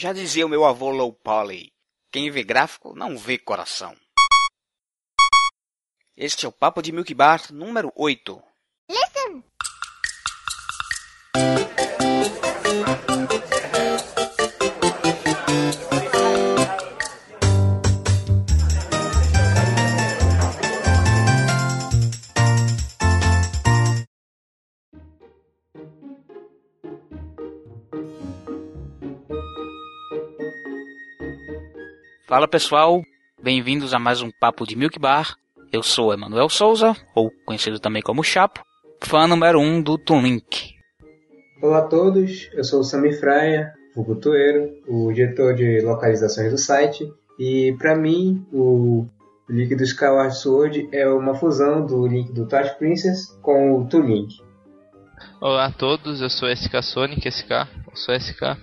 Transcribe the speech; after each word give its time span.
Já 0.00 0.14
dizia 0.14 0.46
o 0.46 0.48
meu 0.48 0.64
avô 0.64 0.88
Low 0.88 1.12
Poly, 1.12 1.74
quem 2.10 2.30
vê 2.30 2.42
gráfico 2.42 2.94
não 2.94 3.18
vê 3.18 3.36
coração. 3.36 3.94
Este 6.16 6.46
é 6.46 6.48
o 6.48 6.52
Papo 6.52 6.80
de 6.80 6.90
Milk 6.90 7.12
Bar 7.12 7.52
número 7.52 7.92
8. 7.94 8.42
Listen! 8.88 9.44
Fala 32.30 32.46
pessoal, 32.46 33.02
bem-vindos 33.42 33.92
a 33.92 33.98
mais 33.98 34.22
um 34.22 34.30
Papo 34.30 34.64
de 34.64 34.76
Milk 34.76 35.00
Bar. 35.00 35.34
Eu 35.72 35.82
sou 35.82 36.14
Emanuel 36.14 36.48
Souza, 36.48 36.94
ou 37.12 37.28
conhecido 37.44 37.80
também 37.80 38.00
como 38.00 38.22
Chapo, 38.22 38.62
fã 39.02 39.26
número 39.26 39.58
1 39.58 39.62
um 39.64 39.82
do 39.82 39.98
Toon 39.98 40.22
Link. 40.22 40.76
Olá 41.60 41.78
a 41.78 41.88
todos, 41.88 42.48
eu 42.52 42.62
sou 42.62 42.82
o 42.82 42.84
Sami 42.84 43.12
Fraia, 43.14 43.72
o 43.96 44.14
Tueiro, 44.14 44.70
o 44.86 45.12
diretor 45.12 45.56
de 45.56 45.80
localizações 45.80 46.52
do 46.52 46.56
site, 46.56 47.12
e 47.36 47.74
para 47.76 47.96
mim 47.96 48.46
o 48.52 49.06
Link 49.48 49.74
do 49.74 49.82
Skyward 49.82 50.36
Sword 50.36 50.88
é 50.92 51.08
uma 51.08 51.34
fusão 51.34 51.84
do 51.84 52.06
Link 52.06 52.32
do 52.32 52.46
Touch 52.46 52.78
Princess 52.78 53.26
com 53.42 53.80
o 53.80 53.88
Toon 53.88 54.06
Link. 54.06 54.36
Olá 55.40 55.66
a 55.66 55.72
todos, 55.72 56.20
eu 56.20 56.30
sou 56.30 56.48
SK 56.48 56.80
Sonic, 56.80 57.28
SK, 57.28 57.50
eu 57.88 57.96
sou 57.96 58.14
SK, 58.14 58.56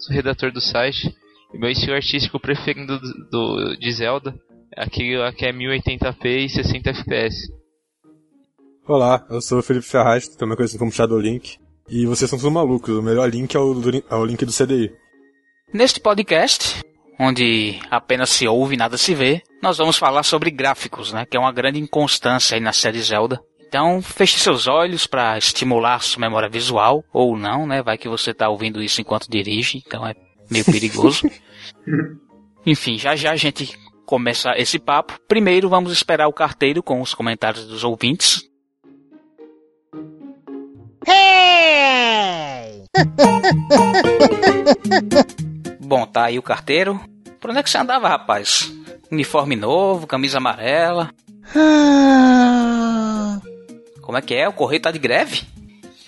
sou 0.00 0.12
redator 0.12 0.50
do 0.50 0.60
site 0.60 1.14
meu 1.58 1.70
estilo 1.70 1.94
artístico 1.94 2.40
preferido 2.40 2.98
do, 2.98 3.30
do, 3.30 3.76
de 3.76 3.92
Zelda 3.92 4.34
é 4.76 4.84
aquele 4.84 5.16
lá 5.16 5.32
que 5.32 5.46
é 5.46 5.52
1080p 5.52 6.44
e 6.44 6.48
60 6.48 6.94
fps. 6.94 7.34
Olá, 8.86 9.24
eu 9.30 9.40
sou 9.40 9.60
o 9.60 9.62
Felipe 9.62 9.86
Ferraz, 9.86 10.28
também 10.28 10.56
conhecido 10.56 10.80
como 10.80 10.92
Shadow 10.92 11.18
Link. 11.18 11.56
E 11.88 12.06
vocês 12.06 12.28
são 12.28 12.38
todos 12.38 12.52
malucos, 12.52 12.96
o 12.96 13.02
melhor 13.02 13.28
link 13.28 13.54
é 13.54 13.58
o, 13.58 13.74
é 14.10 14.14
o 14.14 14.24
link 14.24 14.44
do 14.44 14.52
CDI. 14.52 14.90
Neste 15.72 16.00
podcast, 16.00 16.82
onde 17.18 17.78
apenas 17.90 18.30
se 18.30 18.48
ouve 18.48 18.74
e 18.74 18.78
nada 18.78 18.96
se 18.96 19.14
vê, 19.14 19.42
nós 19.62 19.78
vamos 19.78 19.96
falar 19.96 20.22
sobre 20.22 20.50
gráficos, 20.50 21.12
né, 21.12 21.24
que 21.24 21.36
é 21.36 21.40
uma 21.40 21.52
grande 21.52 21.78
inconstância 21.78 22.56
aí 22.56 22.60
na 22.60 22.72
série 22.72 23.00
Zelda. 23.00 23.40
Então, 23.66 24.00
feche 24.00 24.38
seus 24.38 24.66
olhos 24.66 25.06
para 25.06 25.36
estimular 25.36 26.00
sua 26.00 26.20
memória 26.20 26.48
visual, 26.48 27.02
ou 27.12 27.36
não, 27.36 27.66
né? 27.66 27.82
Vai 27.82 27.98
que 27.98 28.08
você 28.08 28.30
está 28.30 28.48
ouvindo 28.48 28.80
isso 28.80 29.00
enquanto 29.00 29.28
dirige, 29.28 29.82
então 29.84 30.06
é 30.06 30.14
meio 30.54 30.64
perigoso. 30.64 31.28
Enfim, 32.64 32.96
já 32.96 33.14
já 33.14 33.32
a 33.32 33.36
gente 33.36 33.78
começa 34.06 34.54
esse 34.56 34.78
papo. 34.78 35.18
Primeiro 35.28 35.68
vamos 35.68 35.92
esperar 35.92 36.28
o 36.28 36.32
carteiro 36.32 36.82
com 36.82 37.00
os 37.00 37.12
comentários 37.12 37.66
dos 37.66 37.84
ouvintes. 37.84 38.48
Hey! 41.06 42.84
Bom, 45.80 46.06
tá 46.06 46.24
aí 46.24 46.38
o 46.38 46.42
carteiro. 46.42 46.98
Por 47.40 47.50
onde 47.50 47.58
é 47.58 47.62
que 47.62 47.68
você 47.68 47.76
andava, 47.76 48.08
rapaz? 48.08 48.72
Uniforme 49.10 49.56
novo, 49.56 50.06
camisa 50.06 50.38
amarela. 50.38 51.10
Como 54.00 54.16
é 54.16 54.22
que 54.22 54.34
é? 54.34 54.48
O 54.48 54.52
correio 54.52 54.80
tá 54.80 54.90
de 54.90 54.98
greve? 54.98 55.42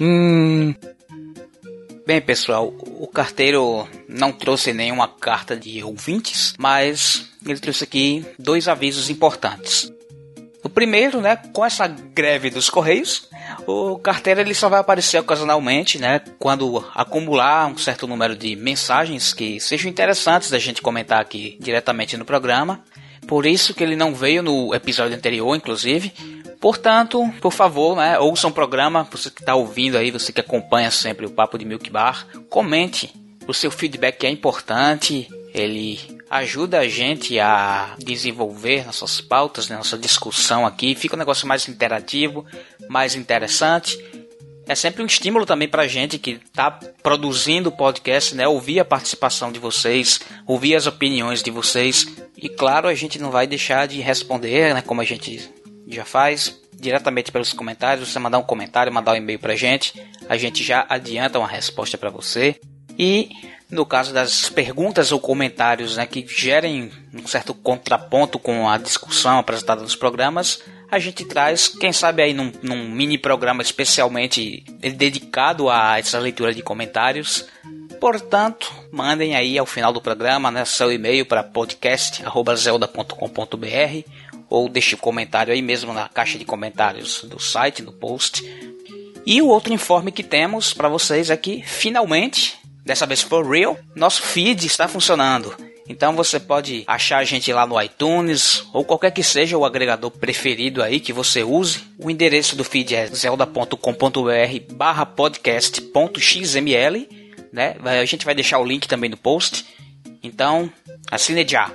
Hum, 0.01 0.75
Bem, 2.07 2.21
pessoal, 2.21 2.73
o 3.01 3.09
carteiro 3.09 3.85
não 4.09 4.31
trouxe 4.31 4.73
nenhuma 4.73 5.09
carta 5.09 5.57
de 5.57 5.83
ouvintes, 5.83 6.55
mas 6.57 7.29
ele 7.45 7.59
trouxe 7.59 7.83
aqui 7.83 8.25
dois 8.39 8.69
avisos 8.69 9.11
importantes. 9.11 9.93
O 10.62 10.69
primeiro, 10.69 11.21
né, 11.21 11.34
com 11.53 11.65
essa 11.65 11.89
greve 11.89 12.49
dos 12.49 12.71
correios, 12.71 13.28
o 13.67 13.99
carteiro 13.99 14.41
ele 14.41 14.55
só 14.55 14.69
vai 14.69 14.78
aparecer 14.78 15.19
ocasionalmente, 15.19 15.99
né, 15.99 16.21
quando 16.39 16.78
acumular 16.94 17.67
um 17.67 17.77
certo 17.77 18.06
número 18.06 18.37
de 18.37 18.55
mensagens 18.55 19.34
que 19.34 19.59
sejam 19.59 19.91
interessantes 19.91 20.49
da 20.49 20.61
gente 20.61 20.83
comentar 20.83 21.21
aqui 21.21 21.59
diretamente 21.61 22.17
no 22.17 22.25
programa. 22.25 22.84
Por 23.27 23.44
isso 23.44 23.75
que 23.75 23.83
ele 23.83 23.97
não 23.97 24.15
veio 24.15 24.44
no 24.44 24.73
episódio 24.73 25.17
anterior, 25.17 25.56
inclusive, 25.56 26.12
Portanto, 26.66 27.32
por 27.41 27.53
favor, 27.53 27.94
né, 27.94 28.19
ouça 28.19 28.49
um 28.49 28.50
programa, 28.50 29.06
você 29.09 29.31
que 29.31 29.41
está 29.41 29.54
ouvindo 29.54 29.97
aí, 29.97 30.10
você 30.10 30.32
que 30.32 30.41
acompanha 30.41 30.91
sempre 30.91 31.25
o 31.25 31.31
Papo 31.31 31.56
de 31.56 31.65
Milk 31.65 31.88
Bar, 31.91 32.27
comente. 32.50 33.15
O 33.47 33.54
seu 33.54 33.71
feedback 33.71 34.27
é 34.27 34.31
importante, 34.31 35.28
ele 35.55 36.00
ajuda 36.28 36.81
a 36.81 36.88
gente 36.88 37.38
a 37.38 37.94
desenvolver 38.00 38.84
nossas 38.84 39.21
pautas, 39.21 39.69
né, 39.69 39.76
nossa 39.76 39.97
discussão 39.97 40.66
aqui, 40.66 40.97
fica 40.97 41.15
um 41.15 41.19
negócio 41.21 41.47
mais 41.47 41.69
interativo, 41.69 42.44
mais 42.88 43.15
interessante. 43.15 43.97
É 44.66 44.75
sempre 44.75 45.05
um 45.05 45.06
estímulo 45.06 45.47
também 45.47 45.69
para 45.69 45.84
a 45.84 45.87
gente 45.87 46.19
que 46.19 46.41
está 46.44 46.72
produzindo 47.00 47.69
o 47.69 47.76
podcast, 47.76 48.34
né? 48.34 48.49
Ouvir 48.49 48.81
a 48.81 48.84
participação 48.84 49.53
de 49.53 49.60
vocês, 49.60 50.19
ouvir 50.44 50.75
as 50.75 50.88
opiniões 50.88 51.44
de 51.44 51.53
vocês. 51.53 52.09
E 52.37 52.49
claro, 52.49 52.88
a 52.88 52.94
gente 52.94 53.21
não 53.21 53.31
vai 53.31 53.47
deixar 53.47 53.87
de 53.87 54.00
responder, 54.00 54.75
né? 54.75 54.82
Como 54.82 55.00
a 55.00 55.05
gente 55.05 55.49
já 55.87 56.05
faz 56.05 56.61
diretamente 56.73 57.33
pelos 57.33 57.53
comentários. 57.53 58.09
Você 58.09 58.19
mandar 58.19 58.39
um 58.39 58.43
comentário, 58.43 58.93
mandar 58.93 59.13
um 59.13 59.17
e-mail 59.17 59.39
pra 59.39 59.55
gente, 59.55 59.95
a 60.29 60.37
gente 60.37 60.63
já 60.63 60.85
adianta 60.89 61.39
uma 61.39 61.49
resposta 61.49 61.97
para 61.97 62.11
você. 62.11 62.57
E 62.99 63.31
no 63.71 63.85
caso 63.85 64.15
das 64.15 64.49
perguntas 64.49 65.11
ou 65.11 65.21
comentários 65.21 65.97
né, 65.97 66.07
que 66.07 66.25
gerem 66.27 66.91
um 67.13 67.27
certo 67.27 67.53
contraponto 67.53 68.39
com 68.39 68.69
a 68.69 68.79
discussão 68.79 69.39
apresentada 69.39 69.83
nos 69.83 69.97
programas, 69.97 70.63
a 70.91 71.01
gente 71.01 71.25
traz, 71.25 71.69
quem 71.69 71.93
sabe 71.93 72.23
aí 72.23 72.33
num, 72.33 72.51
num 72.63 72.89
mini 72.89 73.19
programa 73.19 73.63
especialmente 73.63 74.65
dedicado 74.97 75.69
a 75.69 75.99
essa 75.99 76.19
leitura 76.19 76.55
de 76.55 76.63
comentários. 76.63 77.45
Portanto, 78.01 78.73
mandem 78.93 79.35
aí 79.35 79.59
ao 79.59 79.67
final 79.67 79.93
do 79.93 80.01
programa 80.01 80.49
né, 80.51 80.65
seu 80.65 80.91
e-mail 80.93 81.27
para 81.27 81.43
podcast@zelda.com.br 81.43 84.11
ou 84.49 84.69
deixe 84.69 84.95
o 84.95 84.99
um 84.99 85.01
comentário 85.01 85.53
aí 85.53 85.62
mesmo 85.62 85.93
na 85.93 86.09
caixa 86.09 86.39
de 86.39 86.45
comentários 86.45 87.23
do 87.25 87.41
site, 87.41 87.83
no 87.83 87.93
post. 87.93 88.45
E 89.25 89.43
o 89.43 89.49
outro 89.49 89.73
informe 89.73 90.12
que 90.12 90.23
temos 90.23 90.73
para 90.73 90.89
vocês 90.89 91.31
é 91.31 91.37
que 91.37 91.62
finalmente, 91.62 92.56
dessa 92.85 93.06
vez 93.06 93.23
for 93.23 93.45
real, 93.45 93.77
nosso 93.95 94.23
feed 94.23 94.67
está 94.67 94.87
funcionando. 94.87 95.56
Então 95.89 96.15
você 96.15 96.41
pode 96.41 96.85
achar 96.87 97.19
a 97.19 97.25
gente 97.25 97.53
lá 97.53 97.67
no 97.67 97.81
iTunes 97.81 98.65
ou 98.73 98.85
qualquer 98.85 99.12
que 99.12 99.23
seja 99.23 99.56
o 99.56 99.65
agregador 99.65 100.11
preferido 100.11 100.83
aí 100.83 100.99
que 100.99 101.12
você 101.12 101.45
use. 101.45 101.81
O 101.99 102.11
endereço 102.11 102.56
do 102.56 102.65
feed 102.65 102.95
é 102.95 103.06
zelda.com.br 103.06 104.73
barra 104.73 105.06
podcast.xml. 105.06 107.06
Né? 107.53 107.77
A 107.85 108.05
gente 108.05 108.25
vai 108.25 108.35
deixar 108.35 108.59
o 108.59 108.65
link 108.65 108.89
também 108.89 109.11
no 109.11 109.17
post. 109.17 109.65
Então, 110.23 110.71
assine 111.11 111.47
já. 111.47 111.71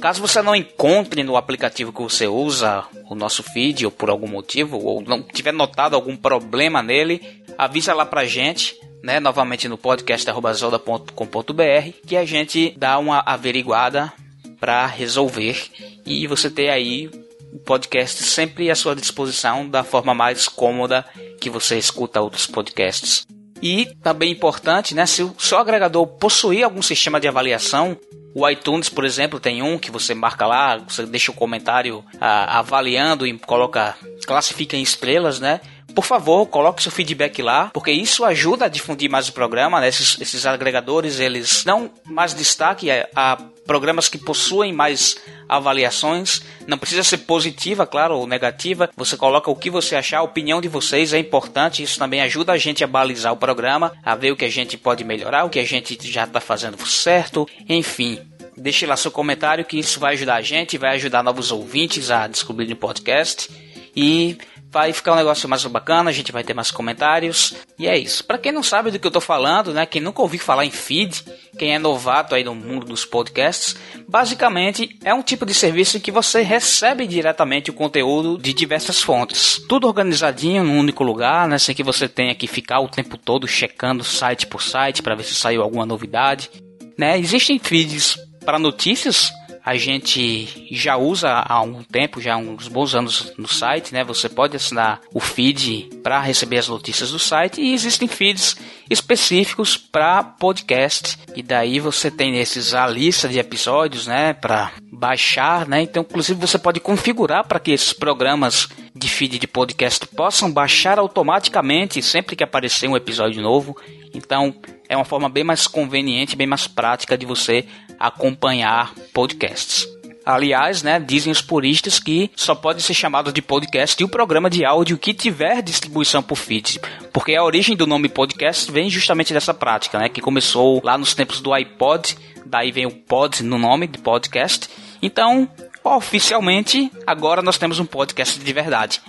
Caso 0.00 0.20
você 0.22 0.40
não 0.40 0.56
encontre 0.56 1.22
no 1.22 1.36
aplicativo 1.36 1.92
que 1.92 2.00
você 2.00 2.26
usa 2.26 2.86
o 3.10 3.14
nosso 3.14 3.42
feed 3.42 3.84
ou 3.84 3.92
por 3.92 4.08
algum 4.08 4.26
motivo, 4.26 4.78
ou 4.78 5.02
não 5.02 5.22
tiver 5.22 5.52
notado 5.52 5.94
algum 5.94 6.16
problema 6.16 6.82
nele, 6.82 7.20
avisa 7.58 7.92
lá 7.92 8.06
pra 8.06 8.24
gente, 8.24 8.74
né, 9.02 9.20
novamente 9.20 9.68
no 9.68 9.76
podcast@zelda.com.br, 9.76 11.92
que 12.06 12.16
a 12.16 12.24
gente 12.24 12.74
dá 12.78 12.98
uma 12.98 13.22
averiguada 13.26 14.10
para 14.58 14.86
resolver 14.86 15.68
e 16.06 16.26
você 16.26 16.48
ter 16.50 16.70
aí 16.70 17.10
o 17.52 17.58
podcast 17.58 18.22
sempre 18.22 18.70
à 18.70 18.74
sua 18.74 18.96
disposição 18.96 19.68
da 19.68 19.84
forma 19.84 20.14
mais 20.14 20.48
cômoda 20.48 21.04
que 21.40 21.50
você 21.50 21.76
escuta 21.76 22.22
outros 22.22 22.46
podcasts. 22.46 23.26
E 23.62 23.86
também 24.02 24.32
importante, 24.32 24.94
né, 24.94 25.04
se 25.06 25.22
o 25.22 25.34
seu 25.38 25.58
agregador 25.58 26.06
possuir 26.06 26.64
algum 26.64 26.82
sistema 26.82 27.20
de 27.20 27.28
avaliação, 27.28 27.96
o 28.34 28.48
iTunes, 28.48 28.88
por 28.88 29.04
exemplo, 29.04 29.40
tem 29.40 29.60
um 29.60 29.78
que 29.78 29.90
você 29.90 30.14
marca 30.14 30.46
lá, 30.46 30.78
você 30.78 31.04
deixa 31.04 31.30
o 31.30 31.34
um 31.34 31.36
comentário 31.36 32.04
ah, 32.20 32.58
avaliando 32.58 33.26
e 33.26 33.36
coloca, 33.38 33.96
classifica 34.26 34.76
em 34.76 34.82
estrelas, 34.82 35.40
né? 35.40 35.60
Por 35.94 36.04
favor, 36.04 36.46
coloque 36.46 36.82
seu 36.82 36.92
feedback 36.92 37.42
lá, 37.42 37.70
porque 37.72 37.90
isso 37.90 38.24
ajuda 38.24 38.66
a 38.66 38.68
difundir 38.68 39.10
mais 39.10 39.28
o 39.28 39.32
programa. 39.32 39.80
Né? 39.80 39.88
Esses, 39.88 40.20
esses 40.20 40.46
agregadores 40.46 41.20
eles 41.20 41.64
dão 41.64 41.90
mais 42.04 42.34
destaque 42.34 42.90
a, 42.90 43.08
a 43.14 43.38
programas 43.70 44.08
que 44.08 44.18
possuem 44.18 44.72
mais 44.72 45.16
avaliações. 45.48 46.42
Não 46.66 46.76
precisa 46.76 47.04
ser 47.04 47.18
positiva, 47.18 47.86
claro, 47.86 48.16
ou 48.16 48.26
negativa. 48.26 48.90
Você 48.96 49.16
coloca 49.16 49.50
o 49.50 49.54
que 49.54 49.70
você 49.70 49.94
achar, 49.94 50.18
a 50.18 50.22
opinião 50.22 50.60
de 50.60 50.68
vocês 50.68 51.12
é 51.12 51.18
importante. 51.18 51.82
Isso 51.82 51.98
também 51.98 52.20
ajuda 52.20 52.52
a 52.52 52.58
gente 52.58 52.82
a 52.82 52.86
balizar 52.86 53.32
o 53.32 53.36
programa, 53.36 53.92
a 54.02 54.14
ver 54.14 54.32
o 54.32 54.36
que 54.36 54.44
a 54.44 54.50
gente 54.50 54.76
pode 54.76 55.04
melhorar, 55.04 55.44
o 55.44 55.50
que 55.50 55.58
a 55.58 55.64
gente 55.64 55.96
já 56.02 56.24
está 56.24 56.40
fazendo 56.40 56.84
certo. 56.84 57.48
Enfim, 57.68 58.18
deixe 58.56 58.86
lá 58.86 58.96
seu 58.96 59.10
comentário 59.10 59.64
que 59.64 59.78
isso 59.78 60.00
vai 60.00 60.14
ajudar 60.14 60.36
a 60.36 60.42
gente, 60.42 60.78
vai 60.78 60.96
ajudar 60.96 61.22
novos 61.22 61.52
ouvintes 61.52 62.10
a 62.10 62.26
descobrir 62.26 62.72
o 62.72 62.76
podcast. 62.76 63.48
E 63.94 64.36
vai 64.70 64.92
ficar 64.92 65.12
um 65.12 65.16
negócio 65.16 65.48
mais 65.48 65.64
bacana, 65.64 66.10
a 66.10 66.12
gente 66.12 66.30
vai 66.30 66.44
ter 66.44 66.54
mais 66.54 66.70
comentários. 66.70 67.54
E 67.78 67.88
é 67.88 67.98
isso. 67.98 68.24
Para 68.24 68.38
quem 68.38 68.52
não 68.52 68.62
sabe 68.62 68.90
do 68.90 68.98
que 68.98 69.06
eu 69.06 69.10
tô 69.10 69.20
falando, 69.20 69.74
né, 69.74 69.84
quem 69.84 70.00
nunca 70.00 70.22
ouviu 70.22 70.38
falar 70.38 70.64
em 70.64 70.70
feed, 70.70 71.24
quem 71.58 71.74
é 71.74 71.78
novato 71.78 72.34
aí 72.34 72.44
no 72.44 72.54
mundo 72.54 72.86
dos 72.86 73.04
podcasts, 73.04 73.76
basicamente 74.08 74.96
é 75.04 75.12
um 75.12 75.22
tipo 75.22 75.44
de 75.44 75.52
serviço 75.52 75.96
em 75.96 76.00
que 76.00 76.12
você 76.12 76.42
recebe 76.42 77.06
diretamente 77.06 77.70
o 77.70 77.74
conteúdo 77.74 78.38
de 78.38 78.52
diversas 78.52 79.02
fontes. 79.02 79.60
Tudo 79.68 79.88
organizadinho 79.88 80.62
num 80.62 80.78
único 80.78 81.02
lugar, 81.02 81.48
né, 81.48 81.58
sem 81.58 81.74
que 81.74 81.82
você 81.82 82.08
tenha 82.08 82.34
que 82.34 82.46
ficar 82.46 82.80
o 82.80 82.88
tempo 82.88 83.16
todo 83.16 83.48
checando 83.48 84.04
site 84.04 84.46
por 84.46 84.62
site 84.62 85.02
para 85.02 85.16
ver 85.16 85.24
se 85.24 85.34
saiu 85.34 85.62
alguma 85.62 85.84
novidade. 85.84 86.48
Né? 86.96 87.18
Existem 87.18 87.58
feeds 87.58 88.16
para 88.44 88.58
notícias 88.58 89.32
a 89.64 89.76
gente 89.76 90.66
já 90.70 90.96
usa 90.96 91.30
há 91.30 91.60
um 91.60 91.82
tempo, 91.82 92.20
já 92.20 92.34
há 92.34 92.36
uns 92.36 92.66
bons 92.66 92.94
anos 92.94 93.32
no 93.36 93.46
site, 93.46 93.92
né? 93.92 94.02
Você 94.04 94.28
pode 94.28 94.56
assinar 94.56 95.00
o 95.12 95.20
feed 95.20 95.90
para 96.02 96.20
receber 96.20 96.58
as 96.58 96.68
notícias 96.68 97.10
do 97.10 97.18
site 97.18 97.60
e 97.60 97.74
existem 97.74 98.08
feeds 98.08 98.56
específicos 98.88 99.76
para 99.76 100.24
podcast. 100.24 101.18
E 101.36 101.42
daí 101.42 101.78
você 101.78 102.10
tem 102.10 102.38
esses 102.38 102.74
a 102.74 102.86
lista 102.86 103.28
de 103.28 103.38
episódios, 103.38 104.06
né, 104.06 104.32
para 104.32 104.72
baixar, 104.90 105.66
né? 105.68 105.82
Então, 105.82 106.02
inclusive 106.08 106.40
você 106.40 106.58
pode 106.58 106.80
configurar 106.80 107.46
para 107.46 107.60
que 107.60 107.70
esses 107.70 107.92
programas 107.92 108.68
de 108.94 109.08
feed 109.08 109.38
de 109.38 109.46
podcast 109.46 110.06
possam 110.08 110.50
baixar 110.50 110.98
automaticamente 110.98 112.02
sempre 112.02 112.34
que 112.34 112.44
aparecer 112.44 112.88
um 112.88 112.96
episódio 112.96 113.40
novo. 113.42 113.76
Então, 114.14 114.54
é 114.88 114.96
uma 114.96 115.04
forma 115.04 115.28
bem 115.28 115.44
mais 115.44 115.66
conveniente, 115.66 116.34
bem 116.34 116.46
mais 116.46 116.66
prática 116.66 117.16
de 117.16 117.24
você 117.24 117.64
acompanhar 118.00 118.94
podcasts. 119.12 119.86
Aliás, 120.24 120.82
né, 120.82 121.00
dizem 121.00 121.32
os 121.32 121.42
puristas 121.42 121.98
que 121.98 122.30
só 122.36 122.54
pode 122.54 122.82
ser 122.82 122.94
chamado 122.94 123.32
de 123.32 123.40
podcast 123.42 124.00
e 124.00 124.04
o 124.04 124.08
programa 124.08 124.50
de 124.50 124.64
áudio 124.64 124.98
que 124.98 125.14
tiver 125.14 125.62
distribuição 125.62 126.22
por 126.22 126.36
feed, 126.36 126.80
porque 127.12 127.34
a 127.34 127.42
origem 127.42 127.76
do 127.76 127.86
nome 127.86 128.08
podcast 128.08 128.70
vem 128.70 128.90
justamente 128.90 129.32
dessa 129.32 129.54
prática, 129.54 129.98
né, 129.98 130.08
que 130.08 130.20
começou 130.20 130.80
lá 130.84 130.96
nos 130.96 131.14
tempos 131.14 131.40
do 131.40 131.52
iPod, 131.52 132.16
daí 132.46 132.70
vem 132.70 132.86
o 132.86 132.90
pod 132.90 133.42
no 133.42 133.58
nome 133.58 133.86
de 133.86 133.98
podcast. 133.98 134.68
Então, 135.02 135.48
oficialmente, 135.82 136.90
agora 137.06 137.42
nós 137.42 137.58
temos 137.58 137.80
um 137.80 137.86
podcast 137.86 138.38
de 138.38 138.52
verdade. 138.52 139.00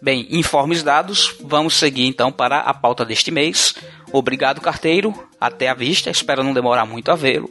Bem, 0.00 0.26
informes 0.30 0.82
dados, 0.82 1.34
vamos 1.40 1.74
seguir 1.74 2.06
então 2.06 2.30
para 2.30 2.58
a 2.58 2.74
pauta 2.74 3.04
deste 3.04 3.30
mês. 3.30 3.74
Obrigado, 4.12 4.60
carteiro. 4.60 5.14
Até 5.40 5.68
a 5.68 5.74
vista. 5.74 6.10
Espero 6.10 6.42
não 6.42 6.52
demorar 6.52 6.84
muito 6.84 7.10
a 7.10 7.14
vê-lo. 7.14 7.48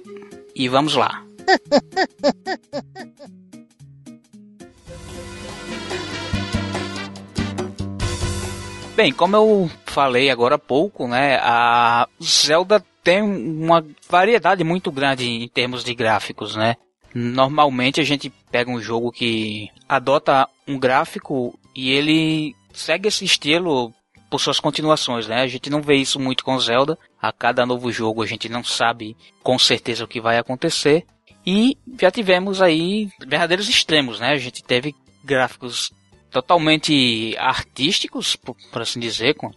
E 0.62 0.70
vamos 0.70 0.94
lá. 0.94 1.26
Bem, 8.96 9.12
como 9.12 9.36
eu 9.36 9.68
falei 9.88 10.30
agora 10.30 10.54
há 10.54 10.60
pouco, 10.60 11.08
né, 11.08 11.40
a 11.42 12.08
Zelda 12.24 12.86
tem 13.04 13.24
uma 13.24 13.84
variedade 14.08 14.64
muito 14.64 14.92
grande 14.92 15.28
em 15.28 15.48
termos 15.48 15.84
de 15.84 15.96
gráficos, 15.96 16.56
né? 16.56 16.76
Normalmente 17.12 18.00
a 18.00 18.04
gente 18.04 18.32
pega 18.52 18.70
um 18.70 18.80
jogo 18.80 19.12
que 19.12 19.68
adota 19.90 20.48
um 20.68 20.78
gráfico 20.78 21.58
e 21.76 21.90
ele 21.90 22.56
segue 22.72 23.08
esse 23.08 23.26
estilo 23.26 23.92
por 24.32 24.40
suas 24.40 24.62
continuações, 24.62 25.28
né? 25.28 25.42
A 25.42 25.48
gente 25.48 25.70
não 25.70 25.82
vê 25.82 25.96
isso 25.96 26.18
muito 26.18 26.46
com 26.46 26.58
Zelda. 26.58 26.98
A 27.22 27.34
cada 27.34 27.66
novo 27.66 27.92
jogo 27.92 28.24
a 28.24 28.26
gente 28.26 28.48
não 28.48 28.64
sabe 28.64 29.18
com 29.44 29.60
certeza 29.60 30.06
o 30.06 30.08
que 30.08 30.22
vai 30.22 30.38
acontecer. 30.38 31.06
E 31.46 31.78
já 32.00 32.10
tivemos 32.10 32.62
aí 32.62 33.10
verdadeiros 33.20 33.68
extremos, 33.68 34.22
né? 34.22 34.30
A 34.30 34.38
gente 34.38 34.64
teve 34.64 34.96
gráficos 35.22 35.92
totalmente 36.32 37.36
artísticos, 37.38 38.38
por, 38.38 38.56
por 38.72 38.82
assim 38.82 39.02
dizer, 39.02 39.36
com 39.36 39.52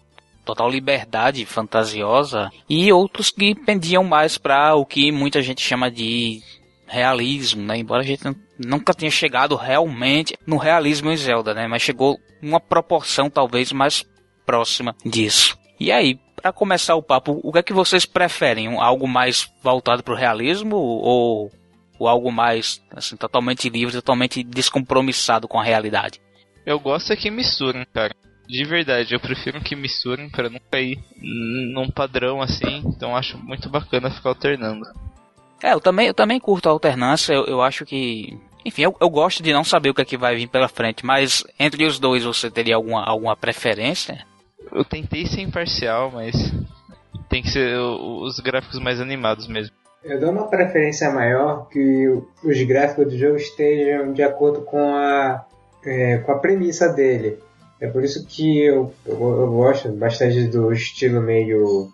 total 0.45 0.69
liberdade 0.69 1.47
fantasiosa, 1.47 2.51
e 2.69 2.93
outros 2.93 3.31
que 3.31 3.55
pendiam 3.55 4.03
mais 4.03 4.37
para 4.37 4.75
o 4.75 4.85
que 4.85 5.13
muita 5.13 5.41
gente 5.41 5.63
chama 5.63 5.89
de 5.89 6.43
realismo, 6.87 7.63
né? 7.63 7.79
Embora 7.79 8.03
a 8.03 8.07
gente 8.07 8.25
nunca 8.59 8.93
tenha 8.93 9.11
chegado 9.11 9.55
realmente 9.55 10.37
no 10.45 10.57
realismo 10.57 11.11
em 11.11 11.17
Zelda, 11.17 11.55
né? 11.55 11.69
Mas 11.69 11.83
chegou 11.83 12.19
uma 12.43 12.59
proporção 12.59 13.31
talvez 13.31 13.71
mais 13.71 14.05
próxima 14.45 14.95
disso. 15.05 15.59
E 15.79 15.91
aí, 15.91 16.19
para 16.45 16.53
começar 16.53 16.95
o 16.95 17.03
papo, 17.03 17.41
o 17.43 17.53
que 17.53 17.59
é 17.59 17.63
que 17.63 17.73
vocês 17.73 18.07
preferem? 18.07 18.79
Algo 18.79 19.09
mais 19.09 19.51
voltado 19.63 20.03
para 20.03 20.15
o 20.15 20.17
realismo 20.17 20.77
ou, 20.77 21.51
ou 21.99 22.09
algo 22.09 22.31
mais 22.31 22.83
assim, 22.95 23.17
totalmente 23.17 23.69
livre, 23.69 23.95
totalmente 23.95 24.43
descompromissado 24.43 25.49
com 25.49 25.59
a 25.59 25.65
realidade? 25.65 26.21
Eu 26.67 26.79
gosto 26.79 27.13
é 27.13 27.17
que 27.17 27.31
misturam, 27.31 27.85
cara. 27.93 28.15
De 28.47 28.65
verdade, 28.65 29.15
eu 29.15 29.21
prefiro 29.21 29.61
que 29.61 29.75
misturem 29.75 30.29
para 30.29 30.51
não 30.51 30.61
cair 30.71 30.99
num 31.17 31.91
padrão 31.91 32.43
assim. 32.43 32.83
Então 32.87 33.17
acho 33.17 33.39
muito 33.39 33.69
bacana 33.71 34.11
ficar 34.11 34.31
alternando. 34.31 34.85
É, 35.63 35.73
eu 35.73 35.81
também, 35.81 36.09
eu 36.09 36.15
também 36.15 36.39
curto 36.39 36.69
a 36.69 36.73
alternância. 36.73 37.33
Eu, 37.33 37.47
eu 37.47 37.63
acho 37.63 37.87
que 37.87 38.39
enfim, 38.65 38.83
eu, 38.83 38.97
eu, 39.01 39.11
gosto 39.11 39.43
de 39.43 39.53
não 39.53 39.63
saber 39.63 39.91
o 39.91 39.95
que 39.95 40.03
é 40.03 40.05
que 40.05 40.17
vai 40.17 40.37
vir 40.37 40.47
pela 40.47 40.69
frente, 40.69 41.05
mas 41.05 41.45
entre 41.59 41.85
os 41.85 41.99
dois 41.99 42.25
você 42.25 42.51
teria 42.51 42.77
alguma, 42.77 43.05
alguma 43.05 43.37
preferência? 43.37 44.27
Eu 44.73 44.85
tentei 44.85 45.27
ser 45.27 45.41
imparcial, 45.41 46.11
mas 46.11 46.35
tem 47.29 47.43
que 47.43 47.51
ser 47.51 47.77
os 47.79 48.39
gráficos 48.41 48.79
mais 48.79 49.01
animados 49.01 49.49
mesmo. 49.49 49.75
Eu 50.05 50.21
dou 50.21 50.31
uma 50.31 50.49
preferência 50.49 51.11
maior 51.11 51.67
que 51.69 52.07
os 52.45 52.63
gráficos 52.65 53.07
do 53.07 53.19
jogo 53.19 53.37
estejam 53.37 54.13
de 54.13 54.23
acordo 54.23 54.61
com 54.61 54.95
a, 54.95 55.47
é, 55.85 56.19
com 56.19 56.33
a 56.33 56.39
premissa 56.39 56.91
dele. 56.91 57.39
É 57.81 57.89
por 57.89 58.05
isso 58.05 58.27
que 58.27 58.63
eu, 58.65 58.93
eu, 59.07 59.15
eu, 59.19 59.51
gosto 59.51 59.91
bastante 59.93 60.47
do 60.49 60.73
estilo 60.73 61.21
meio, 61.21 61.89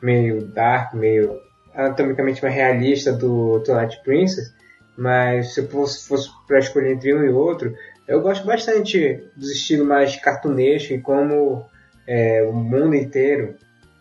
meio 0.00 0.46
dark, 0.46 0.94
meio 0.94 1.38
anatomicamente 1.74 2.42
mais 2.42 2.54
realista 2.54 3.12
do 3.12 3.60
Twilight 3.60 4.02
Princess. 4.04 4.52
Mas 4.96 5.54
se 5.54 5.66
fosse, 5.66 6.08
fosse 6.08 6.28
para 6.46 6.58
escolher 6.58 6.92
entre 6.92 7.14
um 7.14 7.24
e 7.24 7.28
outro, 7.28 7.74
eu 8.06 8.20
gosto 8.20 8.46
bastante 8.46 9.22
do 9.36 9.46
estilo 9.46 9.84
mais 9.84 10.16
cartunesco 10.16 10.92
e 10.92 11.00
como 11.00 11.66
é, 12.08 12.42
o 12.42 12.52
mundo 12.54 12.94
inteiro 12.94 13.54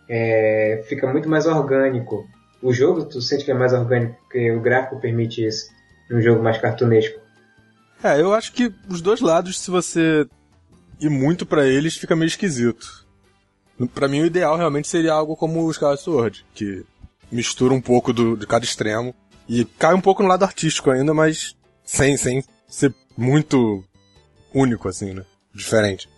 é, 0.10 0.82
fica 0.88 1.12
muito 1.12 1.28
mais 1.28 1.46
orgânico. 1.46 2.26
O 2.62 2.72
jogo, 2.72 3.04
tu 3.04 3.22
sente 3.22 3.44
que 3.44 3.52
é 3.52 3.54
mais 3.54 3.74
orgânico, 3.74 4.18
porque 4.22 4.50
o 4.52 4.62
gráfico 4.62 5.00
permite 5.00 5.46
isso, 5.46 5.70
num 6.10 6.22
jogo 6.22 6.42
mais 6.42 6.58
cartunesco. 6.58 7.20
É, 8.02 8.22
eu 8.22 8.34
acho 8.34 8.54
que 8.54 8.74
os 8.90 9.02
dois 9.02 9.20
lados, 9.20 9.60
se 9.60 9.70
você 9.70 10.26
ir 11.00 11.10
muito 11.10 11.46
para 11.46 11.68
eles, 11.68 11.98
fica 11.98 12.16
meio 12.16 12.28
esquisito. 12.28 13.06
Para 13.94 14.08
mim, 14.08 14.22
o 14.22 14.26
ideal 14.26 14.56
realmente 14.56 14.88
seria 14.88 15.14
algo 15.14 15.36
como 15.36 15.64
o 15.64 15.72
Skyward 15.72 16.02
Sword, 16.02 16.46
que 16.56 16.86
mistura 17.30 17.74
um 17.74 17.82
pouco 17.82 18.14
do, 18.14 18.38
de 18.38 18.48
cada 18.48 18.64
extremo 18.64 19.14
e 19.50 19.66
cai 19.66 19.94
um 19.94 20.02
pouco 20.02 20.24
no 20.24 20.30
lado 20.30 20.44
artístico 20.44 20.90
ainda, 20.90 21.14
mas 21.14 21.56
sem, 21.84 22.16
sem 22.18 22.44
ser 22.68 22.94
muito 23.18 23.84
único, 24.54 24.88
assim, 24.88 25.14
né? 25.14 25.24
Diferente. 25.54 26.10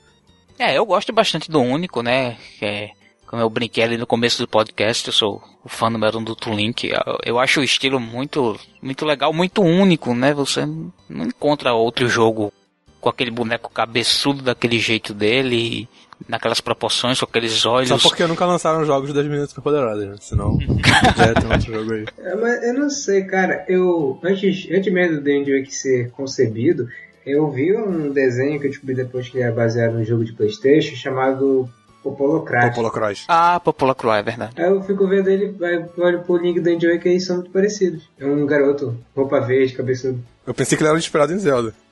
É, 0.60 0.78
eu 0.78 0.86
gosto 0.86 1.14
bastante 1.14 1.50
do 1.50 1.62
único, 1.62 2.04
né? 2.04 2.36
É, 2.62 2.90
como 3.26 3.42
eu 3.42 3.50
brinquei 3.50 3.82
ali 3.82 3.98
no 3.98 4.06
começo 4.06 4.42
do 4.42 4.48
podcast, 4.48 5.08
eu 5.08 5.14
sou 5.14 5.42
o 5.64 5.70
fã 5.70 5.90
número 5.90 6.20
um 6.20 6.24
do 6.24 6.36
Tulink. 6.36 6.90
Eu, 6.90 7.18
eu 7.24 7.40
acho 7.40 7.62
o 7.62 7.64
estilo 7.64 7.98
muito, 7.98 8.60
muito 8.82 9.06
legal, 9.06 9.32
muito 9.32 9.62
único, 9.62 10.14
né? 10.14 10.34
Você 10.34 10.66
não 10.66 11.26
encontra 11.26 11.74
outro 11.74 12.10
jogo 12.10 12.52
com 13.00 13.08
aquele 13.08 13.32
boneco 13.32 13.72
cabeçudo 13.72 14.42
daquele 14.44 14.78
jeito 14.80 15.14
dele, 15.14 15.88
naquelas 16.28 16.60
proporções, 16.60 17.20
com 17.20 17.26
aqueles 17.26 17.66
olhos. 17.66 18.02
Só 18.02 18.10
porque 18.10 18.28
nunca 18.28 18.46
lançaram 18.46 18.84
jogos 18.84 19.14
das 19.14 19.26
meninas 19.26 19.50
superpoderosas, 19.50 20.10
né? 20.10 20.16
Senão 20.20 20.58
já 21.16 21.34
tem 21.36 21.52
outro 21.52 21.74
jogo 21.74 21.94
aí. 21.94 22.06
É, 22.18 22.36
mas 22.36 22.64
eu 22.64 22.74
não 22.74 22.90
sei, 22.90 23.24
cara. 23.24 23.64
Eu, 23.70 24.20
antes, 24.24 24.68
antes 24.70 24.92
mesmo 24.92 25.22
do 25.22 25.30
Wake 25.30 25.74
ser 25.74 26.12
concebido, 26.12 26.90
eu 27.26 27.50
vi 27.50 27.76
um 27.76 28.12
desenho 28.12 28.60
que 28.60 28.68
eu 28.68 28.72
descobri 28.72 28.96
depois 28.96 29.30
que 29.30 29.42
é 29.42 29.52
baseado 29.52 29.94
no 29.94 30.04
jogo 30.04 30.26
de 30.26 30.34
Playstation 30.34 30.96
chamado 30.96 31.70
Popolocrat. 32.02 32.70
Popolocrat. 32.70 33.24
Ah, 33.28 33.60
Popolocrat, 33.60 34.20
é 34.20 34.24
verdade. 34.24 34.54
Aí 34.58 34.70
eu 34.70 34.82
fico 34.84 35.08
vendo 35.08 35.30
ele, 35.30 35.56
olho 35.98 36.22
pro 36.22 36.38
link 36.38 36.60
do 36.60 36.70
Andy 36.70 36.92
Wake 36.92 37.10
e 37.10 37.20
são 37.20 37.38
muito 37.38 37.52
parecidos. 37.52 38.10
É 38.18 38.26
um 38.26 38.46
garoto, 38.46 38.98
roupa 39.16 39.40
verde, 39.42 39.74
cabeçudo. 39.74 40.20
Eu 40.48 40.54
pensei 40.54 40.78
que 40.78 40.84
ele 40.84 40.90
era 40.90 40.98
inspirado 40.98 41.34
em 41.34 41.40
Zelda. 41.40 41.74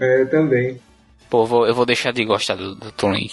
É, 0.00 0.22
eu 0.22 0.30
também. 0.30 0.80
Pô, 1.28 1.42
eu 1.42 1.46
vou, 1.46 1.66
eu 1.66 1.74
vou 1.74 1.84
deixar 1.84 2.10
de 2.10 2.24
gostar 2.24 2.54
do, 2.54 2.74
do 2.74 2.90
Toon 2.92 3.12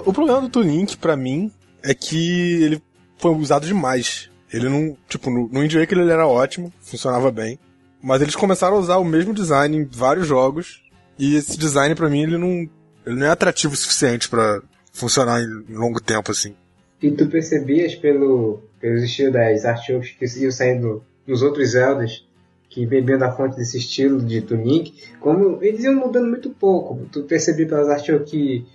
o, 0.00 0.12
problema 0.12 0.40
do 0.40 0.48
Toolink, 0.48 0.96
pra 0.96 1.16
mim, 1.16 1.50
é 1.82 1.94
que 1.94 2.62
ele 2.62 2.82
foi 3.18 3.32
usado 3.32 3.66
demais. 3.66 4.30
Ele 4.52 4.68
não. 4.68 4.96
Tipo, 5.08 5.30
no, 5.30 5.48
no 5.48 5.60
Waker 5.60 5.98
ele 5.98 6.10
era 6.10 6.26
ótimo, 6.26 6.72
funcionava 6.80 7.30
bem. 7.30 7.58
Mas 8.02 8.20
eles 8.20 8.34
começaram 8.34 8.76
a 8.76 8.80
usar 8.80 8.96
o 8.98 9.04
mesmo 9.04 9.32
design 9.32 9.76
em 9.76 9.84
vários 9.84 10.26
jogos. 10.26 10.82
E 11.18 11.36
esse 11.36 11.56
design, 11.56 11.94
para 11.94 12.10
mim, 12.10 12.22
ele 12.22 12.36
não, 12.36 12.68
Ele 13.06 13.16
não 13.16 13.26
é 13.26 13.30
atrativo 13.30 13.74
o 13.74 13.76
suficiente 13.76 14.28
para 14.28 14.60
funcionar 14.92 15.40
em 15.40 15.74
longo 15.74 16.00
tempo, 16.00 16.30
assim. 16.30 16.54
E 17.00 17.10
tu 17.10 17.26
percebias 17.26 17.94
pelo, 17.94 18.62
pelo 18.80 18.96
estilo 18.96 19.32
das 19.32 19.64
artworks 19.64 20.10
que 20.10 20.40
iam 20.40 20.50
saindo 20.50 21.02
nos 21.26 21.42
outros 21.42 21.70
Zeldas, 21.70 22.24
que 22.68 22.86
bebiam 22.86 23.18
da 23.18 23.32
fonte 23.32 23.56
desse 23.56 23.78
estilo 23.78 24.20
de 24.20 24.40
Tunic, 24.40 24.94
como 25.20 25.62
eles 25.62 25.84
iam 25.84 25.94
mudando 25.94 26.28
muito 26.28 26.50
pouco. 26.50 27.06
Tu 27.10 27.22
percebia 27.24 27.66
pelas 27.66 27.88
artworks 27.88 28.30
que 28.30 28.66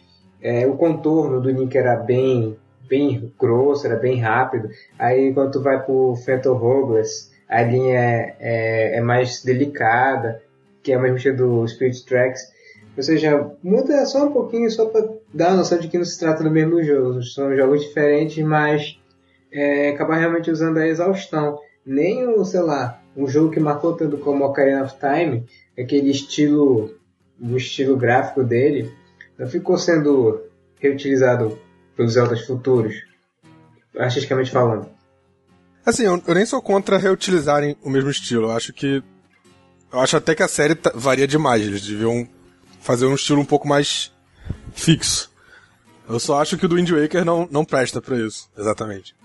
é, 0.41 0.65
o 0.67 0.75
contorno 0.75 1.41
do 1.41 1.49
Link 1.49 1.75
era 1.75 1.95
bem 1.95 2.57
bem 2.89 3.31
grosso, 3.37 3.85
era 3.85 3.95
bem 3.97 4.19
rápido. 4.19 4.69
Aí 4.97 5.33
quando 5.33 5.51
tu 5.51 5.61
vai 5.61 5.83
pro 5.83 6.15
Phantom 6.25 6.57
Hourglass, 6.57 7.31
a 7.47 7.61
linha 7.61 7.99
é, 7.99 8.35
é, 8.39 8.97
é, 8.97 9.01
mais 9.01 9.43
delicada, 9.43 10.41
que 10.81 10.91
é 10.91 10.97
mesmo 10.97 11.17
estilo 11.17 11.37
do 11.37 11.67
Spirit 11.67 12.05
Tracks. 12.05 12.41
Ou 12.95 13.03
seja, 13.03 13.51
muda 13.61 14.05
só 14.05 14.25
um 14.25 14.31
pouquinho, 14.31 14.71
só 14.71 14.85
para 14.85 15.07
dar 15.33 15.49
a 15.49 15.55
noção 15.55 15.77
de 15.77 15.87
que 15.87 15.97
não 15.97 16.05
se 16.05 16.19
trata 16.19 16.43
do 16.43 16.49
mesmo 16.49 16.81
jogo. 16.83 17.21
São 17.23 17.55
jogos 17.55 17.81
diferentes, 17.81 18.43
mas 18.43 18.99
é, 19.51 19.89
acaba 19.89 20.15
realmente 20.15 20.49
usando 20.49 20.77
a 20.77 20.87
exaustão. 20.87 21.59
Nem 21.85 22.27
o, 22.27 22.43
sei 22.43 22.61
lá, 22.61 23.01
um 23.15 23.27
jogo 23.27 23.51
que 23.51 23.59
marcou 23.59 23.93
tanto 23.93 24.17
como 24.17 24.45
Ocarina 24.45 24.83
of 24.83 24.95
Time, 24.99 25.45
aquele 25.77 26.09
estilo, 26.09 26.95
o 27.39 27.55
estilo 27.55 27.95
gráfico 27.95 28.43
dele, 28.43 28.91
não 29.37 29.47
ficou 29.47 29.77
sendo 29.77 30.41
reutilizado 30.79 31.59
pelos 31.95 32.13
Zeldas 32.13 32.45
futuros, 32.45 32.95
artisticamente 33.97 34.51
falando. 34.51 34.89
Assim, 35.85 36.03
eu, 36.03 36.21
eu, 36.27 36.35
nem 36.35 36.45
sou 36.45 36.61
contra 36.61 36.97
reutilizarem 36.97 37.77
o 37.81 37.89
mesmo 37.89 38.09
estilo. 38.09 38.47
Eu 38.47 38.51
acho 38.51 38.73
que. 38.73 39.01
Eu 39.91 39.99
acho 40.01 40.17
até 40.17 40.35
que 40.35 40.43
a 40.43 40.47
série 40.47 40.77
varia 40.93 41.27
demais. 41.27 41.65
Eles 41.65 41.85
deviam 41.85 42.27
fazer 42.81 43.05
um 43.05 43.15
estilo 43.15 43.41
um 43.41 43.45
pouco 43.45 43.67
mais 43.67 44.13
fixo. 44.73 45.31
Eu 46.09 46.19
só 46.19 46.41
acho 46.41 46.57
que 46.57 46.65
o 46.65 46.69
do 46.69 46.75
Wind 46.75 46.89
Waker 46.89 47.25
não, 47.25 47.47
não 47.51 47.65
presta 47.65 48.01
para 48.01 48.17
isso, 48.17 48.49
exatamente. 48.57 49.15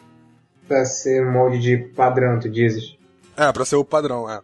Pra 0.66 0.84
ser 0.84 1.24
molde 1.24 1.58
de 1.58 1.76
padrão, 1.76 2.40
tu 2.40 2.48
dizes? 2.48 2.96
É, 3.36 3.50
pra 3.52 3.64
ser 3.64 3.76
o 3.76 3.84
padrão, 3.84 4.30
é. 4.30 4.40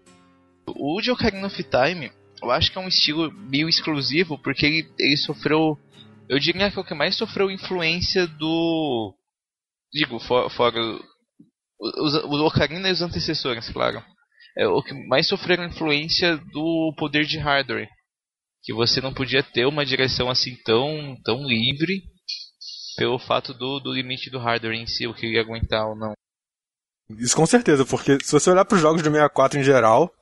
O 0.67 1.01
de 1.01 1.11
Ocarina 1.11 1.47
of 1.47 1.65
Time, 1.65 2.13
eu 2.43 2.51
acho 2.51 2.71
que 2.71 2.79
é 2.79 2.81
um 2.81 2.89
estilo 2.89 3.33
meio 3.33 3.69
exclusivo, 3.69 4.39
porque 4.39 4.67
ele, 4.67 4.93
ele 4.99 5.17
sofreu. 5.17 5.79
Eu 6.29 6.39
diria 6.39 6.71
que 6.71 6.79
é 6.79 6.81
o 6.81 6.85
que 6.85 6.95
mais 6.95 7.17
sofreu 7.17 7.51
influência 7.51 8.27
do. 8.27 9.15
Digo, 9.93 10.19
fora. 10.21 10.51
fora 10.51 10.79
o 11.81 12.47
Ocarina 12.47 12.89
e 12.89 12.93
os 12.93 13.03
antecessores, 13.03 13.69
claro. 13.71 14.03
É 14.57 14.67
o 14.67 14.83
que 14.83 14.93
mais 15.07 15.29
sofreram 15.29 15.65
influência 15.65 16.37
do 16.53 16.93
poder 16.99 17.25
de 17.25 17.39
hardware 17.39 17.89
que 18.69 18.75
você 18.75 19.01
não 19.01 19.15
podia 19.15 19.43
ter 19.43 19.67
uma 19.67 19.85
direção 19.85 20.29
assim 20.29 20.55
tão, 20.65 21.17
tão 21.25 21.43
livre 21.47 22.03
pelo 22.97 23.19
fato 23.19 23.55
do, 23.55 23.81
do 23.81 23.93
limite 23.93 24.29
do 24.29 24.39
hardware 24.39 24.75
em 24.75 24.87
si, 24.87 25.07
o 25.07 25.15
que 25.15 25.27
ia 25.27 25.41
aguentar 25.41 25.87
ou 25.87 25.97
não. 25.97 26.13
Isso 27.17 27.35
com 27.35 27.47
certeza, 27.47 27.87
porque 27.87 28.19
se 28.23 28.31
você 28.31 28.51
olhar 28.51 28.65
para 28.65 28.75
os 28.77 28.83
jogos 28.83 29.01
do 29.01 29.11
64 29.11 29.59
em 29.59 29.63
geral, 29.63 30.13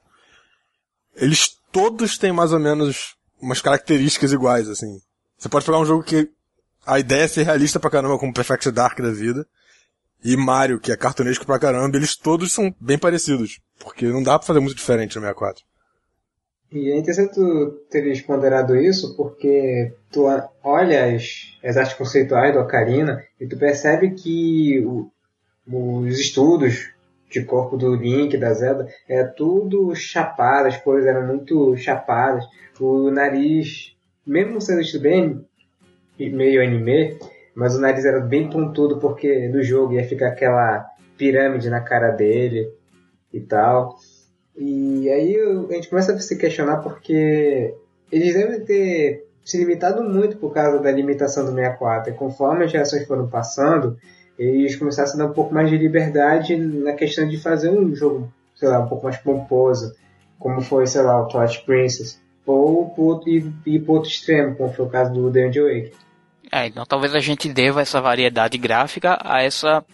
eles 1.16 1.58
todos 1.76 2.16
têm 2.16 2.32
mais 2.32 2.54
ou 2.54 2.58
menos 2.58 3.16
umas 3.38 3.60
características 3.60 4.32
iguais, 4.32 4.66
assim. 4.66 4.98
Você 5.36 5.46
pode 5.46 5.66
pegar 5.66 5.78
um 5.78 5.84
jogo 5.84 6.02
que 6.02 6.26
a 6.86 6.98
ideia 6.98 7.24
é 7.24 7.28
ser 7.28 7.42
realista 7.42 7.78
pra 7.78 7.90
caramba, 7.90 8.18
como 8.18 8.32
Perfect 8.32 8.70
Dark 8.70 8.98
da 8.98 9.10
vida, 9.10 9.46
e 10.24 10.34
Mario, 10.38 10.80
que 10.80 10.90
é 10.90 10.96
cartunesco 10.96 11.44
pra 11.44 11.58
caramba, 11.58 11.94
eles 11.94 12.16
todos 12.16 12.50
são 12.54 12.74
bem 12.80 12.96
parecidos, 12.96 13.60
porque 13.78 14.06
não 14.06 14.22
dá 14.22 14.38
pra 14.38 14.46
fazer 14.46 14.60
muito 14.60 14.74
diferente 14.74 15.16
no 15.16 15.20
64. 15.20 15.62
E 16.72 16.90
é 16.90 16.96
interessante 16.96 17.34
tu 17.34 17.70
teres 17.90 18.22
ponderado 18.22 18.74
isso, 18.74 19.14
porque 19.14 19.92
tu 20.10 20.24
olha 20.64 21.14
as, 21.14 21.58
as 21.62 21.76
artes 21.76 21.94
conceituais 21.94 22.54
do 22.54 22.60
Ocarina 22.60 23.22
e 23.38 23.46
tu 23.46 23.58
percebe 23.58 24.12
que 24.12 24.82
o, 24.82 25.10
os 25.70 26.18
estudos 26.18 26.95
de 27.40 27.44
corpo 27.44 27.76
do 27.76 27.94
Link, 27.94 28.36
da 28.36 28.52
Zelda, 28.54 28.88
é 29.08 29.22
tudo 29.24 29.94
chapado, 29.94 30.68
as 30.68 30.76
cores 30.76 31.06
eram 31.06 31.26
muito 31.26 31.76
chapadas, 31.76 32.44
o 32.80 33.10
nariz, 33.10 33.94
mesmo 34.26 34.60
sendo 34.60 34.80
estilo 34.80 35.02
bem 35.02 35.44
meio 36.18 36.62
anime, 36.62 37.18
mas 37.54 37.76
o 37.76 37.80
nariz 37.80 38.04
era 38.04 38.20
bem 38.20 38.48
pontudo 38.48 38.98
porque 38.98 39.48
no 39.48 39.62
jogo 39.62 39.92
ia 39.94 40.04
ficar 40.04 40.28
aquela 40.28 40.86
pirâmide 41.18 41.68
na 41.68 41.80
cara 41.80 42.10
dele 42.10 42.70
e 43.32 43.40
tal. 43.40 43.96
E 44.56 45.10
aí 45.10 45.36
a 45.70 45.74
gente 45.74 45.88
começa 45.88 46.14
a 46.14 46.18
se 46.18 46.38
questionar 46.38 46.78
porque 46.78 47.74
eles 48.10 48.34
devem 48.34 48.64
ter 48.64 49.26
se 49.44 49.58
limitado 49.58 50.02
muito 50.02 50.38
por 50.38 50.52
causa 50.52 50.78
da 50.80 50.90
limitação 50.90 51.44
do 51.44 51.54
64. 51.54 52.12
E 52.12 52.16
conforme 52.16 52.64
as 52.64 52.70
gerações 52.70 53.06
foram 53.06 53.28
passando, 53.28 53.96
eles 54.38 54.76
começaram 54.76 55.10
a 55.12 55.16
dar 55.16 55.26
um 55.26 55.32
pouco 55.32 55.54
mais 55.54 55.70
de 55.70 55.78
liberdade 55.78 56.56
na 56.56 56.92
questão 56.92 57.26
de 57.26 57.38
fazer 57.38 57.70
um 57.70 57.94
jogo, 57.94 58.32
sei 58.54 58.68
lá, 58.68 58.80
um 58.80 58.88
pouco 58.88 59.04
mais 59.04 59.16
pomposo, 59.16 59.94
como 60.38 60.60
foi, 60.60 60.86
sei 60.86 61.02
lá, 61.02 61.22
o 61.22 61.26
Twilight 61.26 61.64
Princess. 61.64 62.20
Ou 62.44 63.22
ir, 63.26 63.80
para 63.80 63.92
outro 63.92 64.08
extremo, 64.08 64.54
como 64.54 64.72
foi 64.72 64.84
o 64.84 64.88
caso 64.88 65.12
do 65.12 65.32
The 65.32 65.48
Wake. 65.48 65.92
É, 66.52 66.66
então 66.66 66.84
talvez 66.86 67.14
a 67.14 67.18
gente 67.18 67.48
deva 67.48 67.80
essa 67.80 68.00
variedade 68.00 68.56
gráfica 68.56 69.18
a 69.24 69.42
essa 69.42 69.84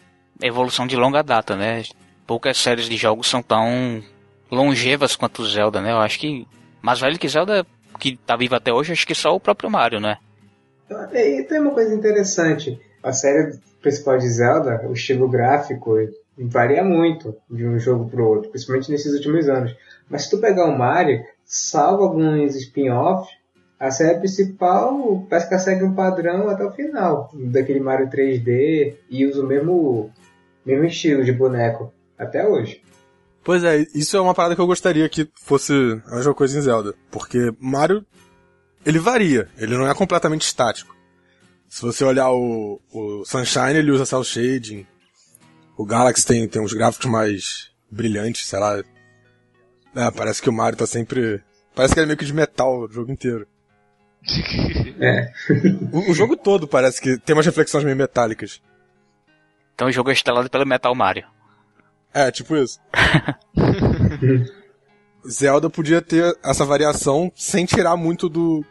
evolução 0.42 0.86
de 0.86 0.96
longa 0.96 1.22
data, 1.22 1.56
né? 1.56 1.82
Poucas 2.26 2.58
séries 2.58 2.88
de 2.88 2.96
jogos 2.96 3.28
são 3.28 3.42
tão 3.42 4.02
longevas 4.50 5.16
quanto 5.16 5.46
Zelda, 5.46 5.80
né? 5.80 5.92
Eu 5.92 5.98
acho 5.98 6.18
que 6.18 6.46
mais 6.82 7.00
velho 7.00 7.18
que 7.18 7.28
Zelda, 7.28 7.64
que 7.98 8.16
tá 8.16 8.36
vivo 8.36 8.54
até 8.54 8.72
hoje, 8.72 8.92
acho 8.92 9.06
que 9.06 9.14
só 9.14 9.34
o 9.34 9.40
próprio 9.40 9.70
Mario, 9.70 9.98
né? 9.98 10.18
E 11.14 11.42
tem 11.44 11.60
uma 11.60 11.70
coisa 11.70 11.94
interessante. 11.94 12.78
A 13.02 13.12
série 13.12 13.58
principal 13.80 14.18
de 14.18 14.28
Zelda, 14.28 14.86
o 14.88 14.92
estilo 14.92 15.28
gráfico 15.28 15.96
varia 16.38 16.84
muito 16.84 17.36
de 17.50 17.66
um 17.66 17.78
jogo 17.78 18.08
pro 18.08 18.26
outro, 18.26 18.50
principalmente 18.50 18.90
nesses 18.90 19.12
últimos 19.12 19.48
anos. 19.48 19.76
Mas 20.08 20.24
se 20.24 20.30
tu 20.30 20.38
pegar 20.38 20.66
o 20.66 20.78
Mario, 20.78 21.24
salvo 21.44 22.04
alguns 22.04 22.54
spin-offs, 22.54 23.30
a 23.78 23.90
série 23.90 24.18
principal 24.18 25.26
parece 25.28 25.48
que 25.48 25.58
segue 25.58 25.84
um 25.84 25.94
padrão 25.94 26.48
até 26.48 26.64
o 26.64 26.70
final, 26.70 27.30
daquele 27.34 27.80
Mario 27.80 28.08
3D 28.08 28.94
e 29.10 29.26
usa 29.26 29.42
o 29.42 29.46
mesmo, 29.46 30.10
mesmo 30.64 30.84
estilo 30.84 31.24
de 31.24 31.32
boneco 31.32 31.92
até 32.16 32.46
hoje. 32.46 32.80
Pois 33.44 33.64
é, 33.64 33.84
isso 33.92 34.16
é 34.16 34.20
uma 34.20 34.34
parada 34.34 34.54
que 34.54 34.60
eu 34.60 34.66
gostaria 34.68 35.08
que 35.08 35.28
fosse 35.34 35.72
a 36.06 36.14
mesma 36.14 36.32
coisa 36.32 36.56
em 36.56 36.62
Zelda. 36.62 36.94
Porque 37.10 37.52
Mario, 37.58 38.06
ele 38.86 39.00
varia, 39.00 39.48
ele 39.58 39.76
não 39.76 39.88
é 39.88 39.94
completamente 39.94 40.42
estático. 40.42 40.94
Se 41.72 41.80
você 41.80 42.04
olhar 42.04 42.30
o, 42.30 42.78
o 42.92 43.24
Sunshine, 43.24 43.78
ele 43.78 43.90
usa 43.90 44.04
cel 44.04 44.22
shading. 44.22 44.86
O 45.74 45.86
Galaxy 45.86 46.26
tem, 46.26 46.46
tem 46.46 46.60
uns 46.60 46.74
gráficos 46.74 47.10
mais 47.10 47.70
brilhantes, 47.90 48.46
sei 48.46 48.58
lá. 48.58 48.76
É, 49.96 50.10
parece 50.10 50.42
que 50.42 50.50
o 50.50 50.52
Mario 50.52 50.76
tá 50.76 50.86
sempre... 50.86 51.42
Parece 51.74 51.94
que 51.94 52.00
ele 52.00 52.04
é 52.04 52.08
meio 52.08 52.18
que 52.18 52.26
de 52.26 52.34
metal 52.34 52.80
o 52.80 52.92
jogo 52.92 53.10
inteiro. 53.10 53.46
É. 55.00 55.32
o, 55.90 56.12
o, 56.12 56.14
jogo 56.14 56.36
todo 56.36 56.68
parece 56.68 57.00
que 57.00 57.18
tem 57.18 57.34
umas 57.34 57.46
reflexões 57.46 57.82
meio 57.82 57.96
metálicas. 57.96 58.62
Então 59.74 59.88
o 59.88 59.92
jogo 59.92 60.10
é 60.10 60.12
estelado 60.12 60.48
pelo 60.48 60.66
Metal 60.66 60.94
Mario. 60.94 61.26
É, 62.14 62.30
tipo 62.30 62.54
isso. 62.54 62.78
Zelda 65.28 65.68
podia 65.68 66.00
ter 66.00 66.38
essa 66.44 66.64
variação 66.64 67.32
sem 67.34 67.64
tirar 67.64 67.96
muito 67.96 68.28
do. 68.28 68.64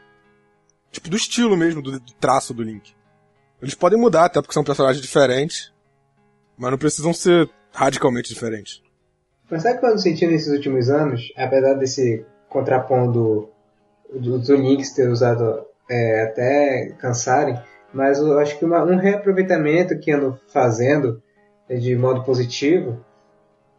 Tipo, 0.92 1.10
do 1.10 1.16
estilo 1.16 1.56
mesmo, 1.56 1.82
do, 1.82 2.00
do 2.00 2.14
traço 2.20 2.54
do 2.54 2.64
Link. 2.64 2.94
Eles 3.62 3.76
podem 3.76 4.00
mudar, 4.00 4.26
até 4.26 4.42
porque 4.42 4.54
são 4.54 4.64
personagens 4.64 5.02
diferentes, 5.02 5.72
mas 6.58 6.72
não 6.72 6.78
precisam 6.78 7.14
ser 7.14 7.50
radicalmente 7.72 8.30
diferentes. 8.30 8.82
Mas 9.50 9.64
sabe 9.64 9.78
o 9.78 9.80
que 9.80 9.86
eu 9.86 9.98
senti 9.98 10.28
nesses 10.28 10.52
últimos 10.52 10.90
anos, 10.90 11.32
apesar 11.38 11.74
desse 11.76 12.26
contrapondo 12.50 13.50
do, 14.14 14.40
do 14.40 14.56
Links 14.56 14.92
ter 14.94 15.10
usado 15.10 15.66
é, 15.90 16.24
até 16.24 16.96
cansarem, 17.00 17.60
mas 17.94 18.20
eu 18.20 18.40
acho 18.40 18.58
que 18.58 18.66
uma, 18.66 18.84
um 18.84 18.98
reaproveitamento 18.98 19.98
que 20.00 20.12
ando 20.12 20.40
fazendo 20.48 21.22
é, 21.70 21.76
de 21.76 21.96
modo 21.96 22.24
positivo 22.24 23.04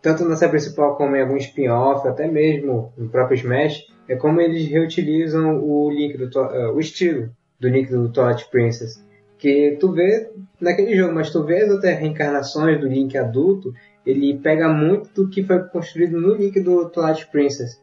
tanto 0.02 0.25
na 0.25 0.35
série 0.35 0.50
principal 0.50 0.97
como 0.97 1.14
em 1.14 1.23
algum 1.23 1.37
spin-off, 1.37 2.07
até 2.09 2.26
mesmo 2.26 2.92
no 2.97 3.09
próprio 3.09 3.37
Smash, 3.37 3.87
é 4.12 4.16
como 4.16 4.40
eles 4.40 4.69
reutilizam 4.69 5.59
o 5.62 5.90
link 5.90 6.16
do 6.16 6.26
uh, 6.40 6.75
o 6.75 6.81
estilo 6.81 7.31
do 7.59 7.69
Link 7.69 7.90
do 7.90 8.09
Twilight 8.11 8.49
Princess. 8.50 9.02
Que 9.38 9.76
tu 9.81 9.92
vê 9.92 10.31
naquele 10.61 10.97
jogo, 10.97 11.14
mas 11.14 11.31
tu 11.31 11.45
vê 11.45 11.62
as 11.62 11.71
outras 11.71 11.99
reencarnações 11.99 12.81
do 12.81 12.88
Link 12.88 13.16
adulto, 13.16 13.73
ele 14.04 14.38
pega 14.38 14.69
muito 14.69 15.11
do 15.14 15.31
que 15.31 15.42
foi 15.42 15.61
construído 15.64 16.21
no 16.21 16.35
Link 16.35 16.61
do 16.61 16.88
Twilight 16.88 17.28
Princess. 17.31 17.81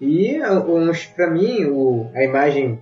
E 0.00 0.38
para 1.14 1.30
mim, 1.30 1.66
o, 1.66 2.10
a 2.14 2.24
imagem 2.24 2.80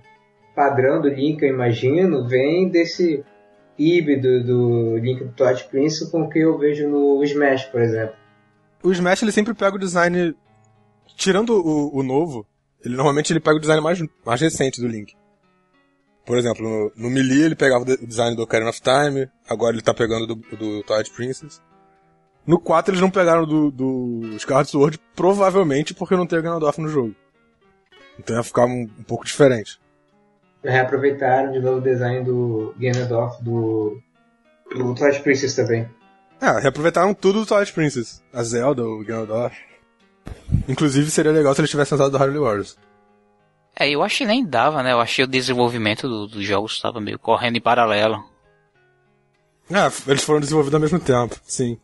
padrão 0.55 1.01
do 1.01 1.09
Link, 1.09 1.41
eu 1.41 1.49
imagino, 1.49 2.27
vem 2.27 2.69
desse 2.69 3.23
híbrido 3.77 4.43
do 4.43 4.97
Link 4.97 5.23
do 5.23 5.31
Twilight 5.31 5.67
Princess 5.69 6.09
com 6.09 6.23
o 6.23 6.29
que 6.29 6.39
eu 6.39 6.57
vejo 6.57 6.87
no 6.89 7.23
Smash, 7.23 7.65
por 7.65 7.81
exemplo 7.81 8.21
o 8.83 8.91
Smash 8.91 9.21
ele 9.21 9.31
sempre 9.31 9.53
pega 9.53 9.75
o 9.75 9.79
design. 9.79 10.35
Tirando 11.15 11.51
o, 11.51 11.95
o 11.95 12.03
novo, 12.03 12.45
ele 12.83 12.95
normalmente 12.95 13.31
ele 13.31 13.39
pega 13.39 13.57
o 13.57 13.59
design 13.59 13.81
mais, 13.81 13.99
mais 14.25 14.41
recente 14.41 14.81
do 14.81 14.87
Link. 14.87 15.15
Por 16.25 16.37
exemplo, 16.37 16.63
no, 16.63 16.91
no 16.95 17.09
Melee 17.09 17.43
ele 17.43 17.55
pegava 17.55 17.83
o 17.83 18.07
design 18.07 18.35
do 18.35 18.43
Ocarina 18.43 18.69
of 18.69 18.81
Time, 18.81 19.29
agora 19.47 19.73
ele 19.75 19.81
tá 19.81 19.93
pegando 19.93 20.27
do, 20.27 20.35
do 20.35 20.83
Twilight 20.83 21.11
Princess. 21.11 21.61
No 22.45 22.59
4 22.59 22.91
eles 22.91 23.01
não 23.01 23.11
pegaram 23.11 23.45
do, 23.45 23.71
do 23.71 24.35
Skyward 24.37 24.69
Sword, 24.69 24.99
provavelmente 25.15 25.93
porque 25.93 26.15
não 26.15 26.25
tem 26.25 26.39
o 26.39 26.41
Ganondorf 26.41 26.79
no 26.79 26.87
jogo. 26.87 27.15
Então 28.17 28.35
ia 28.35 28.43
ficar 28.43 28.65
um, 28.65 28.83
um 28.83 29.03
pouco 29.03 29.25
diferente. 29.25 29.79
Reaproveitaram 30.63 31.51
de 31.51 31.59
novo 31.59 31.77
o 31.77 31.81
design 31.81 32.23
do 32.23 32.75
Ganondorf 32.77 33.43
do, 33.43 33.99
do 34.69 34.93
Twilight 34.95 35.21
Princess 35.23 35.55
também. 35.55 35.89
É, 36.39 36.59
reaproveitaram 36.59 37.13
tudo 37.13 37.41
do 37.41 37.45
Twilight 37.45 37.73
Princess. 37.73 38.23
A 38.33 38.43
Zelda, 38.43 38.83
o 38.83 39.03
Ganondorf. 39.03 39.55
Inclusive 40.67 41.09
seria 41.09 41.31
legal 41.31 41.53
se 41.53 41.61
eles 41.61 41.71
tivessem 41.71 41.95
usado 41.95 42.11
do 42.11 42.17
Hyrule 42.17 42.39
Warriors. 42.39 42.77
É, 43.75 43.89
eu 43.89 44.03
acho 44.03 44.19
que 44.19 44.25
nem 44.25 44.45
dava, 44.45 44.83
né? 44.83 44.91
Eu 44.91 44.99
achei 44.99 45.23
o 45.23 45.27
desenvolvimento 45.27 46.07
do, 46.07 46.27
dos 46.27 46.45
jogos 46.45 46.73
estava 46.73 46.99
meio 46.99 47.17
correndo 47.17 47.57
em 47.57 47.61
paralelo. 47.61 48.23
Ah, 49.73 49.91
eles 50.07 50.23
foram 50.23 50.41
desenvolvidos 50.41 50.75
ao 50.75 50.81
mesmo 50.81 50.99
tempo, 50.99 51.35
sim. 51.43 51.79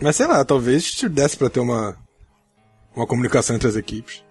Mas 0.00 0.16
sei 0.16 0.26
lá, 0.26 0.44
talvez 0.44 1.00
desse 1.10 1.36
pra 1.36 1.48
ter 1.48 1.60
uma, 1.60 1.96
uma 2.94 3.06
comunicação 3.06 3.54
entre 3.54 3.68
as 3.68 3.76
equipes. 3.76 4.24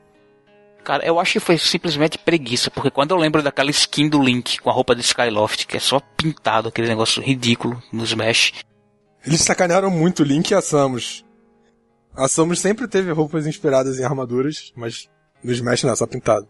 Cara, 0.83 1.05
eu 1.05 1.19
acho 1.19 1.33
que 1.33 1.39
foi 1.39 1.57
simplesmente 1.57 2.17
preguiça, 2.17 2.71
porque 2.71 2.89
quando 2.89 3.11
eu 3.11 3.17
lembro 3.17 3.43
daquela 3.43 3.69
skin 3.69 4.09
do 4.09 4.21
Link 4.21 4.59
com 4.59 4.69
a 4.69 4.73
roupa 4.73 4.95
de 4.95 5.01
Skyloft, 5.01 5.67
que 5.67 5.77
é 5.77 5.79
só 5.79 5.99
pintado, 6.17 6.69
aquele 6.69 6.87
negócio 6.87 7.21
ridículo 7.21 7.81
no 7.93 8.03
Smash. 8.03 8.53
Eles 9.25 9.41
sacanearam 9.41 9.91
muito 9.91 10.21
o 10.21 10.25
Link 10.25 10.49
e 10.49 10.55
a 10.55 10.61
Samus. 10.61 11.23
A 12.19 12.27
Samus 12.27 12.59
sempre 12.59 12.85
teve 12.85 13.13
roupas 13.13 13.47
inspiradas 13.47 13.97
em 13.97 14.03
armaduras, 14.03 14.73
mas 14.75 15.09
no 15.41 15.53
Smash 15.53 15.83
não, 15.83 15.95
só 15.95 16.05
pintado. 16.05 16.45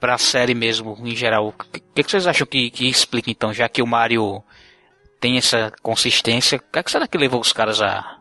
Pra 0.00 0.18
série 0.18 0.52
mesmo, 0.52 0.98
em 0.98 1.14
geral, 1.14 1.48
o 1.48 1.52
que, 1.52 2.02
que, 2.02 2.10
vocês 2.10 2.26
acham 2.26 2.44
que, 2.44 2.70
que 2.70 2.88
explica 2.88 3.30
então, 3.30 3.52
já 3.52 3.68
que 3.68 3.80
o 3.80 3.86
Mario 3.86 4.42
tem 5.20 5.38
essa 5.38 5.72
consistência, 5.80 6.58
o 6.58 6.72
que, 6.72 6.78
é 6.80 6.82
que 6.82 6.90
será 6.90 7.06
que 7.06 7.16
levou 7.16 7.40
os 7.40 7.52
caras 7.52 7.80
a, 7.80 8.18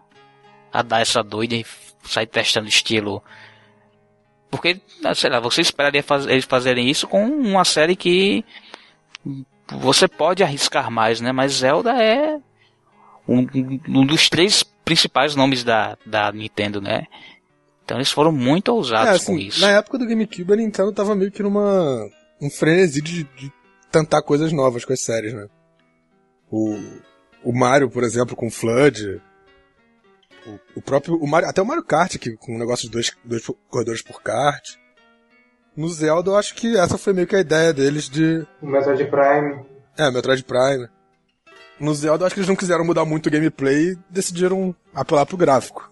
a 0.72 0.84
dar 0.84 1.02
essa 1.02 1.24
doida 1.24 1.56
e 1.56 1.66
sair 2.04 2.28
testando 2.28 2.68
estilo? 2.68 3.24
Porque, 4.52 4.80
sei 5.16 5.32
lá, 5.32 5.40
você 5.40 5.62
esperaria 5.62 6.04
faz, 6.04 6.28
eles 6.28 6.46
fazerem 6.46 6.88
isso 6.88 7.08
com 7.08 7.26
uma 7.26 7.66
série 7.66 7.96
que 7.96 8.46
você 9.72 10.08
pode 10.08 10.44
arriscar 10.44 10.92
mais, 10.92 11.20
né? 11.20 11.32
Mas 11.32 11.54
Zelda 11.54 12.00
é 12.00 12.40
um, 13.28 13.48
um 13.88 14.06
dos 14.06 14.30
três 14.30 14.64
principais 14.86 15.36
nomes 15.36 15.64
da, 15.64 15.98
da 16.06 16.32
Nintendo, 16.32 16.80
né? 16.80 17.08
Então 17.84 17.98
eles 17.98 18.12
foram 18.12 18.32
muito 18.32 18.70
ousados 18.70 19.10
é, 19.10 19.16
assim, 19.16 19.26
com 19.26 19.38
isso. 19.38 19.62
Na 19.62 19.72
época 19.72 19.98
do 19.98 20.08
GameCube, 20.08 20.54
a 20.54 20.56
Nintendo 20.56 20.92
tava 20.94 21.16
meio 21.16 21.32
que 21.32 21.44
numa. 21.44 22.08
um 22.42 22.50
frenesi 22.50 23.02
de, 23.02 23.24
de 23.24 23.52
tentar 23.92 24.22
coisas 24.22 24.52
novas 24.52 24.86
com 24.86 24.94
as 24.94 25.02
séries, 25.02 25.34
né? 25.34 25.48
O, 26.50 26.80
o 27.44 27.54
Mario, 27.54 27.90
por 27.90 28.04
exemplo, 28.04 28.36
com 28.36 28.50
Flood. 28.50 29.22
O, 30.48 30.80
o 30.80 30.82
próprio. 30.82 31.16
O 31.16 31.28
Mario, 31.28 31.50
até 31.50 31.62
o 31.62 31.66
Mario 31.66 31.84
Kart, 31.84 32.18
que, 32.18 32.36
com 32.38 32.56
um 32.56 32.60
negócio 32.60 32.88
de 32.88 32.92
dois, 32.92 33.12
dois 33.24 33.46
corredores 33.70 34.02
por 34.02 34.22
kart. 34.22 34.78
No 35.76 35.90
Zelda, 35.90 36.32
eu 36.32 36.38
acho 36.38 36.56
que 36.56 36.78
essa 36.78 36.98
foi 36.98 37.12
meio 37.14 37.28
que 37.28 37.36
a 37.36 37.42
ideia 37.42 37.74
deles 37.74 38.10
de. 38.10 38.48
O 38.62 38.68
Metroid 38.68 39.04
Prime. 39.06 39.66
É, 39.98 40.10
Metroid 40.10 40.44
Prime. 40.44 40.88
No 41.80 41.94
Zelda, 41.94 42.24
eu 42.24 42.26
acho 42.28 42.36
que 42.36 42.40
eles 42.40 42.50
não 42.50 42.56
quiseram 42.56 42.86
mudar 42.86 43.06
muito 43.06 43.28
o 43.28 43.32
gameplay 43.32 43.92
e 43.92 43.98
decidiram 44.10 44.74
apelar 44.94 45.26
pro 45.26 45.38
gráfico. 45.38 45.92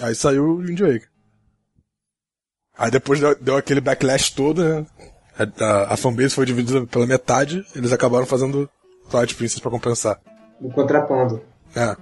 Aí 0.00 0.14
saiu 0.14 0.44
o 0.44 0.56
Wind 0.58 0.80
Waker. 0.80 1.08
Aí 2.76 2.90
depois 2.90 3.20
deu, 3.20 3.34
deu 3.38 3.56
aquele 3.56 3.80
backlash 3.80 4.30
todo, 4.34 4.62
né? 4.62 4.86
A, 5.38 5.94
a, 5.94 5.96
fanbase 5.96 6.34
foi 6.34 6.44
dividida 6.44 6.86
pela 6.86 7.06
metade, 7.06 7.64
eles 7.74 7.92
acabaram 7.92 8.26
fazendo 8.26 8.68
Twilight 9.10 9.34
Princess 9.34 9.60
pra 9.60 9.70
compensar. 9.70 10.20
O 10.60 10.70
contrapondo. 10.70 11.42
É. 11.74 11.96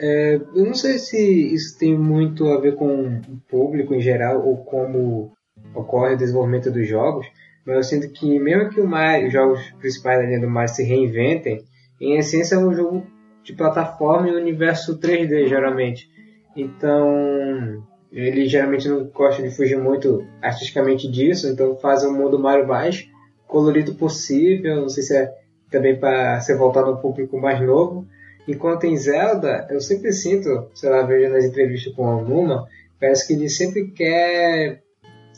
é. 0.00 0.34
Eu 0.54 0.64
não 0.64 0.74
sei 0.74 0.98
se 0.98 1.18
isso 1.18 1.76
tem 1.78 1.98
muito 1.98 2.48
a 2.48 2.60
ver 2.60 2.76
com 2.76 3.08
o 3.18 3.40
público 3.48 3.94
em 3.94 4.00
geral 4.00 4.46
ou 4.46 4.58
como 4.58 5.32
ocorre 5.74 6.14
o 6.14 6.18
desenvolvimento 6.18 6.70
dos 6.70 6.88
jogos, 6.88 7.26
mas 7.66 7.76
eu 7.76 7.82
sinto 7.82 8.08
que 8.12 8.38
mesmo 8.38 8.70
que 8.70 8.80
Mario, 8.80 9.26
os 9.26 9.32
jogos 9.32 9.60
principais 9.78 10.20
da 10.20 10.26
linha 10.26 10.40
do 10.40 10.48
Mario 10.48 10.74
se 10.74 10.84
reinventem, 10.84 11.64
em 12.00 12.16
essência 12.16 12.54
é 12.54 12.58
um 12.58 12.72
jogo 12.72 13.06
de 13.42 13.52
plataforma 13.52 14.28
e 14.28 14.34
universo 14.34 14.98
3D 14.98 15.48
geralmente. 15.48 16.10
Então, 16.56 17.82
ele 18.12 18.46
geralmente 18.46 18.88
não 18.88 19.04
gosta 19.06 19.42
de 19.42 19.50
fugir 19.50 19.78
muito 19.78 20.26
artisticamente 20.42 21.10
disso, 21.10 21.48
então 21.48 21.76
faz 21.76 22.04
um 22.04 22.12
mundo 22.12 22.38
Mario 22.38 22.66
mais 22.66 23.08
colorido 23.46 23.94
possível, 23.94 24.76
não 24.76 24.88
sei 24.88 25.02
se 25.02 25.16
é 25.16 25.34
também 25.70 25.98
para 25.98 26.40
ser 26.40 26.56
voltado 26.56 26.88
ao 26.90 27.00
público 27.00 27.38
mais 27.38 27.60
novo. 27.60 28.06
Enquanto 28.46 28.84
em 28.84 28.96
Zelda, 28.96 29.66
eu 29.70 29.80
sempre 29.80 30.12
sinto, 30.12 30.68
sei 30.74 30.88
lá, 30.88 31.02
vejo 31.02 31.30
nas 31.30 31.44
entrevistas 31.44 31.94
com 31.94 32.08
a 32.08 32.22
Numa, 32.22 32.66
parece 32.98 33.26
que 33.26 33.34
ele 33.34 33.48
sempre 33.48 33.90
quer 33.90 34.82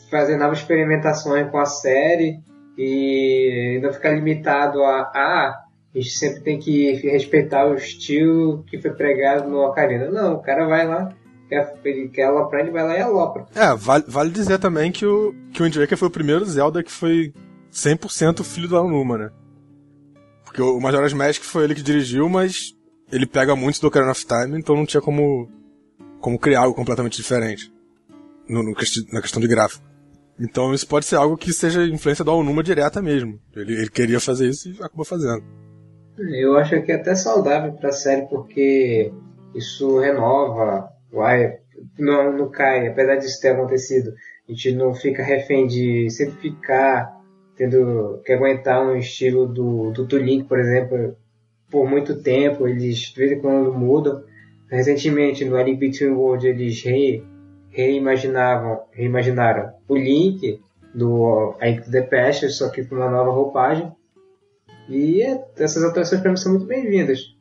fazer 0.09 0.37
novas 0.37 0.59
experimentações 0.59 1.49
com 1.49 1.57
a 1.57 1.65
série 1.65 2.39
e 2.77 3.79
não 3.83 3.91
ficar 3.91 4.11
limitado 4.11 4.81
a 4.83 5.11
ah, 5.13 5.61
a 5.93 5.99
gente 5.99 6.17
sempre 6.17 6.41
tem 6.41 6.59
que 6.59 6.93
respeitar 6.93 7.67
o 7.67 7.75
estilo 7.75 8.63
que 8.63 8.79
foi 8.79 8.91
pregado 8.91 9.49
no 9.49 9.59
Ocarina. 9.59 10.09
Não, 10.09 10.35
o 10.35 10.41
cara 10.41 10.65
vai 10.65 10.87
lá, 10.87 11.13
quer, 11.49 11.75
quer 12.13 12.23
aloprar, 12.23 12.61
ele 12.61 12.71
vai 12.71 12.83
lá 12.83 12.97
e 12.97 13.01
alopra. 13.01 13.45
É, 13.53 13.75
vale, 13.75 14.05
vale 14.07 14.29
dizer 14.29 14.57
também 14.57 14.91
que 14.91 15.05
o, 15.05 15.35
que 15.51 15.61
o 15.61 15.65
Wind 15.65 15.75
Waker 15.75 15.97
foi 15.97 16.07
o 16.07 16.11
primeiro 16.11 16.45
Zelda 16.45 16.81
que 16.81 16.91
foi 16.91 17.33
100% 17.73 18.43
filho 18.43 18.69
do 18.69 18.77
Anuma, 18.77 19.17
né? 19.17 19.31
Porque 20.45 20.61
o 20.61 20.79
Majora's 20.79 21.13
Mask 21.13 21.43
foi 21.43 21.65
ele 21.65 21.75
que 21.75 21.81
dirigiu, 21.81 22.29
mas 22.29 22.73
ele 23.11 23.25
pega 23.25 23.55
muito 23.55 23.81
do 23.81 23.87
Ocarina 23.87 24.11
of 24.11 24.25
Time, 24.25 24.57
então 24.57 24.75
não 24.75 24.85
tinha 24.85 25.01
como, 25.01 25.49
como 26.19 26.39
criar 26.39 26.61
algo 26.61 26.75
completamente 26.75 27.17
diferente 27.17 27.71
no, 28.47 28.63
no, 28.63 28.73
na 29.11 29.21
questão 29.21 29.41
de 29.41 29.47
gráfico. 29.47 29.83
Então 30.39 30.73
isso 30.73 30.87
pode 30.87 31.05
ser 31.05 31.17
algo 31.17 31.37
que 31.37 31.51
seja 31.51 31.85
influência 31.85 32.23
do 32.23 32.31
Aonuma 32.31 32.63
direta 32.63 33.01
mesmo. 33.01 33.39
Ele, 33.55 33.73
ele 33.73 33.89
queria 33.89 34.19
fazer 34.19 34.49
isso 34.49 34.69
e 34.69 34.77
acabou 34.81 35.05
fazendo. 35.05 35.43
Eu 36.17 36.57
acho 36.57 36.81
que 36.81 36.91
é 36.91 36.95
até 36.95 37.15
saudável 37.15 37.73
para 37.73 37.89
a 37.89 37.93
série 37.93 38.27
porque 38.27 39.11
isso 39.55 39.99
renova 39.99 40.89
vai, 41.11 41.59
não, 41.97 42.31
não 42.37 42.49
cai, 42.49 42.87
apesar 42.87 43.15
disso 43.15 43.41
ter 43.41 43.49
acontecido. 43.49 44.13
A 44.47 44.51
gente 44.51 44.73
não 44.73 44.93
fica 44.93 45.23
refém 45.23 45.67
de 45.67 46.09
sempre 46.09 46.35
ficar 46.41 47.21
tendo 47.55 48.21
que 48.25 48.33
aguentar 48.33 48.83
um 48.83 48.95
estilo 48.95 49.47
do, 49.47 49.91
do 49.91 50.07
Tulink, 50.07 50.45
por 50.45 50.59
exemplo, 50.59 51.15
por 51.69 51.87
muito 51.89 52.21
tempo. 52.21 52.67
Eles 52.67 52.97
de 52.97 53.15
vez 53.15 53.31
em 53.31 53.39
quando 53.39 53.73
mudam. 53.73 54.23
Recentemente, 54.69 55.43
no 55.45 55.57
A 55.57 55.63
Link 55.63 55.79
Between 55.79 56.11
Worlds, 56.11 56.45
eles 56.45 56.81
re, 56.83 57.23
reimaginavam, 57.69 58.81
reimaginaram 58.91 59.73
o 59.87 59.95
Link 59.95 60.61
do 60.95 61.55
A 61.59 61.67
Link 61.67 61.91
the 61.91 62.01
Past, 62.01 62.49
só 62.51 62.69
que 62.69 62.83
com 62.85 62.95
uma 62.95 63.09
nova 63.09 63.31
roupagem. 63.31 63.91
E 64.91 65.23
é, 65.23 65.41
essas 65.57 65.85
atuações 65.85 66.19
para 66.19 66.31
mim 66.31 66.35
são 66.35 66.51
muito 66.51 66.65
bem-vindas. 66.65 67.33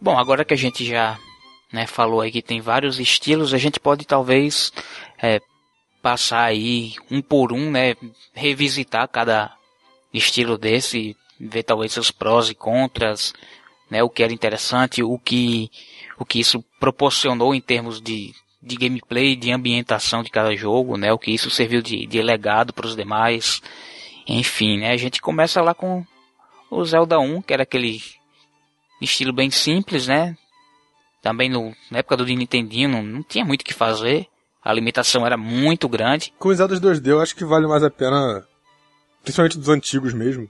Bom, 0.00 0.18
agora 0.18 0.46
que 0.46 0.54
a 0.54 0.56
gente 0.56 0.86
já 0.86 1.18
né, 1.70 1.86
falou 1.86 2.22
aí 2.22 2.32
que 2.32 2.40
tem 2.40 2.62
vários 2.62 2.98
estilos, 2.98 3.52
a 3.52 3.58
gente 3.58 3.78
pode 3.78 4.06
talvez 4.06 4.72
é, 5.22 5.38
passar 6.00 6.44
aí 6.44 6.94
um 7.10 7.20
por 7.20 7.52
um, 7.52 7.70
né, 7.70 7.94
revisitar 8.32 9.06
cada 9.08 9.54
estilo 10.14 10.56
desse, 10.56 11.14
ver 11.40 11.62
talvez 11.62 11.92
seus 11.92 12.10
prós 12.10 12.50
e 12.50 12.54
contras, 12.54 13.32
né, 13.90 14.02
o 14.02 14.10
que 14.10 14.22
era 14.22 14.32
interessante, 14.32 15.02
o 15.02 15.18
que, 15.18 15.70
o 16.18 16.24
que 16.24 16.40
isso 16.40 16.62
proporcionou 16.78 17.54
em 17.54 17.60
termos 17.60 18.00
de, 18.00 18.32
de 18.62 18.76
gameplay, 18.76 19.34
de 19.34 19.50
ambientação 19.50 20.22
de 20.22 20.30
cada 20.30 20.54
jogo, 20.54 20.96
né, 20.96 21.12
o 21.12 21.18
que 21.18 21.30
isso 21.30 21.50
serviu 21.50 21.80
de, 21.80 22.06
de 22.06 22.20
legado 22.20 22.72
para 22.72 22.86
os 22.86 22.96
demais, 22.96 23.62
enfim, 24.26 24.78
né, 24.78 24.92
a 24.92 24.96
gente 24.96 25.20
começa 25.20 25.62
lá 25.62 25.74
com 25.74 26.04
o 26.70 26.84
Zelda 26.84 27.18
1, 27.18 27.42
que 27.42 27.52
era 27.52 27.62
aquele 27.62 28.00
estilo 29.00 29.32
bem 29.32 29.50
simples, 29.50 30.06
né? 30.06 30.36
Também 31.22 31.48
no, 31.48 31.74
na 31.90 31.98
época 31.98 32.16
do 32.16 32.24
Nintendinho 32.24 32.88
não, 32.88 33.02
não 33.02 33.22
tinha 33.22 33.44
muito 33.44 33.62
o 33.62 33.64
que 33.64 33.74
fazer. 33.74 34.26
A 34.62 34.72
limitação 34.72 35.26
era 35.26 35.36
muito 35.36 35.88
grande. 35.88 36.32
Com 36.38 36.48
os 36.50 36.58
Zeldas 36.58 36.80
2D 36.80 37.08
eu 37.08 37.20
acho 37.20 37.34
que 37.34 37.44
vale 37.44 37.66
mais 37.66 37.82
a 37.82 37.90
pena, 37.90 38.46
principalmente 39.22 39.58
dos 39.58 39.68
antigos 39.68 40.12
mesmo, 40.12 40.48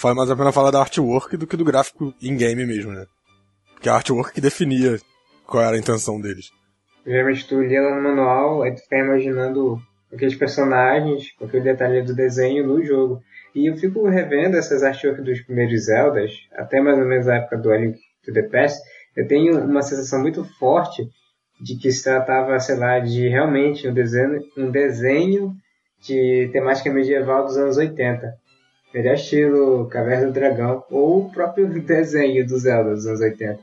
vale 0.00 0.16
mais 0.16 0.30
a 0.30 0.36
pena 0.36 0.52
falar 0.52 0.70
da 0.70 0.80
artwork 0.80 1.36
do 1.36 1.46
que 1.46 1.56
do 1.56 1.64
gráfico 1.64 2.14
in-game 2.20 2.66
mesmo, 2.66 2.92
né? 2.92 3.06
Porque 3.74 3.88
a 3.88 3.94
artwork 3.94 4.32
que 4.32 4.40
definia 4.40 4.98
qual 5.46 5.62
era 5.62 5.76
a 5.76 5.78
intenção 5.78 6.20
deles. 6.20 6.50
Geralmente 7.06 7.46
tu 7.46 7.60
lia 7.62 7.80
lá 7.80 7.94
no 7.94 8.02
manual, 8.02 8.62
aí 8.62 8.74
tu 8.74 8.82
fica 8.82 8.98
imaginando 8.98 9.80
aqueles 10.12 10.34
personagens, 10.34 11.32
com 11.38 11.44
aquele 11.44 11.64
detalhe 11.64 12.02
do 12.02 12.14
desenho 12.14 12.66
no 12.66 12.82
jogo. 12.84 13.20
E 13.54 13.70
eu 13.70 13.76
fico 13.76 14.06
revendo 14.08 14.56
essas 14.56 14.82
artworks 14.82 15.24
dos 15.24 15.40
primeiros 15.40 15.84
Zeldas, 15.84 16.32
até 16.52 16.80
mais 16.80 16.98
ou 16.98 17.06
menos 17.06 17.28
a 17.28 17.36
época 17.36 17.56
do 17.56 17.70
A 17.70 17.76
Link 17.76 17.98
to 18.24 18.32
the 18.32 18.42
Past, 18.42 18.80
eu 19.16 19.26
tenho 19.26 19.58
uma 19.64 19.82
sensação 19.82 20.20
muito 20.20 20.44
forte 20.58 21.08
de 21.60 21.76
que 21.76 21.90
se 21.90 22.04
tratava, 22.04 22.58
sei 22.60 22.76
lá, 22.76 22.98
de 22.98 23.28
realmente 23.28 23.88
um 23.88 23.94
desenho, 23.94 24.40
um 24.58 24.70
desenho 24.70 25.54
de 26.02 26.50
temática 26.52 26.92
medieval 26.92 27.44
dos 27.44 27.56
anos 27.56 27.78
80. 27.78 28.34
Melhor 28.96 29.12
estilo 29.12 29.86
Caverna 29.88 30.28
do 30.28 30.32
Dragão, 30.32 30.82
ou 30.90 31.26
o 31.26 31.30
próprio 31.30 31.68
desenho 31.82 32.46
do 32.46 32.58
Zelda 32.58 32.94
dos 32.94 33.06
anos 33.06 33.20
80. 33.20 33.60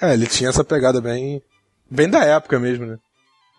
É, 0.00 0.14
ele 0.14 0.26
tinha 0.26 0.48
essa 0.48 0.64
pegada 0.64 0.98
bem, 0.98 1.42
bem 1.90 2.08
da 2.08 2.24
época 2.24 2.58
mesmo, 2.58 2.86
né? 2.86 2.98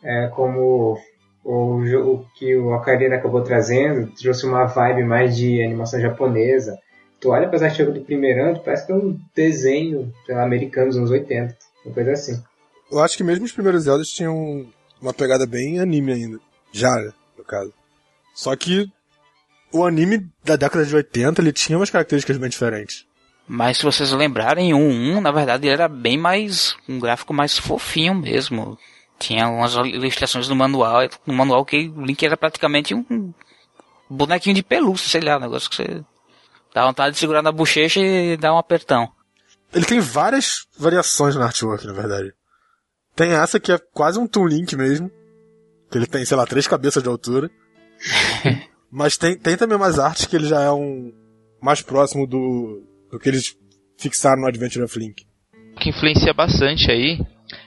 É, 0.03 0.27
como 0.29 0.97
o, 1.43 1.83
o 1.83 2.25
que 2.33 2.55
o 2.55 2.73
Ocarina 2.73 3.17
acabou 3.17 3.43
trazendo, 3.43 4.11
trouxe 4.19 4.47
uma 4.47 4.65
vibe 4.65 5.03
mais 5.03 5.37
de 5.37 5.63
animação 5.63 6.01
japonesa. 6.01 6.79
Tu 7.21 7.29
olha 7.29 7.47
para 7.47 7.57
as 7.57 7.61
artes 7.61 7.85
do 7.85 8.01
primeiro 8.01 8.45
ano, 8.45 8.59
parece 8.65 8.87
que 8.87 8.91
é 8.91 8.95
um 8.95 9.15
desenho 9.35 10.11
lá, 10.27 10.41
americano 10.41 10.87
dos 10.87 10.97
anos 10.97 11.11
80, 11.11 11.55
uma 11.85 11.93
coisa 11.93 12.11
assim. 12.13 12.43
Eu 12.91 12.99
acho 12.99 13.15
que 13.15 13.23
mesmo 13.23 13.45
os 13.45 13.51
primeiros 13.51 13.83
Zeldas 13.83 14.07
tinham 14.07 14.65
uma 14.99 15.13
pegada 15.13 15.45
bem 15.45 15.79
anime 15.79 16.11
ainda. 16.11 16.39
Já, 16.71 16.89
né, 16.89 17.13
no 17.37 17.43
caso. 17.43 17.71
Só 18.33 18.55
que 18.55 18.91
o 19.73 19.85
anime 19.85 20.29
da 20.43 20.55
década 20.55 20.85
de 20.85 20.95
80 20.95 21.41
ele 21.41 21.51
tinha 21.51 21.77
umas 21.77 21.89
características 21.89 22.37
bem 22.37 22.49
diferentes. 22.49 23.05
Mas 23.47 23.77
se 23.77 23.83
vocês 23.83 24.11
lembrarem, 24.11 24.73
o 24.73 24.77
1, 24.77 25.19
na 25.19 25.31
verdade, 25.31 25.67
ele 25.67 25.73
era 25.73 25.87
bem 25.89 26.17
mais. 26.17 26.77
um 26.87 26.99
gráfico 26.99 27.33
mais 27.33 27.57
fofinho 27.57 28.15
mesmo. 28.15 28.77
Tinha 29.19 29.49
umas 29.49 29.73
ilustrações 29.73 30.47
no 30.47 30.55
manual, 30.55 31.01
no 31.25 31.33
manual 31.33 31.65
que 31.65 31.89
o 31.89 32.05
Link 32.05 32.23
era 32.25 32.37
praticamente 32.37 32.93
um 32.93 33.33
bonequinho 34.09 34.55
de 34.55 34.63
pelúcia, 34.63 35.09
sei 35.09 35.21
lá, 35.21 35.37
um 35.37 35.41
negócio 35.41 35.69
que 35.69 35.75
você 35.75 36.03
dá 36.73 36.85
vontade 36.85 37.13
de 37.13 37.19
segurar 37.19 37.41
na 37.41 37.51
bochecha 37.51 37.99
e 37.99 38.37
dar 38.37 38.53
um 38.53 38.57
apertão. 38.57 39.11
Ele 39.73 39.85
tem 39.85 39.99
várias 39.99 40.67
variações 40.77 41.35
no 41.35 41.43
artwork, 41.43 41.85
na 41.85 41.93
verdade. 41.93 42.33
Tem 43.15 43.31
essa 43.31 43.59
que 43.59 43.71
é 43.71 43.77
quase 43.77 44.19
um 44.19 44.27
Toon 44.27 44.47
Link 44.47 44.75
mesmo. 44.75 45.11
Que 45.91 45.97
ele 45.97 46.07
tem, 46.07 46.25
sei 46.25 46.37
lá, 46.37 46.45
três 46.45 46.67
cabeças 46.67 47.03
de 47.03 47.09
altura. 47.09 47.49
Mas 48.93 49.17
tem, 49.17 49.35
tem 49.35 49.57
também 49.57 49.75
umas 49.75 49.97
artes 49.97 50.27
que 50.27 50.35
ele 50.35 50.45
já 50.45 50.61
é 50.61 50.71
um 50.71 51.11
mais 51.59 51.81
próximo 51.81 52.27
do, 52.27 52.83
do 53.11 53.17
que 53.17 53.27
eles 53.27 53.57
fixaram 53.99 54.41
no 54.41 54.47
Adventure 54.47 54.85
of 54.85 54.99
Link. 54.99 55.25
O 55.75 55.79
que 55.79 55.89
influencia 55.89 56.31
bastante 56.31 56.91
aí 56.91 57.19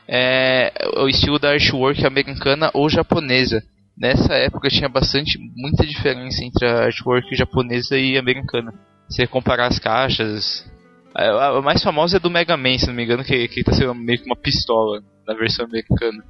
é 0.06 0.72
o 0.96 1.08
estilo 1.08 1.40
da 1.40 1.50
artwork 1.50 2.06
americana 2.06 2.70
ou 2.72 2.88
japonesa. 2.88 3.60
Nessa 3.98 4.34
época 4.34 4.68
tinha 4.68 4.88
bastante, 4.88 5.36
muita 5.56 5.84
diferença 5.84 6.44
entre 6.44 6.64
a 6.64 6.84
artwork 6.84 7.34
japonesa 7.34 7.98
e 7.98 8.16
americana. 8.16 8.72
Se 9.08 9.26
comparar 9.26 9.66
as 9.66 9.80
caixas, 9.80 10.64
a, 11.12 11.60
mais 11.60 11.82
famosa 11.82 12.18
é 12.18 12.20
do 12.20 12.30
Mega 12.30 12.56
Man, 12.56 12.78
se 12.78 12.86
não 12.86 12.94
me 12.94 13.02
engano, 13.02 13.24
que, 13.24 13.48
que 13.48 13.64
tá 13.64 13.72
sendo 13.72 13.96
meio 13.96 14.20
que 14.20 14.26
uma 14.26 14.36
pistola 14.36 15.02
na 15.26 15.34
versão 15.34 15.64
americana. 15.64 16.22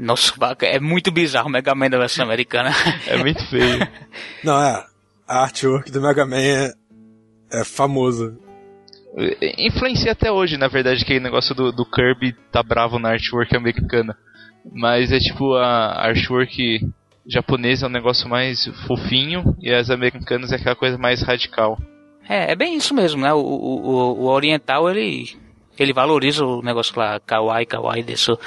Nossa, 0.00 0.32
é 0.62 0.80
muito 0.80 1.12
bizarro 1.12 1.48
o 1.48 1.52
Mega 1.52 1.74
Man 1.74 1.90
da 1.90 1.98
versão 1.98 2.24
americana. 2.24 2.70
é 3.06 3.18
muito 3.18 3.46
feio. 3.48 3.86
Não, 4.42 4.58
é. 4.58 4.82
A 5.28 5.42
artwork 5.42 5.90
do 5.90 6.00
Mega 6.00 6.24
Man 6.24 6.38
é, 6.38 6.72
é 7.52 7.64
famosa. 7.64 8.34
Influencia 9.58 10.12
até 10.12 10.32
hoje, 10.32 10.56
na 10.56 10.68
verdade, 10.68 11.02
aquele 11.02 11.20
negócio 11.20 11.54
do, 11.54 11.70
do 11.70 11.84
Kirby 11.84 12.32
tá 12.50 12.62
bravo 12.62 12.98
na 12.98 13.10
artwork 13.10 13.54
americana. 13.54 14.16
Mas 14.72 15.12
é 15.12 15.18
tipo, 15.18 15.54
a 15.54 16.06
artwork 16.06 16.80
japonesa 17.26 17.84
é 17.84 17.88
um 17.88 17.92
negócio 17.92 18.26
mais 18.26 18.64
fofinho 18.86 19.54
e 19.60 19.70
as 19.70 19.90
americanas 19.90 20.50
é 20.50 20.56
aquela 20.56 20.76
coisa 20.76 20.96
mais 20.96 21.20
radical. 21.20 21.78
É, 22.26 22.52
é 22.52 22.56
bem 22.56 22.74
isso 22.74 22.94
mesmo, 22.94 23.20
né? 23.20 23.34
O, 23.34 23.40
o, 23.40 24.20
o 24.22 24.26
oriental, 24.28 24.88
ele 24.90 25.28
ele 25.80 25.92
valoriza 25.92 26.44
o 26.44 26.62
negócio 26.62 26.98
lá, 26.98 27.18
kawaii, 27.20 27.66
kawaii, 27.66 28.02
disso. 28.02 28.38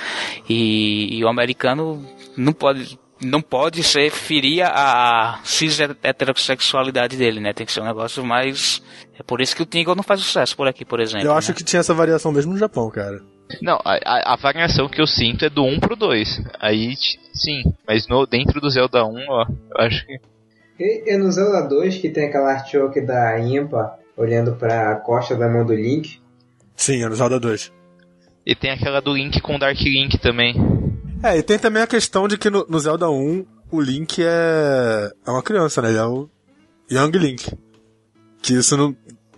E, 0.48 1.18
e 1.18 1.26
o 1.26 1.28
americano 1.28 2.06
não 2.38 2.54
pode 2.54 3.00
não 3.22 3.42
pode 3.42 3.84
ser 3.84 4.12
ferir 4.12 4.64
a 4.66 5.40
cis 5.44 5.80
heterossexualidade 5.80 7.16
dele, 7.16 7.40
né? 7.40 7.54
Tem 7.54 7.66
que 7.66 7.72
ser 7.72 7.82
um 7.82 7.86
negócio 7.86 8.24
mais. 8.24 8.84
É 9.18 9.24
por 9.24 9.40
isso 9.42 9.56
que 9.56 9.64
o 9.64 9.66
Tingle 9.66 9.96
não 9.96 10.04
faz 10.04 10.20
sucesso 10.20 10.56
por 10.58 10.68
aqui, 10.68 10.84
por 10.84 11.00
exemplo. 11.00 11.28
Eu 11.28 11.34
acho 11.34 11.52
né? 11.52 11.58
que 11.58 11.64
tinha 11.64 11.80
essa 11.80 11.94
variação 11.94 12.32
mesmo 12.32 12.52
no 12.52 12.60
Japão, 12.60 12.90
cara. 12.90 13.22
Não, 13.62 13.80
a, 13.86 14.34
a, 14.34 14.36
variação 14.36 14.90
que 14.90 15.02
eu 15.02 15.08
sinto 15.08 15.46
é 15.46 15.50
do 15.50 15.64
1 15.64 15.80
pro 15.80 15.96
2. 15.96 16.42
Aí, 16.60 16.96
sim, 17.34 17.64
mas 17.88 18.08
no, 18.08 18.26
dentro 18.26 18.60
do 18.60 18.70
Zelda 18.70 19.06
1, 19.06 19.26
ó, 19.30 19.46
eu 19.48 19.86
acho 19.86 20.06
que. 20.06 20.20
E, 20.80 21.14
e 21.14 21.18
no 21.18 21.32
Zelda 21.32 21.68
2 21.68 21.98
que 21.98 22.10
tem 22.10 22.28
aquela 22.28 22.52
artwork 22.52 23.00
da 23.02 23.40
Impa 23.40 23.98
olhando 24.18 24.56
pra 24.56 24.96
costa 24.98 25.36
da 25.36 25.48
mão 25.48 25.66
do 25.66 25.74
Link. 25.74 26.22
Sim, 26.76 27.04
é 27.04 27.10
no 27.10 27.16
Zelda 27.16 27.40
2. 27.40 27.72
E 28.46 28.56
tem 28.56 28.72
aquela 28.72 29.00
do 29.00 29.14
Link 29.14 29.40
com 29.42 29.58
Dark 29.58 29.80
Link 29.80 30.18
também. 30.18 30.56
É, 31.24 31.38
e 31.38 31.44
tem 31.44 31.58
também 31.58 31.82
a 31.82 31.88
questão 31.88 32.28
de 32.28 32.38
que 32.38 32.50
no, 32.50 32.66
no 32.68 32.80
Zelda 32.80 33.10
1 33.10 33.46
o 33.72 33.82
Link 33.82 34.22
é, 34.22 35.12
é 35.26 35.32
uma 35.32 35.42
criança, 35.42 35.82
né? 35.82 35.90
Ele 35.90 35.98
é 35.98 36.06
o 36.06 36.30
Young 36.92 37.18
Link. 37.18 37.50
Que 38.42 38.56
isso 38.56 38.76
no, 38.76 38.96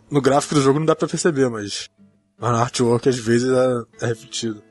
no 0.09 0.21
gráfico 0.21 0.55
do 0.55 0.61
jogo 0.61 0.79
não 0.79 0.85
dá 0.85 0.95
pra 0.95 1.07
perceber, 1.07 1.49
mas 1.49 1.89
na 2.39 2.59
artwork 2.59 3.07
às 3.07 3.17
vezes 3.17 3.51
é, 3.51 4.05
é 4.05 4.07
refletido. 4.07 4.63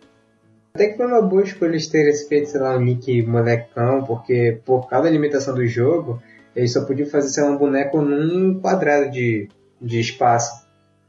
Até 0.74 0.88
que 0.88 0.96
foi 0.96 1.06
uma 1.06 1.22
boa 1.22 1.44
escolha 1.44 1.70
eles 1.70 1.86
terem 1.86 2.12
feito, 2.26 2.50
sei 2.50 2.60
lá, 2.60 2.76
um 2.76 2.84
Link 2.84 3.22
bonecão, 3.22 4.04
porque 4.04 4.60
por 4.64 4.88
causa 4.88 5.04
da 5.04 5.10
limitação 5.12 5.54
do 5.54 5.64
jogo, 5.64 6.20
eles 6.54 6.72
só 6.72 6.84
podiam 6.84 7.08
fazer, 7.08 7.28
sei 7.28 7.44
lá, 7.44 7.50
um 7.50 7.56
boneco 7.56 8.02
num 8.02 8.60
quadrado 8.60 9.08
de, 9.10 9.48
de 9.80 10.00
espaço. 10.00 10.63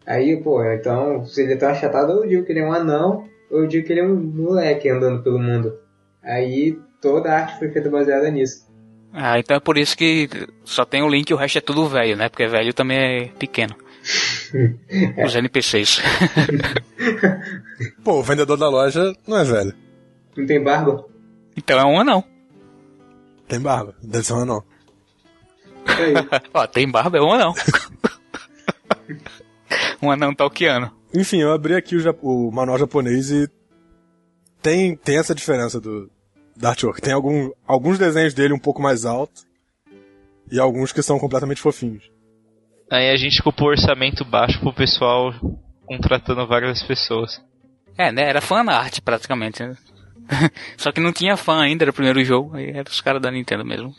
Aí, 0.05 0.37
pô, 0.37 0.63
então, 0.63 1.25
se 1.25 1.41
ele 1.41 1.53
é 1.53 1.57
tão 1.57 1.69
achatado, 1.69 2.11
eu 2.11 2.27
digo 2.27 2.45
que 2.45 2.51
ele 2.51 2.59
é 2.59 2.65
um 2.65 2.73
anão, 2.73 3.27
ou 3.49 3.61
eu 3.61 3.67
digo 3.67 3.85
que 3.85 3.93
ele 3.93 4.01
é 4.01 4.05
um 4.05 4.15
moleque 4.15 4.89
andando 4.89 5.23
pelo 5.23 5.39
mundo. 5.39 5.79
Aí, 6.21 6.77
toda 7.01 7.31
a 7.31 7.39
arte 7.39 7.59
foi 7.59 7.71
feita 7.71 7.89
baseada 7.89 8.29
nisso. 8.29 8.65
Ah, 9.11 9.39
então 9.39 9.55
é 9.55 9.59
por 9.59 9.77
isso 9.77 9.95
que 9.97 10.29
só 10.65 10.83
tem 10.83 11.01
o 11.01 11.07
Link 11.07 11.29
e 11.29 11.33
o 11.33 11.37
resto 11.37 11.57
é 11.57 11.61
tudo 11.61 11.87
velho, 11.87 12.17
né? 12.17 12.27
Porque 12.27 12.45
velho 12.47 12.73
também 12.73 12.97
é 12.97 13.25
pequeno. 13.39 13.73
é. 15.17 15.25
Os 15.25 15.35
NPCs. 15.35 16.01
Pô, 18.03 18.19
o 18.19 18.23
vendedor 18.23 18.57
da 18.57 18.67
loja 18.69 19.15
não 19.25 19.37
é 19.37 19.43
velho. 19.45 19.73
Não 20.35 20.45
tem 20.45 20.61
barba? 20.61 21.05
Então 21.55 21.79
é 21.79 21.85
um 21.85 21.99
anão. 21.99 22.23
Tem 23.47 23.59
barba, 23.59 23.95
deve 24.03 24.25
ser 24.25 24.33
um 24.33 24.41
anão. 24.41 24.63
Ó, 26.53 26.67
tem 26.67 26.89
barba, 26.89 27.17
é 27.17 27.21
um 27.21 27.31
anão. 27.31 27.53
um 30.01 30.11
anão 30.11 30.33
talquiano. 30.33 30.91
Enfim, 31.13 31.41
eu 31.41 31.53
abri 31.53 31.75
aqui 31.75 31.95
o, 31.95 32.15
o, 32.21 32.51
manual 32.51 32.77
japonês 32.77 33.31
e 33.31 33.49
tem, 34.61 34.95
tem 34.95 35.17
essa 35.17 35.35
diferença 35.35 35.79
do, 35.79 36.09
do 36.55 36.67
artwork. 36.67 37.01
Tem 37.01 37.13
algum, 37.13 37.51
alguns 37.65 37.97
desenhos 37.97 38.33
dele 38.33 38.53
um 38.53 38.59
pouco 38.59 38.81
mais 38.81 39.05
altos 39.05 39.45
e 40.51 40.59
alguns 40.59 40.91
que 40.91 41.01
são 41.01 41.17
completamente 41.17 41.61
fofinhos. 41.61 42.09
Aí 42.91 43.09
a 43.09 43.15
gente 43.15 43.41
culpou 43.41 43.69
orçamento 43.69 44.23
baixo 44.23 44.59
pro 44.59 44.73
pessoal 44.73 45.33
contratando 45.85 46.45
várias 46.47 46.83
pessoas. 46.83 47.41
É, 47.97 48.11
né? 48.11 48.29
Era 48.29 48.41
fan 48.41 48.69
art 48.69 48.99
praticamente. 49.01 49.63
Né? 49.63 49.75
Só 50.77 50.91
que 50.91 51.01
não 51.01 51.13
tinha 51.13 51.37
fã 51.37 51.61
ainda, 51.61 51.83
era 51.83 51.91
o 51.91 51.93
primeiro 51.93 52.23
jogo, 52.23 52.55
aí 52.55 52.69
era 52.69 52.89
os 52.89 53.01
caras 53.01 53.21
da 53.21 53.31
Nintendo 53.31 53.65
mesmo. 53.65 53.95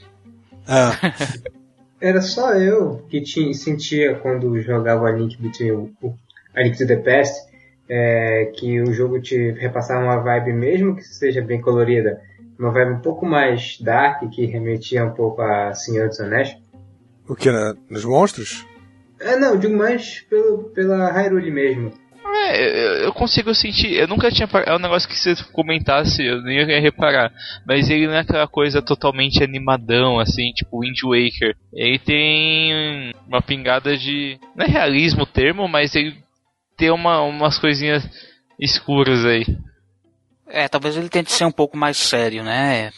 É. 0.68 1.56
Era 2.00 2.20
só 2.20 2.54
eu 2.54 3.04
que 3.08 3.20
tinha, 3.20 3.52
sentia 3.54 4.16
quando 4.16 4.60
jogava 4.60 5.08
a 5.08 5.12
Link 5.12 5.40
Between 5.40 5.94
a 6.54 6.62
Link 6.62 6.76
to 6.76 6.86
the 6.86 6.96
Past 6.96 7.46
é, 7.88 8.46
que 8.54 8.80
o 8.80 8.92
jogo 8.92 9.20
te 9.20 9.52
repassava 9.52 10.04
uma 10.04 10.18
vibe 10.18 10.52
mesmo 10.52 10.96
que 10.96 11.02
seja 11.02 11.40
bem 11.40 11.60
colorida, 11.60 12.20
uma 12.58 12.70
vibe 12.70 12.92
um 12.92 13.00
pouco 13.00 13.24
mais 13.24 13.78
dark 13.80 14.28
que 14.30 14.46
remetia 14.46 15.04
um 15.04 15.12
pouco 15.12 15.42
a 15.42 15.72
Senhor 15.74 16.08
dos 16.08 16.20
Anéis. 16.20 16.56
O 17.28 17.34
que, 17.34 17.50
né? 17.50 17.74
Nos 17.88 18.04
monstros? 18.04 18.66
É, 19.18 19.36
não, 19.36 19.56
digo 19.56 19.76
mais 19.76 20.20
pelo, 20.28 20.64
pela 20.70 21.10
Hyrule 21.10 21.50
mesmo. 21.50 21.92
É, 22.34 23.04
eu 23.06 23.12
consigo 23.12 23.54
sentir. 23.54 23.92
Eu 23.92 24.08
nunca 24.08 24.30
tinha. 24.30 24.48
É 24.64 24.74
um 24.74 24.78
negócio 24.78 25.08
que 25.08 25.18
se 25.18 25.34
comentasse, 25.52 26.24
eu 26.24 26.42
nem 26.42 26.58
ia 26.58 26.80
reparar. 26.80 27.32
Mas 27.66 27.88
ele 27.90 28.06
não 28.06 28.14
é 28.14 28.20
aquela 28.20 28.46
coisa 28.46 28.82
totalmente 28.82 29.42
animadão, 29.42 30.18
assim, 30.18 30.52
tipo 30.52 30.80
Wind 30.80 30.98
Waker. 31.02 31.56
Ele 31.72 31.98
tem 31.98 33.12
uma 33.26 33.42
pingada 33.42 33.96
de. 33.96 34.38
Não 34.54 34.64
é 34.64 34.68
realismo 34.68 35.22
o 35.22 35.26
termo, 35.26 35.68
mas 35.68 35.94
ele 35.94 36.16
tem 36.76 36.90
uma, 36.90 37.22
umas 37.22 37.58
coisinhas 37.58 38.08
escuras 38.60 39.24
aí. 39.24 39.44
É, 40.48 40.68
talvez 40.68 40.96
ele 40.96 41.08
tente 41.08 41.32
ser 41.32 41.44
um 41.44 41.52
pouco 41.52 41.76
mais 41.76 41.96
sério, 41.96 42.44
né? 42.44 42.92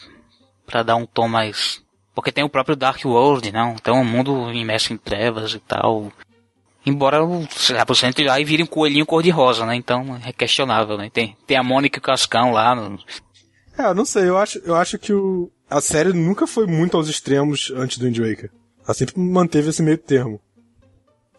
Pra 0.65 0.83
dar 0.83 0.95
um 0.95 1.05
tom 1.05 1.27
mais. 1.27 1.81
Porque 2.13 2.31
tem 2.31 2.43
o 2.43 2.49
próprio 2.49 2.75
Dark 2.75 3.03
World, 3.05 3.51
não? 3.51 3.73
Então 3.73 4.01
o 4.01 4.05
mundo 4.05 4.51
imerso 4.51 4.93
em 4.93 4.97
trevas 4.97 5.53
e 5.53 5.59
tal. 5.59 6.11
Embora 6.89 7.23
o 7.23 7.47
você 7.87 8.07
entre 8.07 8.25
lá 8.25 8.39
e 8.39 8.43
vire 8.43 8.63
um 8.63 8.67
coelhinho 8.67 9.05
cor-de-rosa, 9.05 9.65
né? 9.65 9.75
Então 9.75 10.19
é 10.25 10.33
questionável, 10.33 10.97
né? 10.97 11.09
Tem, 11.13 11.37
tem 11.45 11.55
a 11.55 11.63
Mônica 11.63 11.99
e 11.99 12.01
o 12.01 12.03
Cascão 12.03 12.51
lá. 12.51 12.75
No... 12.75 12.97
É, 13.77 13.85
eu 13.85 13.93
não 13.93 14.05
sei, 14.05 14.27
eu 14.27 14.37
acho, 14.37 14.59
eu 14.65 14.75
acho 14.75 14.97
que 14.97 15.13
o, 15.13 15.51
a 15.69 15.79
série 15.79 16.11
nunca 16.13 16.47
foi 16.47 16.65
muito 16.65 16.97
aos 16.97 17.07
extremos 17.07 17.71
antes 17.75 17.99
do 17.99 18.05
Wind 18.05 18.17
Waker. 18.17 18.51
Ela 18.83 18.93
sempre 18.95 19.19
manteve 19.19 19.69
esse 19.69 19.83
meio 19.83 19.99
termo. 19.99 20.41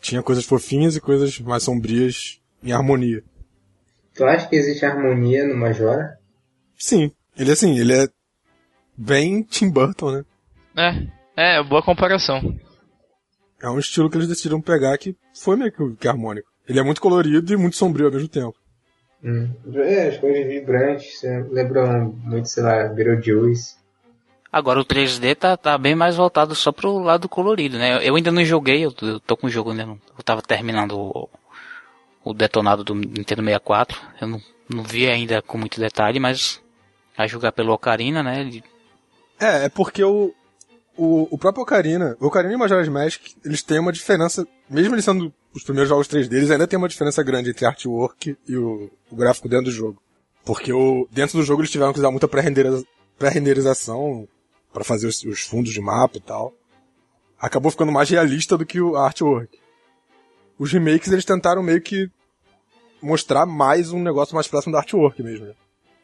Tinha 0.00 0.22
coisas 0.22 0.44
fofinhas 0.44 0.94
e 0.94 1.00
coisas 1.00 1.38
mais 1.40 1.64
sombrias 1.64 2.40
em 2.62 2.72
harmonia. 2.72 3.24
Tu 4.14 4.24
acha 4.24 4.48
que 4.48 4.56
existe 4.56 4.84
harmonia 4.84 5.46
no 5.46 5.56
Majora? 5.56 6.16
Sim. 6.78 7.10
Ele 7.36 7.50
assim, 7.50 7.76
ele 7.78 7.92
é 7.92 8.08
bem 8.96 9.42
Tim 9.42 9.68
Burton, 9.68 10.12
né? 10.12 11.10
É, 11.36 11.58
é, 11.58 11.62
boa 11.62 11.82
comparação. 11.82 12.40
É 13.62 13.68
um 13.68 13.78
estilo 13.78 14.08
que 14.08 14.16
eles 14.16 14.28
decidiram 14.28 14.60
pegar 14.60 14.96
que 14.96 15.14
foi 15.42 15.56
meio 15.56 15.72
que, 15.72 15.96
que 15.96 16.08
harmônico. 16.08 16.48
Ele 16.68 16.78
é 16.78 16.82
muito 16.82 17.00
colorido 17.00 17.52
e 17.52 17.56
muito 17.56 17.76
sombrio 17.76 18.06
ao 18.06 18.12
mesmo 18.12 18.28
tempo. 18.28 18.54
Hum. 19.22 19.50
É, 19.74 20.08
as 20.08 20.18
cores 20.18 20.46
vibrantes, 20.46 21.20
lembram 21.50 22.14
muito, 22.24 22.48
sei 22.48 22.62
lá, 22.62 22.84
Beetlejuice. 22.88 23.76
Agora 24.52 24.80
o 24.80 24.84
3D 24.84 25.36
tá, 25.36 25.56
tá 25.56 25.78
bem 25.78 25.94
mais 25.94 26.16
voltado 26.16 26.54
só 26.54 26.72
pro 26.72 26.98
lado 26.98 27.28
colorido, 27.28 27.78
né? 27.78 28.06
Eu 28.06 28.16
ainda 28.16 28.32
não 28.32 28.44
joguei, 28.44 28.84
eu, 28.84 28.92
eu 29.02 29.20
tô 29.20 29.36
com 29.36 29.46
o 29.46 29.50
jogo, 29.50 29.72
né? 29.72 29.84
Eu 29.84 30.24
tava 30.24 30.42
terminando 30.42 30.98
o, 30.98 31.28
o 32.24 32.34
detonado 32.34 32.82
do 32.82 32.94
Nintendo 32.94 33.42
64. 33.42 34.00
Eu 34.20 34.26
não, 34.26 34.42
não 34.68 34.82
vi 34.82 35.08
ainda 35.08 35.40
com 35.40 35.56
muito 35.56 35.78
detalhe, 35.78 36.18
mas 36.18 36.60
a 37.16 37.26
jogar 37.26 37.52
pelo 37.52 37.72
Ocarina, 37.72 38.22
né? 38.22 38.40
Ele... 38.40 38.64
É, 39.38 39.66
é 39.66 39.68
porque 39.68 40.02
o, 40.02 40.34
o, 40.96 41.28
o 41.30 41.38
próprio 41.38 41.62
Ocarina, 41.62 42.16
o 42.20 42.26
Ocarina 42.26 42.52
e 42.52 42.56
o 42.56 42.58
Majora's 42.58 42.88
Mask, 42.88 43.20
eles 43.44 43.62
têm 43.62 43.78
uma 43.78 43.92
diferença, 43.92 44.46
mesmo 44.68 44.94
eles 44.94 45.04
sendo 45.04 45.32
os 45.54 45.64
primeiros 45.64 45.88
jogos 45.88 46.08
3D, 46.08 46.32
eles 46.32 46.50
ainda 46.50 46.66
tem 46.66 46.78
uma 46.78 46.88
diferença 46.88 47.22
grande 47.22 47.50
entre 47.50 47.66
artwork 47.66 48.36
e 48.46 48.56
o, 48.56 48.90
o 49.10 49.16
gráfico 49.16 49.48
dentro 49.48 49.66
do 49.66 49.70
jogo. 49.70 50.00
Porque 50.44 50.72
o, 50.72 51.08
dentro 51.10 51.38
do 51.38 51.44
jogo 51.44 51.62
eles 51.62 51.70
tiveram 51.70 51.92
que 51.92 51.98
usar 51.98 52.10
muita 52.10 52.28
pré-renderização 52.28 54.28
para 54.72 54.84
fazer 54.84 55.06
os, 55.06 55.22
os, 55.24 55.40
fundos 55.40 55.72
de 55.72 55.80
mapa 55.80 56.16
e 56.16 56.20
tal. 56.20 56.54
Acabou 57.38 57.70
ficando 57.70 57.92
mais 57.92 58.08
realista 58.08 58.56
do 58.56 58.66
que 58.66 58.80
o 58.80 58.96
artwork. 58.96 59.58
Os 60.58 60.72
remakes 60.72 61.10
eles 61.10 61.24
tentaram 61.24 61.62
meio 61.62 61.80
que 61.80 62.10
mostrar 63.02 63.46
mais 63.46 63.92
um 63.92 64.02
negócio 64.02 64.34
mais 64.34 64.46
próximo 64.46 64.72
do 64.72 64.78
artwork 64.78 65.22
mesmo. 65.22 65.46
Né? 65.46 65.54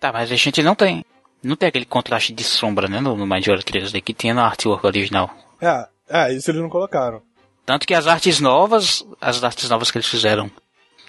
Tá, 0.01 0.13
mas 0.13 0.31
a 0.31 0.37
gente 0.37 0.63
não 0.63 0.75
tem. 0.75 1.05
Não 1.43 1.57
tem 1.57 1.69
aquele 1.69 1.85
contraste 1.85 2.33
de 2.33 2.43
sombra, 2.43 2.89
né, 2.89 3.01
no, 3.01 3.17
no 3.17 3.27
Majora 3.27 3.63
3D 3.63 4.03
que 4.03 4.15
tinha 4.15 4.35
no 4.35 4.41
artwork 4.41 4.87
original. 4.87 5.31
É, 5.61 5.87
é, 6.09 6.33
isso 6.33 6.51
eles 6.51 6.61
não 6.61 6.69
colocaram. 6.69 7.23
Tanto 7.65 7.87
que 7.87 7.95
as 7.95 8.07
artes 8.07 8.41
novas, 8.41 9.05
as 9.21 9.43
artes 9.43 9.69
novas 9.69 9.91
que 9.91 9.99
eles 9.99 10.09
fizeram, 10.09 10.51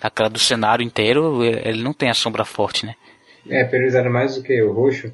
aquela 0.01 0.29
do 0.29 0.39
cenário 0.39 0.83
inteiro, 0.83 1.43
ele 1.43 1.83
não 1.83 1.93
tem 1.93 2.09
a 2.09 2.15
sombra 2.15 2.43
forte, 2.43 2.85
né? 2.85 2.95
É, 3.47 3.63
priorizaram 3.63 4.11
mais 4.11 4.35
do 4.35 4.43
que 4.43 4.61
o 4.61 4.73
roxo? 4.73 5.11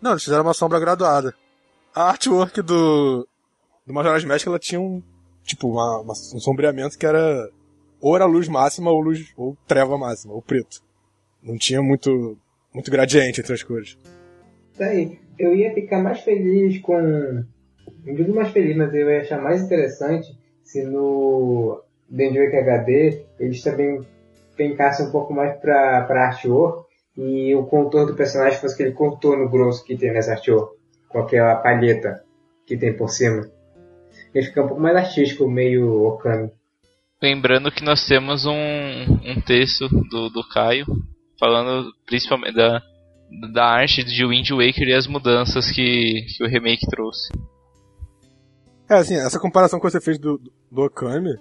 Não, 0.00 0.12
eles 0.12 0.24
fizeram 0.24 0.44
uma 0.44 0.54
sombra 0.54 0.78
graduada. 0.78 1.34
A 1.94 2.10
artwork 2.10 2.60
do, 2.60 3.26
do 3.86 3.94
Majora's 3.94 4.24
Mask, 4.24 4.46
ela 4.46 4.58
tinha 4.58 4.80
um, 4.80 5.02
tipo, 5.44 5.68
uma, 5.68 6.00
uma, 6.00 6.12
um 6.12 6.40
sombreamento 6.40 6.98
que 6.98 7.06
era, 7.06 7.48
ou 8.00 8.14
era 8.14 8.26
luz 8.26 8.48
máxima 8.48 8.90
ou 8.90 9.00
luz, 9.00 9.32
ou 9.36 9.56
treva 9.66 9.96
máxima, 9.96 10.34
ou 10.34 10.42
preto. 10.42 10.82
Não 11.42 11.56
tinha 11.56 11.82
muito, 11.82 12.36
muito 12.72 12.90
gradiente 12.90 13.40
entre 13.40 13.54
as 13.54 13.62
cores. 13.62 13.96
Tá 14.76 14.86
aí. 14.86 15.18
Eu 15.38 15.54
ia 15.54 15.72
ficar 15.72 16.02
mais 16.02 16.20
feliz 16.20 16.78
com, 16.80 17.00
não 18.04 18.14
digo 18.14 18.34
mais 18.34 18.50
feliz, 18.50 18.76
mas 18.76 18.92
eu 18.94 19.10
ia 19.10 19.20
achar 19.20 19.40
mais 19.40 19.62
interessante 19.62 20.36
se 20.62 20.82
no 20.84 21.82
Dendrick 22.08 22.56
HD 22.56 23.24
eles 23.38 23.62
também 23.62 24.00
pencassem 24.56 25.06
um 25.06 25.10
pouco 25.10 25.32
mais 25.32 25.56
para 25.58 26.06
artwork 26.08 26.84
e 27.16 27.54
o 27.54 27.64
contorno 27.64 28.08
do 28.08 28.16
personagem 28.16 28.58
fosse 28.58 28.74
aquele 28.74 28.92
contorno 28.92 29.48
grosso 29.48 29.84
que 29.84 29.96
tem 29.96 30.12
nessa 30.12 30.32
artwork, 30.32 30.76
com 31.08 31.18
aquela 31.18 31.56
palheta 31.56 32.24
que 32.66 32.76
tem 32.76 32.96
por 32.96 33.08
cima. 33.08 33.48
Ele 34.34 34.46
fica 34.46 34.62
um 34.62 34.68
pouco 34.68 34.82
mais 34.82 34.96
artístico, 34.96 35.48
meio 35.48 36.04
Okami. 36.04 36.50
Lembrando 37.22 37.70
que 37.70 37.84
nós 37.84 38.06
temos 38.06 38.44
um, 38.46 38.52
um 38.52 39.40
texto 39.40 39.88
do, 39.88 40.28
do 40.28 40.46
Caio 40.48 40.84
falando 41.38 41.92
principalmente 42.06 42.54
da, 42.54 42.82
da 43.52 43.64
arte 43.64 44.02
de 44.04 44.26
Wind 44.26 44.50
Waker 44.50 44.88
e 44.88 44.94
as 44.94 45.06
mudanças 45.06 45.70
que, 45.70 46.26
que 46.36 46.44
o 46.44 46.48
remake 46.48 46.86
trouxe. 46.88 47.32
É, 48.88 48.94
assim, 48.94 49.14
essa 49.14 49.40
comparação 49.40 49.78
que 49.78 49.90
você 49.90 50.00
fez 50.00 50.18
do, 50.18 50.40
do 50.70 50.82
Okami 50.82 51.36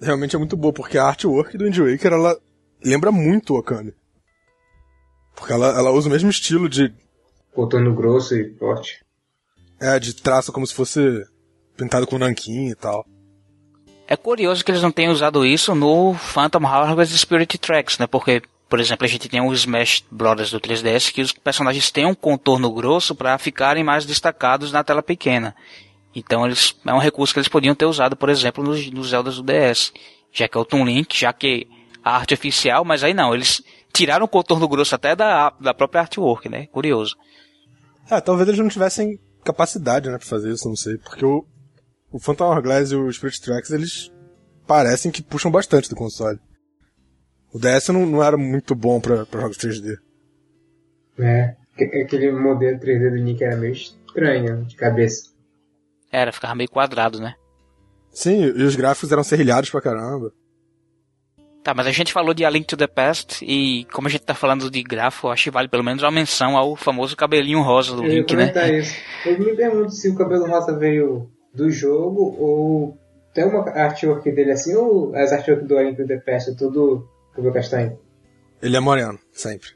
realmente 0.00 0.36
é 0.36 0.38
muito 0.38 0.56
boa, 0.56 0.72
porque 0.72 0.98
a 0.98 1.04
artwork 1.04 1.56
do 1.56 1.64
Wind 1.64 1.78
Waker, 1.78 2.12
ela 2.12 2.36
lembra 2.84 3.10
muito 3.10 3.54
o 3.54 3.58
Okami. 3.58 3.92
Porque 5.34 5.52
ela, 5.52 5.68
ela 5.68 5.90
usa 5.90 6.08
o 6.08 6.12
mesmo 6.12 6.30
estilo 6.30 6.68
de... 6.68 6.92
Contorno 7.52 7.94
grosso 7.94 8.34
e 8.34 8.54
forte. 8.58 9.04
É, 9.80 9.98
de 9.98 10.14
traço 10.14 10.52
como 10.52 10.66
se 10.66 10.74
fosse 10.74 11.24
pintado 11.76 12.06
com 12.06 12.18
nanquim 12.18 12.68
e 12.68 12.74
tal. 12.74 13.06
É 14.08 14.16
curioso 14.16 14.64
que 14.64 14.70
eles 14.70 14.82
não 14.82 14.92
tenham 14.92 15.12
usado 15.12 15.44
isso 15.44 15.74
no 15.74 16.14
Phantom 16.14 16.64
Hourglass 16.64 17.10
Spirit 17.10 17.58
Tracks, 17.58 17.98
né? 17.98 18.06
Porque, 18.06 18.40
por 18.68 18.80
exemplo, 18.80 19.04
a 19.04 19.08
gente 19.08 19.28
tem 19.28 19.40
o 19.40 19.52
Smash 19.52 20.04
Brothers 20.10 20.50
do 20.50 20.60
3DS 20.60 21.12
que 21.12 21.22
os 21.22 21.32
personagens 21.32 21.90
têm 21.90 22.04
um 22.04 22.14
contorno 22.14 22.72
grosso 22.72 23.14
para 23.14 23.38
ficarem 23.38 23.84
mais 23.84 24.04
destacados 24.04 24.72
na 24.72 24.82
tela 24.82 25.02
pequena. 25.02 25.54
Então 26.14 26.44
eles, 26.44 26.74
é 26.84 26.92
um 26.92 26.98
recurso 26.98 27.32
que 27.32 27.38
eles 27.38 27.48
podiam 27.48 27.74
ter 27.74 27.84
usado, 27.84 28.16
por 28.16 28.28
exemplo, 28.28 28.64
nos, 28.64 28.90
nos 28.90 29.10
Zeldas 29.10 29.36
do 29.36 29.42
DS. 29.42 29.92
Já 30.32 30.48
que 30.48 30.56
é 30.56 30.60
o 30.60 30.64
Toon 30.64 30.84
Link, 30.84 31.16
já 31.16 31.32
que 31.32 31.68
a 32.02 32.16
arte 32.16 32.34
oficial, 32.34 32.84
mas 32.84 33.04
aí 33.04 33.14
não, 33.14 33.34
eles 33.34 33.62
tiraram 33.92 34.24
o 34.24 34.28
contorno 34.28 34.68
grosso 34.68 34.94
até 34.94 35.14
da, 35.14 35.50
da 35.60 35.72
própria 35.72 36.02
artwork, 36.02 36.48
né? 36.48 36.66
Curioso. 36.66 37.16
É, 38.10 38.20
talvez 38.20 38.48
eles 38.48 38.60
não 38.60 38.68
tivessem 38.68 39.18
capacidade, 39.44 40.08
né, 40.08 40.18
pra 40.18 40.26
fazer 40.26 40.52
isso, 40.52 40.68
não 40.68 40.76
sei. 40.76 40.98
Porque 40.98 41.24
o, 41.24 41.44
o 42.10 42.18
Phantom 42.18 42.46
Hourglass 42.46 42.90
e 42.90 42.96
o 42.96 43.12
Spirit 43.12 43.40
Tracks, 43.40 43.70
eles 43.70 44.10
parecem 44.66 45.10
que 45.10 45.22
puxam 45.22 45.50
bastante 45.50 45.88
do 45.88 45.96
console. 45.96 46.38
O 47.52 47.58
DS 47.58 47.88
não, 47.88 48.04
não 48.04 48.22
era 48.22 48.36
muito 48.36 48.74
bom 48.74 49.00
pra, 49.00 49.24
pra 49.26 49.40
jogos 49.40 49.58
3D. 49.58 49.96
É, 51.18 51.56
aquele 52.02 52.30
modelo 52.32 52.78
3D 52.78 53.10
do 53.10 53.16
Nick 53.16 53.42
era 53.42 53.56
meio 53.56 53.72
estranho, 53.72 54.64
de 54.64 54.76
cabeça. 54.76 55.30
Era, 56.12 56.32
ficava 56.32 56.54
meio 56.54 56.70
quadrado, 56.70 57.20
né? 57.20 57.34
Sim, 58.10 58.44
e 58.44 58.62
os 58.62 58.76
gráficos 58.76 59.12
eram 59.12 59.22
serrilhados 59.22 59.70
pra 59.70 59.80
caramba. 59.80 60.32
Tá, 61.62 61.74
mas 61.74 61.86
a 61.86 61.90
gente 61.90 62.12
falou 62.12 62.32
de 62.32 62.44
A 62.44 62.50
Link 62.50 62.64
to 62.64 62.76
the 62.76 62.86
Past 62.86 63.44
e 63.44 63.84
como 63.92 64.06
a 64.06 64.10
gente 64.10 64.22
tá 64.22 64.34
falando 64.34 64.70
de 64.70 64.82
grafo, 64.84 65.28
acho 65.28 65.44
que 65.44 65.50
vale 65.50 65.68
pelo 65.68 65.82
menos 65.82 66.02
uma 66.02 66.12
menção 66.12 66.56
ao 66.56 66.76
famoso 66.76 67.16
cabelinho 67.16 67.60
rosa 67.60 67.96
do 67.96 68.04
eu 68.04 68.08
Link, 68.08 68.36
né? 68.36 68.52
Isso. 68.78 68.94
Eu 69.26 69.38
me 69.38 69.54
pergunto 69.56 69.90
se 69.90 70.08
o 70.08 70.14
cabelo 70.14 70.46
rosa 70.46 70.78
veio 70.78 71.28
do 71.52 71.68
jogo 71.68 72.36
ou 72.38 72.96
tem 73.34 73.44
uma 73.44 73.68
artwork 73.68 74.30
dele 74.30 74.52
assim 74.52 74.76
ou 74.76 75.12
as 75.16 75.32
artwork 75.32 75.64
do 75.64 75.76
A 75.76 75.82
Link 75.82 75.96
to 75.96 76.06
the 76.06 76.18
Past 76.18 76.50
é 76.50 76.54
tudo 76.54 77.08
cabelo 77.36 77.54
castanho? 77.54 77.98
Ele 78.60 78.76
é 78.76 78.80
moreno, 78.80 79.18
sempre. 79.32 79.70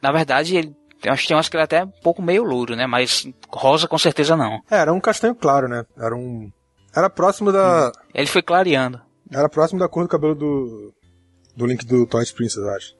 Na 0.00 0.12
verdade, 0.12 0.56
ele 0.56 0.76
eu 1.04 1.12
acho 1.12 1.22
que 1.22 1.28
tem 1.28 1.36
umas 1.36 1.48
que 1.48 1.56
ele 1.56 1.62
é 1.62 1.64
até 1.64 1.84
um 1.84 1.90
pouco 2.02 2.22
meio 2.22 2.42
louro, 2.42 2.74
né? 2.74 2.86
Mas 2.86 3.28
rosa 3.48 3.86
com 3.86 3.98
certeza 3.98 4.36
não. 4.36 4.60
É, 4.70 4.78
era 4.78 4.92
um 4.92 5.00
castanho 5.00 5.34
claro, 5.34 5.68
né? 5.68 5.84
Era 5.96 6.16
um. 6.16 6.50
Era 6.94 7.10
próximo 7.10 7.52
da. 7.52 7.92
Ele 8.14 8.26
foi 8.26 8.42
clareando. 8.42 9.00
Era 9.30 9.48
próximo 9.48 9.78
da 9.78 9.88
cor 9.88 10.04
do 10.04 10.08
cabelo 10.08 10.34
do. 10.34 10.92
Do 11.54 11.66
Link 11.66 11.86
do 11.86 12.06
Toys 12.06 12.32
Princess, 12.32 12.62
eu 12.62 12.70
acho. 12.70 12.94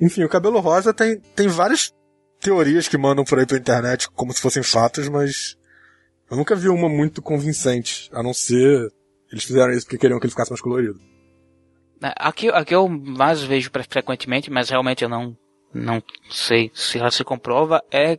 Enfim, 0.00 0.24
o 0.24 0.28
cabelo 0.28 0.58
rosa 0.60 0.92
tem, 0.92 1.20
tem 1.36 1.46
várias 1.46 1.92
teorias 2.40 2.88
que 2.88 2.98
mandam 2.98 3.24
por 3.24 3.38
aí 3.38 3.46
pela 3.46 3.60
internet 3.60 4.10
como 4.10 4.32
se 4.32 4.40
fossem 4.40 4.62
fatos, 4.62 5.08
mas. 5.08 5.56
Eu 6.30 6.36
nunca 6.36 6.56
vi 6.56 6.68
uma 6.68 6.88
muito 6.88 7.20
convincente, 7.20 8.08
a 8.12 8.22
não 8.22 8.32
ser. 8.32 8.90
Eles 9.30 9.44
fizeram 9.44 9.72
isso 9.72 9.84
porque 9.84 9.98
queriam 9.98 10.18
que 10.18 10.26
ele 10.26 10.30
ficasse 10.30 10.50
mais 10.50 10.60
colorido. 10.60 10.98
Aqui, 12.00 12.48
aqui 12.48 12.74
eu 12.74 12.88
mais 12.88 13.42
vejo 13.42 13.70
frequentemente, 13.88 14.50
mas 14.50 14.68
realmente 14.68 15.02
eu 15.02 15.08
não 15.08 15.36
não 15.72 16.00
sei 16.30 16.70
se 16.72 16.98
ela 16.98 17.10
se 17.10 17.24
comprova, 17.24 17.82
é 17.90 18.18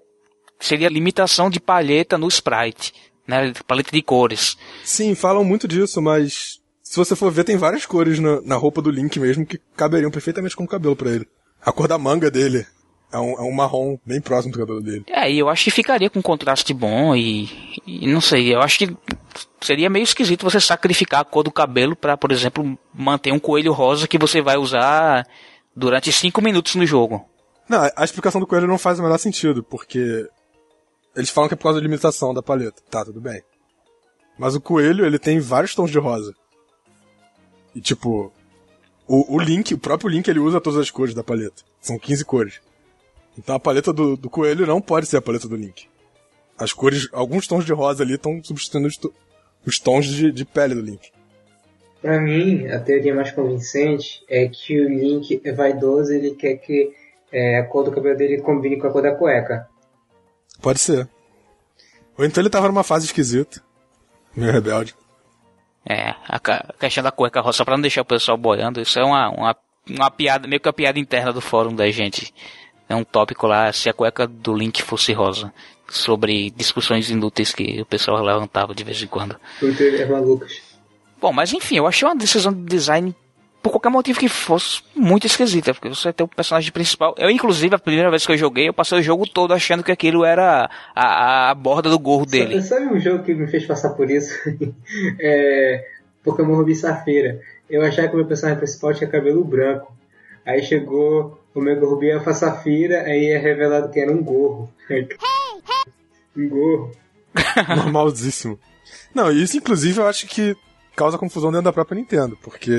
seria 0.60 0.90
limitação 0.90 1.50
de 1.50 1.60
palheta 1.60 2.18
no 2.18 2.28
sprite, 2.28 2.94
né? 3.26 3.54
Paleta 3.66 3.92
de 3.92 4.02
cores. 4.02 4.58
Sim, 4.84 5.16
falam 5.16 5.44
muito 5.44 5.68
disso, 5.68 6.02
mas 6.02 6.60
se 6.84 6.98
você 6.98 7.16
for 7.16 7.32
ver, 7.32 7.46
tem 7.46 7.58
várias 7.58 7.86
cores 7.86 8.20
na, 8.20 8.42
na 8.42 8.56
roupa 8.56 8.82
do 8.82 8.92
Link 8.92 9.20
mesmo 9.20 9.46
que 9.46 9.60
caberiam 9.76 10.12
perfeitamente 10.12 10.56
com 10.56 10.64
o 10.64 10.68
cabelo 10.68 10.96
para 10.96 11.12
ele. 11.12 11.28
A 11.62 11.72
cor 11.72 11.88
da 11.88 11.98
manga 11.98 12.30
dele 12.30 12.66
é 13.12 13.20
um, 13.20 13.34
é 13.34 13.42
um 13.42 13.52
marrom 13.52 13.98
bem 14.06 14.20
próximo 14.20 14.54
do 14.54 14.60
cabelo 14.60 14.82
dele. 14.82 15.06
É, 15.08 15.32
e 15.32 15.40
eu 15.40 15.50
acho 15.50 15.64
que 15.64 15.72
ficaria 15.72 16.10
com 16.10 16.20
um 16.20 16.24
contraste 16.24 16.74
bom 16.74 17.16
e, 17.16 17.50
e 17.86 18.08
não 18.08 18.22
sei, 18.22 18.54
eu 18.54 18.62
acho 18.62 18.80
que 18.80 18.98
seria 19.62 19.90
meio 19.90 20.04
esquisito 20.04 20.44
você 20.44 20.60
sacrificar 20.60 21.22
a 21.22 21.26
cor 21.26 21.44
do 21.44 21.52
cabelo 21.52 21.96
para, 21.96 22.18
por 22.18 22.32
exemplo, 22.32 22.78
manter 22.94 23.32
um 23.32 23.40
coelho 23.40 23.74
rosa 23.74 24.08
que 24.08 24.18
você 24.18 24.42
vai 24.42 24.58
usar 24.58 25.28
durante 25.76 26.12
cinco 26.12 26.42
minutos 26.42 26.76
no 26.76 26.86
jogo. 26.86 27.26
Não, 27.68 27.90
a 27.96 28.04
explicação 28.04 28.40
do 28.40 28.48
coelho 28.48 28.68
não 28.68 28.78
faz 28.78 29.00
o 29.00 29.04
menor 29.04 29.18
sentido, 29.18 29.64
porque 29.64 30.28
eles 31.16 31.30
falam 31.30 31.48
que 31.48 31.56
é 31.56 31.58
por 31.58 31.64
causa 31.64 31.80
da 31.80 31.84
limitação 31.84 32.34
da 32.34 32.44
paleta. 32.44 32.82
Tá, 32.90 33.04
tudo 33.04 33.20
bem. 33.20 33.42
Mas 34.38 34.54
o 34.56 34.62
coelho, 34.62 35.06
ele 35.06 35.18
tem 35.18 35.40
vários 35.40 35.74
tons 35.74 35.90
de 35.90 35.98
rosa. 35.98 36.34
E 37.74 37.82
tipo, 37.82 38.32
o, 39.08 39.36
o 39.36 39.40
Link, 39.40 39.74
o 39.74 39.78
próprio 39.78 40.10
Link, 40.10 40.28
ele 40.28 40.40
usa 40.40 40.62
todas 40.62 40.80
as 40.80 40.92
cores 40.92 41.14
da 41.16 41.24
paleta. 41.24 41.64
São 41.82 41.98
15 41.98 42.26
cores. 42.26 42.62
Então 43.38 43.56
a 43.56 43.60
paleta 43.60 43.92
do, 43.92 44.16
do 44.16 44.30
coelho 44.30 44.66
não 44.66 44.82
pode 44.82 45.06
ser 45.06 45.18
a 45.18 45.22
paleta 45.22 45.48
do 45.48 45.56
Link. 45.56 45.88
As 46.58 46.72
cores, 46.72 47.10
alguns 47.12 47.48
tons 47.48 47.66
de 47.66 47.74
rosa 47.74 48.04
ali 48.04 48.16
estão 48.16 48.42
substituindo 48.44 48.88
os, 48.88 48.98
os 49.66 49.80
tons 49.80 50.06
de, 50.06 50.32
de 50.32 50.46
pele 50.46 50.76
do 50.76 50.82
Link. 50.82 51.12
Pra 52.02 52.20
mim, 52.20 52.68
a 52.68 52.80
teoria 52.80 53.14
mais 53.14 53.32
convincente 53.32 54.24
é 54.30 54.48
que 54.48 54.80
o 54.80 54.88
Link 54.88 55.42
é 55.44 55.52
vaidoso 55.52 56.14
e 56.14 56.18
ele 56.18 56.32
quer 56.36 56.56
que 56.58 56.94
é, 57.32 57.60
a 57.60 57.66
cor 57.66 57.84
do 57.84 57.92
cabelo 57.92 58.18
dele 58.18 58.42
combine 58.42 58.80
com 58.80 58.88
a 58.88 58.92
cor 58.92 59.02
da 59.02 59.16
cueca. 59.16 59.68
Pode 60.62 60.80
ser. 60.80 61.10
Ou 62.18 62.24
então 62.24 62.42
ele 62.42 62.50
tava 62.50 62.68
numa 62.68 62.84
fase 62.84 63.08
esquisita. 63.08 63.62
Meio 64.36 64.52
rebelde. 64.52 64.96
É, 65.88 66.16
a 66.28 66.40
questão 66.80 67.04
da 67.04 67.12
cueca 67.12 67.42
rosa, 67.42 67.58
só 67.58 67.66
pra 67.66 67.76
não 67.76 67.82
deixar 67.82 68.02
o 68.02 68.06
pessoal 68.06 68.38
boiando, 68.38 68.82
isso 68.82 68.98
é 68.98 69.04
uma, 69.04 69.30
uma, 69.30 69.56
uma 69.88 70.12
piada, 70.12 70.48
meio 70.48 70.60
que 70.60 70.68
uma 70.68 70.74
piada 70.74 70.98
interna 70.98 71.32
do 71.32 71.42
fórum 71.42 71.76
da 71.76 71.90
gente. 71.92 72.34
É 72.88 72.96
um 72.96 73.04
tópico 73.04 73.48
lá, 73.48 73.72
se 73.72 73.90
a 73.90 73.94
cueca 73.94 74.28
do 74.28 74.54
Link 74.54 74.82
fosse 74.82 75.14
rosa. 75.14 75.54
Sobre 75.88 76.50
discussões 76.52 77.10
inúteis 77.10 77.54
que 77.54 77.82
o 77.82 77.86
pessoal 77.86 78.24
levantava 78.24 78.74
de 78.74 78.84
vez 78.84 79.02
em 79.02 79.08
quando. 79.08 79.36
Twitter 79.60 80.02
é 80.02 80.06
malucas. 80.06 80.62
Bom, 81.22 81.32
mas 81.32 81.54
enfim, 81.54 81.78
eu 81.78 81.88
achei 81.88 82.08
uma 82.08 82.16
decisão 82.16 82.52
de 82.52 82.64
design 82.64 83.16
por 83.66 83.72
qualquer 83.72 83.90
motivo 83.90 84.20
que 84.20 84.30
fosse 84.30 84.84
muito 84.96 85.26
esquisita, 85.26 85.74
porque 85.74 85.90
você 85.90 86.14
tem 86.14 86.24
o 86.24 86.28
personagem 86.28 86.72
principal. 86.72 87.16
Eu, 87.18 87.32
inclusive, 87.32 87.74
a 87.74 87.80
primeira 87.80 88.12
vez 88.12 88.24
que 88.24 88.32
eu 88.32 88.38
joguei, 88.38 88.68
eu 88.68 88.74
passei 88.74 89.00
o 89.00 89.02
jogo 89.02 89.28
todo 89.28 89.56
achando 89.56 89.84
que 89.84 89.92
aquilo 89.92 90.24
era 90.24 90.70
a, 90.96 91.50
a 91.50 91.56
borda 91.56 91.90
do 91.90 91.98
gorro 91.98 92.28
dele. 92.28 92.62
Sabe, 92.62 92.86
sabe 92.86 92.96
um 92.96 93.00
jogo 93.00 93.24
que 93.24 93.34
me 93.34 93.48
fez 93.48 93.66
passar 93.66 93.90
por 93.96 94.12
isso? 94.12 94.32
é, 95.20 95.84
Pokémon 96.24 96.56
Ruby 96.56 96.76
Safira. 96.76 97.42
Eu 97.68 97.82
achava 97.82 98.08
que 98.08 98.14
o 98.14 98.18
meu 98.18 98.28
personagem 98.28 98.60
principal 98.60 98.94
tinha 98.94 99.10
cabelo 99.10 99.44
branco. 99.44 99.92
Aí 100.46 100.62
chegou 100.62 101.40
o 101.56 101.62
meu 101.62 101.80
Ruby 101.90 102.12
Alpha 102.12 102.34
Safira, 102.34 103.04
aí 103.04 103.28
é 103.28 103.38
revelado 103.38 103.90
que 103.90 104.00
era 104.00 104.12
um 104.12 104.22
gorro. 104.22 104.72
um 106.36 106.50
gorro. 106.50 106.92
Normalzíssimo. 107.78 108.60
Não, 109.14 109.32
isso 109.32 109.58
inclusive 109.58 110.00
eu 110.00 110.06
acho 110.06 110.28
que 110.28 110.56
causa 110.96 111.18
confusão 111.18 111.50
dentro 111.52 111.66
da 111.66 111.74
própria 111.74 111.96
Nintendo, 111.98 112.38
porque 112.44 112.72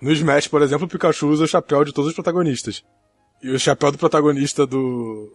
no 0.00 0.10
Smash, 0.10 0.48
por 0.48 0.62
exemplo, 0.62 0.86
o 0.86 0.88
Pikachu 0.88 1.28
usa 1.28 1.44
o 1.44 1.48
chapéu 1.48 1.84
de 1.84 1.92
todos 1.92 2.08
os 2.08 2.14
protagonistas. 2.14 2.82
E 3.42 3.50
o 3.50 3.58
chapéu 3.58 3.92
do 3.92 3.98
protagonista 3.98 4.66
do 4.66 5.30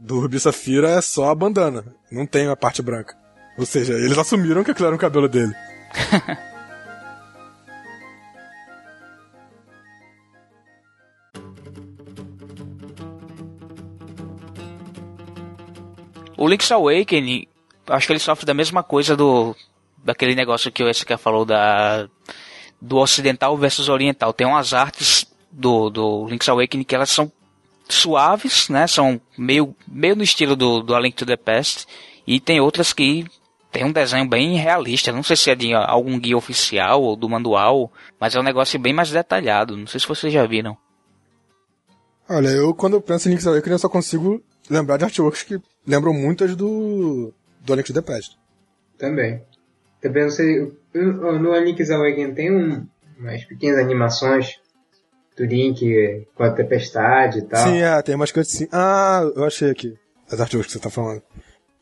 do 0.00 0.18
Rubi 0.18 0.40
Safira 0.40 0.90
é 0.90 1.00
só 1.00 1.30
a 1.30 1.34
bandana, 1.34 1.84
não 2.10 2.24
tem 2.26 2.48
a 2.48 2.56
parte 2.56 2.80
branca. 2.80 3.14
Ou 3.58 3.66
seja, 3.66 3.92
eles 3.92 4.16
assumiram 4.16 4.64
que 4.64 4.70
aquilo 4.70 4.86
era 4.86 4.96
o 4.96 4.98
cabelo 4.98 5.28
dele. 5.28 5.52
o 16.40 16.48
Link's 16.48 16.72
Awakening, 16.72 17.46
acho 17.86 18.06
que 18.06 18.12
ele 18.14 18.18
sofre 18.18 18.46
da 18.46 18.54
mesma 18.54 18.82
coisa 18.82 19.14
do 19.14 19.54
daquele 20.02 20.34
negócio 20.34 20.72
que 20.72 20.82
o 20.82 20.92
SK 20.92 21.18
falou 21.18 21.44
da 21.44 22.08
do 22.80 22.96
ocidental 22.96 23.54
versus 23.58 23.90
oriental. 23.90 24.32
Tem 24.32 24.46
umas 24.46 24.72
artes 24.72 25.26
do, 25.52 25.90
do 25.90 26.26
Link's 26.26 26.48
Awakening 26.48 26.84
que 26.84 26.94
elas 26.94 27.10
são 27.10 27.30
suaves, 27.86 28.70
né? 28.70 28.86
São 28.86 29.20
meio, 29.36 29.76
meio 29.86 30.16
no 30.16 30.22
estilo 30.22 30.56
do, 30.56 30.82
do 30.82 30.94
A 30.94 31.00
Link 31.00 31.14
to 31.14 31.26
the 31.26 31.36
Past. 31.36 31.86
E 32.26 32.40
tem 32.40 32.58
outras 32.58 32.94
que 32.94 33.26
tem 33.70 33.84
um 33.84 33.92
desenho 33.92 34.26
bem 34.26 34.56
realista. 34.56 35.12
Não 35.12 35.22
sei 35.22 35.36
se 35.36 35.50
é 35.50 35.54
de 35.54 35.74
algum 35.74 36.18
guia 36.18 36.38
oficial 36.38 37.02
ou 37.02 37.16
do 37.16 37.28
manual, 37.28 37.92
mas 38.18 38.34
é 38.34 38.40
um 38.40 38.44
negócio 38.44 38.80
bem 38.80 38.94
mais 38.94 39.10
detalhado. 39.10 39.76
Não 39.76 39.86
sei 39.86 40.00
se 40.00 40.08
vocês 40.08 40.32
já 40.32 40.46
viram. 40.46 40.74
Olha, 42.26 42.48
eu 42.48 42.72
quando 42.72 42.98
penso 42.98 43.28
em 43.28 43.32
Link's 43.32 43.46
Awakening 43.46 43.74
eu 43.74 43.78
só 43.78 43.90
consigo 43.90 44.42
lembrar 44.70 44.96
de 44.96 45.04
artworks 45.04 45.42
que 45.42 45.60
lembram 45.86 46.12
muitas 46.12 46.54
do, 46.56 47.32
do 47.60 47.82
to 47.82 47.92
the 47.92 48.00
Past. 48.00 48.38
Também. 48.98 49.42
Também 50.00 50.24
não 50.24 50.30
sei. 50.30 50.72
No 50.94 51.58
Link's 51.58 51.90
Awakening 51.90 52.34
tem 52.34 52.50
um, 52.50 52.86
umas 53.18 53.44
pequenas 53.44 53.78
animações 53.78 54.60
do 55.36 55.44
Link 55.44 56.26
com 56.34 56.42
a 56.42 56.50
tempestade 56.50 57.38
e 57.38 57.42
tal. 57.42 57.68
Sim, 57.68 57.80
é, 57.80 58.02
tem 58.02 58.14
umas 58.14 58.32
coisas 58.32 58.54
assim. 58.54 58.68
Ah, 58.72 59.22
eu 59.34 59.44
achei 59.44 59.70
aqui. 59.70 59.96
As 60.30 60.40
artes 60.40 60.66
que 60.66 60.72
você 60.72 60.78
tá 60.78 60.90
falando. 60.90 61.22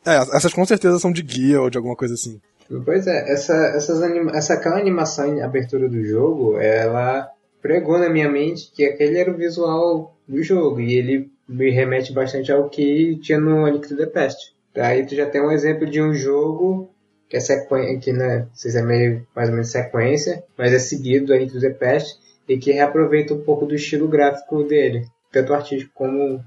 É, 0.05 0.15
essas 0.35 0.53
com 0.53 0.65
certeza 0.65 0.99
são 0.99 1.11
de 1.11 1.21
guia 1.21 1.61
ou 1.61 1.69
de 1.69 1.77
alguma 1.77 1.95
coisa 1.95 2.13
assim. 2.13 2.39
Pois 2.85 3.07
é, 3.07 3.31
essa, 3.31 3.53
essas 3.75 4.01
anima 4.01 4.31
essa 4.31 4.53
aquela 4.53 4.77
animação 4.77 5.25
em 5.25 5.41
abertura 5.41 5.89
do 5.89 6.03
jogo, 6.05 6.57
ela 6.59 7.27
pregou 7.61 7.97
na 7.97 8.09
minha 8.09 8.29
mente 8.29 8.71
que 8.71 8.85
aquele 8.85 9.17
era 9.17 9.31
o 9.31 9.37
visual 9.37 10.15
do 10.27 10.41
jogo. 10.43 10.79
E 10.79 10.93
ele 10.93 11.31
me 11.49 11.71
remete 11.71 12.13
bastante 12.13 12.51
ao 12.51 12.69
que 12.69 13.17
tinha 13.17 13.39
no 13.39 13.67
Link 13.67 13.87
to 13.87 13.97
the 13.97 14.05
Past. 14.05 14.53
Daí 14.73 15.05
tu 15.05 15.15
já 15.15 15.25
tem 15.25 15.41
um 15.41 15.51
exemplo 15.51 15.89
de 15.89 15.99
um 15.99 16.13
jogo 16.13 16.89
que 17.27 17.37
é 17.37 17.39
sequência, 17.39 17.99
que 17.99 18.13
né, 18.13 18.47
vocês 18.53 18.75
é 18.75 18.83
meio 18.83 19.27
mais 19.35 19.49
ou 19.49 19.55
menos 19.55 19.71
sequência, 19.71 20.43
mas 20.57 20.71
é 20.71 20.79
seguido 20.79 21.27
do 21.27 21.59
The 21.59 21.71
Past 21.71 22.19
e 22.47 22.57
que 22.57 22.71
reaproveita 22.71 23.33
um 23.33 23.41
pouco 23.41 23.65
do 23.65 23.75
estilo 23.75 24.07
gráfico 24.07 24.63
dele, 24.63 25.07
tanto 25.31 25.53
artístico 25.53 25.91
como 25.93 26.43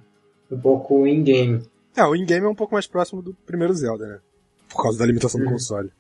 um 0.51 0.61
pouco 0.61 1.07
in-game. 1.07 1.63
É, 1.97 2.05
o 2.05 2.17
in-game 2.17 2.47
é 2.47 2.49
um 2.49 2.55
pouco 2.55 2.75
mais 2.75 2.87
próximo 2.87 3.23
do 3.23 3.35
primeiro 3.47 3.75
Zelda, 3.75 4.07
né? 4.07 4.19
Por 4.69 4.83
causa 4.83 4.99
da 4.99 5.07
limitação 5.07 5.41
uhum. 5.41 5.47
do 5.47 5.53
console. 5.53 5.93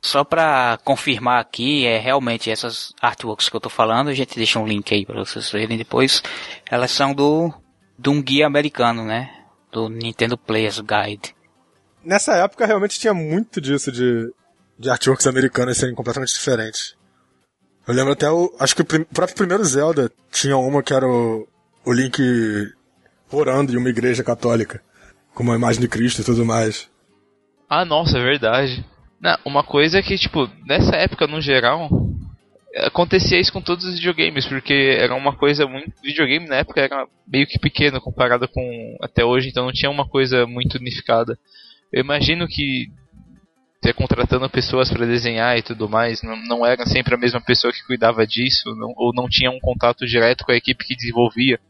Só 0.00 0.24
pra 0.24 0.78
confirmar 0.84 1.40
aqui, 1.40 1.86
é 1.86 1.98
realmente 1.98 2.50
essas 2.50 2.92
artworks 3.00 3.48
que 3.48 3.56
eu 3.56 3.60
tô 3.60 3.68
falando, 3.68 4.08
a 4.08 4.14
gente 4.14 4.36
deixa 4.36 4.58
um 4.58 4.66
link 4.66 4.92
aí 4.94 5.04
pra 5.04 5.24
vocês 5.24 5.50
verem 5.50 5.76
depois. 5.76 6.22
Elas 6.70 6.90
são 6.90 7.14
do, 7.14 7.52
de 7.98 8.08
um 8.08 8.22
guia 8.22 8.46
americano, 8.46 9.04
né? 9.04 9.30
Do 9.70 9.88
Nintendo 9.88 10.36
Players 10.38 10.80
Guide 10.80 11.36
nessa 12.06 12.36
época 12.36 12.64
realmente 12.64 13.00
tinha 13.00 13.12
muito 13.12 13.60
disso 13.60 13.90
de, 13.90 14.32
de 14.78 14.88
artworks 14.88 15.26
americanos 15.26 15.76
serem 15.76 15.94
completamente 15.94 16.32
diferentes. 16.32 16.96
Eu 17.86 17.94
lembro 17.94 18.12
até 18.12 18.30
o. 18.30 18.54
Acho 18.58 18.76
que 18.76 18.82
o, 18.82 18.84
prim, 18.84 19.02
o 19.02 19.14
próprio 19.14 19.36
primeiro 19.36 19.64
Zelda 19.64 20.10
tinha 20.30 20.56
uma 20.56 20.82
que 20.82 20.94
era 20.94 21.06
o, 21.06 21.46
o 21.84 21.92
Link 21.92 22.22
orando 23.30 23.72
em 23.72 23.76
uma 23.76 23.90
igreja 23.90 24.22
católica. 24.24 24.80
Com 25.34 25.42
uma 25.42 25.54
imagem 25.56 25.82
de 25.82 25.88
Cristo 25.88 26.22
e 26.22 26.24
tudo 26.24 26.46
mais. 26.46 26.88
Ah, 27.68 27.84
nossa, 27.84 28.16
é 28.16 28.22
verdade. 28.22 28.84
Não, 29.20 29.36
uma 29.44 29.62
coisa 29.62 29.98
é 29.98 30.02
que, 30.02 30.16
tipo, 30.16 30.48
nessa 30.64 30.96
época 30.96 31.26
no 31.26 31.40
geral, 31.40 31.88
acontecia 32.76 33.40
isso 33.40 33.52
com 33.52 33.60
todos 33.60 33.84
os 33.84 33.94
videogames, 33.94 34.46
porque 34.46 34.96
era 34.98 35.14
uma 35.14 35.34
coisa 35.34 35.66
muito. 35.66 35.92
Videogame 36.02 36.46
na 36.46 36.56
época 36.56 36.80
era 36.80 37.06
meio 37.26 37.46
que 37.46 37.58
pequeno 37.58 38.00
comparado 38.00 38.46
com 38.48 38.96
até 39.00 39.24
hoje, 39.24 39.48
então 39.48 39.64
não 39.64 39.72
tinha 39.72 39.90
uma 39.90 40.08
coisa 40.08 40.46
muito 40.46 40.76
unificada. 40.76 41.38
Eu 41.92 42.02
imagino 42.02 42.46
que 42.46 42.90
ter 43.80 43.94
contratando 43.94 44.48
pessoas 44.50 44.90
para 44.90 45.06
desenhar 45.06 45.56
e 45.56 45.62
tudo 45.62 45.88
mais, 45.88 46.22
não, 46.22 46.36
não 46.44 46.66
era 46.66 46.84
sempre 46.86 47.14
a 47.14 47.18
mesma 47.18 47.40
pessoa 47.40 47.72
que 47.72 47.86
cuidava 47.86 48.26
disso, 48.26 48.74
não, 48.74 48.92
ou 48.96 49.12
não 49.14 49.28
tinha 49.28 49.50
um 49.50 49.60
contato 49.60 50.04
direto 50.06 50.44
com 50.44 50.52
a 50.52 50.56
equipe 50.56 50.84
que 50.84 50.96
desenvolvia. 50.96 51.60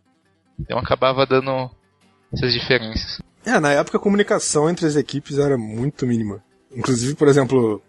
Então 0.58 0.78
acabava 0.78 1.26
dando 1.26 1.70
essas 2.32 2.52
diferenças. 2.52 3.20
É, 3.44 3.60
na 3.60 3.72
época 3.72 3.98
a 3.98 4.00
comunicação 4.00 4.68
entre 4.68 4.86
as 4.86 4.96
equipes 4.96 5.38
era 5.38 5.56
muito 5.56 6.06
mínima. 6.06 6.42
Inclusive, 6.74 7.14
por 7.14 7.28
exemplo, 7.28 7.82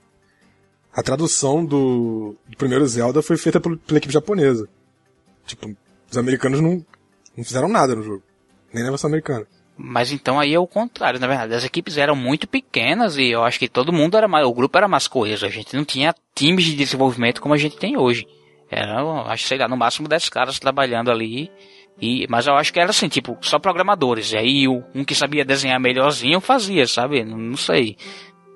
a 0.98 1.04
tradução 1.04 1.64
do, 1.64 2.36
do 2.50 2.58
primeiro 2.58 2.88
Zelda 2.88 3.22
foi 3.22 3.38
feita 3.38 3.60
pela, 3.60 3.78
pela 3.78 4.00
equipe 4.00 4.12
japonesa. 4.12 4.68
Tipo, 5.46 5.72
os 6.10 6.18
americanos 6.18 6.60
não, 6.60 6.84
não 7.38 7.44
fizeram 7.44 7.70
nada 7.70 7.96
no 7.96 8.02
jogo. 8.02 8.24
Nem 8.74 8.84
na 8.84 8.90
versão 8.90 9.08
americana. 9.08 9.46
Mas 9.78 10.12
então 10.12 10.40
aí 10.40 10.56
é 10.56 10.60
o 10.60 10.66
contrário, 10.66 11.20
na 11.20 11.28
verdade. 11.28 11.54
As 11.54 11.64
equipes 11.64 12.00
eram 12.00 12.16
muito 12.16 12.48
pequenas 12.48 13.16
e 13.16 13.28
eu 13.28 13.44
acho 13.44 13.60
que 13.60 13.70
todo 13.70 13.94
mundo 13.94 14.18
era 14.18 14.28
mais, 14.28 14.48
o 14.48 14.52
grupo 14.52 14.76
era 14.76 14.88
mais 14.88 15.08
coeso. 15.08 15.46
A 15.46 15.50
gente 15.50 15.76
não 15.76 15.86
tinha 15.86 16.16
times 16.34 16.66
de 16.66 16.76
desenvolvimento 16.76 17.42
como 17.42 17.54
a 17.54 17.58
gente 17.58 17.78
tem 17.78 17.96
hoje. 17.96 18.26
Era, 18.68 19.00
acho, 19.28 19.48
sei 19.48 19.60
lá, 19.60 19.68
no 19.68 19.78
máximo 19.78 20.08
10 20.08 20.30
caras 20.30 20.58
trabalhando 20.58 21.12
ali. 21.12 21.52
E, 22.02 22.26
mas 22.28 22.48
eu 22.48 22.56
acho 22.56 22.74
que 22.74 22.80
era 22.80 22.90
assim, 22.90 23.08
tipo, 23.08 23.38
só 23.42 23.60
programadores. 23.60 24.32
E 24.32 24.38
aí 24.38 24.68
um 24.68 25.06
que 25.06 25.14
sabia 25.14 25.46
desenhar 25.46 25.80
melhorzinho 25.80 26.42
fazia, 26.42 26.88
sabe? 26.88 27.24
Não, 27.24 27.38
não 27.38 27.58
sei. 27.58 27.98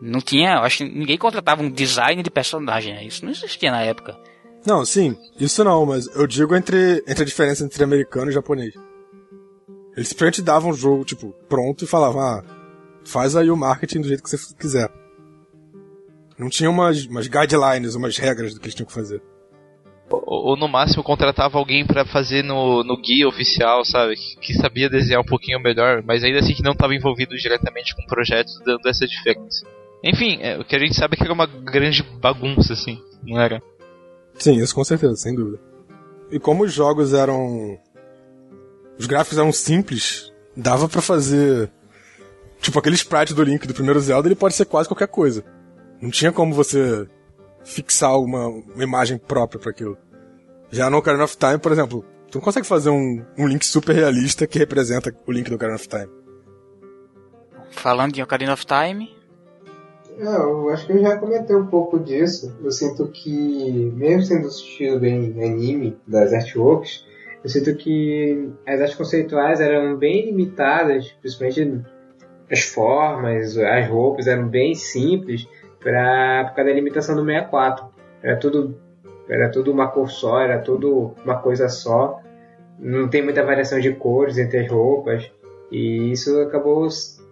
Não 0.01 0.19
tinha, 0.19 0.55
eu 0.55 0.61
acho 0.61 0.79
que 0.79 0.83
ninguém 0.85 1.17
contratava 1.17 1.61
um 1.61 1.69
design 1.69 2.23
de 2.23 2.31
personagem. 2.31 3.05
Isso 3.05 3.23
não 3.23 3.31
existia 3.31 3.69
na 3.69 3.81
época. 3.81 4.17
Não, 4.65 4.84
sim, 4.84 5.15
isso 5.39 5.63
não, 5.63 5.86
mas 5.86 6.07
eu 6.15 6.26
digo 6.28 6.55
entre, 6.55 7.03
entre 7.07 7.23
a 7.23 7.26
diferença 7.26 7.63
entre 7.63 7.84
americano 7.84 8.32
e 8.32 8.34
japonês. 8.34 8.73
Eles 9.95 10.07
simplesmente 10.07 10.41
davam 10.41 10.71
o 10.71 10.76
jogo, 10.76 11.03
tipo, 11.03 11.34
pronto 11.49 11.84
e 11.84 11.88
falavam, 11.88 12.21
ah, 12.21 12.43
faz 13.05 13.36
aí 13.36 13.51
o 13.51 13.57
marketing 13.57 14.01
do 14.01 14.07
jeito 14.07 14.23
que 14.23 14.30
você 14.30 14.55
quiser. 14.55 14.89
Não 16.38 16.49
tinha 16.49 16.69
umas, 16.69 17.05
umas 17.05 17.28
guidelines, 17.28 17.93
umas 17.93 18.17
regras 18.17 18.53
do 18.53 18.59
que 18.59 18.65
eles 18.65 18.76
tinham 18.76 18.88
que 18.88 18.93
fazer. 18.93 19.21
Ou, 20.09 20.49
ou 20.49 20.57
no 20.57 20.67
máximo 20.67 21.03
contratava 21.03 21.57
alguém 21.57 21.86
para 21.86 22.05
fazer 22.05 22.43
no, 22.43 22.84
no 22.84 22.99
guia 22.99 23.28
oficial, 23.28 23.86
sabe? 23.86 24.15
Que, 24.15 24.39
que, 24.39 24.53
sabia 24.53 24.89
desenhar 24.89 25.21
um 25.21 25.26
pouquinho 25.26 25.59
melhor, 25.59 26.03
mas 26.03 26.23
ainda 26.23 26.39
assim 26.39 26.53
que 26.53 26.63
não 26.63 26.71
estava 26.71 26.95
envolvido 26.95 27.36
diretamente 27.36 27.95
com 27.95 28.05
projetos 28.05 28.59
dando 28.65 28.88
essa 28.88 29.07
diferença. 29.07 29.65
Enfim, 30.04 30.39
é, 30.41 30.58
o 30.58 30.66
que 30.66 30.76
a 30.76 30.80
gente 30.80 30.95
sabe 30.95 31.16
é 31.16 31.18
que 31.18 31.24
era 31.24 31.34
uma 31.34 31.45
grande 31.45 32.04
bagunça, 32.20 32.74
assim, 32.74 32.99
não 33.24 33.39
era? 33.39 33.62
Sim, 34.36 34.56
isso 34.56 34.74
com 34.74 34.84
certeza, 34.84 35.16
sem 35.16 35.36
dúvida. 35.36 35.60
E 36.32 36.39
como 36.39 36.64
os 36.64 36.74
jogos 36.74 37.14
eram 37.14 37.78
os 39.02 39.08
gráficos 39.08 39.39
eram 39.39 39.52
simples, 39.52 40.32
dava 40.56 40.88
para 40.88 41.02
fazer. 41.02 41.72
Tipo, 42.60 42.78
aquele 42.78 42.95
sprite 42.95 43.34
do 43.34 43.43
Link 43.43 43.66
do 43.66 43.74
primeiro 43.74 43.99
Zelda, 43.99 44.28
ele 44.28 44.36
pode 44.36 44.54
ser 44.54 44.66
quase 44.66 44.88
qualquer 44.88 45.08
coisa. 45.08 45.43
Não 45.99 46.12
tinha 46.12 46.32
como 46.32 46.54
você 46.54 47.08
fixar 47.64 48.16
uma, 48.20 48.47
uma 48.47 48.84
imagem 48.84 49.18
própria 49.18 49.60
para 49.60 49.72
aquilo. 49.72 49.97
Já 50.70 50.88
no 50.88 50.97
Ocarina 50.97 51.24
of 51.24 51.36
Time, 51.36 51.58
por 51.58 51.72
exemplo, 51.72 52.06
tu 52.30 52.38
não 52.38 52.43
consegue 52.43 52.68
fazer 52.68 52.91
um, 52.91 53.26
um 53.39 53.47
link 53.47 53.66
super 53.66 53.95
realista 53.95 54.45
que 54.45 54.60
representa 54.60 55.12
o 55.26 55.32
link 55.32 55.49
do 55.49 55.56
Ocarina 55.56 55.78
of 55.78 55.88
Time. 55.88 56.10
Falando 57.72 58.14
de 58.14 58.22
Ocarina 58.22 58.54
of 58.54 58.64
Time. 58.68 59.10
É, 60.22 60.36
eu 60.36 60.69
acho 60.69 60.86
que 60.86 60.93
eu 60.93 61.01
já 61.01 61.17
comentei 61.17 61.55
um 61.55 61.65
pouco 61.65 61.99
disso. 61.99 62.55
Eu 62.63 62.69
sinto 62.69 63.07
que, 63.07 63.91
mesmo 63.95 64.22
sendo 64.22 64.47
assistido 64.47 64.99
bem 64.99 65.34
anime 65.43 65.97
das 66.05 66.32
artworks, 66.32 67.07
eu 67.43 67.49
sinto 67.49 67.76
que 67.76 68.51
as 68.67 68.80
artes 68.80 68.95
conceituais 68.95 69.59
eram 69.59 69.97
bem 69.97 70.28
limitadas, 70.28 71.11
principalmente 71.19 71.82
as 72.51 72.61
formas, 72.61 73.57
as 73.57 73.88
roupas 73.88 74.28
eram 74.28 74.47
bem 74.47 74.76
simples 74.76 75.47
pra, 75.80 76.45
por 76.49 76.55
causa 76.55 76.69
da 76.69 76.76
limitação 76.76 77.15
do 77.15 77.26
64. 77.26 77.86
Era 78.22 78.38
tudo, 78.38 78.78
era 79.28 79.49
tudo 79.49 79.72
uma 79.72 79.88
cor 79.88 80.07
só, 80.07 80.39
era 80.39 80.59
tudo 80.59 81.15
uma 81.26 81.39
coisa 81.39 81.67
só. 81.67 82.22
Não 82.78 83.09
tem 83.09 83.24
muita 83.24 83.43
variação 83.43 83.80
de 83.80 83.91
cores 83.93 84.38
entre 84.38 84.59
as 84.59 84.69
roupas. 84.69 85.32
E 85.72 86.11
isso 86.11 86.39
acabou 86.41 86.88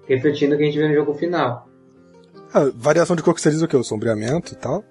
refletindo 0.08 0.56
o 0.56 0.58
que 0.58 0.64
a 0.64 0.66
gente 0.66 0.80
vê 0.80 0.88
no 0.88 0.96
jogo 0.96 1.14
final. 1.14 1.69
Ah, 2.54 2.72
variação 2.74 3.16
de 3.16 3.24
cor 3.24 3.34
que 3.34 3.42
você 3.42 3.52
diz 3.52 3.62
o 3.62 3.68
quê? 3.68 3.78
O 3.78 3.84
sombreamento 3.84 4.54
e 4.54 4.56
tal? 4.56 4.84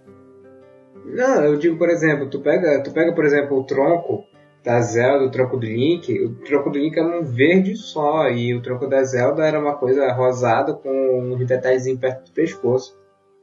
Não, 1.04 1.44
eu 1.44 1.56
digo, 1.56 1.76
por 1.76 1.88
exemplo, 1.88 2.28
tu 2.28 2.40
pega, 2.40 2.82
tu 2.82 2.92
pega 2.92 3.12
por 3.12 3.24
exemplo, 3.24 3.58
o 3.58 3.64
tronco 3.64 4.24
da 4.62 4.80
Zelda, 4.80 5.24
o 5.24 5.30
tronco 5.30 5.56
do 5.56 5.66
Link, 5.66 6.12
o 6.22 6.34
tronco 6.44 6.70
do 6.70 6.78
Link 6.78 6.96
era 6.98 7.20
um 7.20 7.24
verde 7.24 7.76
só, 7.76 8.28
e 8.28 8.54
o 8.54 8.60
tronco 8.60 8.86
da 8.86 9.02
Zelda 9.02 9.46
era 9.46 9.58
uma 9.58 9.74
coisa 9.76 10.12
rosada 10.12 10.74
com 10.74 10.90
um 11.20 11.44
detalhezinho 11.44 11.98
perto 11.98 12.26
do 12.26 12.32
pescoço. 12.32 12.96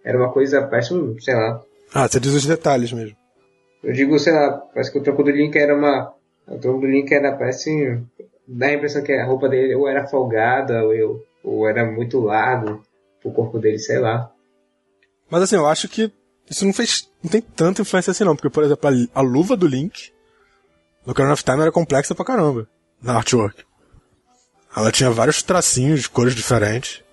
Era 0.03 0.17
uma 0.17 0.31
coisa, 0.31 0.61
parece 0.61 0.93
um, 0.93 1.19
sei 1.19 1.33
lá. 1.33 1.61
Ah, 1.93 2.07
você 2.07 2.19
diz 2.19 2.33
os 2.33 2.45
detalhes 2.45 2.93
mesmo. 2.93 3.17
Eu 3.83 3.93
digo, 3.93 4.17
sei 4.19 4.33
lá, 4.33 4.51
parece 4.73 4.91
que 4.91 4.99
o 4.99 5.03
tronco 5.03 5.23
do 5.23 5.31
Link 5.31 5.55
era 5.55 5.75
uma. 5.75 6.13
O 6.47 6.59
tronco 6.59 6.81
do 6.81 6.87
Link 6.87 7.11
era, 7.11 7.31
parece. 7.35 7.99
Dá 8.47 8.67
a 8.67 8.73
impressão 8.73 9.01
que 9.01 9.11
a 9.11 9.25
roupa 9.25 9.49
dele 9.49 9.73
ou 9.73 9.87
era 9.87 10.05
folgada, 10.05 10.83
ou, 10.83 10.93
eu, 10.93 11.23
ou 11.43 11.67
era 11.67 11.83
muito 11.83 12.19
largo, 12.19 12.83
o 13.29 13.33
corpo 13.33 13.59
dele, 13.59 13.79
sei 13.79 13.99
lá. 13.99 14.31
Mas 15.29 15.43
assim, 15.43 15.55
eu 15.55 15.65
acho 15.65 15.87
que 15.87 16.11
isso 16.49 16.65
não 16.65 16.73
fez. 16.73 17.09
não 17.23 17.29
tem 17.29 17.41
tanta 17.41 17.81
influência 17.81 18.11
assim 18.11 18.23
não, 18.23 18.35
porque, 18.35 18.49
por 18.49 18.63
exemplo, 18.63 18.89
a, 18.89 19.19
a 19.19 19.21
luva 19.21 19.57
do 19.57 19.67
Link 19.67 20.13
no 21.05 21.11
Ocarina 21.11 21.33
of 21.33 21.43
Time 21.43 21.61
era 21.61 21.71
complexa 21.71 22.15
pra 22.15 22.25
caramba, 22.25 22.67
na 23.01 23.15
artwork. 23.15 23.63
Ela 24.75 24.91
tinha 24.91 25.09
vários 25.09 25.41
tracinhos 25.41 26.01
de 26.01 26.09
cores 26.09 26.35
diferentes. 26.35 27.03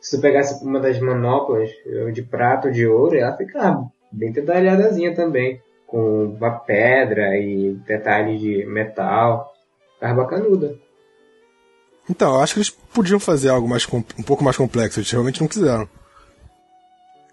Se 0.00 0.16
tu 0.16 0.20
pegasse 0.20 0.62
uma 0.62 0.80
das 0.80 0.98
manoplas 0.98 1.70
de 2.12 2.22
prata 2.22 2.68
ou 2.68 2.74
de 2.74 2.86
ouro, 2.86 3.16
ela 3.16 3.34
ficava 3.36 3.90
bem 4.12 4.32
detalhadazinha 4.32 5.14
também. 5.14 5.62
Com 5.86 6.24
uma 6.26 6.50
pedra 6.50 7.36
e 7.38 7.74
detalhes 7.86 8.40
de 8.40 8.66
metal. 8.66 9.50
Ficava 9.94 10.22
bacanuda. 10.22 10.76
Então, 12.08 12.34
eu 12.34 12.40
acho 12.40 12.54
que 12.54 12.58
eles 12.58 12.70
podiam 12.70 13.18
fazer 13.18 13.48
algo 13.48 13.68
mais 13.68 13.86
um 13.92 14.22
pouco 14.22 14.44
mais 14.44 14.56
complexo, 14.56 15.00
eles 15.00 15.10
realmente 15.10 15.40
não 15.40 15.48
quiseram. 15.48 15.88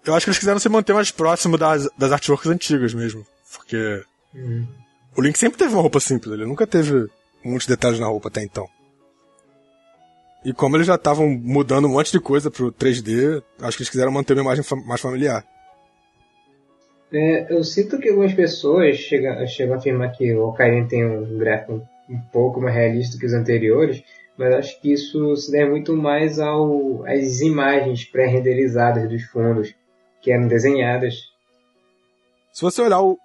Eu 0.04 0.14
acho 0.14 0.24
que 0.24 0.30
eles 0.30 0.38
quiseram 0.38 0.58
se 0.58 0.68
manter 0.68 0.92
mais 0.92 1.10
próximo 1.10 1.56
das, 1.56 1.88
das 1.96 2.10
artworks 2.10 2.50
antigas 2.50 2.92
mesmo. 2.94 3.24
Porque 3.54 4.02
Hum. 4.34 4.66
o 5.16 5.20
Link 5.20 5.38
sempre 5.38 5.58
teve 5.58 5.74
uma 5.74 5.82
roupa 5.82 6.00
simples, 6.00 6.32
ele 6.32 6.46
nunca 6.46 6.66
teve 6.66 7.06
muitos 7.44 7.66
detalhes 7.66 8.00
na 8.00 8.06
roupa 8.06 8.28
até 8.28 8.42
então. 8.42 8.66
E 10.44 10.52
como 10.52 10.76
eles 10.76 10.86
já 10.86 10.96
estavam 10.96 11.28
mudando 11.28 11.84
um 11.84 11.92
monte 11.92 12.10
de 12.10 12.18
coisa 12.18 12.50
pro 12.50 12.72
3D, 12.72 13.42
acho 13.60 13.76
que 13.76 13.82
eles 13.82 13.90
quiseram 13.90 14.10
manter 14.10 14.32
uma 14.32 14.42
imagem 14.42 14.64
mais 14.84 15.00
familiar. 15.00 15.44
É, 17.12 17.54
eu 17.54 17.62
sinto 17.62 17.98
que 17.98 18.08
algumas 18.08 18.32
pessoas 18.32 18.96
chegam, 18.96 19.46
chegam 19.46 19.74
a 19.74 19.78
afirmar 19.78 20.12
que 20.12 20.34
o 20.34 20.48
Ocarina 20.48 20.88
tem 20.88 21.04
um 21.04 21.38
gráfico 21.38 21.86
um 22.08 22.18
pouco 22.32 22.60
mais 22.60 22.74
realista 22.74 23.18
que 23.18 23.26
os 23.26 23.34
anteriores, 23.34 24.02
mas 24.38 24.54
acho 24.54 24.80
que 24.80 24.92
isso 24.92 25.34
se 25.36 25.50
deve 25.52 25.70
muito 25.70 25.94
mais 25.96 26.38
ao, 26.38 27.04
às 27.06 27.40
imagens 27.40 28.04
pré-renderizadas 28.04 29.08
dos 29.08 29.22
fundos 29.24 29.74
que 30.20 30.32
eram 30.32 30.48
desenhadas. 30.48 31.14
Se 32.52 32.62
você 32.62 32.82
olhar 32.82 33.00
o 33.02 33.18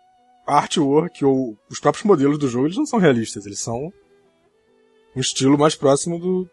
a 0.46 0.60
artwork 0.60 1.26
ou 1.26 1.58
os 1.70 1.78
próprios 1.80 2.06
modelos 2.06 2.38
do 2.38 2.48
jogo, 2.48 2.68
eles 2.68 2.78
não 2.78 2.86
são 2.86 2.98
realistas, 3.00 3.46
eles 3.46 3.60
são 3.60 3.92
um 5.16 5.20
estilo 5.20 5.58
mais 5.58 5.76
próximo 5.76 6.18
do. 6.18 6.50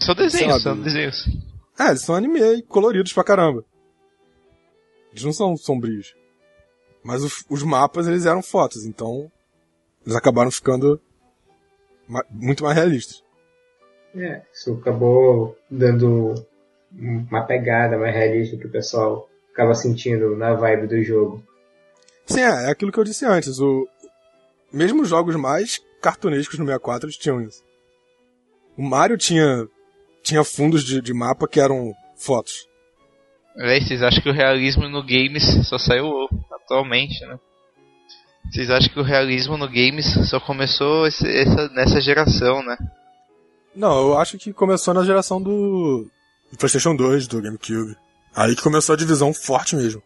São 0.00 0.14
desenhos, 0.16 0.62
Sabe. 0.62 0.76
são 0.76 0.82
desenhos. 0.82 1.28
É, 1.78 1.88
eles 1.90 2.02
são 2.02 2.16
anime 2.16 2.60
coloridos 2.62 3.12
pra 3.12 3.22
caramba. 3.22 3.64
Eles 5.12 5.22
não 5.22 5.32
são 5.32 5.56
sombrios. 5.56 6.12
Mas 7.04 7.22
os, 7.22 7.44
os 7.48 7.62
mapas, 7.62 8.08
eles 8.08 8.26
eram 8.26 8.42
fotos, 8.42 8.84
então 8.84 9.30
eles 10.04 10.16
acabaram 10.16 10.50
ficando 10.50 11.00
ma- 12.08 12.24
muito 12.30 12.64
mais 12.64 12.76
realistas. 12.76 13.22
É, 14.18 14.42
isso 14.52 14.72
acabou 14.80 15.56
dando 15.70 16.34
uma 16.92 17.42
pegada 17.42 17.96
mais 17.98 18.14
realista 18.14 18.56
que 18.56 18.66
o 18.66 18.70
pessoal 18.70 19.28
acaba 19.52 19.74
sentindo 19.74 20.36
na 20.36 20.54
vibe 20.54 20.86
do 20.86 21.02
jogo. 21.02 21.42
Sim, 22.26 22.40
é, 22.40 22.66
é 22.66 22.70
aquilo 22.70 22.90
que 22.92 22.98
eu 22.98 23.04
disse 23.04 23.24
antes. 23.24 23.58
O, 23.60 23.86
mesmo 24.72 25.02
os 25.02 25.08
jogos 25.08 25.36
mais 25.36 25.80
cartunescos 26.00 26.58
no 26.58 26.64
64, 26.64 27.06
eles 27.06 27.16
tinham 27.16 27.40
isso. 27.42 27.62
O 28.76 28.82
Mario 28.82 29.16
tinha, 29.16 29.66
tinha 30.22 30.44
fundos 30.44 30.84
de, 30.84 31.00
de 31.00 31.12
mapa 31.12 31.48
que 31.48 31.60
eram 31.60 31.92
fotos. 32.16 32.66
Véi, 33.56 33.80
vocês 33.80 34.02
acham 34.02 34.22
que 34.22 34.28
o 34.28 34.32
realismo 34.32 34.88
no 34.88 35.02
games 35.02 35.44
só 35.66 35.78
saiu 35.78 36.28
atualmente, 36.52 37.20
né? 37.26 37.38
Vocês 38.50 38.70
acham 38.70 38.92
que 38.92 39.00
o 39.00 39.02
realismo 39.02 39.56
no 39.58 39.66
games 39.66 40.06
só 40.30 40.38
começou 40.40 41.06
esse- 41.06 41.26
essa, 41.28 41.68
nessa 41.70 42.00
geração, 42.00 42.62
né? 42.64 42.76
Não, 43.78 44.08
eu 44.08 44.18
acho 44.18 44.36
que 44.36 44.52
começou 44.52 44.92
na 44.92 45.04
geração 45.04 45.40
do, 45.40 46.10
do 46.50 46.58
PlayStation 46.58 46.96
2, 46.96 47.28
do 47.28 47.40
GameCube. 47.40 47.96
Aí 48.34 48.56
que 48.56 48.62
começou 48.62 48.92
a 48.92 48.98
divisão 48.98 49.32
forte 49.32 49.76
mesmo. 49.76 50.02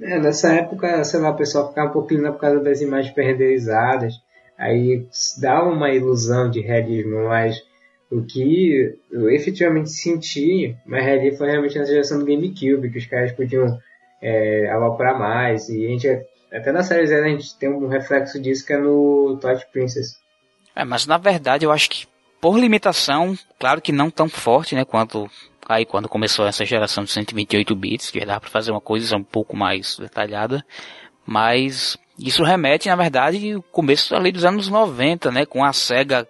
É, 0.00 0.18
nessa 0.18 0.50
época, 0.50 1.04
sei 1.04 1.20
lá, 1.20 1.28
o 1.28 1.36
pessoal 1.36 1.68
ficava 1.68 1.90
um 1.90 1.92
pouquinho 1.92 2.32
por 2.32 2.40
causa 2.40 2.60
das 2.60 2.80
imagens 2.80 3.12
pré-renderizadas, 3.12 4.14
aí 4.58 5.06
dá 5.42 5.62
uma 5.62 5.90
ilusão 5.90 6.50
de 6.50 6.60
realismo, 6.62 7.28
mas 7.28 7.62
o 8.10 8.22
que 8.22 8.96
eu 9.12 9.28
efetivamente 9.28 9.90
senti 9.90 10.74
mais 10.86 11.04
realismo 11.04 11.36
foi 11.36 11.50
realmente 11.50 11.78
nessa 11.78 11.92
geração 11.92 12.18
do 12.18 12.24
GameCube, 12.24 12.90
que 12.90 12.98
os 12.98 13.06
caras 13.06 13.32
podiam 13.32 13.78
é, 14.22 14.70
aloprar 14.70 15.18
mais, 15.18 15.68
e 15.68 15.84
a 15.84 15.88
gente, 15.90 16.08
até 16.50 16.72
na 16.72 16.82
série 16.82 17.06
Z 17.06 17.14
a 17.14 17.28
gente 17.28 17.58
tem 17.58 17.68
um 17.68 17.88
reflexo 17.88 18.40
disso 18.40 18.64
que 18.64 18.72
é 18.72 18.78
no 18.78 19.36
Twilight 19.38 19.66
Princess. 19.70 20.16
É, 20.74 20.82
mas 20.82 21.06
na 21.06 21.18
verdade 21.18 21.66
eu 21.66 21.70
acho 21.70 21.90
que 21.90 22.13
por 22.44 22.58
limitação, 22.58 23.38
claro 23.58 23.80
que 23.80 23.90
não 23.90 24.10
tão 24.10 24.28
forte, 24.28 24.74
né, 24.74 24.84
quanto 24.84 25.30
aí 25.66 25.86
quando 25.86 26.10
começou 26.10 26.46
essa 26.46 26.62
geração 26.62 27.02
de 27.02 27.10
128 27.10 27.74
bits, 27.74 28.10
que 28.10 28.22
dá 28.22 28.38
para 28.38 28.50
fazer 28.50 28.70
uma 28.70 28.82
coisa 28.82 29.16
um 29.16 29.24
pouco 29.24 29.56
mais 29.56 29.96
detalhada, 29.96 30.62
mas 31.24 31.96
isso 32.18 32.44
remete, 32.44 32.86
na 32.90 32.96
verdade, 32.96 33.54
ao 33.54 33.62
começo 33.62 34.14
ali 34.14 34.30
dos 34.30 34.44
anos 34.44 34.68
90, 34.68 35.30
né, 35.30 35.46
com 35.46 35.64
a 35.64 35.72
SEGA 35.72 36.28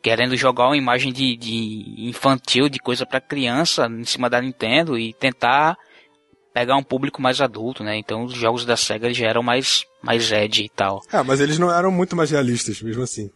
querendo 0.00 0.36
jogar 0.36 0.66
uma 0.68 0.76
imagem 0.76 1.12
de, 1.12 1.36
de 1.36 2.08
infantil, 2.08 2.68
de 2.68 2.78
coisa 2.78 3.04
para 3.04 3.20
criança 3.20 3.88
em 3.88 4.04
cima 4.04 4.30
da 4.30 4.40
Nintendo 4.40 4.96
e 4.96 5.12
tentar 5.14 5.76
pegar 6.52 6.76
um 6.76 6.84
público 6.84 7.20
mais 7.20 7.40
adulto, 7.40 7.82
né? 7.82 7.96
Então 7.96 8.22
os 8.22 8.34
jogos 8.34 8.64
da 8.64 8.76
SEGA 8.76 9.12
já 9.12 9.26
eram 9.26 9.42
mais 9.42 9.84
mais 10.00 10.30
edgy 10.30 10.66
e 10.66 10.68
tal. 10.68 11.00
É, 11.12 11.20
mas 11.24 11.40
eles 11.40 11.58
não 11.58 11.74
eram 11.74 11.90
muito 11.90 12.14
mais 12.14 12.30
realistas, 12.30 12.80
mesmo 12.80 13.02
assim. 13.02 13.32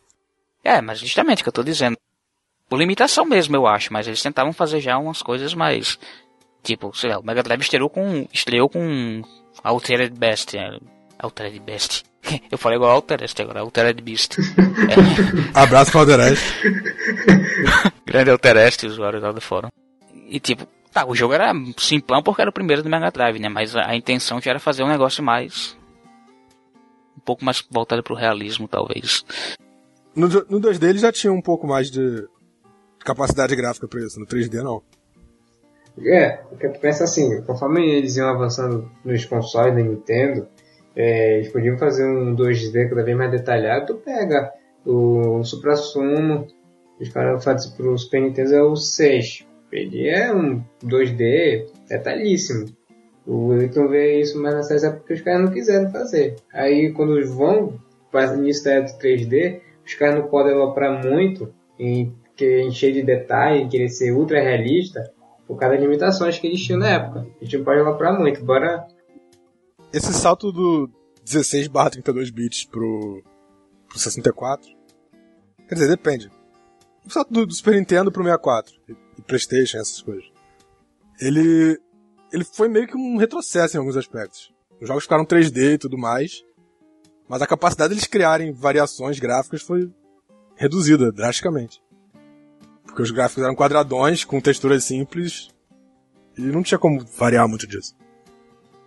É, 0.68 0.82
mas 0.82 0.98
justamente 0.98 1.40
o 1.40 1.42
que 1.44 1.48
eu 1.48 1.52
tô 1.52 1.62
dizendo. 1.62 1.96
Por 2.68 2.78
limitação 2.78 3.24
mesmo, 3.24 3.56
eu 3.56 3.66
acho, 3.66 3.90
mas 3.90 4.06
eles 4.06 4.22
tentavam 4.22 4.52
fazer 4.52 4.82
já 4.82 4.98
umas 4.98 5.22
coisas 5.22 5.54
mais. 5.54 5.98
Tipo, 6.62 6.94
sei 6.94 7.08
lá, 7.08 7.18
o 7.18 7.24
Mega 7.24 7.42
Drive 7.42 7.62
estreou 7.62 7.88
com. 7.88 8.28
estreou 8.34 8.68
com 8.68 9.22
Altered 9.64 10.14
Beast. 10.14 10.54
é, 10.54 10.78
Altered 11.18 11.58
Beast. 11.60 12.04
Eu 12.52 12.58
falei 12.58 12.76
igual 12.76 12.90
Altered 12.90 13.32
agora, 13.40 13.60
Altered 13.60 14.02
Beast. 14.02 14.36
É, 15.56 15.58
Abraço 15.58 15.90
pra 15.90 16.00
Alderete. 16.00 16.42
grande 18.04 18.30
Altered, 18.30 18.86
usuário 18.86 19.20
lá 19.20 19.32
do 19.32 19.40
fórum. 19.40 19.68
E 20.28 20.38
tipo, 20.38 20.68
tá, 20.92 21.06
o 21.06 21.14
jogo 21.14 21.32
era 21.32 21.50
simplão 21.78 22.22
porque 22.22 22.42
era 22.42 22.50
o 22.50 22.52
primeiro 22.52 22.82
do 22.82 22.90
Mega 22.90 23.10
Drive, 23.10 23.38
né? 23.38 23.48
Mas 23.48 23.74
a, 23.74 23.88
a 23.88 23.96
intenção 23.96 24.38
já 24.38 24.50
era 24.50 24.60
fazer 24.60 24.82
um 24.82 24.88
negócio 24.88 25.24
mais. 25.24 25.74
um 27.16 27.20
pouco 27.20 27.42
mais 27.42 27.64
voltado 27.70 28.02
pro 28.02 28.14
realismo, 28.14 28.68
talvez. 28.68 29.24
No, 30.18 30.26
no 30.26 30.60
2D 30.60 30.88
eles 30.88 31.02
já 31.02 31.12
tinham 31.12 31.36
um 31.36 31.40
pouco 31.40 31.64
mais 31.64 31.88
de 31.92 32.26
capacidade 33.04 33.54
gráfica 33.54 33.86
pra 33.86 34.00
isso, 34.00 34.18
no 34.18 34.26
3D 34.26 34.60
não. 34.64 34.82
É, 36.04 36.30
porque 36.48 36.68
tu 36.68 36.80
pensa 36.80 37.04
assim, 37.04 37.40
conforme 37.42 37.88
eles 37.88 38.16
iam 38.16 38.28
avançando 38.28 38.90
nos 39.04 39.24
consoles 39.24 39.76
da 39.76 39.80
Nintendo, 39.80 40.48
é, 40.96 41.36
eles 41.36 41.52
podiam 41.52 41.78
fazer 41.78 42.04
um 42.04 42.34
2D 42.34 42.88
cada 42.88 43.04
vez 43.04 43.16
mais 43.16 43.30
detalhado, 43.30 43.86
tu 43.86 43.94
pega 43.94 44.52
o 44.84 45.44
Supra 45.44 45.76
Sumo, 45.76 46.48
os 47.00 47.08
caras 47.10 47.44
fazem 47.44 47.70
pro 47.76 47.96
Super 47.96 48.22
Nintendo 48.22 48.54
é 48.54 48.62
o 48.62 48.74
6, 48.74 49.46
Ele 49.70 50.08
é 50.08 50.34
um 50.34 50.64
2D 50.84 51.66
detalhíssimo. 51.88 52.66
O 53.24 53.50
Wilton 53.50 53.86
vê 53.88 54.20
isso 54.20 54.40
mais 54.40 54.56
nessas 54.56 54.82
épocas 54.82 55.00
porque 55.00 55.14
os 55.14 55.20
caras 55.20 55.44
não 55.44 55.52
quiseram 55.52 55.92
fazer. 55.92 56.34
Aí 56.52 56.92
quando 56.92 57.24
vão 57.28 57.78
para 58.10 58.34
início 58.34 58.64
da 58.64 58.84
3D, 58.84 59.60
os 59.89 59.95
caras 59.95 60.20
não 60.20 60.28
podem 60.28 60.53
aloprar 60.53 61.03
muito 61.05 61.53
em 61.78 62.14
encher 62.41 62.93
de 62.93 63.03
detalhe, 63.03 63.68
querer 63.68 63.89
ser 63.89 64.12
ultra 64.12 64.41
realista, 64.41 65.12
por 65.47 65.59
causa 65.59 65.74
das 65.74 65.82
limitações 65.82 66.39
que 66.39 66.47
eles 66.47 66.62
tinham 66.62 66.78
na 66.78 66.89
época. 66.89 67.26
A 67.41 67.45
gente 67.45 67.57
não 67.57 67.64
pode 67.64 67.80
aloprar 67.80 68.18
muito, 68.18 68.45
bora. 68.45 68.86
Esse 69.93 70.12
salto 70.12 70.53
do 70.53 70.91
16 71.24 71.68
barra 71.68 71.91
32 71.91 72.30
bits 72.30 72.64
pro, 72.66 73.22
pro 73.89 73.99
64. 73.99 74.70
Quer 75.66 75.74
dizer, 75.74 75.89
depende. 75.89 76.30
O 77.05 77.11
salto 77.11 77.32
do, 77.32 77.47
do 77.47 77.55
Super 77.55 77.74
Nintendo 77.74 78.12
pro 78.12 78.22
64 78.22 78.74
e, 78.89 78.93
e 79.18 79.22
Playstation, 79.22 79.78
essas 79.78 80.03
coisas. 80.03 80.30
Ele 81.20 81.80
ele 82.30 82.45
foi 82.45 82.68
meio 82.68 82.86
que 82.86 82.97
um 82.97 83.16
retrocesso 83.16 83.76
em 83.76 83.80
alguns 83.80 83.97
aspectos. 83.97 84.53
Os 84.80 84.86
jogos 84.86 85.05
ficaram 85.05 85.24
3D 85.24 85.74
e 85.74 85.78
tudo 85.78 85.97
mais, 85.97 86.45
mas 87.29 87.43
a 87.43 87.47
capacidade 87.47 87.91
deles 87.91 88.07
criarem 88.07 88.53
variações 88.53 89.18
gráficas 89.18 89.62
foi 89.62 89.91
reduzida 90.57 91.12
drasticamente. 91.12 91.81
Porque 92.85 93.03
os 93.03 93.11
gráficos 93.11 93.45
eram 93.45 93.55
quadradões, 93.55 94.24
com 94.24 94.41
texturas 94.41 94.85
simples, 94.85 95.51
e 96.37 96.43
não 96.43 96.62
tinha 96.62 96.79
como 96.79 97.05
variar 97.16 97.47
muito 97.49 97.66
disso. 97.66 97.95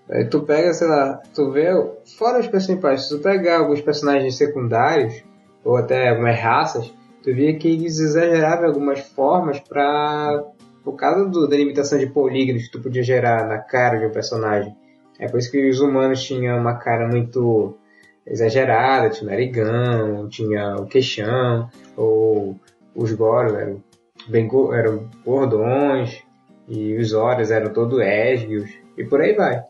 Aí 0.09 0.25
tu 0.25 0.41
pega, 0.41 0.73
sei 0.73 0.87
lá, 0.87 1.21
tu 1.33 1.51
vê, 1.51 1.69
fora 2.17 2.39
os 2.39 2.47
personagens, 2.47 3.07
se 3.07 3.15
tu 3.15 3.21
pegar 3.21 3.59
alguns 3.59 3.79
personagens 3.81 4.35
secundários, 4.35 5.23
ou 5.63 5.77
até 5.77 6.09
algumas 6.09 6.37
raças, 6.39 6.91
tu 7.23 7.33
via 7.33 7.57
que 7.57 7.67
eles 7.67 7.99
exageravam 7.99 8.65
algumas 8.65 8.99
formas 8.99 9.59
para 9.59 10.43
por 10.83 10.95
causa 10.95 11.29
do, 11.29 11.47
da 11.47 11.55
limitação 11.55 11.99
de 11.99 12.07
polígonos 12.07 12.63
que 12.63 12.71
tu 12.71 12.81
podia 12.81 13.03
gerar 13.03 13.47
na 13.47 13.59
cara 13.59 13.99
de 13.99 14.07
um 14.07 14.11
personagem. 14.11 14.75
É 15.19 15.27
por 15.27 15.37
isso 15.37 15.51
que 15.51 15.69
os 15.69 15.79
humanos 15.79 16.23
tinham 16.23 16.57
uma 16.57 16.79
cara 16.79 17.07
muito 17.07 17.77
exagerada, 18.25 19.09
tinha 19.09 19.27
o 19.27 19.31
narigão, 19.31 20.29
tinha 20.29 20.75
o 20.75 20.85
queixão, 20.85 21.69
ou 21.95 22.59
os 22.95 23.11
goros 23.13 23.53
eram 23.53 23.83
bem 24.27 24.49
eram 24.73 25.09
gordões, 25.25 26.23
e 26.67 26.95
os 26.97 27.13
olhos 27.13 27.51
eram 27.51 27.73
todos 27.73 27.99
esguios, 27.99 28.69
e 28.97 29.03
por 29.03 29.21
aí 29.21 29.33
vai. 29.33 29.63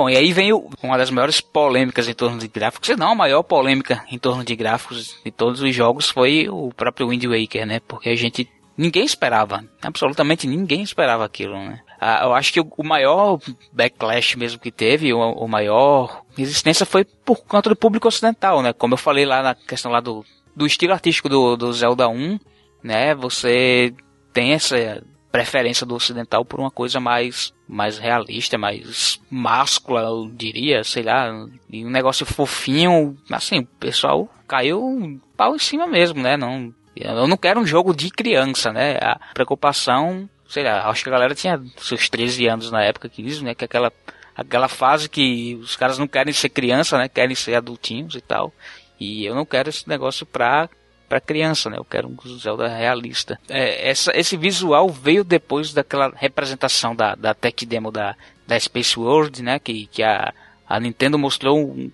Bom, 0.00 0.08
e 0.08 0.16
aí 0.16 0.32
vem 0.32 0.50
uma 0.82 0.96
das 0.96 1.10
maiores 1.10 1.42
polêmicas 1.42 2.08
em 2.08 2.14
torno 2.14 2.38
de 2.38 2.48
gráficos, 2.48 2.86
se 2.86 2.96
não 2.96 3.12
a 3.12 3.14
maior 3.14 3.42
polêmica 3.42 4.02
em 4.10 4.18
torno 4.18 4.42
de 4.42 4.56
gráficos 4.56 5.14
de 5.22 5.30
todos 5.30 5.60
os 5.60 5.74
jogos 5.74 6.08
foi 6.08 6.48
o 6.48 6.72
próprio 6.74 7.08
Wind 7.08 7.22
Waker, 7.26 7.66
né? 7.66 7.80
Porque 7.86 8.08
a 8.08 8.16
gente 8.16 8.48
ninguém 8.78 9.04
esperava, 9.04 9.62
absolutamente 9.82 10.46
ninguém 10.46 10.80
esperava 10.80 11.22
aquilo, 11.22 11.52
né? 11.52 11.80
Ah, 12.00 12.22
eu 12.24 12.32
acho 12.32 12.50
que 12.50 12.60
o 12.62 12.82
maior 12.82 13.38
backlash 13.70 14.38
mesmo 14.38 14.58
que 14.58 14.72
teve, 14.72 15.12
o, 15.12 15.18
o 15.18 15.46
maior 15.46 16.22
resistência 16.34 16.86
foi 16.86 17.04
por 17.04 17.44
conta 17.44 17.68
do 17.68 17.76
público 17.76 18.08
ocidental, 18.08 18.62
né? 18.62 18.72
Como 18.72 18.94
eu 18.94 18.98
falei 18.98 19.26
lá 19.26 19.42
na 19.42 19.54
questão 19.54 19.92
lá 19.92 20.00
do, 20.00 20.24
do 20.56 20.64
estilo 20.64 20.94
artístico 20.94 21.28
do, 21.28 21.58
do 21.58 21.70
Zelda 21.74 22.08
1, 22.08 22.40
né? 22.82 23.14
Você 23.16 23.92
tem 24.32 24.54
essa 24.54 25.04
preferência 25.30 25.86
do 25.86 25.94
ocidental 25.94 26.44
por 26.44 26.60
uma 26.60 26.70
coisa 26.70 26.98
mais 27.00 27.52
mais 27.68 27.98
realista, 27.98 28.58
mais 28.58 29.20
máscula, 29.30 30.00
eu 30.00 30.30
diria, 30.34 30.82
sei 30.82 31.04
lá, 31.04 31.30
e 31.70 31.84
um 31.84 31.90
negócio 31.90 32.26
fofinho, 32.26 33.16
assim, 33.30 33.60
o 33.60 33.66
pessoal 33.66 34.28
caiu 34.48 34.84
um 34.84 35.20
pau 35.36 35.54
em 35.54 35.58
cima 35.58 35.86
mesmo, 35.86 36.20
né? 36.20 36.36
Não, 36.36 36.74
eu 36.96 37.28
não 37.28 37.36
quero 37.36 37.60
um 37.60 37.66
jogo 37.66 37.94
de 37.94 38.10
criança, 38.10 38.72
né? 38.72 38.96
A 39.00 39.20
preocupação, 39.32 40.28
sei 40.48 40.64
lá, 40.64 40.88
acho 40.88 41.04
que 41.04 41.08
a 41.08 41.12
galera 41.12 41.34
tinha 41.34 41.62
seus 41.76 42.08
13 42.08 42.48
anos 42.48 42.70
na 42.72 42.82
época 42.82 43.08
que 43.08 43.22
isso, 43.22 43.44
né? 43.44 43.54
Que 43.54 43.64
aquela 43.64 43.92
aquela 44.36 44.68
fase 44.68 45.08
que 45.08 45.54
os 45.62 45.76
caras 45.76 45.98
não 45.98 46.08
querem 46.08 46.32
ser 46.32 46.48
criança, 46.48 46.98
né? 46.98 47.08
Querem 47.08 47.36
ser 47.36 47.54
adultinhos 47.54 48.16
e 48.16 48.20
tal. 48.20 48.52
E 48.98 49.24
eu 49.24 49.34
não 49.34 49.46
quero 49.46 49.68
esse 49.68 49.88
negócio 49.88 50.26
pra 50.26 50.68
para 51.10 51.20
criança, 51.20 51.68
né? 51.68 51.76
Eu 51.76 51.84
quero 51.84 52.08
um 52.08 52.38
Zelda 52.38 52.68
realista. 52.68 53.36
É, 53.48 53.90
essa, 53.90 54.16
esse 54.16 54.36
visual 54.36 54.88
veio 54.88 55.24
depois 55.24 55.74
daquela 55.74 56.12
representação 56.14 56.94
da, 56.94 57.16
da 57.16 57.34
tech 57.34 57.66
demo 57.66 57.90
da, 57.90 58.14
da 58.46 58.58
Space 58.60 58.96
World, 58.96 59.42
né? 59.42 59.58
Que, 59.58 59.88
que 59.88 60.04
a, 60.04 60.32
a 60.68 60.78
Nintendo 60.78 61.18
mostrou 61.18 61.58
um, 61.58 61.90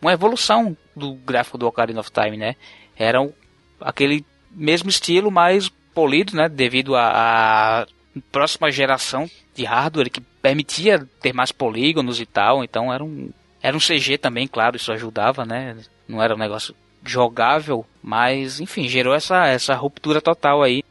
uma 0.00 0.12
evolução 0.12 0.76
do 0.94 1.14
gráfico 1.14 1.58
do 1.58 1.66
Ocarina 1.66 1.98
of 1.98 2.12
Time, 2.12 2.36
né? 2.36 2.54
Era 2.96 3.20
um, 3.20 3.32
aquele 3.80 4.24
mesmo 4.52 4.88
estilo, 4.88 5.32
mais 5.32 5.68
polido, 5.92 6.36
né? 6.36 6.48
Devido 6.48 6.94
à 6.94 7.88
próxima 8.30 8.70
geração 8.70 9.28
de 9.52 9.64
hardware 9.64 10.10
que 10.10 10.20
permitia 10.20 11.04
ter 11.20 11.32
mais 11.32 11.50
polígonos 11.50 12.20
e 12.20 12.26
tal. 12.26 12.62
Então 12.62 12.92
era 12.92 13.02
um, 13.02 13.30
era 13.60 13.76
um 13.76 13.80
CG 13.80 14.16
também, 14.16 14.46
claro, 14.46 14.76
isso 14.76 14.92
ajudava, 14.92 15.44
né? 15.44 15.76
Não 16.06 16.22
era 16.22 16.36
um 16.36 16.38
negócio 16.38 16.72
jogável, 17.04 17.84
mas 18.02 18.60
enfim, 18.60 18.88
gerou 18.88 19.14
essa, 19.14 19.46
essa 19.46 19.74
ruptura 19.74 20.20
total 20.20 20.62
aí. 20.62 20.82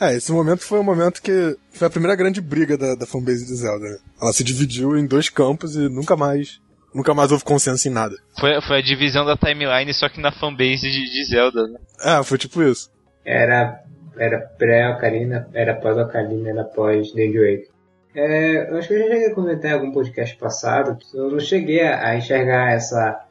É, 0.00 0.16
esse 0.16 0.32
momento 0.32 0.64
foi 0.64 0.78
o 0.78 0.84
momento 0.84 1.20
que 1.20 1.56
foi 1.72 1.86
a 1.86 1.90
primeira 1.90 2.16
grande 2.16 2.40
briga 2.40 2.76
da, 2.76 2.94
da 2.94 3.06
fanbase 3.06 3.44
de 3.44 3.54
Zelda. 3.54 3.84
Né? 3.84 3.98
Ela 4.20 4.32
se 4.32 4.42
dividiu 4.42 4.96
em 4.96 5.06
dois 5.06 5.28
campos 5.28 5.76
e 5.76 5.88
nunca 5.90 6.16
mais 6.16 6.58
nunca 6.94 7.14
mais 7.14 7.30
houve 7.30 7.44
consenso 7.44 7.86
em 7.86 7.92
nada. 7.92 8.16
Foi, 8.38 8.60
foi 8.62 8.78
a 8.78 8.82
divisão 8.82 9.24
da 9.24 9.36
timeline, 9.36 9.92
só 9.94 10.08
que 10.08 10.20
na 10.20 10.32
fanbase 10.32 10.90
de, 10.90 11.10
de 11.10 11.24
Zelda, 11.24 11.68
né? 11.68 11.78
É, 12.02 12.22
foi 12.24 12.38
tipo 12.38 12.62
isso. 12.62 12.90
Era, 13.24 13.82
era 14.18 14.40
pré-Ocarina, 14.40 15.48
era 15.52 15.74
pós-Ocarina, 15.74 16.50
era 16.50 16.64
pós-Danger 16.64 17.40
Wake. 17.40 17.70
É, 18.14 18.70
eu 18.70 18.78
acho 18.78 18.88
que 18.88 18.94
eu 18.94 18.98
já 18.98 19.04
cheguei 19.04 19.26
a 19.26 19.34
comentar 19.34 19.70
em 19.70 19.74
algum 19.74 19.92
podcast 19.92 20.36
passado, 20.36 20.98
eu 21.14 21.30
não 21.30 21.38
cheguei 21.38 21.80
a 21.80 22.16
enxergar 22.16 22.72
essa 22.72 23.24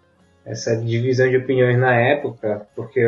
essa 0.45 0.75
divisão 0.75 1.29
de 1.29 1.37
opiniões 1.37 1.77
na 1.77 1.93
época, 1.95 2.67
porque 2.75 3.01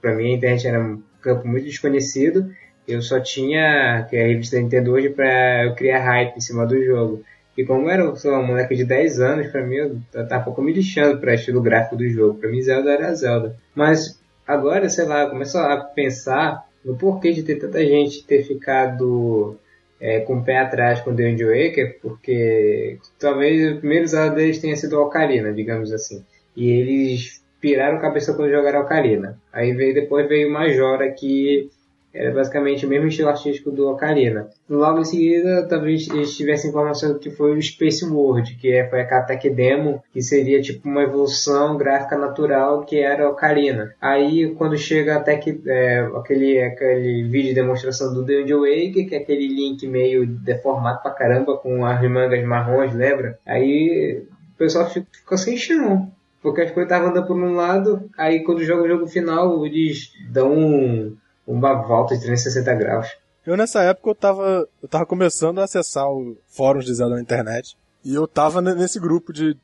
para 0.00 0.14
mim 0.14 0.32
a 0.32 0.36
internet 0.36 0.66
era 0.66 0.80
um 0.80 1.02
campo 1.20 1.46
muito 1.46 1.64
desconhecido. 1.64 2.50
Eu 2.86 3.00
só 3.00 3.18
tinha 3.18 4.06
que 4.08 4.16
a 4.16 4.26
revista 4.26 4.58
Nintendo 4.58 4.92
hoje 4.92 5.08
para 5.08 5.64
eu 5.64 5.74
criar 5.74 6.00
hype 6.00 6.36
em 6.36 6.40
cima 6.40 6.66
do 6.66 6.82
jogo. 6.84 7.22
E 7.56 7.64
como 7.64 7.88
era 7.88 8.04
uma 8.04 8.42
moleque 8.42 8.74
de 8.74 8.84
10 8.84 9.20
anos, 9.20 9.46
para 9.46 9.64
mim 9.64 9.76
eu 9.76 10.00
tava 10.28 10.42
um 10.42 10.44
pouco 10.44 10.62
me 10.62 10.72
lixando 10.72 11.18
para 11.18 11.34
estilo 11.34 11.62
gráfico 11.62 11.96
do 11.96 12.08
jogo. 12.08 12.38
Para 12.38 12.50
mim 12.50 12.60
Zelda 12.60 12.92
era 12.92 13.14
Zelda. 13.14 13.56
Mas 13.74 14.20
agora, 14.46 14.88
sei 14.88 15.06
lá, 15.06 15.30
começo 15.30 15.56
a 15.56 15.76
pensar 15.78 16.66
no 16.84 16.96
porquê 16.96 17.32
de 17.32 17.42
ter 17.42 17.56
tanta 17.56 17.84
gente 17.84 18.24
ter 18.24 18.42
ficado 18.42 19.56
é, 20.00 20.20
com 20.20 20.36
o 20.36 20.44
pé 20.44 20.58
atrás 20.58 21.00
com 21.00 21.14
The 21.14 21.24
Wind 21.24 21.40
Waker, 21.40 21.98
porque 22.02 22.98
talvez 23.18 23.72
o 23.72 23.78
primeiro 23.78 24.06
Zelda 24.06 24.36
deles 24.36 24.58
tenha 24.58 24.76
sido 24.76 25.00
Ocarina, 25.00 25.52
digamos 25.52 25.92
assim. 25.92 26.22
E 26.56 26.70
eles 26.70 27.42
piraram 27.60 27.98
cabeça 27.98 28.34
quando 28.34 28.50
jogaram 28.50 28.80
Ocarina. 28.80 29.38
Aí 29.52 29.72
veio 29.72 29.94
depois 29.94 30.28
veio 30.28 30.50
Majora 30.50 31.10
que 31.10 31.70
era 32.14 32.32
basicamente 32.32 32.86
o 32.86 32.88
mesmo 32.88 33.08
estilo 33.08 33.28
artístico 33.28 33.72
do 33.72 33.90
Ocarina. 33.90 34.48
Logo 34.70 35.00
em 35.00 35.04
seguida, 35.04 35.66
talvez 35.68 36.08
eles 36.08 36.36
tivessem 36.36 36.70
informação 36.70 37.12
do 37.12 37.18
que 37.18 37.28
foi 37.28 37.58
o 37.58 37.60
Space 37.60 38.04
World, 38.04 38.54
que 38.54 38.72
é, 38.72 38.88
foi 38.88 39.00
a 39.00 39.22
tech 39.22 39.50
demo, 39.50 40.00
que 40.12 40.22
seria 40.22 40.62
tipo 40.62 40.88
uma 40.88 41.02
evolução 41.02 41.76
gráfica 41.76 42.16
natural 42.16 42.84
que 42.84 43.00
era 43.00 43.28
Ocarina. 43.28 43.92
Aí, 44.00 44.54
quando 44.54 44.78
chega 44.78 45.16
até 45.16 45.40
é, 45.66 45.98
aquele, 46.14 46.62
aquele 46.62 47.24
vídeo 47.24 47.48
de 47.48 47.54
demonstração 47.54 48.14
do 48.14 48.24
The 48.24 48.44
Waker, 48.54 49.08
que 49.08 49.14
é 49.16 49.18
aquele 49.18 49.48
link 49.48 49.84
meio 49.88 50.24
deformado 50.24 51.02
pra 51.02 51.10
caramba, 51.10 51.56
com 51.56 51.84
as 51.84 52.00
mangas 52.08 52.44
marrons, 52.44 52.94
lembra? 52.94 53.38
Aí 53.44 54.22
o 54.54 54.56
pessoal 54.56 54.88
ficou 54.88 55.36
sem 55.36 55.56
chão. 55.56 56.12
Porque 56.44 56.60
as 56.60 56.72
coisas 56.72 56.92
estavam 56.92 57.08
andando 57.08 57.26
por 57.26 57.36
um 57.36 57.54
lado, 57.54 58.10
aí 58.18 58.44
quando 58.44 58.62
joga 58.62 58.82
o 58.82 58.88
jogo 58.88 59.06
final, 59.06 59.64
eles 59.64 60.12
dão 60.30 60.52
um, 60.52 61.16
uma 61.46 61.72
volta 61.72 62.14
de 62.14 62.20
360 62.20 62.74
graus. 62.74 63.08
Eu 63.46 63.56
nessa 63.56 63.82
época 63.82 64.10
eu 64.10 64.14
tava, 64.14 64.68
eu 64.82 64.86
tava 64.86 65.06
começando 65.06 65.58
a 65.58 65.64
acessar 65.64 66.06
o 66.06 66.36
fóruns 66.46 66.84
de 66.84 66.94
Zelda 66.94 67.14
na 67.14 67.22
internet. 67.22 67.78
E 68.04 68.14
eu 68.14 68.28
tava 68.28 68.60
nesse 68.60 69.00
grupo 69.00 69.32
de. 69.32 69.56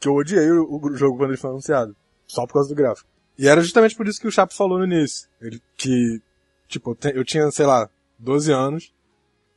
que 0.00 0.08
eu 0.08 0.14
odiei 0.14 0.50
o, 0.52 0.80
o 0.82 0.96
jogo 0.96 1.18
quando 1.18 1.32
ele 1.32 1.38
foi 1.38 1.50
anunciado. 1.50 1.94
Só 2.26 2.46
por 2.46 2.54
causa 2.54 2.70
do 2.70 2.74
gráfico. 2.74 3.06
E 3.38 3.46
era 3.46 3.60
justamente 3.60 3.94
por 3.94 4.08
isso 4.08 4.18
que 4.18 4.26
o 4.26 4.32
Chapo 4.32 4.54
falou 4.54 4.78
no 4.78 4.86
início. 4.86 5.28
Ele, 5.38 5.60
que, 5.76 6.18
tipo, 6.66 6.96
eu 7.12 7.24
tinha, 7.26 7.50
sei 7.50 7.66
lá, 7.66 7.90
12 8.18 8.50
anos. 8.50 8.90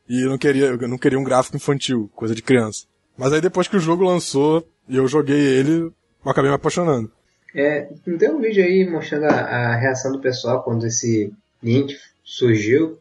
E 0.06 0.26
eu 0.26 0.28
não 0.28 0.36
queria, 0.36 0.66
eu 0.66 0.88
não 0.88 0.98
queria 0.98 1.18
um 1.18 1.24
gráfico 1.24 1.56
infantil, 1.56 2.10
coisa 2.14 2.34
de 2.34 2.42
criança. 2.42 2.84
Mas 3.16 3.32
aí 3.32 3.40
depois 3.40 3.66
que 3.66 3.78
o 3.78 3.80
jogo 3.80 4.04
lançou 4.04 4.62
e 4.86 4.96
eu 4.96 5.08
joguei 5.08 5.40
ele, 5.40 5.90
eu 6.26 6.32
acabei 6.32 6.50
me 6.50 6.56
apaixonando. 6.56 7.10
É, 7.54 7.88
tem 8.18 8.30
um 8.30 8.40
vídeo 8.40 8.62
aí 8.62 8.88
mostrando 8.88 9.24
a, 9.24 9.34
a, 9.34 9.76
reação 9.76 10.12
do 10.12 10.18
pessoal 10.18 10.62
quando 10.62 10.86
esse 10.86 11.32
Link 11.62 11.96
surgiu, 12.22 12.98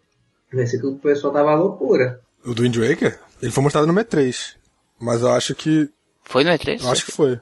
parecia 0.50 0.80
que 0.80 0.86
o 0.86 0.96
pessoal 0.96 1.34
tava 1.34 1.52
à 1.52 1.56
loucura. 1.56 2.22
O 2.46 2.54
do 2.54 2.62
Wind 2.62 2.78
Waker? 2.78 3.20
Ele 3.42 3.52
foi 3.52 3.64
mostrado 3.64 3.88
no 3.88 3.94
M3. 3.94 4.56
Mas 5.00 5.22
eu 5.22 5.32
acho 5.34 5.54
que. 5.56 5.90
Foi 6.24 6.44
no 6.44 6.52
E3? 6.52 6.82
Eu 6.82 6.90
acho 6.90 7.06
que 7.06 7.12
foi. 7.12 7.40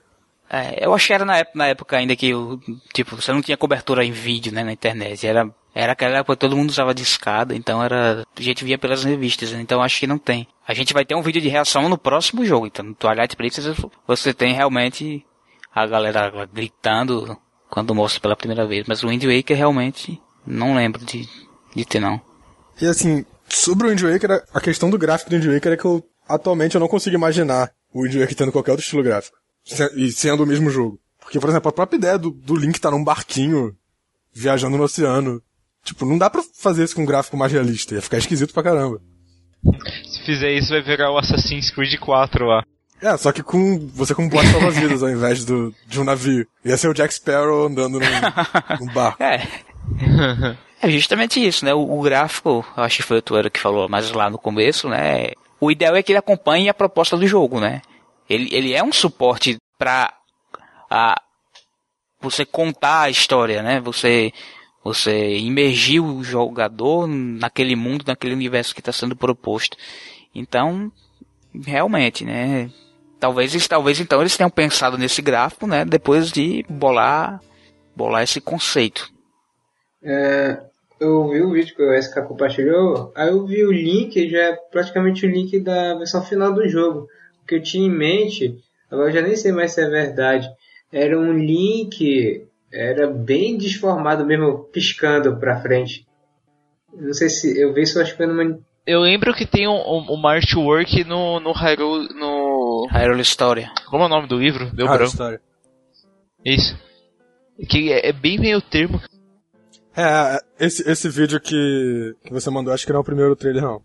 É, 0.50 0.86
eu 0.86 0.94
acho 0.94 1.08
que 1.08 1.14
era 1.14 1.26
na 1.26 1.38
época, 1.38 1.58
na 1.58 1.68
época 1.68 1.98
ainda 1.98 2.16
que, 2.16 2.34
o, 2.34 2.60
tipo, 2.94 3.16
você 3.16 3.32
não 3.32 3.42
tinha 3.42 3.58
cobertura 3.58 4.06
em 4.06 4.12
vídeo, 4.12 4.52
né, 4.52 4.64
na 4.64 4.72
internet. 4.72 5.26
Era, 5.26 5.50
era 5.74 5.94
aquela 5.94 6.18
época 6.18 6.36
que 6.36 6.42
todo 6.42 6.56
mundo 6.56 6.70
usava 6.70 6.94
discada, 6.94 7.56
então 7.56 7.84
era, 7.84 8.24
a 8.36 8.42
gente 8.42 8.64
via 8.64 8.78
pelas 8.78 9.04
revistas, 9.04 9.52
né, 9.52 9.62
então 9.62 9.82
acho 9.82 10.00
que 10.00 10.06
não 10.06 10.20
tem. 10.20 10.48
A 10.68 10.74
gente 10.76 10.94
vai 10.94 11.06
ter 11.06 11.16
um 11.16 11.24
vídeo 11.24 11.42
de 11.42 11.50
reação 11.50 11.90
no 11.90 11.98
próximo 11.98 12.46
jogo, 12.46 12.68
então 12.68 12.86
no 12.86 12.94
Twilight 12.94 13.36
Princess 13.36 13.76
você 14.06 14.32
tem 14.32 14.54
realmente 14.54 15.26
a 15.74 15.86
galera 15.88 16.32
gritando 16.52 17.38
quando 17.70 17.96
mostra 17.96 18.22
pela 18.22 18.36
primeira 18.36 18.68
vez, 18.68 18.86
mas 18.88 19.04
o 19.04 19.08
Wind 19.08 19.24
Waker 19.24 19.58
realmente 19.58 20.22
não 20.46 20.76
lembro 20.76 21.04
de, 21.04 21.28
de 21.76 21.86
ter 21.86 22.00
não. 22.00 22.22
E 22.80 22.86
assim, 22.86 23.26
sobre 23.50 23.88
o 23.88 23.90
Wind 23.90 24.02
Waker, 24.02 24.44
a 24.54 24.62
questão 24.62 24.90
do 24.90 24.98
gráfico 24.98 25.30
do 25.30 25.36
Wind 25.36 25.54
Waker 25.54 25.74
é 25.74 25.78
que 25.78 25.86
eu, 25.86 26.04
atualmente 26.28 26.76
eu 26.76 26.82
não 26.82 26.88
consigo 26.88 27.16
imaginar 27.16 27.72
o 27.92 28.04
Wind 28.04 28.16
Waker 28.16 28.36
tendo 28.36 28.52
qualquer 28.52 28.72
outro 28.72 28.84
estilo 28.84 29.04
gráfico. 29.04 29.38
E 29.96 30.12
sendo 30.12 30.44
o 30.44 30.46
mesmo 30.48 30.70
jogo. 30.70 31.00
Porque, 31.20 31.40
por 31.40 31.50
exemplo, 31.50 31.70
a 31.70 31.74
própria 31.74 31.98
ideia 31.98 32.18
do, 32.18 32.32
do 32.32 32.56
Link 32.56 32.76
estar 32.76 32.92
tá 32.92 32.98
num 32.98 33.04
barquinho, 33.04 33.76
viajando 34.34 34.78
no 34.78 34.84
oceano. 34.84 35.42
Tipo, 35.84 36.06
não 36.06 36.18
dá 36.18 36.30
pra 36.30 36.44
fazer 36.54 36.84
isso 36.84 36.96
com 36.96 37.04
um 37.04 37.06
gráfico 37.06 37.38
mais 37.38 37.52
realista. 37.52 37.96
Ia 37.96 38.02
ficar 38.02 38.18
esquisito 38.18 38.54
pra 38.54 38.64
caramba. 38.64 39.02
Se 40.06 40.26
fizer 40.26 40.52
isso, 40.52 40.70
vai 40.70 40.82
virar 40.82 41.12
o 41.12 41.18
Assassin's 41.18 41.72
Creed 41.72 41.98
4 41.98 42.46
lá. 42.46 42.64
É, 43.02 43.18
só 43.18 43.32
que 43.32 43.44
com 43.44 43.80
você 43.94 44.16
com 44.16 44.24
um 44.24 44.30
bote 44.30 44.48
salva-vidas 44.48 45.04
ao 45.04 45.10
invés 45.10 45.44
do, 45.44 45.74
de 45.88 46.00
um 46.00 46.04
navio. 46.04 46.48
Ia 46.64 46.78
ser 46.78 46.88
o 46.88 46.94
Jack 46.94 47.14
Sparrow 47.14 47.66
andando 47.68 48.00
num, 48.00 48.80
num 48.80 48.94
barco. 48.94 49.22
É. 49.22 49.48
É 50.82 50.90
justamente 50.90 51.46
isso, 51.46 51.64
né? 51.64 51.74
O, 51.74 51.98
o 51.98 52.02
gráfico, 52.02 52.66
acho 52.76 52.98
que 52.98 53.04
foi 53.04 53.20
o 53.20 53.22
Tuero 53.22 53.50
que 53.50 53.60
falou 53.60 53.88
mais 53.88 54.12
lá 54.12 54.30
no 54.30 54.38
começo, 54.38 54.90
né? 54.90 55.32
O 55.60 55.72
ideal 55.72 55.96
é 55.96 56.04
que 56.04 56.12
ele 56.12 56.20
acompanhe 56.20 56.68
a 56.68 56.74
proposta 56.74 57.16
do 57.16 57.26
jogo, 57.26 57.60
né? 57.60 57.82
Ele, 58.30 58.50
ele 58.52 58.74
é 58.74 58.84
um 58.84 58.92
suporte 58.92 59.58
para 59.78 60.14
a 60.90 61.22
você 62.22 62.46
contar 62.46 63.04
a 63.04 63.10
história, 63.10 63.62
né? 63.62 63.80
Você 63.80 64.34
você 64.84 65.38
imergir 65.38 66.04
o 66.04 66.22
jogador 66.22 67.08
naquele 67.08 67.76
mundo, 67.76 68.04
naquele 68.06 68.34
universo 68.34 68.74
que 68.74 68.82
está 68.82 68.92
sendo 68.92 69.16
proposto. 69.16 69.78
Então, 70.36 70.92
realmente, 71.66 72.26
né? 72.26 72.70
Talvez, 73.24 73.68
talvez 73.70 74.02
então 74.02 74.20
eles 74.20 74.36
tenham 74.36 74.50
pensado 74.50 74.98
nesse 74.98 75.22
gráfico, 75.22 75.66
né? 75.66 75.86
Depois 75.86 76.30
de 76.30 76.66
bolar, 76.68 77.40
bolar 77.96 78.22
esse 78.22 78.42
conceito. 78.42 79.10
É, 80.04 80.60
eu 81.00 81.30
vi 81.30 81.42
o 81.42 81.52
vídeo 81.52 81.74
que 81.74 81.82
o 81.82 82.02
SK 82.02 82.16
compartilhou, 82.28 83.14
aí 83.16 83.30
eu 83.30 83.46
vi 83.46 83.64
o 83.64 83.72
link, 83.72 84.30
já 84.30 84.40
é 84.40 84.58
praticamente 84.70 85.26
o 85.26 85.30
link 85.30 85.58
da 85.62 85.96
versão 85.96 86.22
final 86.22 86.52
do 86.52 86.68
jogo 86.68 87.08
que 87.48 87.56
eu 87.56 87.64
tinha 87.64 87.88
em 87.88 87.90
mente, 87.90 88.62
agora 88.92 89.08
eu 89.08 89.14
já 89.14 89.22
nem 89.22 89.38
sei 89.38 89.54
mais 89.54 89.72
se 89.72 89.80
é 89.80 89.88
verdade, 89.88 90.50
era 90.92 91.18
um 91.18 91.32
link, 91.32 92.46
era 92.74 93.08
bem 93.08 93.58
desformado 93.58 94.26
mesmo, 94.26 94.66
piscando 94.66 95.38
pra 95.38 95.62
frente. 95.62 96.06
Não 96.94 97.14
sei 97.14 97.30
se 97.30 97.58
eu 97.58 97.74
vi 97.74 97.84
isso, 97.84 98.02
acho 98.02 98.12
que 98.12 98.18
foi 98.18 98.28
numa. 98.28 98.60
Eu 98.86 99.00
lembro 99.00 99.34
que 99.34 99.46
tem 99.46 99.66
um, 99.66 99.80
um, 99.80 100.20
um 100.20 100.28
artwork 100.28 101.06
no, 101.06 101.40
no 101.40 101.54
Hyrule. 101.54 102.10
No... 102.14 102.33
Hyrule 102.88 103.22
Story. 103.22 103.68
Como 103.90 104.04
é 104.04 104.06
o 104.06 104.10
nome 104.10 104.28
do 104.28 104.38
livro? 104.38 104.66
Deu 104.76 104.86
Hyrule 104.86 104.98
branco. 104.98 105.14
Story. 105.14 105.40
Isso. 106.46 106.78
Que 107.70 107.92
é, 107.92 108.10
é, 108.10 108.14
bem 108.14 108.40
meio 108.40 108.62
termo. 108.62 109.00
É, 109.96 110.40
esse, 110.60 110.90
esse 110.90 111.10
vídeo 111.10 111.40
que, 111.40 112.16
que 112.24 112.34
você 112.34 112.50
mandou, 112.50 112.74
acho 112.74 112.86
que 112.86 112.92
não 112.92 113.00
é 113.00 113.02
o 113.02 113.06
primeiro 113.06 113.36
trailer, 113.36 113.62
não. 113.62 113.82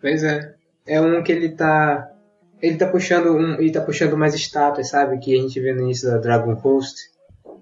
Pois 0.00 0.22
é. 0.22 0.54
É 0.86 1.00
um 1.00 1.22
que 1.22 1.32
ele 1.32 1.50
tá 1.50 2.10
ele 2.60 2.76
tá 2.76 2.86
puxando 2.86 3.34
um, 3.34 3.54
ele 3.54 3.72
tá 3.72 3.80
puxando 3.80 4.16
mais 4.16 4.34
estátuas, 4.34 4.90
sabe? 4.90 5.18
Que 5.18 5.38
a 5.38 5.42
gente 5.42 5.58
vê 5.60 5.72
no 5.72 5.82
início 5.82 6.10
da 6.10 6.18
Dragon 6.18 6.52
Host. 6.54 7.10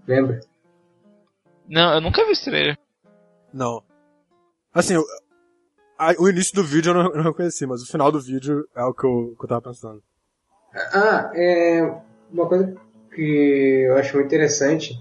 Lembra? 0.07 0.41
Não, 1.69 1.95
eu 1.95 2.01
nunca 2.01 2.25
vi 2.25 2.33
esse 2.33 2.45
trailer. 2.45 2.77
Não. 3.53 3.83
Assim, 4.73 4.97
o, 4.97 5.05
a, 5.99 6.13
o 6.19 6.29
início 6.29 6.55
do 6.55 6.65
vídeo 6.65 6.91
eu 6.91 6.95
não, 6.95 7.11
não 7.11 7.25
reconheci, 7.25 7.67
mas 7.67 7.83
o 7.83 7.87
final 7.87 8.11
do 8.11 8.21
vídeo 8.21 8.67
é 8.75 8.83
o 8.83 8.95
que 8.95 9.07
eu, 9.07 9.37
que 9.39 9.45
eu 9.45 9.49
tava 9.49 9.63
pensando. 9.63 10.03
Ah, 10.93 11.31
é. 11.35 11.83
Uma 12.33 12.47
coisa 12.47 12.75
que 13.15 13.85
eu 13.87 13.97
acho 13.97 14.15
muito 14.15 14.27
interessante 14.27 14.95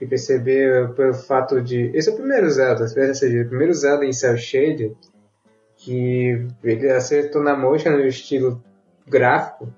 de 0.00 0.06
perceber 0.06 0.92
pelo 0.94 1.14
fato 1.14 1.60
de. 1.60 1.90
Esse 1.94 2.10
é 2.10 2.12
o 2.12 2.16
primeiro 2.16 2.50
Zelda, 2.50 2.84
o 2.84 3.48
primeiro 3.48 3.74
Zelda 3.74 4.04
em 4.04 4.12
Cell 4.12 4.36
Shade 4.36 4.96
que 5.84 6.46
ele 6.62 6.90
acertou 6.90 7.42
na 7.42 7.56
mocha 7.56 7.90
no 7.90 8.04
estilo 8.06 8.62
gráfico 9.06 9.72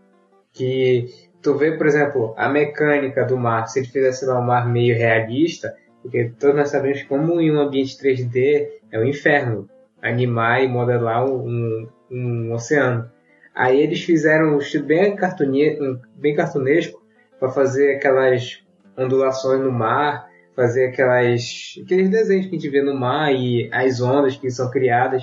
que 0.53 1.09
tu 1.43 1.55
vê, 1.55 1.77
por 1.77 1.87
exemplo, 1.87 2.35
a 2.37 2.49
mecânica 2.49 3.25
do 3.25 3.37
mar, 3.37 3.67
se 3.67 3.81
ele 3.81 3.89
fizesse 3.89 4.25
lá 4.27 4.39
um 4.39 4.45
mar 4.45 4.69
meio 4.69 4.97
realista, 4.97 5.75
porque 6.03 6.31
todos 6.39 6.57
nós 6.57 6.69
sabemos 6.69 7.03
como 7.05 7.41
em 7.41 7.51
um 7.51 7.61
ambiente 7.61 7.97
3D 7.97 8.69
é 8.93 8.99
um 8.99 9.05
inferno 9.05 9.69
animar 10.03 10.63
e 10.63 10.69
modelar 10.69 11.25
um, 11.25 11.89
um 12.11 12.53
oceano. 12.53 13.11
Aí 13.55 13.81
eles 13.81 14.03
fizeram 14.03 14.55
um 14.55 14.59
estilo 14.59 14.87
bem, 14.87 15.15
cartune, 15.15 15.79
bem 16.17 16.35
cartunesco 16.35 17.01
para 17.39 17.51
fazer 17.51 17.97
aquelas 17.97 18.63
ondulações 18.97 19.61
no 19.61 19.71
mar, 19.71 20.29
fazer 20.57 20.87
aquelas 20.87 21.75
aqueles 21.83 22.09
desenhos 22.09 22.47
que 22.47 22.57
a 22.57 22.59
gente 22.59 22.69
vê 22.69 22.83
no 22.83 22.99
mar 22.99 23.33
e 23.33 23.69
as 23.73 24.01
ondas 24.01 24.37
que 24.37 24.51
são 24.51 24.71
criadas 24.71 25.23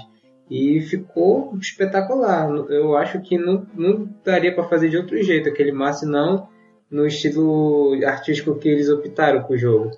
e 0.50 0.82
ficou 0.82 1.58
espetacular. 1.58 2.50
Eu 2.70 2.96
acho 2.96 3.22
que 3.22 3.38
não, 3.38 3.66
não 3.74 4.10
daria 4.24 4.54
para 4.54 4.68
fazer 4.68 4.90
de 4.90 4.98
outro 4.98 5.22
jeito 5.22 5.50
aquele 5.50 5.72
Massa 5.72 6.06
não 6.06 6.50
no 6.90 7.08
estilo 7.08 7.98
artístico 8.06 8.56
que 8.56 8.68
eles 8.68 8.90
optaram 8.90 9.44
com 9.44 9.54
o 9.54 9.58
jogo. 9.58 9.92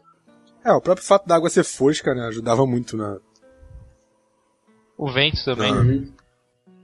É, 0.63 0.71
o 0.71 0.79
próprio 0.79 1.05
fato 1.05 1.27
da 1.27 1.35
água 1.35 1.49
ser 1.49 1.63
fosca, 1.63 2.13
né, 2.13 2.27
ajudava 2.27 2.65
muito 2.65 2.95
na. 2.95 3.17
O 4.95 5.11
vento 5.11 5.43
também. 5.43 5.73
Uhum. 5.73 6.13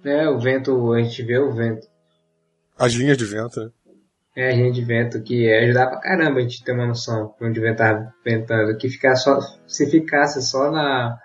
É, 0.04 0.30
o 0.30 0.39
vento, 0.39 0.93
a 0.93 1.02
gente 1.02 1.24
vê 1.24 1.38
o 1.38 1.54
vento. 1.54 1.88
As 2.78 2.93
linhas 2.93 3.18
de 3.18 3.26
vento, 3.26 3.60
né? 3.60 3.72
É, 4.36 4.52
a 4.52 4.56
linha 4.56 4.72
de 4.72 4.86
vento 4.86 5.22
que 5.22 5.52
ajudava 5.52 5.91
pra 5.91 6.00
caramba 6.00 6.39
a 6.39 6.41
gente 6.41 6.64
ter 6.64 6.72
uma 6.72 6.88
noção 6.88 7.36
de 7.38 7.45
onde 7.45 7.60
o 7.60 7.64
vento 7.64 7.78
tava 7.78 8.14
ventando. 8.24 8.78
Que 8.78 8.89
ficar 8.89 9.16
só, 9.16 9.39
se 9.68 9.89
ficasse 9.89 10.41
só 10.41 10.72
na, 10.72 11.18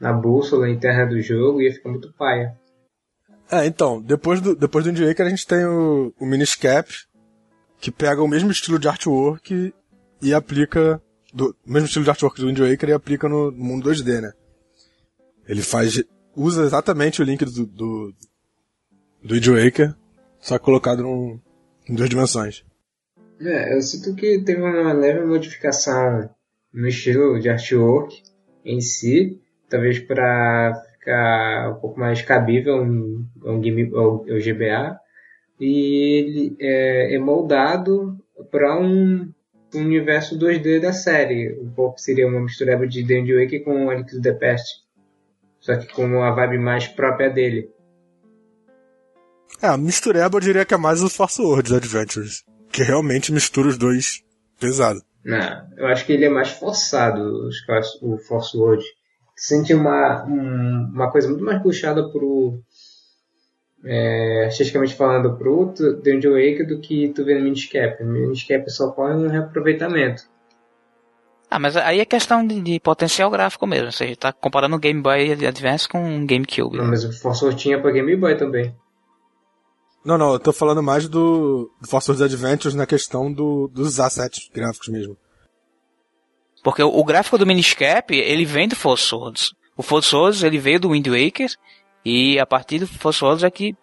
na 0.00 0.12
bússola 0.12 0.70
interna 0.70 1.06
do 1.06 1.20
jogo 1.20 1.60
ia 1.60 1.72
ficar 1.72 1.90
muito 1.90 2.12
paia. 2.14 2.56
É, 3.50 3.66
então, 3.66 4.00
depois 4.00 4.40
do, 4.40 4.56
depois 4.56 4.84
do 4.84 4.90
Wind 4.90 5.06
Waker 5.06 5.26
a 5.26 5.30
gente 5.30 5.46
tem 5.46 5.64
o, 5.66 6.14
o 6.18 6.24
Miniscap, 6.24 6.90
que 7.78 7.90
pega 7.90 8.22
o 8.22 8.28
mesmo 8.28 8.50
estilo 8.50 8.78
de 8.78 8.88
artwork 8.88 9.74
e 10.22 10.34
aplica, 10.34 11.00
do, 11.32 11.54
o 11.66 11.70
mesmo 11.70 11.86
estilo 11.86 12.04
de 12.04 12.10
artwork 12.10 12.40
do 12.40 12.46
Wind 12.46 12.58
Waker 12.58 12.88
e 12.88 12.92
aplica 12.94 13.28
no 13.28 13.52
mundo 13.52 13.90
2D, 13.90 14.20
né? 14.22 14.32
Ele 15.46 15.60
faz, 15.60 16.02
usa 16.36 16.64
exatamente 16.64 17.20
o 17.20 17.24
link 17.24 17.44
do, 17.44 17.66
do, 17.66 18.14
do 19.22 19.54
Waker, 19.54 19.94
só 20.40 20.58
colocado 20.58 21.02
num, 21.02 21.40
em 21.88 21.94
duas 21.94 22.08
dimensões. 22.08 22.64
É, 23.40 23.76
eu 23.76 23.82
sinto 23.82 24.14
que 24.14 24.40
teve 24.40 24.60
uma 24.60 24.92
leve 24.92 25.24
modificação 25.24 26.30
no 26.72 26.88
estilo 26.88 27.38
de 27.40 27.48
artwork 27.48 28.22
em 28.64 28.80
si, 28.80 29.40
talvez 29.68 29.98
para 29.98 30.74
ficar 30.92 31.72
um 31.72 31.80
pouco 31.80 31.98
mais 31.98 32.22
cabível 32.22 32.76
um, 32.82 33.26
um 33.44 33.60
game, 33.60 33.92
o, 33.92 34.22
o 34.22 34.38
GBA 34.40 34.98
e 35.60 36.18
ele 36.18 36.56
é, 36.60 37.14
é 37.14 37.18
moldado 37.18 38.18
para 38.50 38.78
um, 38.78 39.32
um, 39.74 39.78
universo 39.78 40.38
2D 40.38 40.80
da 40.80 40.92
série. 40.92 41.58
Um 41.60 41.70
pouco 41.70 42.00
seria 42.00 42.26
uma 42.26 42.40
mistura 42.40 42.76
de 42.86 43.06
The 43.06 43.20
Wake 43.20 43.60
com 43.60 43.90
Alex 43.90 44.20
the 44.20 44.32
Past, 44.32 44.83
só 45.64 45.74
que 45.76 45.86
com 45.94 46.04
uma 46.04 46.30
vibe 46.30 46.58
mais 46.58 46.86
própria 46.86 47.30
dele. 47.30 47.70
É, 49.62 49.68
a 49.68 49.78
mistureba 49.78 50.36
eu 50.36 50.40
diria 50.40 50.64
que 50.64 50.74
é 50.74 50.76
mais 50.76 51.02
o 51.02 51.08
Force 51.08 51.40
World 51.40 51.74
Adventures, 51.74 52.44
que 52.70 52.82
realmente 52.82 53.32
mistura 53.32 53.68
os 53.68 53.78
dois 53.78 54.22
pesado. 54.60 55.00
Não, 55.24 55.66
eu 55.78 55.86
acho 55.86 56.04
que 56.04 56.12
ele 56.12 56.26
é 56.26 56.28
mais 56.28 56.50
forçado, 56.50 57.48
o 58.02 58.18
Force 58.18 58.54
World 58.54 58.84
sente 59.34 59.72
uma, 59.72 60.26
um, 60.26 60.90
uma 60.92 61.10
coisa 61.10 61.28
muito 61.28 61.42
mais 61.42 61.62
puxada 61.62 62.10
pro 62.10 62.60
é, 63.86 64.44
artisticamente 64.44 64.94
falando 64.94 65.34
pro 65.38 65.72
Dungeon 66.04 66.32
Wake 66.32 66.64
do 66.64 66.78
que 66.78 67.08
tu 67.14 67.24
vê 67.24 67.34
no 67.36 67.44
Miniscap. 67.44 68.04
No 68.04 68.12
Miniscap 68.12 68.70
só 68.70 68.90
põe 68.90 69.14
um 69.14 69.28
reaproveitamento. 69.28 70.24
Ah, 71.54 71.58
mas 71.60 71.76
aí 71.76 72.00
é 72.00 72.04
questão 72.04 72.44
de, 72.44 72.60
de 72.60 72.80
potencial 72.80 73.30
gráfico 73.30 73.64
mesmo. 73.64 73.86
Ou 73.86 73.92
seja, 73.92 74.16
tá 74.16 74.32
comparando 74.32 74.74
o 74.74 74.78
Game 74.78 75.00
Boy 75.00 75.30
Advance 75.46 75.88
com 75.88 76.00
o 76.00 76.26
GameCube. 76.26 76.76
Não, 76.76 76.84
mas 76.84 77.04
o 77.04 77.12
Force 77.12 77.54
tinha 77.54 77.80
pra 77.80 77.92
Game 77.92 78.16
Boy 78.16 78.36
também. 78.36 78.74
Não, 80.04 80.18
não, 80.18 80.32
eu 80.32 80.40
tô 80.40 80.52
falando 80.52 80.82
mais 80.82 81.08
do, 81.08 81.70
do 81.80 81.86
Force 81.86 82.10
Adventures 82.10 82.74
na 82.74 82.86
questão 82.86 83.32
do, 83.32 83.68
dos 83.68 84.00
assets 84.00 84.50
gráficos 84.52 84.88
mesmo. 84.88 85.16
Porque 86.64 86.82
o, 86.82 86.88
o 86.88 87.04
gráfico 87.04 87.38
do 87.38 87.46
Miniscap, 87.46 88.12
ele 88.12 88.44
vem 88.44 88.66
do 88.66 88.74
Force 88.74 89.04
Swords. 89.04 89.54
O 89.76 89.82
Force 89.84 90.08
Swords, 90.08 90.42
ele 90.42 90.58
veio 90.58 90.80
do 90.80 90.90
Wind 90.90 91.06
Waker, 91.06 91.54
e 92.04 92.36
a 92.36 92.44
partir 92.44 92.80
do 92.80 92.88
Force 92.88 93.20
Swords 93.20 93.44
é 93.44 93.50
que, 93.50 93.76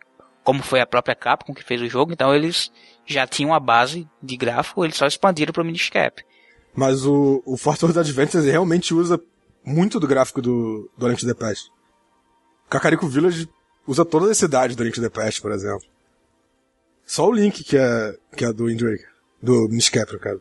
como 0.44 0.62
foi 0.62 0.82
a 0.82 0.86
própria 0.86 1.16
Capcom 1.16 1.54
que 1.54 1.64
fez 1.64 1.82
o 1.82 1.88
jogo, 1.88 2.12
então 2.12 2.36
eles 2.36 2.70
já 3.06 3.26
tinham 3.26 3.54
a 3.54 3.62
base 3.62 4.06
de 4.22 4.36
gráfico, 4.36 4.84
eles 4.84 4.98
só 4.98 5.08
expandiram 5.08 5.54
para 5.54 5.64
o 5.64 5.66
Miniscap. 5.66 6.22
Mas 6.74 7.06
o, 7.06 7.42
o 7.46 7.58
Force 7.58 7.80
Swords 7.80 7.98
Adventures 7.98 8.46
realmente 8.46 8.94
usa 8.94 9.22
muito 9.64 10.00
do 10.00 10.08
gráfico 10.08 10.42
do, 10.42 10.90
do 10.98 11.08
Link 11.08 11.26
the 11.26 11.34
Past. 11.34 11.70
Kakariko 12.70 13.08
Village 13.08 13.50
usa 13.86 14.06
todas 14.06 14.30
as 14.30 14.38
cidades 14.38 14.76
do 14.76 14.84
Link 14.84 15.00
the 15.00 15.10
Past, 15.10 15.42
por 15.42 15.52
exemplo. 15.52 15.86
Só 17.06 17.28
o 17.28 17.34
Link 17.34 17.64
que 17.64 17.78
é, 17.78 18.18
que 18.38 18.46
é 18.46 18.54
do 18.54 18.66
Wind 18.66 18.82
Waker, 18.82 19.10
do 19.42 19.68
Miniscap, 19.68 20.18
cara. 20.20 20.40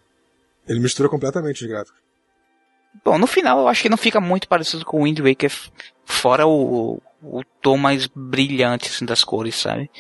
Ele 0.68 0.78
mistura 0.78 1.08
completamente 1.08 1.64
os 1.64 1.68
gráficos. 1.68 2.00
Bom, 3.04 3.18
no 3.18 3.26
final 3.26 3.60
eu 3.60 3.68
acho 3.68 3.82
que 3.82 3.88
não 3.88 3.96
fica 3.96 4.20
muito 4.20 4.48
parecido 4.48 4.84
com 4.84 5.00
o 5.00 5.04
Wind 5.04 5.18
Waker, 5.20 5.52
fora 6.04 6.46
o, 6.46 7.00
o 7.22 7.42
tom 7.60 7.76
mais 7.76 8.06
brilhante 8.06 8.88
assim, 8.88 9.04
das 9.04 9.24
cores, 9.24 9.56
sabe? 9.56 9.90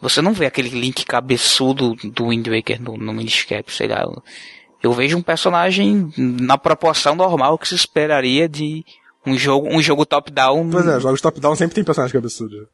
Você 0.00 0.22
não 0.22 0.32
vê 0.32 0.46
aquele 0.46 0.68
Link 0.68 1.04
cabeçudo 1.04 1.94
do 1.94 2.28
Wind 2.28 2.46
Waker 2.46 2.80
no, 2.80 2.96
no 2.96 3.12
Miniscap, 3.12 3.72
sei 3.72 3.88
lá. 3.88 4.06
Eu 4.82 4.92
vejo 4.92 5.16
um 5.16 5.22
personagem 5.22 6.12
na 6.16 6.56
proporção 6.56 7.14
normal 7.14 7.58
que 7.58 7.68
se 7.68 7.74
esperaria 7.74 8.48
de 8.48 8.84
um 9.26 9.36
jogo, 9.36 9.68
um 9.68 9.82
jogo 9.82 10.06
top-down. 10.06 10.70
Pois 10.70 10.86
é, 10.86 11.00
jogos 11.00 11.20
top-down 11.20 11.56
sempre 11.56 11.74
tem 11.74 11.84
personagem 11.84 12.12
cabeçudo. 12.12 12.68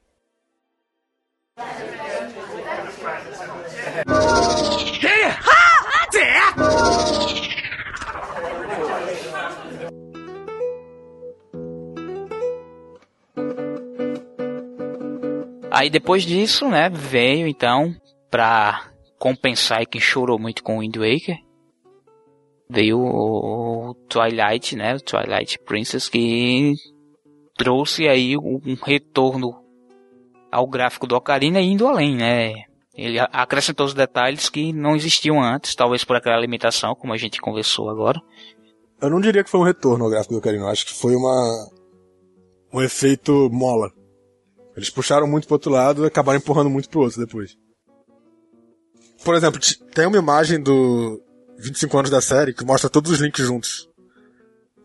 Aí 15.70 15.90
depois 15.90 16.22
disso, 16.22 16.68
né, 16.68 16.88
veio 16.88 17.48
então 17.48 17.94
pra 18.30 18.92
compensar 19.18 19.84
quem 19.86 20.00
chorou 20.00 20.38
muito 20.38 20.62
com 20.62 20.76
o 20.76 20.80
Wind 20.80 20.96
Waker, 20.96 21.36
veio 22.74 22.98
o 22.98 23.94
Twilight, 24.08 24.76
né, 24.76 24.96
o 24.96 25.00
Twilight 25.00 25.58
Princess 25.64 26.08
que 26.08 26.74
trouxe 27.56 28.08
aí 28.08 28.36
um 28.36 28.74
retorno 28.82 29.54
ao 30.50 30.66
gráfico 30.66 31.06
do 31.06 31.14
Ocarina 31.16 31.60
indo 31.60 31.86
além, 31.86 32.16
né? 32.16 32.52
Ele 32.96 33.18
acrescentou 33.18 33.86
os 33.86 33.94
detalhes 33.94 34.48
que 34.48 34.72
não 34.72 34.94
existiam 34.94 35.42
antes, 35.42 35.74
talvez 35.74 36.04
por 36.04 36.16
aquela 36.16 36.40
limitação, 36.40 36.94
como 36.94 37.12
a 37.12 37.16
gente 37.16 37.40
conversou 37.40 37.90
agora. 37.90 38.20
Eu 39.00 39.10
não 39.10 39.20
diria 39.20 39.42
que 39.42 39.50
foi 39.50 39.60
um 39.60 39.64
retorno 39.64 40.04
ao 40.04 40.10
gráfico 40.10 40.34
do 40.34 40.38
Ocarina, 40.38 40.64
eu 40.64 40.68
acho 40.68 40.86
que 40.86 40.94
foi 40.94 41.14
uma 41.14 41.68
um 42.72 42.82
efeito 42.82 43.48
mola. 43.52 43.90
Eles 44.76 44.90
puxaram 44.90 45.26
muito 45.28 45.46
pro 45.46 45.54
outro 45.54 45.70
lado 45.70 46.04
e 46.04 46.06
acabaram 46.06 46.38
empurrando 46.38 46.70
muito 46.70 46.88
pro 46.88 47.02
outro 47.02 47.24
depois. 47.24 47.56
Por 49.24 49.34
exemplo, 49.34 49.60
tem 49.92 50.06
uma 50.06 50.18
imagem 50.18 50.60
do 50.60 51.20
25 51.58 51.98
anos 51.98 52.10
da 52.10 52.20
série 52.20 52.54
que 52.54 52.64
mostra 52.64 52.90
todos 52.90 53.10
os 53.10 53.20
links 53.20 53.44
juntos. 53.44 53.88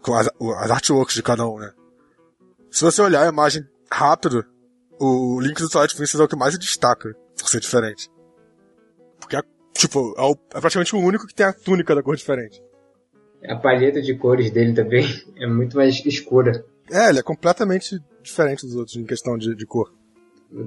Com 0.01 0.13
as, 0.13 0.27
as 0.27 0.71
artworks 0.71 1.15
de 1.15 1.23
cada 1.23 1.47
um, 1.47 1.57
né? 1.57 1.71
Se 2.71 2.83
você 2.83 3.01
olhar 3.01 3.25
a 3.25 3.29
imagem 3.29 3.63
rápido, 3.91 4.45
o 4.99 5.39
link 5.41 5.59
do 5.59 5.69
Twilight 5.69 5.95
Princess 5.95 6.19
é 6.19 6.23
o 6.23 6.27
que 6.27 6.35
mais 6.35 6.53
se 6.53 6.59
destaca 6.59 7.15
por 7.37 7.49
ser 7.49 7.59
diferente. 7.59 8.09
Porque 9.19 9.35
é, 9.35 9.41
tipo, 9.73 10.13
é, 10.17 10.21
o, 10.21 10.31
é 10.53 10.59
praticamente 10.59 10.95
o 10.95 10.99
único 10.99 11.27
que 11.27 11.33
tem 11.33 11.45
a 11.45 11.53
túnica 11.53 11.95
da 11.95 12.03
cor 12.03 12.15
diferente. 12.15 12.61
A 13.47 13.55
palheta 13.55 14.01
de 14.01 14.15
cores 14.15 14.51
dele 14.51 14.73
também 14.73 15.05
é 15.37 15.47
muito 15.47 15.77
mais 15.77 16.05
escura. 16.05 16.63
É, 16.91 17.09
ele 17.09 17.19
é 17.19 17.23
completamente 17.23 17.99
diferente 18.21 18.65
dos 18.65 18.75
outros 18.75 18.95
em 18.97 19.05
questão 19.05 19.37
de, 19.37 19.55
de 19.55 19.65
cor. 19.65 19.91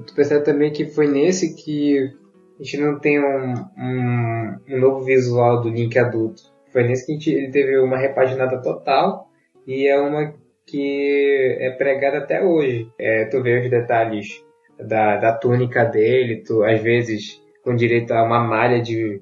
Tu 0.07 0.13
percebe 0.15 0.43
também 0.43 0.71
que 0.71 0.87
foi 0.87 1.07
nesse 1.07 1.55
que 1.55 2.13
a 2.59 2.63
gente 2.63 2.77
não 2.77 2.99
tem 2.99 3.19
um, 3.19 3.53
um, 3.77 4.57
um 4.69 4.79
novo 4.79 5.03
visual 5.03 5.61
do 5.61 5.69
Link 5.69 5.97
adulto. 5.97 6.41
Foi 6.71 6.83
nesse 6.83 7.05
que 7.05 7.11
a 7.11 7.15
gente, 7.15 7.31
ele 7.31 7.51
teve 7.51 7.77
uma 7.77 7.97
repaginada 7.97 8.61
total 8.61 9.27
e 9.67 9.87
é 9.87 9.99
uma 9.99 10.33
que 10.65 11.57
é 11.59 11.71
pregada 11.71 12.19
até 12.19 12.43
hoje. 12.43 12.89
É, 12.99 13.25
tu 13.25 13.41
vê 13.41 13.59
os 13.59 13.69
detalhes 13.69 14.43
da, 14.79 15.17
da 15.17 15.33
túnica 15.33 15.83
dele, 15.85 16.43
tu 16.43 16.63
às 16.63 16.81
vezes 16.81 17.41
com 17.63 17.75
direito 17.75 18.11
a 18.11 18.23
uma 18.23 18.39
malha 18.39 18.81
de 18.81 19.21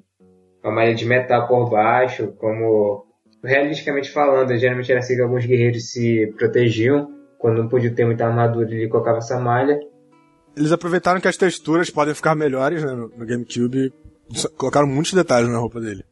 uma 0.64 0.74
malha 0.74 0.94
de 0.94 1.06
metal 1.06 1.48
por 1.48 1.70
baixo, 1.70 2.34
como 2.38 3.06
realisticamente 3.44 4.12
falando, 4.12 4.56
geralmente 4.58 4.92
era 4.92 5.00
assim 5.00 5.16
que 5.16 5.22
alguns 5.22 5.46
guerreiros 5.46 5.90
se 5.90 6.28
protegiam 6.38 7.08
quando 7.42 7.64
não 7.64 7.68
podia 7.68 7.94
ter 7.94 8.06
muita 8.06 8.26
armadura, 8.26 8.70
ele 8.70 8.88
colocava 8.88 9.18
essa 9.18 9.40
malha. 9.40 9.80
Eles 10.56 10.72
aproveitaram 10.72 11.22
que 11.22 11.28
as 11.28 11.38
texturas 11.38 11.90
podem 11.90 12.14
ficar 12.14 12.36
melhores 12.36 12.84
né, 12.84 12.92
no, 12.92 13.10
no 13.10 13.26
GameCube 13.26 13.94
colocaram 14.58 14.88
muitos 14.88 15.14
detalhes 15.14 15.50
na 15.50 15.58
roupa 15.58 15.80
dele. 15.80 16.04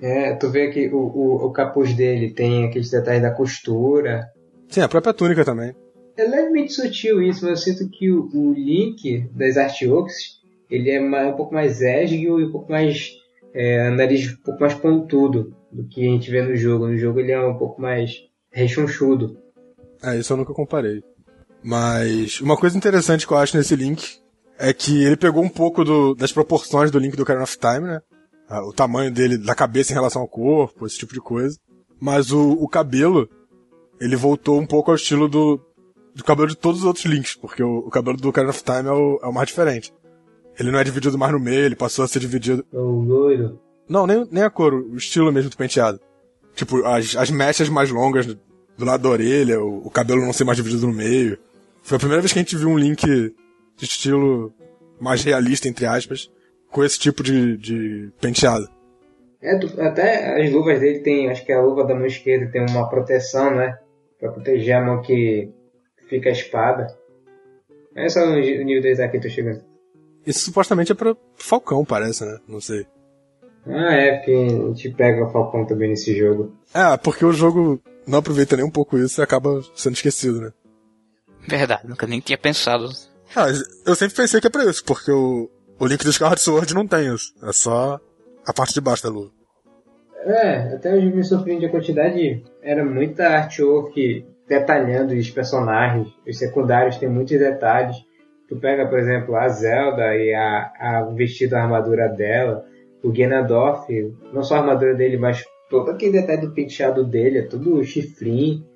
É, 0.00 0.34
tu 0.34 0.50
vê 0.50 0.70
que 0.70 0.88
o, 0.88 0.98
o, 0.98 1.46
o 1.46 1.52
capuz 1.52 1.94
dele 1.94 2.32
tem 2.32 2.64
aqueles 2.64 2.90
detalhes 2.90 3.22
da 3.22 3.32
costura. 3.32 4.28
Sim, 4.68 4.80
a 4.80 4.88
própria 4.88 5.12
túnica 5.12 5.44
também. 5.44 5.74
É 6.16 6.24
levemente 6.24 6.72
sutil 6.72 7.22
isso, 7.22 7.44
mas 7.44 7.66
eu 7.66 7.74
sinto 7.74 7.90
que 7.90 8.10
o, 8.10 8.28
o 8.32 8.52
Link 8.52 9.28
das 9.32 9.56
artworks 9.56 10.38
ele 10.70 10.90
é 10.90 11.00
mais, 11.00 11.32
um 11.32 11.36
pouco 11.36 11.54
mais 11.54 11.80
ésguio 11.80 12.40
e 12.40 12.44
um 12.44 12.52
pouco 12.52 12.70
mais 12.70 13.10
é, 13.54 13.88
nariz 13.90 14.32
um 14.32 14.42
pouco 14.42 14.60
mais 14.60 14.74
pontudo 14.74 15.56
do 15.72 15.86
que 15.88 16.06
a 16.06 16.10
gente 16.10 16.30
vê 16.30 16.42
no 16.42 16.54
jogo. 16.56 16.86
No 16.86 16.96
jogo 16.96 17.20
ele 17.20 17.32
é 17.32 17.40
um 17.40 17.56
pouco 17.56 17.80
mais 17.80 18.12
rechonchudo. 18.52 19.36
É, 20.02 20.16
isso 20.16 20.32
eu 20.32 20.36
nunca 20.36 20.52
comparei. 20.52 21.02
Mas 21.62 22.40
uma 22.40 22.56
coisa 22.56 22.76
interessante 22.76 23.26
que 23.26 23.32
eu 23.32 23.38
acho 23.38 23.56
nesse 23.56 23.74
Link 23.74 24.18
é 24.58 24.72
que 24.72 25.02
ele 25.04 25.16
pegou 25.16 25.42
um 25.42 25.48
pouco 25.48 25.84
do, 25.84 26.14
das 26.14 26.32
proporções 26.32 26.90
do 26.90 26.98
Link 26.98 27.16
do 27.16 27.22
Ocarina 27.22 27.44
of 27.44 27.58
Time, 27.58 27.86
né? 27.86 28.00
Ah, 28.48 28.64
o 28.64 28.72
tamanho 28.72 29.12
dele, 29.12 29.36
da 29.36 29.54
cabeça 29.54 29.92
em 29.92 29.94
relação 29.94 30.22
ao 30.22 30.28
corpo, 30.28 30.86
esse 30.86 30.98
tipo 30.98 31.12
de 31.12 31.20
coisa. 31.20 31.58
Mas 32.00 32.32
o, 32.32 32.52
o 32.52 32.68
cabelo, 32.68 33.28
ele 34.00 34.16
voltou 34.16 34.58
um 34.58 34.66
pouco 34.66 34.90
ao 34.90 34.96
estilo 34.96 35.28
do, 35.28 35.60
do 36.14 36.24
cabelo 36.24 36.48
de 36.48 36.56
todos 36.56 36.80
os 36.80 36.86
outros 36.86 37.04
Links, 37.04 37.34
porque 37.34 37.62
o, 37.62 37.78
o 37.78 37.90
cabelo 37.90 38.16
do 38.16 38.28
Ocarina 38.28 38.50
of 38.50 38.62
Time 38.62 38.88
é 38.88 38.92
o, 38.92 39.20
é 39.22 39.26
o 39.26 39.32
mais 39.32 39.48
diferente. 39.48 39.92
Ele 40.58 40.72
não 40.72 40.78
é 40.78 40.84
dividido 40.84 41.16
mais 41.16 41.32
no 41.32 41.38
meio, 41.38 41.64
ele 41.64 41.76
passou 41.76 42.04
a 42.04 42.08
ser 42.08 42.18
dividido. 42.18 42.64
O 42.72 43.00
loiro. 43.00 43.60
Não, 43.88 44.06
nem, 44.06 44.26
nem 44.30 44.42
a 44.42 44.50
cor, 44.50 44.74
o 44.74 44.96
estilo 44.96 45.32
mesmo 45.32 45.50
do 45.50 45.56
penteado. 45.56 46.00
Tipo, 46.54 46.84
as, 46.84 47.14
as 47.14 47.30
mechas 47.30 47.68
mais 47.68 47.90
longas 47.90 48.26
do 48.26 48.84
lado 48.84 49.02
da 49.02 49.08
orelha, 49.08 49.60
o, 49.60 49.86
o, 49.86 49.90
cabelo 49.90 50.20
não 50.20 50.32
ser 50.32 50.44
mais 50.44 50.56
dividido 50.56 50.86
no 50.86 50.92
meio. 50.92 51.38
Foi 51.88 51.96
a 51.96 51.98
primeira 51.98 52.20
vez 52.20 52.34
que 52.34 52.38
a 52.38 52.42
gente 52.42 52.54
viu 52.54 52.68
um 52.68 52.76
Link 52.76 53.02
de 53.02 53.34
estilo 53.84 54.52
mais 55.00 55.24
realista, 55.24 55.68
entre 55.68 55.86
aspas, 55.86 56.30
com 56.70 56.84
esse 56.84 56.98
tipo 56.98 57.22
de, 57.22 57.56
de 57.56 58.12
penteado. 58.20 58.68
É, 59.40 59.56
até 59.86 60.38
as 60.38 60.52
luvas 60.52 60.80
dele 60.80 60.98
tem, 60.98 61.30
acho 61.30 61.46
que 61.46 61.50
a 61.50 61.62
luva 61.62 61.86
da 61.86 61.94
mão 61.94 62.04
esquerda 62.04 62.52
tem 62.52 62.60
uma 62.68 62.90
proteção, 62.90 63.54
né? 63.54 63.78
Pra 64.20 64.30
proteger 64.30 64.76
a 64.76 64.84
mão 64.84 65.00
que 65.00 65.50
fica 66.10 66.28
a 66.28 66.32
espada. 66.32 66.94
É 67.96 68.06
só 68.10 68.20
o 68.20 68.34
nível 68.36 68.82
2 68.82 69.00
aqui, 69.00 69.18
tô 69.18 69.30
chegando. 69.30 69.64
Isso 70.26 70.40
supostamente 70.40 70.92
é 70.92 70.94
pra 70.94 71.16
Falcão, 71.36 71.86
parece, 71.86 72.22
né? 72.22 72.38
Não 72.46 72.60
sei. 72.60 72.86
Ah, 73.66 73.94
é, 73.94 74.16
porque 74.16 74.32
a 74.32 74.66
gente 74.74 74.90
pega 74.90 75.24
o 75.24 75.32
Falcão 75.32 75.64
também 75.64 75.88
nesse 75.88 76.14
jogo. 76.14 76.54
É, 76.74 76.98
porque 76.98 77.24
o 77.24 77.32
jogo 77.32 77.80
não 78.06 78.18
aproveita 78.18 78.58
nem 78.58 78.66
um 78.66 78.70
pouco 78.70 78.98
isso 78.98 79.22
e 79.22 79.24
acaba 79.24 79.62
sendo 79.74 79.94
esquecido, 79.94 80.38
né? 80.42 80.52
Verdade, 81.48 81.88
nunca 81.88 82.06
nem 82.06 82.20
tinha 82.20 82.36
pensado. 82.36 82.88
Ah, 83.34 83.46
eu 83.86 83.94
sempre 83.94 84.16
pensei 84.16 84.40
que 84.40 84.46
é 84.46 84.50
pra 84.50 84.64
isso, 84.64 84.84
porque 84.84 85.10
o, 85.10 85.50
o 85.78 85.86
Link 85.86 86.04
do 86.04 86.10
Skyward 86.10 86.40
Sword 86.40 86.74
não 86.74 86.86
tem 86.86 87.14
isso. 87.14 87.32
É 87.42 87.52
só 87.52 87.98
a 88.46 88.52
parte 88.52 88.74
de 88.74 88.80
baixo 88.80 89.02
da 89.02 89.08
lua. 89.08 89.30
É, 90.24 90.74
até 90.74 90.94
hoje 90.94 91.06
me 91.06 91.24
surpreende 91.24 91.66
a 91.66 91.70
quantidade. 91.70 92.42
Era 92.62 92.84
muita 92.84 93.28
artwork 93.28 94.26
detalhando 94.46 95.14
os 95.14 95.30
personagens. 95.30 96.08
Os 96.26 96.38
secundários 96.38 96.96
têm 96.96 97.08
muitos 97.08 97.38
detalhes. 97.38 97.96
Tu 98.48 98.56
pega, 98.56 98.86
por 98.86 98.98
exemplo, 98.98 99.36
a 99.36 99.48
Zelda 99.48 100.16
e 100.16 100.34
a, 100.34 100.72
a, 100.80 101.08
o 101.08 101.14
vestido, 101.14 101.54
a 101.54 101.62
armadura 101.62 102.08
dela. 102.08 102.64
O 103.02 103.12
Ganondorf, 103.12 103.86
não 104.32 104.42
só 104.42 104.56
a 104.56 104.58
armadura 104.58 104.94
dele, 104.94 105.16
mas 105.16 105.44
todo 105.70 105.90
aquele 105.90 106.12
detalhe 106.20 106.40
do 106.40 106.52
penteado 106.52 107.04
dele, 107.04 107.38
é 107.38 107.42
tudo 107.42 107.84
chifrinho. 107.84 108.66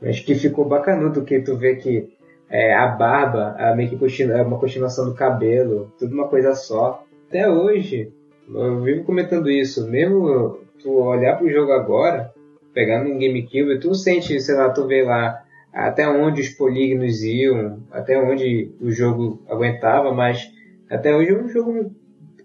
Mas 0.00 0.20
que 0.20 0.34
ficou 0.34 0.64
bacanudo, 0.64 1.24
que 1.24 1.40
tu 1.40 1.56
vê 1.56 1.76
que 1.76 2.08
é, 2.48 2.74
a 2.74 2.88
barba 2.88 3.54
é 3.58 3.74
meio 3.74 3.90
que 3.90 4.22
é 4.22 4.42
uma 4.42 4.58
continuação 4.58 5.04
do 5.04 5.14
cabelo, 5.14 5.92
tudo 5.98 6.14
uma 6.14 6.28
coisa 6.28 6.54
só. 6.54 7.04
Até 7.28 7.48
hoje, 7.48 8.12
eu 8.48 8.82
vivo 8.82 9.04
comentando 9.04 9.50
isso, 9.50 9.88
mesmo 9.88 10.58
tu 10.82 10.90
olhar 10.90 11.36
pro 11.36 11.50
jogo 11.50 11.72
agora, 11.72 12.32
pegando 12.72 13.10
um 13.10 13.18
GameCube, 13.18 13.78
tu 13.78 13.94
sente, 13.94 14.40
sei 14.40 14.54
lá, 14.56 14.70
tu 14.70 14.86
vê 14.86 15.02
lá 15.04 15.42
até 15.72 16.08
onde 16.08 16.40
os 16.40 16.48
polígonos 16.48 17.22
iam, 17.22 17.80
até 17.92 18.20
onde 18.20 18.72
o 18.80 18.90
jogo 18.90 19.40
aguentava, 19.48 20.12
mas 20.12 20.50
até 20.90 21.14
hoje 21.14 21.30
é 21.30 21.36
um 21.36 21.48
jogo 21.48 21.94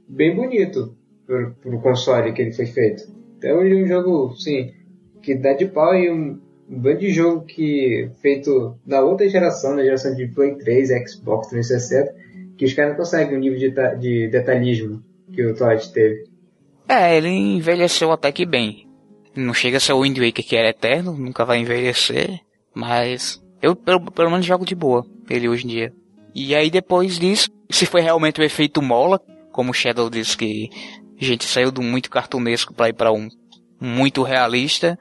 bem 0.07 0.35
bonito 0.35 0.95
pro, 1.25 1.55
pro 1.61 1.79
console 1.79 2.33
que 2.33 2.41
ele 2.41 2.53
foi 2.53 2.67
feito. 2.67 3.03
Até 3.37 3.53
hoje 3.53 3.79
é 3.79 3.83
um 3.83 3.87
jogo, 3.87 4.35
sim, 4.35 4.71
que 5.21 5.33
dá 5.33 5.53
de 5.53 5.65
pau 5.65 5.95
e 5.95 6.11
um, 6.11 6.39
um 6.69 6.79
bando 6.79 6.99
de 6.99 7.11
jogo 7.11 7.45
que 7.45 8.09
feito 8.21 8.75
da 8.85 9.03
outra 9.03 9.27
geração, 9.29 9.75
na 9.75 9.83
geração 9.83 10.15
de 10.15 10.27
Play 10.27 10.55
3, 10.55 10.89
Xbox 11.09 11.47
360, 11.49 12.15
que 12.57 12.65
os 12.65 12.73
caras 12.73 12.91
não 12.91 12.97
conseguem 12.97 13.37
o 13.37 13.39
nível 13.39 13.59
de, 13.59 13.97
de 13.99 14.27
detalhismo 14.29 15.03
que 15.31 15.45
o 15.45 15.55
Todd 15.55 15.91
teve. 15.91 16.25
É, 16.87 17.17
ele 17.17 17.29
envelheceu 17.29 18.11
até 18.11 18.31
que 18.31 18.45
bem. 18.45 18.87
Não 19.35 19.53
chega 19.53 19.77
a 19.77 19.79
ser 19.79 19.93
o 19.93 20.01
Wind 20.01 20.17
Waker 20.17 20.45
que 20.45 20.55
era 20.55 20.69
eterno, 20.69 21.13
nunca 21.13 21.43
vai 21.43 21.59
envelhecer, 21.59 22.39
mas 22.73 23.41
eu 23.61 23.75
pelo, 23.75 24.11
pelo 24.11 24.31
menos 24.31 24.45
jogo 24.45 24.65
de 24.65 24.75
boa 24.75 25.05
ele 25.29 25.49
hoje 25.49 25.65
em 25.65 25.69
dia. 25.69 25.93
E 26.33 26.55
aí 26.55 26.69
depois 26.69 27.17
disso, 27.17 27.49
se 27.69 27.85
foi 27.85 28.01
realmente 28.01 28.39
o 28.39 28.43
efeito 28.43 28.81
mola, 28.81 29.19
como 29.51 29.71
o 29.71 29.73
Shadow 29.73 30.09
disse 30.09 30.37
que 30.37 30.69
a 31.19 31.23
gente 31.23 31.45
saiu 31.45 31.71
do 31.71 31.81
muito 31.81 32.09
cartunesco 32.09 32.73
para 32.73 32.89
ir 32.89 32.93
para 32.93 33.11
um 33.11 33.27
muito 33.79 34.23
realista, 34.23 34.97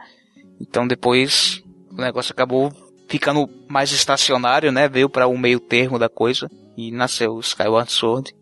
então 0.60 0.86
depois 0.86 1.62
o 1.90 1.96
negócio 1.96 2.32
acabou 2.32 2.72
ficando 3.08 3.48
mais 3.68 3.92
estacionário, 3.92 4.72
né? 4.72 4.88
Veio 4.88 5.08
para 5.08 5.26
o 5.26 5.32
um 5.32 5.38
meio 5.38 5.60
termo 5.60 5.98
da 5.98 6.08
coisa 6.08 6.50
e 6.76 6.90
nasceu 6.90 7.32
o 7.32 7.40
Skyward 7.40 7.90
Sword. 7.90 8.34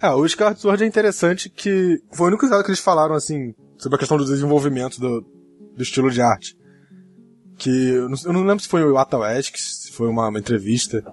É, 0.00 0.10
o 0.10 0.24
Skyward 0.26 0.58
Sword 0.58 0.82
é 0.82 0.86
interessante 0.86 1.48
que 1.48 2.00
foi 2.12 2.26
o 2.26 2.28
único 2.28 2.48
que 2.48 2.70
eles 2.70 2.80
falaram 2.80 3.14
assim 3.14 3.54
sobre 3.78 3.96
a 3.96 3.98
questão 3.98 4.16
do 4.16 4.24
desenvolvimento 4.24 4.98
do, 4.98 5.20
do 5.76 5.82
estilo 5.82 6.10
de 6.10 6.20
arte. 6.20 6.56
Que 7.58 7.90
eu 7.90 8.08
não, 8.08 8.16
eu 8.24 8.32
não 8.32 8.44
lembro 8.44 8.62
se 8.62 8.68
foi 8.68 8.82
o 8.82 8.96
Ata 8.96 9.18
West, 9.18 9.54
se 9.56 9.92
foi 9.92 10.08
uma, 10.08 10.28
uma, 10.28 10.38
entrevista, 10.38 11.04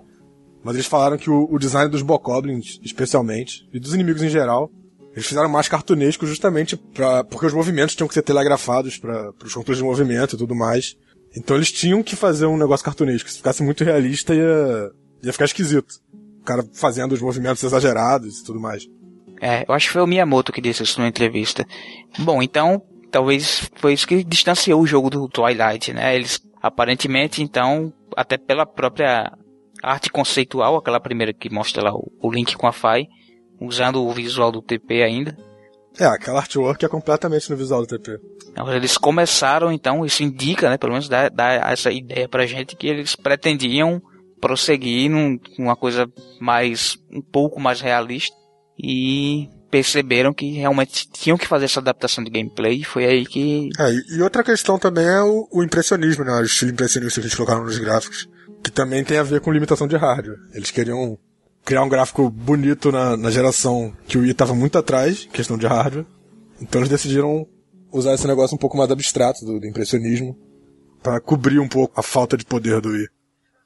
mas 0.64 0.76
eles 0.76 0.88
falaram 0.88 1.18
que 1.18 1.30
o, 1.30 1.48
o 1.52 1.60
design 1.60 1.90
dos 1.90 2.02
Bokoblins, 2.02 2.80
especialmente, 2.84 3.68
e 3.74 3.80
dos 3.80 3.94
inimigos 3.94 4.24
em 4.24 4.30
geral, 4.30 4.72
eles 5.14 5.26
fizeram 5.26 5.50
mais 5.50 5.68
cartunesco 5.68 6.26
justamente 6.26 6.78
pra, 6.78 7.24
porque 7.24 7.46
os 7.46 7.54
movimentos 7.54 7.96
tinham 7.96 8.08
que 8.08 8.14
ser 8.14 8.22
telegrafados 8.22 8.98
para 8.98 9.34
os 9.44 9.54
controles 9.54 9.80
de 9.80 9.84
movimento 9.84 10.36
e 10.36 10.38
tudo 10.38 10.56
mais. 10.56 10.96
Então 11.36 11.56
eles 11.56 11.72
tinham 11.72 12.02
que 12.02 12.16
fazer 12.16 12.46
um 12.46 12.58
negócio 12.58 12.86
cartunesco. 12.86 13.30
Se 13.30 13.38
ficasse 13.38 13.64
muito 13.64 13.84
realista, 13.84 14.34
ia, 14.34 14.92
ia 15.24 15.34
ficar 15.34 15.46
esquisito. 15.46 15.96
O 16.42 16.44
cara 16.44 16.64
fazendo 16.74 17.14
os 17.14 17.22
movimentos 17.22 17.64
exagerados 17.64 18.40
e 18.40 18.44
tudo 18.44 18.60
mais. 18.60 18.88
É, 19.42 19.64
eu 19.68 19.74
acho 19.74 19.88
que 19.88 19.94
foi 19.94 20.02
o 20.02 20.08
Miyamoto 20.08 20.52
que 20.52 20.62
disse 20.62 20.84
isso 20.84 21.00
numa 21.00 21.10
entrevista. 21.10 21.66
Bom, 22.20 22.42
então, 22.42 22.82
talvez 23.12 23.70
foi 23.76 23.94
isso 23.94 24.08
que 24.08 24.24
distanciou 24.24 24.82
o 24.82 24.88
jogo 24.88 25.10
do 25.10 25.28
Twilight, 25.28 25.94
né? 25.94 26.16
Eles, 26.16 26.40
aparentemente, 26.62 27.42
então, 27.42 27.94
até 28.16 28.38
pela 28.38 28.66
própria 28.66 29.32
arte 29.82 30.10
conceitual, 30.10 30.76
aquela 30.76 31.00
primeira 31.00 31.34
que 31.34 31.50
mostra 31.50 31.84
lá 31.84 31.94
o, 31.94 32.12
o 32.22 32.32
link 32.32 32.56
com 32.58 32.68
a 32.68 32.74
FAI, 32.74 33.08
usando 33.60 34.04
o 34.04 34.12
visual 34.14 34.52
do 34.52 34.62
TP 34.62 35.04
ainda. 35.04 35.38
É, 36.00 36.06
aquela 36.06 36.40
artwork 36.40 36.84
é 36.86 36.88
completamente 36.88 37.50
no 37.50 37.58
visual 37.58 37.82
do 37.82 37.88
TP. 37.88 38.20
Então, 38.52 38.72
eles 38.74 38.98
começaram, 38.98 39.72
então, 39.72 40.06
isso 40.06 40.24
indica, 40.24 40.70
né, 40.70 40.78
pelo 40.78 40.94
menos 40.94 41.10
dá, 41.10 41.30
dá 41.30 41.72
essa 41.72 41.92
ideia 41.92 42.28
pra 42.28 42.46
gente 42.46 42.76
que 42.76 42.88
eles 42.88 43.16
pretendiam 43.16 44.02
prosseguir 44.40 45.10
num, 45.10 45.38
numa 45.58 45.76
coisa 45.76 46.10
mais, 46.40 46.98
um 47.12 47.22
pouco 47.22 47.60
mais 47.60 47.82
realista 47.82 48.36
e 48.82 49.50
perceberam 49.70 50.34
que 50.34 50.52
realmente 50.52 51.08
tinham 51.12 51.38
que 51.38 51.46
fazer 51.46 51.66
essa 51.66 51.80
adaptação 51.80 52.24
de 52.24 52.32
gameplay 52.32 52.78
e 52.78 52.84
foi 52.84 53.06
aí 53.06 53.26
que... 53.26 53.70
É, 53.78 54.16
e 54.16 54.22
outra 54.22 54.44
questão 54.44 54.80
também 54.80 55.06
é 55.06 55.22
o, 55.22 55.48
o 55.52 55.64
impressionismo, 55.64 56.24
né, 56.24 56.32
o 56.34 56.44
estilo 56.44 56.72
impressionista 56.72 57.20
que 57.20 57.28
eles 57.28 57.36
colocaram 57.36 57.64
nos 57.64 57.78
gráficos, 57.78 58.28
que 58.64 58.72
também 58.72 59.04
tem 59.04 59.18
a 59.18 59.24
ver 59.24 59.42
com 59.42 59.52
limitação 59.52 59.88
de 59.88 59.98
hardware. 59.98 60.40
Eles 60.54 60.72
queriam 60.72 61.18
criar 61.70 61.84
um 61.84 61.90
gráfico 61.90 62.32
bonito 62.32 62.92
na, 62.92 63.16
na 63.16 63.30
geração 63.30 63.96
que 64.08 64.18
o 64.18 64.22
Wii 64.22 64.32
estava 64.32 64.56
muito 64.56 64.76
atrás, 64.76 65.30
questão 65.32 65.56
de 65.56 65.68
hardware. 65.68 66.04
Então 66.60 66.82
eles 66.82 66.90
decidiram 66.90 67.46
usar 67.92 68.16
esse 68.16 68.26
negócio 68.26 68.56
um 68.56 68.58
pouco 68.58 68.76
mais 68.76 68.90
abstrato 68.90 69.46
do, 69.46 69.60
do 69.60 69.68
impressionismo 69.68 70.36
para 71.04 71.22
cobrir 71.22 71.60
um 71.60 71.68
pouco 71.68 72.00
a 72.00 72.02
falta 72.02 72.36
de 72.36 72.44
poder 72.44 72.82
do 72.82 72.90
Wii. 72.90 73.06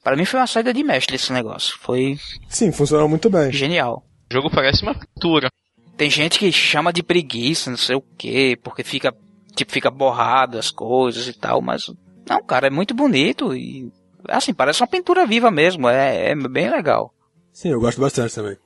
Para 0.04 0.18
mim 0.18 0.26
foi 0.26 0.38
uma 0.38 0.48
saída 0.48 0.74
de 0.74 0.84
mestre 0.84 1.16
esse 1.16 1.32
negócio. 1.32 1.78
Foi. 1.80 2.18
Sim, 2.50 2.74
funcionou 2.74 3.08
muito 3.08 3.30
bem. 3.30 3.54
Genial. 3.54 4.04
O 4.30 4.34
jogo 4.34 4.52
parece 4.52 4.84
uma 4.84 4.94
pintura. 4.94 5.48
Tem 5.96 6.10
gente 6.10 6.38
que 6.38 6.52
chama 6.52 6.92
de 6.92 7.02
preguiça, 7.02 7.70
não 7.70 7.78
sei 7.78 7.96
o 7.96 8.04
quê, 8.18 8.60
porque 8.62 8.84
fica 8.84 9.16
tipo 9.56 9.72
fica 9.72 9.90
borrado 9.90 10.58
as 10.58 10.70
coisas 10.70 11.26
e 11.30 11.34
tal, 11.34 11.62
mas 11.62 11.86
não, 12.30 12.44
cara, 12.44 12.68
é 12.68 12.70
muito 12.70 12.94
bonito 12.94 13.56
e 13.56 13.90
assim 14.28 14.54
parece 14.54 14.82
uma 14.82 14.88
pintura 14.88 15.26
viva 15.26 15.50
mesmo. 15.50 15.88
É, 15.88 16.32
é 16.32 16.36
bem 16.36 16.70
legal. 16.70 17.14
Sim, 17.54 17.70
eu 17.70 17.80
gosto 17.80 18.02
bastante 18.02 18.34
também. 18.34 18.58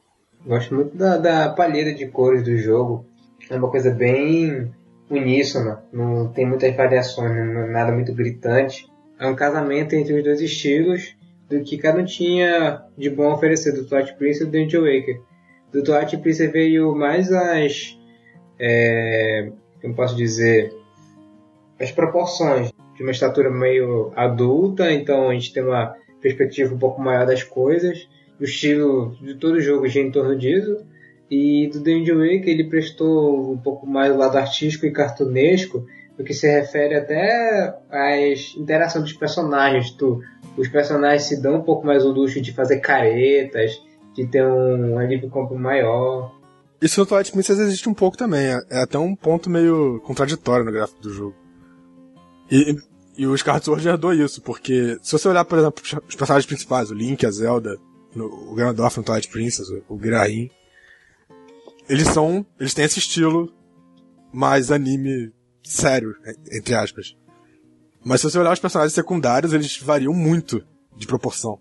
Gosto 0.45 0.73
muito 0.73 0.95
da, 0.95 1.17
da 1.17 1.49
palheta 1.49 1.93
de 1.93 2.07
cores 2.07 2.41
do 2.41 2.57
jogo. 2.57 3.05
É 3.49 3.57
uma 3.57 3.69
coisa 3.69 3.91
bem 3.91 4.71
uníssona, 5.09 5.83
não 5.91 6.29
tem 6.29 6.45
muitas 6.45 6.73
variações, 6.73 7.31
não 7.31 7.61
é 7.61 7.67
nada 7.67 7.91
muito 7.91 8.13
gritante. 8.13 8.87
É 9.19 9.27
um 9.27 9.35
casamento 9.35 9.93
entre 9.93 10.13
os 10.13 10.23
dois 10.23 10.39
estilos 10.39 11.15
do 11.49 11.61
que 11.61 11.77
cada 11.77 11.99
um 11.99 12.05
tinha 12.05 12.81
de 12.97 13.09
bom 13.09 13.29
a 13.29 13.35
oferecer, 13.35 13.73
do 13.73 13.85
Twilight 13.85 14.15
Princess 14.17 14.47
e 14.47 14.51
do 14.51 14.57
Angel 14.57 14.83
Waker. 14.83 15.21
Do 15.71 15.83
Twilight 15.83 16.17
Princess 16.17 16.51
veio 16.51 16.95
mais 16.95 17.31
as... 17.31 17.97
É, 18.57 19.51
como 19.81 19.95
posso 19.95 20.15
dizer? 20.15 20.73
As 21.79 21.91
proporções 21.91 22.71
de 22.95 23.03
uma 23.03 23.11
estatura 23.11 23.51
meio 23.51 24.11
adulta, 24.15 24.91
então 24.91 25.29
a 25.29 25.33
gente 25.33 25.53
tem 25.53 25.63
uma 25.63 25.93
perspectiva 26.21 26.73
um 26.73 26.79
pouco 26.79 27.01
maior 27.01 27.25
das 27.25 27.43
coisas 27.43 28.07
o 28.39 28.43
estilo 28.43 29.15
de 29.21 29.35
todo 29.35 29.55
o 29.55 29.61
jogo 29.61 29.87
gira 29.87 30.07
em 30.07 30.11
torno 30.11 30.37
disso. 30.37 30.85
E 31.29 31.69
do 31.71 31.79
Danger 31.81 32.15
Wake 32.15 32.49
ele 32.49 32.69
prestou 32.69 33.51
um 33.51 33.57
pouco 33.57 33.85
mais 33.85 34.13
o 34.13 34.17
lado 34.17 34.37
artístico 34.37 34.85
e 34.85 34.91
cartunesco, 34.91 35.85
no 36.17 36.23
que 36.23 36.33
se 36.33 36.47
refere 36.47 36.95
até 36.95 37.75
às 37.89 38.55
interações 38.55 39.03
dos 39.03 39.13
personagens. 39.13 39.91
Tu, 39.91 40.21
os 40.55 40.67
personagens 40.67 41.23
se 41.23 41.41
dão 41.41 41.57
um 41.57 41.61
pouco 41.61 41.85
mais 41.85 42.05
o 42.05 42.11
luxo 42.11 42.39
de 42.41 42.53
fazer 42.53 42.79
caretas, 42.79 43.81
de 44.15 44.25
ter 44.25 44.43
um 44.43 44.97
alívio 44.97 45.29
campo 45.29 45.55
maior. 45.55 46.33
Isso 46.81 46.99
no 46.99 47.05
Twilight 47.05 47.31
Princess 47.31 47.59
existe 47.59 47.89
um 47.89 47.93
pouco 47.93 48.15
também, 48.15 48.47
é, 48.47 48.59
é 48.69 48.81
até 48.83 48.97
um 48.97 49.15
ponto 49.15 49.49
meio 49.49 49.99
contraditório 50.01 50.65
no 50.65 50.71
gráfico 50.71 51.01
do 51.01 51.09
jogo. 51.09 51.35
E, 52.49 52.77
e 53.17 53.27
o 53.27 53.35
Skyward 53.35 53.65
Sword 53.65 53.87
herdou 53.87 54.13
isso, 54.13 54.41
porque 54.41 54.97
se 55.01 55.11
você 55.11 55.27
olhar, 55.27 55.43
por 55.43 55.57
exemplo, 55.57 55.83
os 56.07 56.15
personagens 56.15 56.45
principais, 56.45 56.89
o 56.89 56.93
Link, 56.93 57.25
a 57.25 57.31
Zelda, 57.31 57.77
no, 58.17 58.25
o 58.51 58.55
Ganondorf 58.55 58.97
no 58.97 59.03
Twilight 59.03 59.29
Princess, 59.29 59.69
o, 59.69 59.83
o 59.87 59.97
Grain, 59.97 60.49
eles 61.87 62.07
são, 62.09 62.45
eles 62.59 62.73
têm 62.73 62.85
esse 62.85 62.99
estilo 62.99 63.53
mais 64.33 64.71
anime 64.71 65.31
sério, 65.63 66.15
entre 66.51 66.75
aspas. 66.75 67.15
Mas 68.03 68.21
se 68.21 68.29
você 68.29 68.39
olhar 68.39 68.53
os 68.53 68.59
personagens 68.59 68.93
secundários, 68.93 69.53
eles 69.53 69.77
variam 69.77 70.13
muito 70.13 70.63
de 70.95 71.05
proporção. 71.05 71.59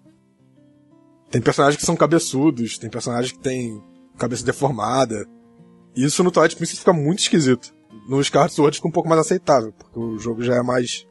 Tem 1.31 1.41
personagens 1.41 1.79
que 1.79 1.87
são 1.87 1.97
cabeçudos, 1.97 2.79
tem 2.79 2.89
personagens 2.89 3.33
que 3.33 3.39
têm 3.39 3.83
cabeça 4.17 4.45
deformada. 4.45 5.27
Isso 5.95 6.23
no 6.23 6.31
Twilight 6.31 6.57
Princess 6.57 6.79
fica 6.79 6.93
muito 6.93 7.21
esquisito. 7.21 7.75
No 8.09 8.21
Skyward 8.21 8.53
Sword 8.53 8.77
fica 8.77 8.89
um 8.89 8.93
pouco 8.93 9.09
mais 9.09 9.21
aceitável, 9.21 9.73
porque 9.73 9.99
o 9.99 10.19
jogo 10.19 10.43
já 10.43 10.55
é 10.55 10.63
mais... 10.63 11.07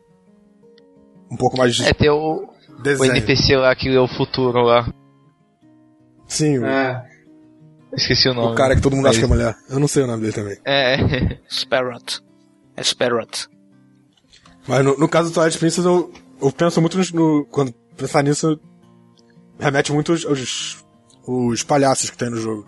Um 1.29 1.35
pouco 1.35 1.57
mais... 1.57 1.79
É, 1.79 1.93
tem 1.93 2.09
o... 2.09 2.47
Desenho. 2.81 3.13
O 3.13 3.15
NPC 3.15 3.55
lá 3.55 3.75
que 3.75 3.89
é 3.89 3.99
o 3.99 4.07
futuro 4.07 4.61
lá. 4.61 4.93
Sim. 6.27 6.59
O... 6.59 6.65
Ah. 6.65 7.05
Esqueci 7.93 8.27
o 8.27 8.33
nome. 8.33 8.53
O 8.53 8.55
cara 8.55 8.75
que 8.75 8.81
todo 8.81 8.95
mundo 8.95 9.07
acha 9.07 9.19
que 9.19 9.25
é 9.25 9.27
mulher. 9.27 9.55
Eu 9.69 9.79
não 9.79 9.87
sei 9.87 10.03
o 10.03 10.07
nome 10.07 10.21
dele 10.21 10.33
também. 10.33 10.57
É. 10.65 10.97
Sparrot. 11.49 12.21
É 12.75 12.83
Sparrot. 12.83 13.47
Mas 14.67 14.83
no, 14.83 14.97
no 14.97 15.07
caso 15.07 15.29
do 15.29 15.33
Twilight 15.33 15.57
Princess, 15.57 15.85
eu, 15.85 16.11
eu 16.41 16.51
penso 16.51 16.81
muito 16.81 16.97
no, 16.97 17.03
no, 17.13 17.45
Quando 17.45 17.73
pensar 17.95 18.23
nisso, 18.23 18.59
remete 19.57 19.93
muito 19.93 20.11
aos, 20.11 20.25
aos, 20.25 20.85
os 21.25 21.63
palhaços 21.63 22.09
que 22.09 22.17
tem 22.17 22.29
no 22.29 22.37
jogo. 22.37 22.65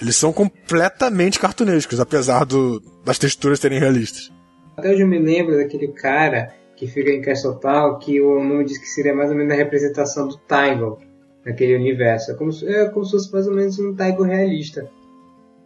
Eles 0.00 0.16
são 0.16 0.32
completamente 0.32 1.38
cartunescos, 1.38 2.00
apesar 2.00 2.44
do, 2.44 2.80
das 3.04 3.18
texturas 3.18 3.60
serem 3.60 3.78
realistas. 3.78 4.32
Até 4.76 4.90
hoje 4.90 5.02
eu 5.02 5.06
me 5.06 5.18
lembro 5.18 5.56
daquele 5.56 5.88
cara 5.88 6.52
que 6.76 6.86
fica 6.86 7.10
em 7.10 7.20
Castle 7.20 7.60
Town, 7.60 7.98
que 7.98 8.20
o 8.20 8.42
nome 8.42 8.64
diz 8.64 8.78
que 8.78 8.86
seria 8.86 9.14
mais 9.14 9.30
ou 9.30 9.36
menos 9.36 9.52
a 9.52 9.56
representação 9.56 10.26
do 10.26 10.36
Tygon 10.38 10.98
naquele 11.44 11.76
universo. 11.76 12.32
É 12.32 12.34
como, 12.34 12.52
se, 12.52 12.66
é 12.66 12.88
como 12.88 13.04
se 13.04 13.12
fosse 13.12 13.32
mais 13.32 13.46
ou 13.46 13.54
menos 13.54 13.78
um 13.78 13.94
Taigo 13.94 14.22
realista. 14.22 14.88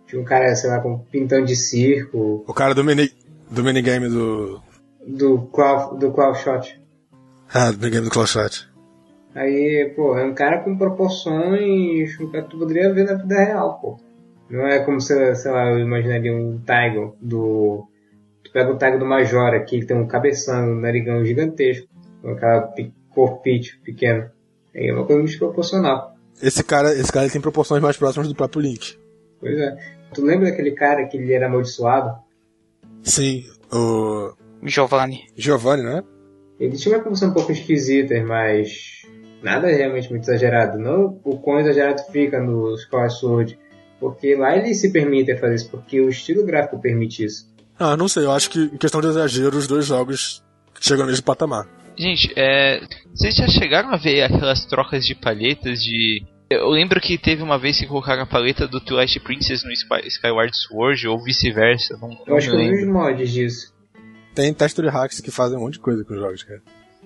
De 0.07 0.17
um 0.17 0.25
cara, 0.25 0.55
sei 0.55 0.71
lá, 0.71 0.81
com 0.81 0.99
pintão 0.99 1.45
de 1.45 1.55
circo. 1.55 2.45
O 2.47 2.55
cara 2.55 2.75
do, 2.75 2.83
mini, 2.83 3.11
do 3.51 3.63
minigame 3.63 4.09
do. 4.09 4.61
Do 5.07 5.43
Claw, 5.53 5.97
do 5.97 6.11
Claw 6.11 6.35
Shot. 6.35 6.81
Ah, 7.53 7.71
do 7.71 7.79
minigame 7.79 8.07
do 8.07 8.11
Claw 8.11 8.27
Shot. 8.27 8.69
Aí, 9.35 9.93
pô, 9.95 10.19
é 10.19 10.25
um 10.25 10.35
cara 10.35 10.61
com 10.61 10.77
proporções 10.77 12.17
que 12.17 12.43
tu 12.43 12.59
poderia 12.59 12.93
ver 12.93 13.05
na 13.05 13.15
vida 13.15 13.39
real, 13.39 13.79
pô. 13.81 14.01
Não 14.51 14.67
é 14.67 14.79
como 14.81 15.01
se, 15.01 15.35
sei 15.35 15.51
lá, 15.53 15.71
eu 15.71 15.79
imaginaria 15.79 16.35
um 16.35 16.59
Tiger 16.59 17.13
do. 17.21 17.87
Tu 18.43 18.51
pega 18.51 18.73
o 18.73 18.79
Tiger 18.79 18.99
do 18.99 19.05
Majora, 19.05 19.63
que 19.63 19.77
ele 19.77 19.87
tem 19.87 19.97
um 19.97 20.07
cabeção, 20.07 20.73
um 20.73 20.81
narigão 20.81 21.23
gigantesco, 21.23 21.87
com 22.23 22.31
aquela 22.31 22.73
corpite 23.11 23.79
pequeno. 23.85 24.31
É 24.75 24.93
uma 24.93 25.05
coisa 25.05 25.23
desproporcional. 25.23 26.15
Esse 26.43 26.63
cara, 26.63 26.93
esse 26.93 27.11
cara 27.11 27.29
tem 27.29 27.41
proporções 27.41 27.83
mais 27.83 27.97
próximas 27.97 28.29
do 28.29 28.35
próprio 28.35 28.63
Link. 28.63 28.99
Pois 29.41 29.59
é. 29.59 29.77
Tu 30.15 30.25
lembra 30.25 30.51
daquele 30.51 30.73
cara 30.73 31.07
que 31.07 31.17
ele 31.17 31.33
era 31.33 31.47
amaldiçoado? 31.47 32.19
Sim, 33.03 33.45
o. 33.73 34.33
Giovanni. 34.63 35.27
Giovanni, 35.37 35.83
né? 35.83 36.03
Ele 36.59 36.77
tinha 36.77 36.97
uma 36.97 37.05
função 37.05 37.31
um 37.31 37.33
pouco 37.33 37.53
esquisita, 37.53 38.21
mas 38.25 39.03
nada 39.43 39.69
realmente 39.69 40.11
muito 40.11 40.25
exagerado. 40.25 40.79
Não 40.79 41.21
o 41.25 41.39
quão 41.39 41.61
exagerado 41.61 42.03
fica 42.11 42.41
no 42.41 42.75
Skyward 42.75 43.15
Sword, 43.15 43.59
porque 44.01 44.35
lá 44.35 44.57
ele 44.57 44.75
se 44.75 44.91
permite 44.91 45.37
fazer 45.37 45.55
isso, 45.55 45.71
porque 45.71 46.01
o 46.01 46.09
estilo 46.09 46.45
gráfico 46.45 46.81
permite 46.81 47.25
isso. 47.25 47.49
Ah, 47.79 47.97
não 47.97 48.09
sei, 48.09 48.25
eu 48.25 48.33
acho 48.33 48.51
que 48.51 48.59
em 48.59 48.77
questão 48.77 49.01
de 49.01 49.07
exagero, 49.07 49.57
os 49.57 49.69
dois 49.69 49.87
jogos 49.87 50.43
chegam 50.81 51.05
no 51.05 51.11
mesmo 51.11 51.25
patamar. 51.25 51.69
Gente, 51.99 52.33
é, 52.37 52.81
vocês 53.13 53.35
já 53.35 53.49
chegaram 53.49 53.91
a 53.91 53.97
ver 53.97 54.23
aquelas 54.23 54.65
trocas 54.65 55.05
de 55.05 55.15
palhetas 55.15 55.83
de. 55.83 56.25
Eu 56.49 56.69
lembro 56.69 57.01
que 57.01 57.19
teve 57.19 57.43
uma 57.43 57.59
vez 57.59 57.79
que 57.79 57.87
colocaram 57.87 58.23
a 58.23 58.27
paleta 58.27 58.67
do 58.67 58.81
Twilight 58.81 59.21
Princess 59.21 59.65
no 59.65 59.73
Skyward 59.73 60.57
Sword 60.57 61.09
ou 61.09 61.23
vice-versa. 61.23 61.99
Não, 62.01 62.17
eu 62.27 62.37
acho 62.37 62.49
que 62.49 62.57
eu 62.57 62.61
vi 62.61 62.85
os 62.85 62.89
mods 62.89 63.31
disso. 63.31 63.75
Tem 64.35 64.55
texture 64.55 64.89
hacks 64.89 65.21
que 65.21 65.31
fazem 65.31 65.59
um 65.59 65.63
monte 65.63 65.75
de 65.75 65.81
coisa 65.81 66.05
com 66.05 66.15
os 66.15 66.21
jogos, 66.21 66.45
cara. 66.45 66.63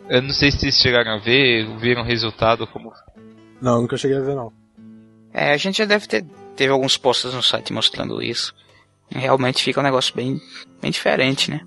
Eu 0.09 0.23
não 0.23 0.31
sei 0.31 0.51
se 0.51 0.59
vocês 0.59 0.77
chegaram 0.77 1.13
a 1.13 1.19
ver, 1.19 1.67
viram 1.79 2.03
o 2.03 2.05
resultado 2.05 2.67
como. 2.67 2.93
Não, 3.61 3.81
nunca 3.81 3.97
cheguei 3.97 4.19
a 4.19 4.21
ver 4.21 4.37
não. 4.37 4.53
É, 5.33 5.53
a 5.53 5.57
gente 5.57 5.79
já 5.79 5.87
deve 5.87 6.07
ter 6.07 6.25
teve 6.55 6.73
alguns 6.73 6.97
posts 6.97 7.33
no 7.35 7.43
site 7.43 7.73
mostrando 7.73 8.23
isso. 8.23 8.55
Realmente 9.11 9.63
fica 9.63 9.81
um 9.81 9.83
negócio 9.83 10.15
bem, 10.15 10.41
bem 10.81 10.91
diferente, 10.91 11.51
né? 11.51 11.61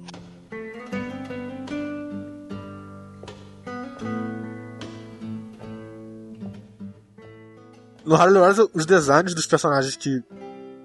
No 8.06 8.16
Harley 8.16 8.40
Wars, 8.40 8.58
os 8.74 8.86
designs 8.86 9.34
dos 9.34 9.48
personagens 9.48 9.96
que 9.96 10.22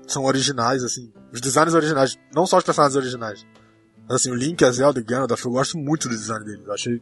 são 0.07 0.25
originais, 0.25 0.83
assim, 0.83 1.13
os 1.33 1.41
designs 1.41 1.75
originais, 1.75 2.19
não 2.35 2.47
só 2.47 2.59
os 2.59 2.65
personagens 2.65 2.97
originais, 2.97 3.47
mas 4.11 4.17
assim, 4.17 4.31
o 4.33 4.35
Link, 4.35 4.65
a 4.65 4.71
Zelda 4.73 4.99
e 4.99 5.03
o 5.03 5.07
Ganondorf, 5.07 5.45
eu 5.45 5.53
gosto 5.53 5.79
muito 5.79 6.09
do 6.09 6.17
design 6.17 6.45
deles. 6.45 6.67
Eu 6.67 6.73
achei. 6.73 7.01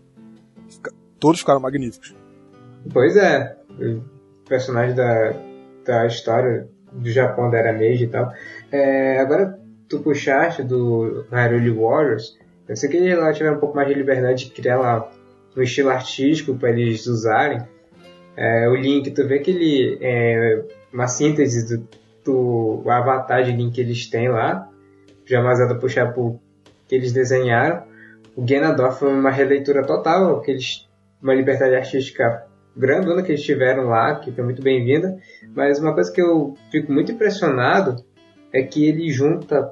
Todos 1.18 1.40
ficaram 1.40 1.58
magníficos. 1.58 2.14
Pois 2.92 3.16
é. 3.16 3.56
O 3.80 4.02
personagem 4.46 4.94
da, 4.94 5.32
da 5.86 6.06
história 6.06 6.68
do 6.92 7.10
Japão 7.10 7.50
da 7.50 7.56
Era 7.56 7.72
Meiji 7.72 8.04
e 8.04 8.08
tal. 8.08 8.30
É, 8.70 9.18
agora, 9.20 9.58
tu 9.88 10.00
puxaste 10.00 10.62
do 10.62 11.24
Hyrule 11.30 11.70
Warriors. 11.70 12.36
Eu 12.68 12.76
sei 12.76 12.90
que 12.90 12.98
eles 12.98 13.18
lá 13.18 13.32
tiveram 13.32 13.56
um 13.56 13.60
pouco 13.60 13.74
mais 13.74 13.88
de 13.88 13.94
liberdade 13.94 14.44
de 14.44 14.50
criar 14.50 14.78
lá 14.78 15.10
um 15.56 15.62
estilo 15.62 15.88
artístico 15.88 16.54
para 16.58 16.70
eles 16.70 17.06
usarem. 17.06 17.66
É, 18.40 18.68
o 18.68 18.76
Link, 18.76 19.10
tu 19.10 19.26
vê 19.26 19.40
que 19.40 19.50
ele 19.50 19.98
é 20.00 20.64
uma 20.92 21.08
síntese 21.08 21.76
do, 21.76 21.88
do 22.24 22.88
avatar 22.88 23.42
de 23.42 23.50
Link 23.50 23.74
que 23.74 23.80
eles 23.80 24.08
têm 24.08 24.28
lá. 24.28 24.70
Já 25.26 25.42
mais 25.42 25.58
nada 25.58 25.74
puxar 25.74 26.12
pro 26.12 26.38
que 26.86 26.94
eles 26.94 27.12
desenharam. 27.12 27.82
O 28.36 28.44
Ganondorf 28.44 29.00
foi 29.00 29.12
uma 29.12 29.30
releitura 29.30 29.84
total, 29.84 30.40
que 30.40 30.52
eles, 30.52 30.88
uma 31.20 31.34
liberdade 31.34 31.74
artística 31.74 32.46
grandona 32.76 33.24
que 33.24 33.32
eles 33.32 33.42
tiveram 33.42 33.88
lá, 33.88 34.14
que 34.20 34.30
foi 34.30 34.44
muito 34.44 34.62
bem-vinda. 34.62 35.18
Mas 35.52 35.80
uma 35.80 35.92
coisa 35.92 36.12
que 36.12 36.22
eu 36.22 36.54
fico 36.70 36.92
muito 36.92 37.10
impressionado 37.10 37.96
é 38.52 38.62
que 38.62 38.86
ele 38.86 39.10
junta 39.10 39.68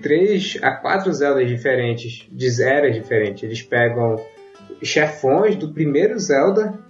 três 0.00 0.56
a 0.62 0.70
quatro 0.70 1.12
Zeldas 1.12 1.48
diferentes, 1.48 2.28
de 2.30 2.62
eras 2.62 2.94
diferentes. 2.94 3.42
Eles 3.42 3.62
pegam 3.62 4.14
chefões 4.80 5.56
do 5.56 5.74
primeiro 5.74 6.16
Zelda, 6.20 6.85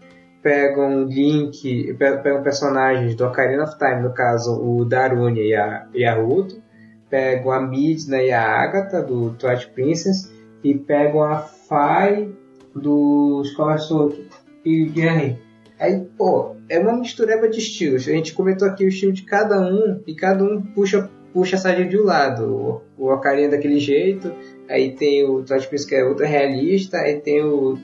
pegam 0.46 1.06
Link, 1.06 1.92
pegam 1.94 2.40
personagens 2.40 3.16
do 3.16 3.26
Ocarina 3.26 3.64
of 3.64 3.76
Time, 3.78 4.00
no 4.00 4.14
caso 4.14 4.54
o 4.54 4.84
Darune 4.84 5.40
e 5.40 5.56
a, 5.56 5.88
e 5.92 6.04
a 6.04 6.14
Ruto, 6.14 6.62
pegam 7.10 7.50
a 7.50 7.60
Midna 7.60 8.22
e 8.22 8.30
a 8.30 8.46
Agatha 8.62 9.02
do 9.02 9.30
Twilight 9.30 9.68
Princess 9.70 10.32
e 10.62 10.72
pegam 10.72 11.24
a 11.24 11.38
Fai 11.38 12.30
do 12.76 13.42
Sword 13.44 14.28
e 14.64 14.92
aí, 15.02 15.36
aí, 15.80 16.06
pô, 16.16 16.54
é 16.68 16.78
uma 16.78 16.96
mistureba 16.96 17.48
de 17.48 17.58
estilos. 17.58 18.06
A 18.06 18.12
gente 18.12 18.32
comentou 18.32 18.68
aqui 18.68 18.84
o 18.84 18.88
estilo 18.88 19.12
de 19.12 19.22
cada 19.22 19.60
um 19.60 20.00
e 20.06 20.14
cada 20.14 20.44
um 20.44 20.62
puxa 20.62 21.10
puxa 21.32 21.56
a 21.56 21.58
sardinha 21.58 21.88
de 21.88 21.98
um 21.98 22.04
lado. 22.04 22.82
O, 22.96 23.12
Ocarina 23.12 23.48
é 23.48 23.50
daquele 23.50 23.80
jeito, 23.80 24.32
aí 24.70 24.92
tem 24.92 25.24
o 25.28 25.42
Twilight 25.42 25.68
Princess 25.68 25.88
que 25.88 25.96
é 25.96 26.06
ultra 26.06 26.24
realista, 26.24 26.98
aí 26.98 27.20
tem 27.20 27.42
o 27.42 27.76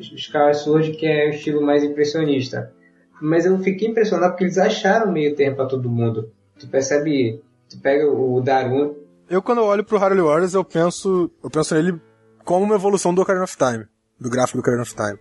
Skyward 0.00 0.58
Sword 0.58 0.92
que 0.92 1.06
é 1.06 1.26
o 1.26 1.30
estilo 1.30 1.62
mais 1.62 1.84
impressionista. 1.84 2.72
Mas 3.20 3.44
eu 3.44 3.58
fiquei 3.58 3.88
impressionado 3.88 4.32
porque 4.32 4.44
eles 4.44 4.58
acharam 4.58 5.12
meio 5.12 5.34
tempo 5.34 5.56
para 5.56 5.66
todo 5.66 5.90
mundo. 5.90 6.32
Tu 6.58 6.66
percebe 6.66 7.42
Tu 7.70 7.78
pega 7.78 8.10
o 8.10 8.40
Darun. 8.40 8.94
Eu, 9.28 9.40
quando 9.40 9.58
eu 9.58 9.64
olho 9.64 9.84
pro 9.84 9.96
Harley 9.96 10.20
Warriors, 10.20 10.54
eu 10.54 10.64
penso, 10.64 11.30
eu 11.42 11.48
penso 11.48 11.72
nele 11.72 12.00
como 12.44 12.64
uma 12.64 12.74
evolução 12.74 13.14
do 13.14 13.22
Ocarina 13.22 13.44
of 13.44 13.56
Time. 13.56 13.86
Do 14.18 14.28
gráfico 14.28 14.58
do 14.58 14.60
Ocarina 14.60 14.82
of 14.82 14.92
Time. 14.92 15.18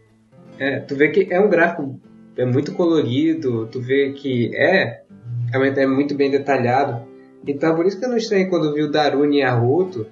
É, 0.58 0.80
tu 0.80 0.96
vê 0.96 1.10
que 1.10 1.32
é 1.32 1.40
um 1.40 1.48
gráfico 1.48 2.00
é 2.36 2.46
muito 2.46 2.74
colorido, 2.74 3.68
tu 3.68 3.80
vê 3.80 4.14
que 4.14 4.52
é 4.56 5.04
realmente 5.52 5.80
é 5.80 5.86
muito 5.86 6.16
bem 6.16 6.32
detalhado. 6.32 7.08
Então 7.48 7.76
por 7.76 7.86
isso 7.86 8.00
que 8.00 8.06
eu 8.06 8.10
não 8.10 8.18
estranhei 8.18 8.48
quando 8.48 8.74
vi 8.74 8.82
o 8.82 8.92
Darun 8.92 9.32
e 9.32 9.44
a 9.44 9.54
Ruto, 9.54 10.08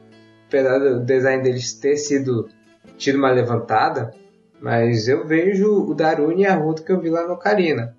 apesar 0.47 0.77
do 0.77 0.99
design 1.03 1.41
deles 1.41 1.73
ter 1.73 1.97
sido 1.97 2.47
tido 2.97 3.17
uma 3.17 3.31
levantada, 3.31 4.13
mas 4.61 5.07
eu 5.07 5.25
vejo 5.25 5.89
o 5.89 5.93
Darun 5.93 6.31
e 6.33 6.45
a 6.45 6.55
Ruto 6.55 6.83
que 6.83 6.91
eu 6.91 6.99
vi 6.99 7.09
lá 7.09 7.27
no 7.27 7.33
Ocarina. 7.33 7.95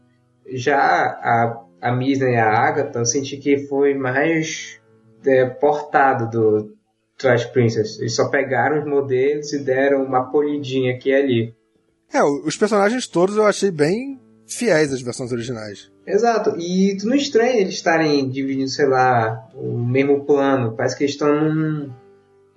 Já 0.47 0.79
a 0.79 1.69
a 1.81 1.93
Misna 1.93 2.29
e 2.29 2.37
a 2.37 2.51
Agatha, 2.51 2.99
eu 2.99 3.07
senti 3.07 3.37
que 3.37 3.67
foi 3.67 3.95
mais 3.95 4.81
é, 5.25 5.47
portado 5.47 6.31
do 6.31 6.75
Twilight 7.17 7.53
Princess. 7.53 7.99
Eles 7.99 8.15
só 8.15 8.29
pegaram 8.29 8.81
os 8.81 8.87
modelos 8.87 9.53
e 9.53 9.59
deram 9.59 10.05
uma 10.05 10.31
polidinha 10.31 10.95
aqui 10.95 11.11
e 11.11 11.15
ali. 11.15 11.55
É, 12.13 12.23
os 12.23 12.57
personagens 12.57 13.07
todos 13.07 13.37
eu 13.37 13.45
achei 13.45 13.71
bem 13.71 14.19
fiéis 14.47 14.93
às 14.93 15.03
versões 15.03 15.31
originais. 15.31 15.91
Exato, 16.07 16.57
e 16.59 16.97
tu 16.99 17.07
não 17.07 17.15
estranha 17.15 17.61
eles 17.61 17.75
estarem 17.75 18.29
dividindo, 18.31 18.71
sei 18.71 18.87
lá, 18.87 19.47
o 19.55 19.79
mesmo 19.79 20.25
plano. 20.25 20.75
Parece 20.75 20.97
que 20.97 21.05
eles 21.05 21.13
estão 21.13 21.29
num, 21.29 21.93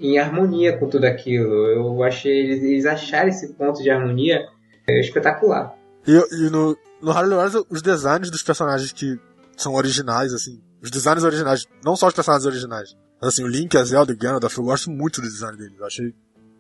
em 0.01 0.17
harmonia 0.17 0.77
com 0.77 0.89
tudo 0.89 1.05
aquilo. 1.05 1.53
Eu 1.67 2.03
achei 2.03 2.31
eles, 2.31 2.63
eles 2.63 2.85
acharam 2.85 3.29
esse 3.29 3.53
ponto 3.53 3.81
de 3.81 3.89
harmonia 3.89 4.47
é, 4.87 4.99
espetacular. 4.99 5.75
E, 6.07 6.11
e 6.11 6.49
no, 6.49 6.75
no 7.01 7.11
Harley 7.11 7.37
Wars, 7.37 7.53
os 7.69 7.81
designs 7.81 8.31
dos 8.31 8.41
personagens 8.41 8.91
que 8.91 9.19
são 9.55 9.75
originais, 9.75 10.33
assim, 10.33 10.59
os 10.81 10.89
designs 10.89 11.23
originais, 11.23 11.67
não 11.85 11.95
só 11.95 12.07
os 12.07 12.13
personagens 12.13 12.47
originais, 12.47 12.97
mas 13.21 13.33
assim, 13.33 13.43
o 13.43 13.47
Link, 13.47 13.77
a 13.77 13.83
Zelda 13.83 14.11
e 14.11 14.15
o 14.15 14.17
Ganondorf, 14.17 14.57
eu 14.57 14.63
gosto 14.63 14.89
muito 14.89 15.21
do 15.21 15.27
design 15.27 15.55
deles. 15.55 15.77
Eu 15.77 15.85
achei 15.85 16.13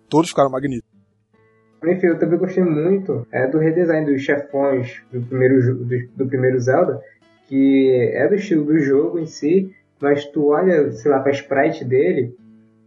todos 0.07 0.29
ficaram 0.29 0.51
magníficos. 0.51 0.91
Enfim, 1.83 2.07
eu 2.07 2.19
também 2.19 2.37
gostei 2.37 2.63
muito 2.63 3.25
é, 3.31 3.47
do 3.47 3.57
redesign 3.57 4.05
dos 4.05 4.21
chefões 4.21 5.01
do 5.11 5.19
primeiro, 5.21 5.75
do, 5.77 6.07
do, 6.15 6.27
primeiro 6.27 6.59
Zelda, 6.59 7.01
que 7.47 8.11
é 8.13 8.27
do 8.27 8.35
estilo 8.35 8.65
do 8.65 8.77
jogo 8.79 9.17
em 9.17 9.25
si, 9.25 9.73
mas 9.99 10.25
tu 10.25 10.49
olha, 10.49 10.91
sei 10.91 11.09
lá, 11.09 11.19
pra 11.19 11.31
sprite 11.31 11.83
dele 11.83 12.35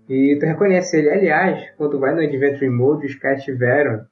e 0.09 0.37
tu 0.39 0.47
reconhece 0.47 0.99
ele. 0.99 1.11
Aliás, 1.11 1.71
quando 1.77 1.99
vai 1.99 2.15
no 2.15 2.21
Adventure 2.21 2.69
Mode, 2.71 3.07
os 3.07 3.15
caras 3.15 3.43
tiveram 3.43 4.05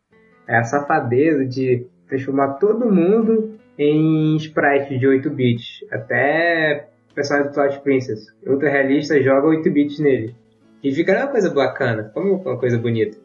a 0.48 0.64
safadeza 0.64 1.44
de 1.44 1.86
transformar 2.08 2.54
todo 2.54 2.90
mundo 2.90 3.58
em 3.78 4.36
sprite 4.36 4.98
de 4.98 5.06
8 5.06 5.30
bits. 5.30 5.84
Até 5.90 6.88
o 7.10 7.14
personagem 7.14 7.50
do 7.50 7.54
Twilight 7.54 7.80
Princess, 7.82 8.26
ultra 8.46 8.70
realista, 8.70 9.20
joga 9.22 9.48
8 9.48 9.70
bits 9.70 9.98
nele. 9.98 10.34
E 10.82 10.92
fica 10.92 11.16
uma 11.16 11.28
coisa 11.28 11.50
bacana, 11.50 12.10
como 12.12 12.34
uma 12.34 12.58
coisa 12.58 12.76
bonita. 12.78 13.16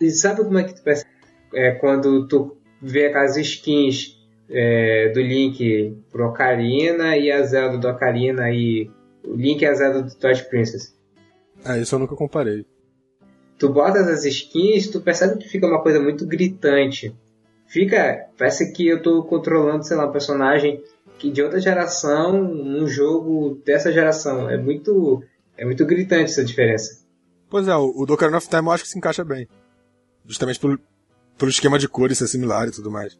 E 0.00 0.10
sabe 0.10 0.44
como 0.44 0.58
é 0.58 0.64
que 0.64 0.74
tu 0.74 0.82
percebe? 0.82 1.10
É 1.54 1.72
quando 1.72 2.26
tu 2.28 2.56
vê 2.80 3.06
aquelas 3.06 3.36
skins 3.36 4.18
é, 4.48 5.10
do 5.10 5.20
Link 5.20 5.96
pro 6.10 6.28
Ocarina 6.28 7.16
e 7.16 7.30
a 7.30 7.42
Zelda 7.42 7.78
do 7.78 7.88
Ocarina 7.88 8.50
e 8.50 8.90
o 9.24 9.34
Link 9.34 9.62
e 9.62 9.66
a 9.66 9.74
Zelda 9.74 10.02
do 10.02 10.14
Twilight 10.14 10.48
Princess. 10.48 10.99
É, 11.64 11.78
isso 11.78 11.94
eu 11.94 11.98
nunca 11.98 12.16
comparei. 12.16 12.66
Tu 13.58 13.68
bota 13.68 13.98
essas 13.98 14.24
skins, 14.24 14.88
tu 14.88 15.00
percebe 15.00 15.38
que 15.38 15.48
fica 15.48 15.66
uma 15.66 15.82
coisa 15.82 16.00
muito 16.00 16.26
gritante 16.26 17.14
fica. 17.70 18.26
Parece 18.36 18.72
que 18.72 18.86
eu 18.86 19.00
tô 19.00 19.22
controlando, 19.22 19.84
sei 19.84 19.96
lá, 19.96 20.06
um 20.06 20.12
personagem 20.12 20.82
que 21.18 21.30
de 21.30 21.42
outra 21.42 21.60
geração 21.60 22.42
num 22.42 22.86
jogo 22.86 23.60
dessa 23.64 23.92
geração. 23.92 24.50
É 24.50 24.58
muito. 24.58 25.22
É 25.56 25.64
muito 25.64 25.84
gritante 25.86 26.24
essa 26.24 26.44
diferença. 26.44 27.00
Pois 27.48 27.68
é, 27.68 27.76
o, 27.76 27.90
o 27.96 28.02
Ocarina 28.02 28.38
of 28.38 28.48
Time 28.48 28.66
eu 28.66 28.72
acho 28.72 28.84
que 28.84 28.90
se 28.90 28.98
encaixa 28.98 29.24
bem. 29.24 29.46
Justamente 30.24 30.58
pelo, 30.58 30.78
pelo 31.38 31.50
esquema 31.50 31.78
de 31.78 31.88
cores 31.88 32.18
ser 32.18 32.28
similar 32.28 32.68
e 32.68 32.70
tudo 32.70 32.90
mais. 32.90 33.18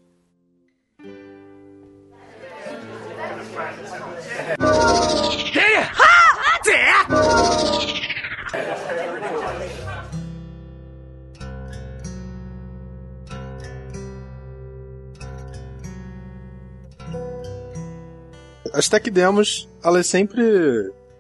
As 18.73 18.89
tech 18.89 19.11
demos, 19.11 19.69
elas 19.85 20.07
sempre 20.07 20.43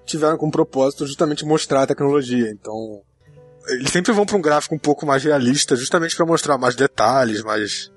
tiveram 0.07 0.37
como 0.37 0.51
propósito 0.51 1.07
justamente 1.07 1.45
mostrar 1.45 1.83
a 1.83 1.87
tecnologia. 1.87 2.51
Então, 2.51 3.03
eles 3.69 3.91
sempre 3.91 4.13
vão 4.13 4.25
para 4.25 4.37
um 4.37 4.41
gráfico 4.41 4.75
um 4.75 4.79
pouco 4.79 5.07
mais 5.07 5.23
realista, 5.23 5.77
justamente 5.77 6.17
para 6.17 6.27
mostrar 6.27 6.59
mais 6.59 6.75
detalhes, 6.75 7.43
mais 7.43 7.91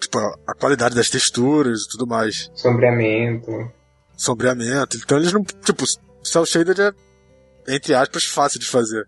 tipo 0.00 0.18
a 0.18 0.54
qualidade 0.54 0.94
das 0.94 1.10
texturas 1.10 1.82
e 1.82 1.88
tudo 1.88 2.06
mais. 2.06 2.50
Sombreamento. 2.54 3.50
Sombreamento. 4.16 4.96
Então 4.96 5.18
eles 5.18 5.32
não, 5.32 5.42
tipo, 5.42 5.84
cel 6.22 6.46
shaded 6.46 6.80
é 6.80 6.92
entre 7.68 7.94
aspas 7.94 8.24
fácil 8.24 8.60
de 8.60 8.66
fazer. 8.66 9.06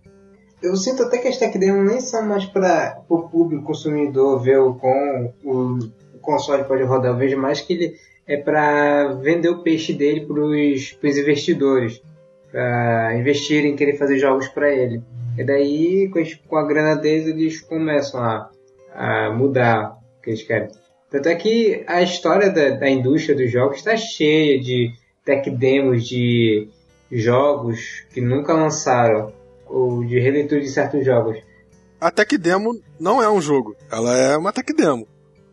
Eu 0.63 0.75
sinto 0.77 1.03
até 1.03 1.19
que 1.19 1.29
as 1.29 1.37
tech 1.37 1.57
demos 1.59 1.87
nem 1.91 2.01
são 2.01 2.27
mais 2.27 2.45
para 2.47 3.03
o 3.09 3.29
público 3.29 3.65
consumidor 3.65 4.43
ver 4.43 4.59
o 4.59 4.75
com 4.75 5.33
o, 5.45 5.79
o 6.15 6.19
console 6.21 6.65
pode 6.65 6.83
rodar. 6.83 7.13
Eu 7.13 7.17
vejo 7.17 7.37
mais 7.37 7.61
que 7.61 7.73
ele 7.75 7.97
é 8.27 8.37
para 8.37 9.13
vender 9.15 9.49
o 9.49 9.63
peixe 9.63 9.93
dele 9.93 10.27
para 10.27 10.41
os 10.41 11.19
investidores, 11.19 12.03
para 12.51 13.17
investirem 13.17 13.73
em 13.73 13.77
querer 13.77 13.97
fazer 13.97 14.19
jogos 14.19 14.49
para 14.49 14.73
ele. 14.73 15.03
E 15.39 15.45
daí, 15.45 16.11
com 16.49 16.57
a 16.57 16.67
grana 16.67 16.97
deles, 16.97 17.29
eles 17.29 17.61
começam 17.61 18.21
a, 18.21 18.51
a 18.95 19.31
mudar 19.31 19.99
o 20.19 20.23
que 20.23 20.31
eles 20.31 20.43
querem. 20.43 20.69
Tanto 21.11 21.29
é 21.29 21.35
que 21.35 21.85
a 21.87 22.03
história 22.03 22.51
da, 22.51 22.71
da 22.71 22.91
indústria 22.91 23.37
dos 23.37 23.51
jogos 23.53 23.77
está 23.77 23.97
cheia 23.97 24.61
de 24.61 24.91
tech 25.25 25.49
demos 25.51 26.09
de 26.09 26.69
jogos 27.11 28.05
que 28.11 28.21
nunca 28.21 28.53
lançaram, 28.53 29.33
ou 29.67 30.05
de 30.05 30.19
releitura 30.19 30.61
de 30.61 30.69
certos 30.69 31.05
jogos. 31.05 31.39
A 32.01 32.11
tech 32.11 32.37
demo 32.39 32.79
não 32.99 33.23
é 33.23 33.31
um 33.31 33.41
jogo, 33.41 33.75
ela 33.91 34.15
é 34.17 34.37
uma 34.37 34.53
tech 34.53 34.73
demo. 34.73 35.07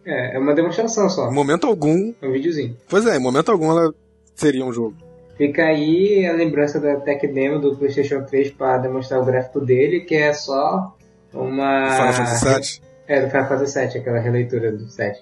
É, 0.06 0.36
é 0.36 0.40
uma 0.40 0.54
demonstração 0.54 1.10
só. 1.10 1.30
Em 1.30 1.34
momento 1.34 1.66
algum. 1.66 2.14
É 2.22 2.28
um 2.28 2.32
videozinho. 2.32 2.76
Pois 2.90 3.06
é, 3.06 3.16
em 3.16 3.20
momento 3.20 3.52
algum 3.52 3.72
ela 3.72 3.94
seria 4.36 4.66
um 4.66 4.74
jogo. 4.74 4.96
Fica 5.38 5.64
aí 5.64 6.28
a 6.28 6.34
lembrança 6.34 6.80
da 6.80 6.98
tech 6.98 7.26
demo 7.28 7.60
do 7.60 7.76
PlayStation 7.76 8.24
3 8.24 8.52
para 8.52 8.80
demonstrar 8.80 9.22
o 9.22 9.26
gráfico 9.26 9.60
dele, 9.60 10.02
que 10.02 10.16
é 10.16 10.34
só 10.34 10.96
uma. 11.34 11.90
Final 11.96 12.14
Fantasy 12.14 12.46
VII? 12.46 12.88
É, 13.08 13.22
do 13.22 13.30
Final 13.30 13.48
Fantasy 13.48 13.80
VII, 13.80 13.98
aquela 13.98 14.20
releitura 14.20 14.72
do 14.72 14.88
7. 14.88 15.20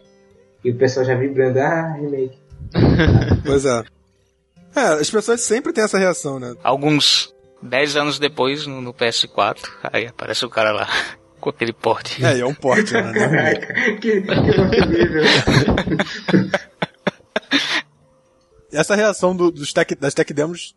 E 0.64 0.72
o 0.72 0.76
pessoal 0.76 1.06
já 1.06 1.16
vibrando, 1.16 1.60
ah, 1.60 1.94
remake. 1.94 2.38
pois 3.46 3.66
é. 3.66 3.84
É, 4.76 4.80
as 4.80 5.10
pessoas 5.10 5.42
sempre 5.42 5.74
têm 5.74 5.84
essa 5.84 5.98
reação, 5.98 6.40
né? 6.40 6.56
Alguns 6.64 7.34
10 7.62 7.96
anos 7.98 8.20
depois, 8.20 8.66
no, 8.66 8.82
no 8.82 8.94
PS4, 8.94 9.70
aí 9.84 10.08
aparece 10.08 10.46
o 10.46 10.50
cara 10.50 10.72
lá 10.72 10.88
com 11.40 11.50
aquele 11.50 11.74
porte. 11.74 12.24
É, 12.24 12.38
e 12.38 12.42
é 12.42 12.46
um 12.46 12.54
porte, 12.54 12.94
né? 12.94 13.12
Caraca, 13.14 13.74
que, 14.00 14.22
que 14.22 14.32
horrível. 14.32 15.24
Essa 18.72 18.96
reação 18.96 19.36
do, 19.36 19.52
dos 19.52 19.74
tech, 19.74 19.94
das 19.96 20.14
tech 20.14 20.34
demos 20.34 20.74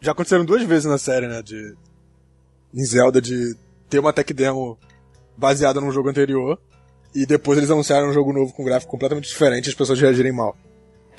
já 0.00 0.12
aconteceram 0.12 0.44
duas 0.44 0.62
vezes 0.62 0.86
na 0.86 0.96
série, 0.96 1.26
né? 1.28 1.42
De, 1.42 1.74
em 2.72 2.84
Zelda, 2.84 3.20
de 3.20 3.54
ter 3.90 3.98
uma 3.98 4.12
tech 4.12 4.32
demo 4.32 4.78
baseada 5.36 5.80
num 5.80 5.92
jogo 5.92 6.08
anterior 6.08 6.58
e 7.14 7.26
depois 7.26 7.58
eles 7.58 7.70
anunciaram 7.70 8.08
um 8.08 8.12
jogo 8.12 8.32
novo 8.32 8.52
com 8.54 8.62
um 8.62 8.64
gráfico 8.64 8.90
completamente 8.90 9.28
diferente 9.28 9.66
e 9.66 9.68
as 9.68 9.74
pessoas 9.74 10.00
reagirem 10.00 10.32
mal. 10.32 10.56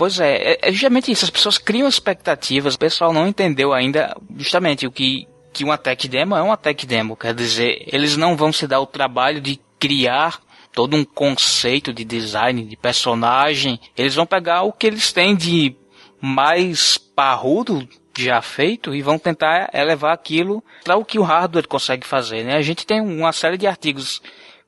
Pois 0.01 0.19
é, 0.19 0.53
é, 0.53 0.59
é 0.63 0.71
justamente 0.71 1.11
isso. 1.11 1.25
As 1.25 1.29
pessoas 1.29 1.59
criam 1.59 1.87
expectativas, 1.87 2.73
o 2.73 2.79
pessoal 2.79 3.13
não 3.13 3.27
entendeu 3.27 3.71
ainda 3.71 4.17
justamente 4.35 4.87
o 4.87 4.91
que, 4.91 5.27
que 5.53 5.63
uma 5.63 5.77
tech 5.77 6.07
demo 6.07 6.35
é 6.35 6.41
uma 6.41 6.57
tech 6.57 6.87
demo. 6.87 7.15
Quer 7.15 7.35
dizer, 7.35 7.83
eles 7.85 8.17
não 8.17 8.35
vão 8.35 8.51
se 8.51 8.65
dar 8.65 8.79
o 8.79 8.87
trabalho 8.87 9.39
de 9.39 9.61
criar 9.79 10.41
todo 10.73 10.97
um 10.97 11.05
conceito 11.05 11.93
de 11.93 12.03
design, 12.03 12.65
de 12.65 12.75
personagem. 12.75 13.79
Eles 13.95 14.15
vão 14.15 14.25
pegar 14.25 14.63
o 14.63 14.73
que 14.73 14.87
eles 14.87 15.13
têm 15.13 15.35
de 15.35 15.75
mais 16.19 16.97
parrudo 16.97 17.87
já 18.17 18.41
feito 18.41 18.95
e 18.95 19.03
vão 19.03 19.19
tentar 19.19 19.69
elevar 19.71 20.15
aquilo 20.15 20.63
para 20.83 20.95
o 20.95 21.05
que 21.05 21.19
o 21.19 21.23
hardware 21.23 21.67
consegue 21.67 22.07
fazer. 22.07 22.43
Né? 22.43 22.55
A 22.55 22.63
gente 22.63 22.87
tem 22.87 22.99
uma 23.01 23.31
série 23.31 23.55
de 23.55 23.67
artigos 23.67 24.19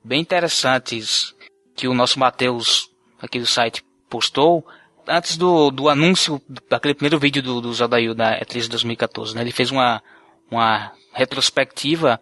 bem 0.04 0.20
interessantes 0.20 1.34
que 1.74 1.88
o 1.88 1.94
nosso 1.94 2.20
Matheus 2.20 2.88
aqui 3.20 3.40
do 3.40 3.46
site 3.46 3.82
postou 4.08 4.64
antes 5.08 5.36
do, 5.36 5.70
do 5.70 5.88
anúncio 5.88 6.40
daquele 6.68 6.94
primeiro 6.94 7.18
vídeo 7.18 7.42
do, 7.42 7.60
do 7.60 7.72
Zelda 7.72 7.96
da 8.14 8.40
E3 8.40 8.68
2014. 8.68 9.34
Né? 9.34 9.42
Ele 9.42 9.52
fez 9.52 9.70
uma, 9.70 10.02
uma 10.50 10.92
retrospectiva 11.12 12.20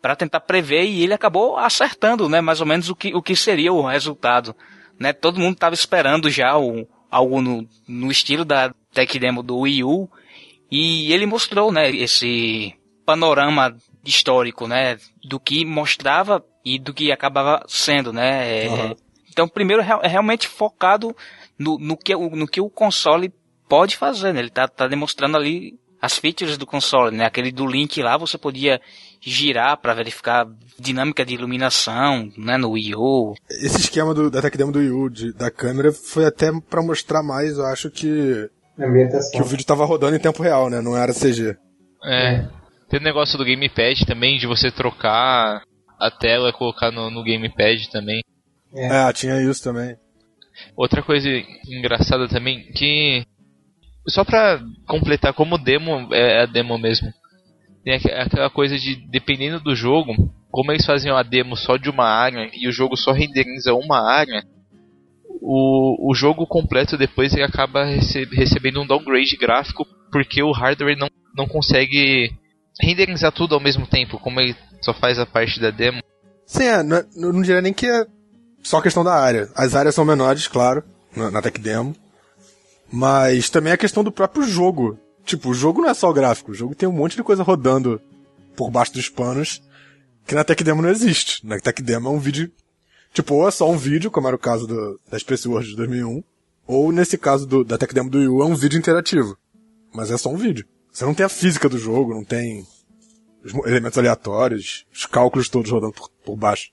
para 0.00 0.16
tentar 0.16 0.40
prever 0.40 0.84
e 0.84 1.02
ele 1.02 1.14
acabou 1.14 1.56
acertando, 1.56 2.28
né, 2.28 2.40
mais 2.40 2.60
ou 2.60 2.66
menos 2.66 2.90
o 2.90 2.96
que, 2.96 3.14
o 3.14 3.22
que 3.22 3.36
seria 3.36 3.72
o 3.72 3.86
resultado. 3.86 4.54
Né? 4.98 5.12
Todo 5.12 5.38
mundo 5.38 5.54
estava 5.54 5.74
esperando 5.74 6.28
já 6.28 6.58
o, 6.58 6.86
algo 7.10 7.40
no, 7.40 7.68
no 7.86 8.10
estilo 8.10 8.44
da 8.44 8.74
tech 8.92 9.18
demo 9.18 9.42
do 9.42 9.58
Wii 9.58 9.84
U. 9.84 10.08
E 10.70 11.12
ele 11.12 11.26
mostrou, 11.26 11.70
né, 11.70 11.90
esse 11.90 12.74
panorama 13.04 13.76
histórico, 14.04 14.66
né, 14.66 14.96
do 15.22 15.38
que 15.38 15.64
mostrava 15.64 16.44
e 16.64 16.78
do 16.78 16.94
que 16.94 17.12
acabava 17.12 17.62
sendo, 17.68 18.12
né. 18.12 18.68
Uhum. 18.68 18.96
Então, 19.28 19.48
primeiro 19.48 19.82
é 19.82 20.08
realmente 20.08 20.48
focado 20.48 21.14
no, 21.62 21.78
no, 21.78 21.96
que, 21.96 22.14
no 22.14 22.46
que 22.46 22.60
o 22.60 22.68
console 22.68 23.32
pode 23.68 23.96
fazer, 23.96 24.32
né. 24.32 24.40
Ele 24.40 24.50
tá, 24.50 24.66
tá 24.66 24.86
demonstrando 24.88 25.36
ali 25.36 25.78
as 26.00 26.18
features 26.18 26.58
do 26.58 26.66
console, 26.66 27.16
né. 27.16 27.24
Aquele 27.24 27.52
do 27.52 27.66
Link 27.66 28.02
lá, 28.02 28.16
você 28.16 28.36
podia 28.36 28.80
girar 29.20 29.76
para 29.80 29.94
verificar 29.94 30.46
dinâmica 30.78 31.24
de 31.24 31.34
iluminação, 31.34 32.28
né, 32.36 32.56
no 32.56 32.72
Wii 32.72 32.94
U. 32.96 33.34
Esse 33.48 33.82
esquema 33.82 34.12
do, 34.12 34.28
da 34.28 34.42
tech 34.42 34.58
demo 34.58 34.72
do 34.72 34.80
Wii 34.80 34.90
U, 34.90 35.08
de, 35.08 35.32
da 35.32 35.50
câmera, 35.50 35.92
foi 35.92 36.26
até 36.26 36.50
para 36.68 36.82
mostrar 36.82 37.22
mais, 37.22 37.56
eu 37.56 37.66
acho 37.66 37.88
que 37.88 38.50
que 39.30 39.40
o 39.42 39.44
vídeo 39.44 39.66
tava 39.66 39.84
rodando 39.84 40.16
em 40.16 40.20
tempo 40.20 40.42
real, 40.42 40.68
né, 40.68 40.80
não 40.80 40.96
era 40.96 41.12
CG. 41.12 41.56
É. 42.04 42.48
Tem 42.88 42.98
o 42.98 43.02
negócio 43.02 43.38
do 43.38 43.44
gamepad 43.44 44.04
também, 44.06 44.38
de 44.38 44.46
você 44.46 44.72
trocar 44.72 45.62
a 46.00 46.10
tela 46.10 46.48
e 46.48 46.52
colocar 46.52 46.90
no, 46.90 47.10
no 47.10 47.22
gamepad 47.22 47.78
também. 47.92 48.22
É. 48.74 49.08
é, 49.08 49.12
tinha 49.12 49.40
isso 49.40 49.62
também. 49.62 49.96
Outra 50.76 51.02
coisa 51.02 51.28
engraçada 51.68 52.28
também, 52.28 52.70
que 52.72 53.24
só 54.08 54.24
pra 54.24 54.60
completar 54.86 55.32
como 55.32 55.58
demo, 55.58 56.12
é 56.12 56.42
a 56.42 56.46
demo 56.46 56.76
mesmo 56.78 57.12
tem 57.84 57.94
aquela 57.94 58.48
coisa 58.48 58.78
de, 58.78 58.96
dependendo 59.10 59.60
do 59.60 59.74
jogo, 59.74 60.12
como 60.50 60.70
eles 60.70 60.86
faziam 60.86 61.16
a 61.16 61.22
demo 61.22 61.56
só 61.56 61.76
de 61.76 61.90
uma 61.90 62.04
área 62.04 62.48
e 62.54 62.68
o 62.68 62.72
jogo 62.72 62.96
só 62.96 63.12
renderiza 63.12 63.74
uma 63.74 64.08
área, 64.08 64.44
o, 65.40 66.10
o 66.10 66.14
jogo 66.14 66.46
completo 66.46 66.96
depois 66.96 67.34
ele 67.34 67.42
acaba 67.42 67.84
rece 67.84 68.24
recebendo 68.32 68.80
um 68.80 68.86
downgrade 68.86 69.36
gráfico 69.36 69.84
porque 70.12 70.42
o 70.42 70.52
hardware 70.52 70.96
não, 70.96 71.08
não 71.36 71.48
consegue 71.48 72.30
renderizar 72.80 73.32
tudo 73.32 73.54
ao 73.54 73.60
mesmo 73.60 73.86
tempo, 73.86 74.18
como 74.18 74.40
ele 74.40 74.54
só 74.80 74.94
faz 74.94 75.18
a 75.18 75.26
parte 75.26 75.60
da 75.60 75.70
demo. 75.70 76.00
Sim, 76.46 76.64
é, 76.64 76.82
não, 76.82 77.02
não 77.16 77.42
diria 77.42 77.60
nem 77.60 77.72
que 77.72 77.86
é 77.86 78.04
só 78.62 78.80
questão 78.80 79.04
da 79.04 79.14
área. 79.14 79.50
As 79.54 79.74
áreas 79.74 79.94
são 79.94 80.04
menores, 80.04 80.46
claro, 80.46 80.82
na, 81.14 81.30
na 81.30 81.42
tech 81.42 81.58
demo. 81.60 81.94
Mas 82.90 83.48
também 83.48 83.70
é 83.70 83.74
a 83.74 83.78
questão 83.78 84.04
do 84.04 84.12
próprio 84.12 84.44
jogo. 84.44 84.98
Tipo, 85.24 85.50
o 85.50 85.54
jogo 85.54 85.80
não 85.80 85.88
é 85.88 85.94
só 85.94 86.10
o 86.10 86.14
gráfico, 86.14 86.50
o 86.50 86.54
jogo 86.54 86.74
tem 86.74 86.88
um 86.88 86.92
monte 86.92 87.16
de 87.16 87.22
coisa 87.22 87.42
rodando 87.42 88.00
por 88.56 88.70
baixo 88.70 88.92
dos 88.92 89.08
panos 89.08 89.62
que 90.26 90.34
na 90.34 90.44
Tech 90.44 90.62
Demo 90.62 90.82
não 90.82 90.90
existe. 90.90 91.46
Na 91.46 91.58
Tech 91.58 91.82
Demo 91.82 92.08
é 92.08 92.10
um 92.10 92.18
vídeo, 92.18 92.50
tipo, 93.12 93.34
ou 93.34 93.48
é 93.48 93.50
só 93.50 93.70
um 93.70 93.76
vídeo, 93.76 94.10
como 94.10 94.26
era 94.26 94.36
o 94.36 94.38
caso 94.38 94.66
do, 94.66 95.00
da 95.10 95.18
Space 95.18 95.48
Wars 95.48 95.66
de 95.66 95.76
2001, 95.76 96.22
ou 96.66 96.92
nesse 96.92 97.18
caso 97.18 97.46
do, 97.46 97.64
da 97.64 97.76
Tech 97.76 97.92
Demo 97.92 98.10
do 98.10 98.18
Wii 98.18 98.28
U 98.28 98.42
é 98.42 98.46
um 98.46 98.54
vídeo 98.54 98.78
interativo. 98.78 99.36
Mas 99.94 100.10
é 100.10 100.16
só 100.16 100.30
um 100.30 100.36
vídeo. 100.36 100.66
Você 100.90 101.04
não 101.04 101.14
tem 101.14 101.26
a 101.26 101.28
física 101.28 101.68
do 101.68 101.78
jogo, 101.78 102.14
não 102.14 102.24
tem 102.24 102.66
os 103.44 103.52
elementos 103.66 103.98
aleatórios, 103.98 104.86
os 104.92 105.06
cálculos 105.06 105.48
todos 105.48 105.70
rodando 105.70 105.92
por, 105.92 106.08
por 106.24 106.36
baixo. 106.36 106.70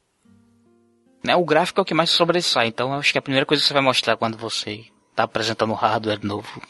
Né, 1.23 1.35
o 1.35 1.43
gráfico 1.43 1.79
é 1.79 1.83
o 1.83 1.85
que 1.85 1.93
mais 1.93 2.09
sobressai, 2.09 2.67
então 2.67 2.93
acho 2.93 3.11
que 3.11 3.17
é 3.17 3.19
a 3.19 3.23
primeira 3.23 3.45
coisa 3.45 3.61
que 3.61 3.67
você 3.67 3.73
vai 3.73 3.83
mostrar 3.83 4.15
quando 4.15 4.37
você 4.37 4.85
está 5.11 5.23
apresentando 5.23 5.71
um 5.71 5.75
hardware 5.75 6.23
novo 6.23 6.61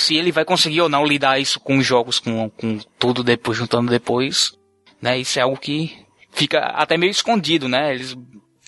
se 0.00 0.16
ele 0.16 0.32
vai 0.32 0.44
conseguir 0.44 0.80
ou 0.80 0.88
não 0.88 1.04
lidar 1.04 1.38
isso 1.38 1.60
com 1.60 1.78
os 1.78 1.86
jogos, 1.86 2.18
com, 2.18 2.48
com 2.50 2.78
tudo 2.98 3.22
depois, 3.22 3.58
juntando 3.58 3.90
depois, 3.90 4.52
né? 5.00 5.18
Isso 5.18 5.38
é 5.38 5.42
algo 5.42 5.58
que 5.58 5.96
fica 6.30 6.58
até 6.58 6.96
meio 6.96 7.10
escondido, 7.10 7.68
né? 7.68 7.94
Eles... 7.94 8.16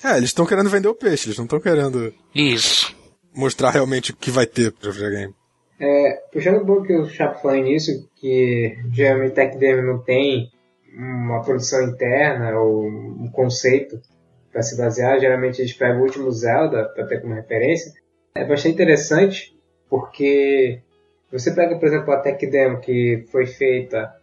É, 0.04 0.16
eles 0.16 0.30
estão 0.30 0.46
querendo 0.46 0.70
vender 0.70 0.88
o 0.88 0.94
peixe, 0.94 1.28
eles 1.28 1.38
não 1.38 1.44
estão 1.44 1.60
querendo... 1.60 2.12
Isso. 2.34 2.94
Mostrar 3.34 3.70
realmente 3.70 4.10
o 4.10 4.16
que 4.16 4.30
vai 4.30 4.46
ter 4.46 4.72
para 4.72 4.90
videogame. 4.90 5.34
É, 5.80 6.22
puxando 6.32 6.62
um 6.62 6.66
pouco 6.66 6.86
que 6.86 6.96
o 6.96 7.09
Chapo 7.09 7.40
falou 7.40 7.62
nisso, 7.62 7.90
que 8.16 8.76
geralmente 8.92 9.34
Tech 9.34 9.56
Demo 9.56 9.82
não 9.82 10.02
tem 10.02 10.50
uma 10.94 11.42
produção 11.42 11.82
interna 11.82 12.59
ou 12.59 12.86
um 12.86 13.30
conceito 13.32 13.98
para 14.52 14.62
se 14.62 14.76
basear, 14.76 15.18
geralmente 15.18 15.60
eles 15.60 15.72
pegam 15.72 16.00
o 16.00 16.04
último 16.04 16.30
Zelda 16.30 16.84
para 16.84 17.06
ter 17.06 17.20
como 17.20 17.34
referência. 17.34 17.92
É 18.34 18.44
bastante 18.44 18.74
interessante 18.74 19.56
porque 19.88 20.80
você 21.30 21.52
pega, 21.52 21.76
por 21.76 21.86
exemplo, 21.86 22.12
a 22.12 22.18
Tech 22.18 22.46
Demo 22.46 22.80
que 22.80 23.24
foi 23.32 23.46
feita 23.46 24.14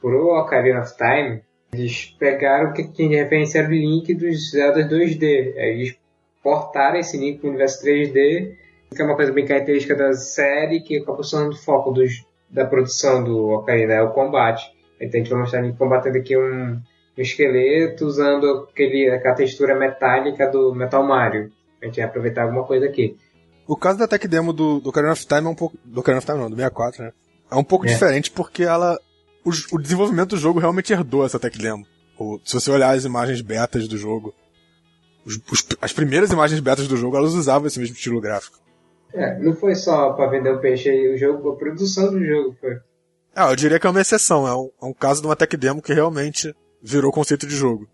por 0.00 0.14
Ocarina 0.14 0.80
of 0.80 0.94
Time, 0.96 1.42
eles 1.72 2.14
pegaram 2.18 2.70
o 2.70 2.72
que 2.72 2.86
tinha 2.92 3.08
de 3.08 3.16
referência 3.16 3.58
era 3.58 3.68
o 3.68 3.72
link 3.72 4.14
dos 4.14 4.50
Zelda 4.50 4.88
2D. 4.88 5.54
Eles 5.56 5.98
portaram 6.42 6.98
esse 6.98 7.18
link 7.18 7.38
para 7.38 7.46
o 7.46 7.50
universo 7.50 7.84
3D, 7.84 8.54
que 8.94 9.02
é 9.02 9.04
uma 9.04 9.16
coisa 9.16 9.32
bem 9.32 9.44
característica 9.44 9.96
da 9.96 10.12
série, 10.12 10.80
que 10.80 10.98
acabou 10.98 11.24
sendo 11.24 11.50
o 11.50 11.56
foco 11.56 11.90
dos, 11.90 12.24
da 12.48 12.64
produção 12.64 13.24
do 13.24 13.48
Ocarina, 13.50 13.94
é 13.94 14.02
o 14.02 14.12
combate. 14.12 14.64
Então 15.00 15.20
a 15.20 15.22
gente 15.22 15.30
vai 15.30 15.40
mostrar 15.40 15.64
ele 15.64 15.72
combatendo 15.72 16.18
aqui 16.18 16.36
um 16.36 16.80
o 17.16 17.20
esqueleto 17.20 18.04
usando 18.04 18.68
aquele, 18.70 19.10
aquela 19.10 19.34
textura 19.34 19.74
metálica 19.74 20.50
do 20.50 20.74
Metal 20.74 21.02
Mario. 21.02 21.50
A 21.80 21.86
gente 21.86 21.96
vai 21.96 22.04
aproveitar 22.04 22.42
alguma 22.42 22.64
coisa 22.64 22.86
aqui. 22.86 23.16
O 23.66 23.76
caso 23.76 23.98
da 23.98 24.08
tech 24.08 24.26
demo 24.28 24.52
do, 24.52 24.80
do 24.80 24.90
Ocarina 24.90 25.12
of 25.12 25.26
Time 25.26 25.46
é 25.46 25.48
um 25.48 25.54
pouco. 25.54 25.76
Do 25.84 26.00
Ocarina 26.00 26.18
of 26.18 26.26
Time 26.26 26.38
não, 26.38 26.50
do 26.50 26.56
64, 26.56 27.04
né? 27.04 27.12
É 27.50 27.54
um 27.54 27.64
pouco 27.64 27.86
é. 27.86 27.88
diferente 27.88 28.30
porque 28.30 28.64
ela. 28.64 28.98
O, 29.44 29.50
o, 29.76 29.78
desenvolvimento 29.78 30.30
do 30.30 30.36
jogo 30.38 30.58
realmente 30.58 30.92
herdou 30.92 31.24
essa 31.24 31.38
tech 31.38 31.56
demo. 31.58 31.86
O, 32.18 32.40
se 32.44 32.54
você 32.54 32.70
olhar 32.70 32.94
as 32.94 33.04
imagens 33.04 33.40
betas 33.40 33.86
do 33.86 33.96
jogo, 33.96 34.34
os, 35.24 35.38
os, 35.50 35.66
as 35.80 35.92
primeiras 35.92 36.30
imagens 36.30 36.60
betas 36.60 36.88
do 36.88 36.96
jogo, 36.96 37.16
elas 37.16 37.34
usavam 37.34 37.66
esse 37.66 37.78
mesmo 37.78 37.94
estilo 37.94 38.20
gráfico. 38.20 38.58
É, 39.12 39.38
não 39.38 39.54
foi 39.54 39.74
só 39.74 40.12
para 40.14 40.30
vender 40.30 40.50
o 40.50 40.60
peixe 40.60 40.88
aí, 40.88 41.14
o 41.14 41.18
jogo, 41.18 41.50
a 41.50 41.56
produção 41.56 42.10
do 42.10 42.24
jogo 42.24 42.56
foi. 42.60 42.78
É, 43.36 43.50
eu 43.50 43.56
diria 43.56 43.78
que 43.78 43.86
é 43.86 43.90
uma 43.90 44.00
exceção, 44.00 44.46
é 44.46 44.54
um, 44.54 44.70
é 44.82 44.86
um 44.86 44.92
caso 44.92 45.20
de 45.20 45.26
uma 45.26 45.36
tech 45.36 45.56
demo 45.56 45.82
que 45.82 45.92
realmente 45.92 46.54
virou 46.84 47.10
conceito 47.10 47.46
de 47.46 47.56
jogo. 47.56 47.88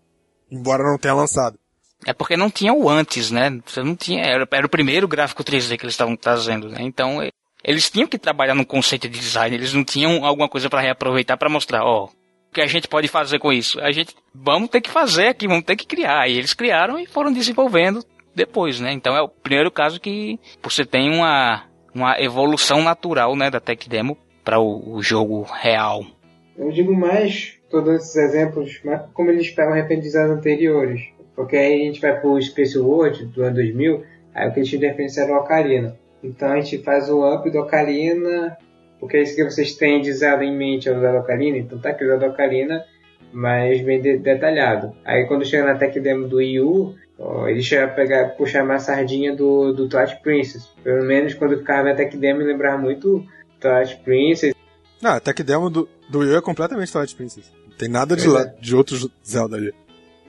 Embora 0.51 0.83
não 0.83 0.97
tenha 0.97 1.13
lançado. 1.13 1.57
É 2.05 2.13
porque 2.13 2.35
não 2.35 2.49
tinha 2.49 2.73
o 2.73 2.89
antes, 2.89 3.31
né? 3.31 3.59
Você 3.65 3.81
não 3.81 3.95
tinha, 3.95 4.23
era, 4.23 4.47
era 4.51 4.65
o 4.65 4.69
primeiro 4.69 5.07
gráfico 5.07 5.43
3D 5.43 5.77
que 5.77 5.85
eles 5.85 5.93
estavam 5.93 6.15
trazendo, 6.15 6.67
né? 6.67 6.79
Então, 6.81 7.19
eles 7.63 7.89
tinham 7.89 8.07
que 8.07 8.17
trabalhar 8.17 8.55
no 8.55 8.65
conceito 8.65 9.07
de 9.07 9.19
design, 9.19 9.55
eles 9.55 9.73
não 9.73 9.83
tinham 9.83 10.25
alguma 10.25 10.49
coisa 10.49 10.69
para 10.69 10.81
reaproveitar 10.81 11.37
para 11.37 11.49
mostrar, 11.49 11.83
ó, 11.85 12.05
o 12.05 12.53
que 12.53 12.59
a 12.59 12.67
gente 12.67 12.87
pode 12.87 13.07
fazer 13.07 13.39
com 13.39 13.53
isso? 13.53 13.79
A 13.79 13.91
gente 13.91 14.15
vamos 14.33 14.69
ter 14.69 14.81
que 14.81 14.89
fazer 14.89 15.27
aqui, 15.27 15.47
vamos 15.47 15.63
ter 15.63 15.75
que 15.75 15.85
criar. 15.85 16.27
E 16.27 16.37
eles 16.37 16.53
criaram 16.53 16.99
e 16.99 17.05
foram 17.05 17.31
desenvolvendo 17.31 18.03
depois, 18.35 18.79
né? 18.79 18.91
Então 18.91 19.15
é 19.15 19.21
o 19.21 19.29
primeiro 19.29 19.71
caso 19.71 20.01
que 20.01 20.37
você 20.61 20.85
tem 20.85 21.09
uma, 21.09 21.63
uma 21.93 22.19
evolução 22.19 22.81
natural, 22.81 23.35
né, 23.35 23.49
da 23.49 23.59
tech 23.59 23.87
demo 23.87 24.17
para 24.43 24.59
o, 24.59 24.95
o, 24.95 25.03
jogo 25.03 25.43
real. 25.43 26.03
Eu 26.57 26.71
digo 26.71 26.93
mais 26.93 27.60
todos 27.71 27.95
esses 27.95 28.15
exemplos, 28.15 28.81
como 29.13 29.31
eles 29.31 29.49
pegam 29.49 29.73
referências 29.73 30.15
anteriores. 30.15 31.01
Porque 31.35 31.55
aí 31.55 31.81
a 31.81 31.85
gente 31.85 32.01
vai 32.01 32.19
pro 32.19 32.41
Space 32.41 32.77
World 32.77 33.25
do 33.27 33.43
ano 33.43 33.55
2000, 33.55 34.03
aí 34.35 34.47
o 34.47 34.53
que 34.53 34.59
eles 34.59 34.69
tinham 34.69 34.81
de 34.81 34.87
referência 34.87 35.21
era 35.21 35.33
o 35.33 35.37
Ocarina. 35.37 35.97
Então 36.23 36.49
a 36.49 36.59
gente 36.59 36.77
faz 36.83 37.09
o 37.09 37.25
up 37.33 37.49
do 37.49 37.59
Ocarina, 37.59 38.57
porque 38.99 39.17
é 39.17 39.21
isso 39.23 39.35
que 39.35 39.43
vocês 39.43 39.73
têm 39.73 40.01
de 40.01 40.13
Zelda 40.13 40.43
em 40.43 40.55
mente 40.55 40.87
é 40.87 40.91
o 40.91 40.99
Zelda 40.99 41.19
Ocarina, 41.19 41.57
então 41.57 41.79
tá 41.79 41.89
aqui 41.89 42.03
o 42.03 42.07
Zelda 42.07 42.27
Ocarina, 42.27 42.85
mas 43.31 43.81
bem 43.81 44.01
de 44.01 44.17
detalhado. 44.17 44.95
Aí 45.03 45.25
quando 45.25 45.45
chega 45.45 45.65
na 45.65 45.75
tech 45.75 45.99
demo 45.99 46.27
do 46.27 46.37
Wii 46.37 46.59
U, 46.59 46.95
ó, 47.17 47.47
ele 47.47 47.63
chega 47.63 47.85
a 47.85 47.87
pegar, 47.87 48.29
puxar 48.35 48.63
mais 48.63 48.83
sardinha 48.83 49.35
do, 49.35 49.73
do 49.73 49.87
Twilight 49.87 50.21
Princess. 50.21 50.67
Pelo 50.83 51.03
menos 51.05 51.33
quando 51.33 51.53
eu 51.53 51.59
ficava 51.59 51.89
na 51.89 51.95
tech 51.95 52.15
demo, 52.17 52.41
lembrava 52.41 52.77
muito 52.77 53.25
Twilight 53.59 53.97
Princess. 54.03 54.53
Não, 55.01 55.11
a 55.13 55.19
tech 55.19 55.41
demo 55.41 55.69
do, 55.69 55.89
do 56.09 56.19
Wii 56.19 56.35
é 56.35 56.41
completamente 56.41 56.91
Twilight 56.91 57.15
Princess. 57.15 57.51
Tem 57.81 57.89
nada 57.89 58.15
de, 58.15 58.27
lá, 58.27 58.43
de 58.43 58.75
outros 58.75 59.09
Zelda 59.27 59.57
ali. 59.57 59.73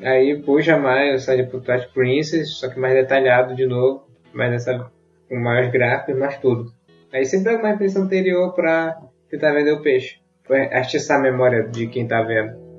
Aí 0.01 0.43
puxa 0.43 0.79
mais, 0.79 1.24
sai 1.24 1.43
pro 1.43 1.61
Twilight 1.61 1.93
Princess, 1.93 2.49
só 2.55 2.66
que 2.70 2.81
mais 2.81 2.95
detalhado 2.95 3.55
de 3.55 3.66
novo, 3.66 4.07
mais 4.33 4.51
nessa, 4.51 4.91
com 5.29 5.37
mais 5.39 5.70
gráficos, 5.70 6.19
mais 6.19 6.39
tudo. 6.39 6.73
Aí 7.12 7.27
sempre 7.27 7.53
é 7.53 7.57
uma 7.59 7.73
impressão 7.73 8.05
anterior 8.05 8.55
para 8.55 8.99
tentar 9.29 9.53
vender 9.53 9.73
o 9.73 9.83
peixe. 9.83 10.16
Foi 10.45 10.62
atiçar 10.62 11.19
a 11.19 11.23
memória 11.23 11.65
de 11.65 11.89
quem 11.89 12.09
tá 12.09 12.23
vendo. 12.23 12.72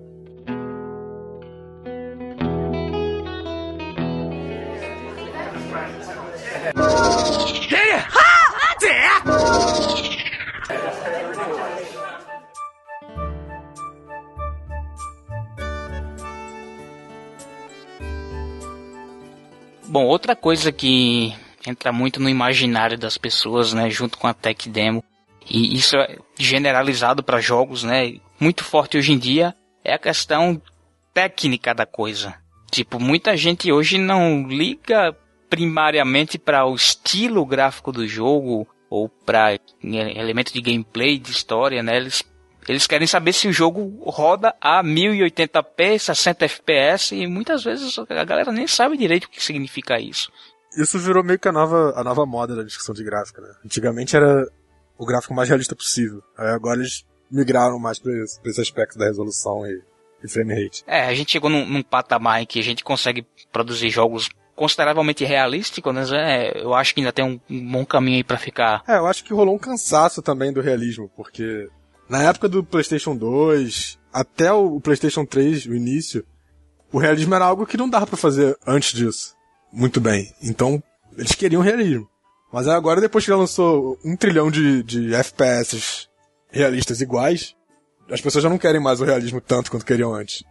Bom, 19.94 20.06
outra 20.06 20.36
coisa 20.36 20.72
que 20.72 21.36
entra 21.68 21.91
muito 21.94 22.20
no 22.20 22.28
imaginário 22.28 22.98
das 22.98 23.15
pessoas, 23.15 23.74
né, 23.74 23.91
junto 23.91 24.18
com 24.18 24.26
a 24.26 24.34
tech 24.34 24.68
demo, 24.68 25.03
e 25.48 25.76
isso 25.76 25.95
é 25.95 26.18
generalizado 26.36 27.22
para 27.22 27.40
jogos, 27.40 27.84
né, 27.84 28.15
muito 28.40 28.64
forte 28.64 28.98
hoje 28.98 29.11
em 29.11 29.20
dia, 29.20 29.53
é 29.84 29.94
a 29.94 29.99
questão 29.99 30.60
técnica 31.14 31.76
da 31.76 31.86
coisa. 31.86 32.34
Tipo, 32.72 32.99
muita 32.99 33.38
gente 33.38 33.72
hoje 33.72 33.99
não 33.99 34.48
liga 34.48 35.15
primariamente 35.48 36.40
para 36.40 36.65
o 36.65 36.74
estilo 36.74 37.45
gráfico 37.45 37.91
do 37.91 38.07
jogo 38.07 38.68
ou 38.90 39.07
para 39.07 39.60
elemento 39.84 40.52
de 40.52 40.60
gameplay, 40.60 41.20
de 41.20 41.30
história, 41.30 41.84
né? 41.84 41.98
Eles 41.98 42.24
eles 42.72 42.88
querem 42.88 43.07
saber 43.07 43.34
se 43.34 43.48
o 43.48 43.53
jogo 43.53 44.03
roda 44.10 44.56
a 44.61 44.84
1080p, 44.84 45.99
60 45.99 46.48
fps 46.48 47.11
e 47.11 47.27
muitas 47.27 47.64
vezes 47.64 47.98
a 47.98 48.23
galera 48.23 48.52
nem 48.52 48.68
sabe 48.68 48.98
direito 48.98 49.26
o 49.26 49.30
que 49.30 49.44
significa 49.44 49.99
isso. 49.99 50.31
Isso 50.77 50.98
virou 50.99 51.23
meio 51.23 51.40
que 51.40 51.48
a 51.48 51.52
nova, 51.52 51.94
a 51.95 52.03
nova 52.03 52.26
moda 52.26 52.56
da 52.56 52.64
discussão 52.64 52.95
de 52.95 53.03
gráfica, 53.03 53.41
né? 53.41 53.53
Antigamente 53.64 54.15
era 54.15 54.48
o 54.98 55.06
gráfico 55.06 55.34
mais 55.34 55.49
realista 55.49 55.76
possível. 55.76 56.22
Aí 56.38 56.49
agora 56.49 56.80
eles 56.80 57.06
migraram 57.30 57.80
mais 57.80 57.99
para 57.99 58.11
esse, 58.23 58.61
aspecto 58.61 58.98
da 58.98 59.06
resolução 59.06 59.65
e, 59.65 59.81
e 60.23 60.27
frame 60.27 60.64
rate. 60.64 60.84
É, 60.88 61.06
a 61.06 61.14
gente 61.14 61.31
chegou 61.31 61.49
num, 61.49 61.65
num 61.65 61.84
patamar 61.84 62.41
em 62.41 62.45
que 62.45 62.60
a 62.60 62.64
gente 62.64 62.84
consegue 62.84 63.26
produzir 63.52 63.90
jogos 63.90 64.30
consideravelmente 64.56 65.26
realísticos, 65.26 65.94
né? 65.94 66.03
É, 66.11 66.64
eu 66.64 66.73
acho 66.73 66.94
que 66.94 67.02
ainda 67.02 67.11
tem 67.11 67.26
um, 67.26 67.40
um 67.49 67.72
bom 67.72 67.85
caminho 67.85 68.18
aí 68.18 68.23
para 68.23 68.38
ficar. 68.38 68.84
É, 68.88 68.98
eu 68.98 69.07
acho 69.07 69.23
que 69.23 69.34
rolou 69.34 69.56
um 69.56 69.60
cansaço 69.60 70.22
também 70.22 70.53
do 70.53 70.61
realismo, 70.61 71.10
porque 71.15 71.68
na 72.09 72.23
época 72.23 72.47
do 72.49 72.63
PlayStation 72.63 73.15
2, 73.15 73.99
até 74.11 74.51
o 74.51 74.80
PlayStation 74.80 75.25
3, 75.25 75.65
o 75.65 75.75
início, 75.75 76.25
o 76.91 76.97
realismo 76.97 77.34
era 77.34 77.45
algo 77.45 77.65
que 77.65 77.77
não 77.77 77.89
dava 77.89 78.05
para 78.05 78.17
fazer 78.17 78.57
antes 78.65 78.93
disso. 78.93 79.35
Muito 79.71 79.99
bem. 79.99 80.31
Então, 80.41 80.81
eles 81.17 81.34
queriam 81.34 81.61
realismo. 81.61 82.07
Mas 82.51 82.67
agora, 82.67 83.01
depois 83.01 83.25
que 83.25 83.31
ela 83.31 83.41
lançou 83.41 83.97
um 84.05 84.15
trilhão 84.15 84.51
de, 84.51 84.84
de 84.84 85.15
FPS 85.15 86.07
realistas 86.51 87.01
iguais, 87.01 87.55
as 88.11 88.21
pessoas 88.21 88.43
já 88.43 88.49
não 88.49 88.59
querem 88.59 88.80
mais 88.80 89.01
o 89.01 89.05
realismo 89.05 89.41
tanto 89.41 89.71
quanto 89.71 89.85
queriam 89.85 90.13
antes. 90.13 90.43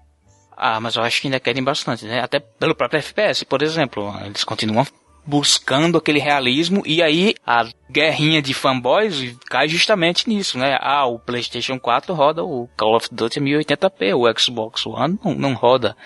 Ah, 0.57 0.81
mas 0.81 0.97
eu 0.97 1.03
acho 1.03 1.21
que 1.21 1.29
ainda 1.29 1.39
querem 1.39 1.63
bastante, 1.63 2.05
né? 2.05 2.21
Até 2.21 2.41
pelo 2.41 2.75
próprio 2.75 2.99
FPS, 2.99 3.45
por 3.45 3.63
exemplo. 3.63 4.13
Eles 4.25 4.43
continuam 4.43 4.85
buscando 5.25 5.99
aquele 5.99 6.19
realismo 6.19 6.83
e 6.85 7.03
aí 7.03 7.35
a 7.47 7.69
guerrinha 7.91 8.43
de 8.43 8.53
fanboys 8.53 9.37
cai 9.49 9.69
justamente 9.69 10.29
nisso, 10.29 10.59
né? 10.59 10.77
Ah, 10.81 11.07
o 11.07 11.19
PlayStation 11.19 11.79
4 11.79 12.13
roda 12.13 12.43
o 12.43 12.69
Call 12.77 12.97
of 12.97 13.09
Duty 13.13 13.41
1080p, 13.41 14.17
o 14.17 14.39
Xbox 14.39 14.85
One 14.87 15.19
não, 15.25 15.35
não 15.35 15.55
roda. 15.55 15.97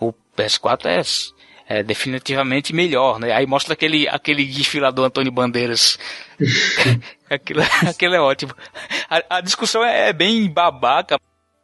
O 0.00 0.12
PS4 0.36 0.86
é, 0.86 1.78
é 1.78 1.82
definitivamente 1.82 2.74
melhor, 2.74 3.20
né? 3.20 3.32
Aí 3.32 3.46
mostra 3.46 3.74
aquele 3.74 4.08
aquele 4.08 4.44
gif 4.50 4.80
lá 4.80 4.90
do 4.90 5.04
Antônio 5.04 5.30
Bandeiras. 5.30 5.98
aquilo, 7.30 7.62
aquilo 7.88 8.14
é 8.14 8.20
ótimo. 8.20 8.54
A, 9.08 9.36
a 9.36 9.40
discussão 9.40 9.84
é, 9.84 10.08
é 10.08 10.12
bem 10.12 10.50
babaca. 10.50 11.18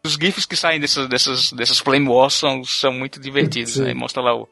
Os 0.04 0.14
gifs 0.14 0.46
que 0.46 0.56
saem 0.56 0.80
dessas, 0.80 1.08
dessas, 1.08 1.52
dessas 1.52 1.78
Flame 1.78 2.08
Wars 2.08 2.34
são, 2.34 2.64
são 2.64 2.92
muito 2.92 3.20
divertidos. 3.20 3.80
Aí 3.80 3.94
mostra 3.94 4.20
lá 4.20 4.34
o, 4.34 4.48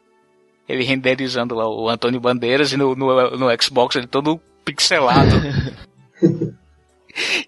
ele 0.71 0.85
renderizando 0.85 1.55
lá 1.55 1.69
o 1.69 1.89
Antônio 1.89 2.21
Bandeiras 2.21 2.73
e 2.73 2.77
no, 2.77 2.95
no, 2.95 3.31
no 3.37 3.63
Xbox 3.63 3.97
ele 3.97 4.07
todo 4.07 4.41
pixelado. 4.65 5.37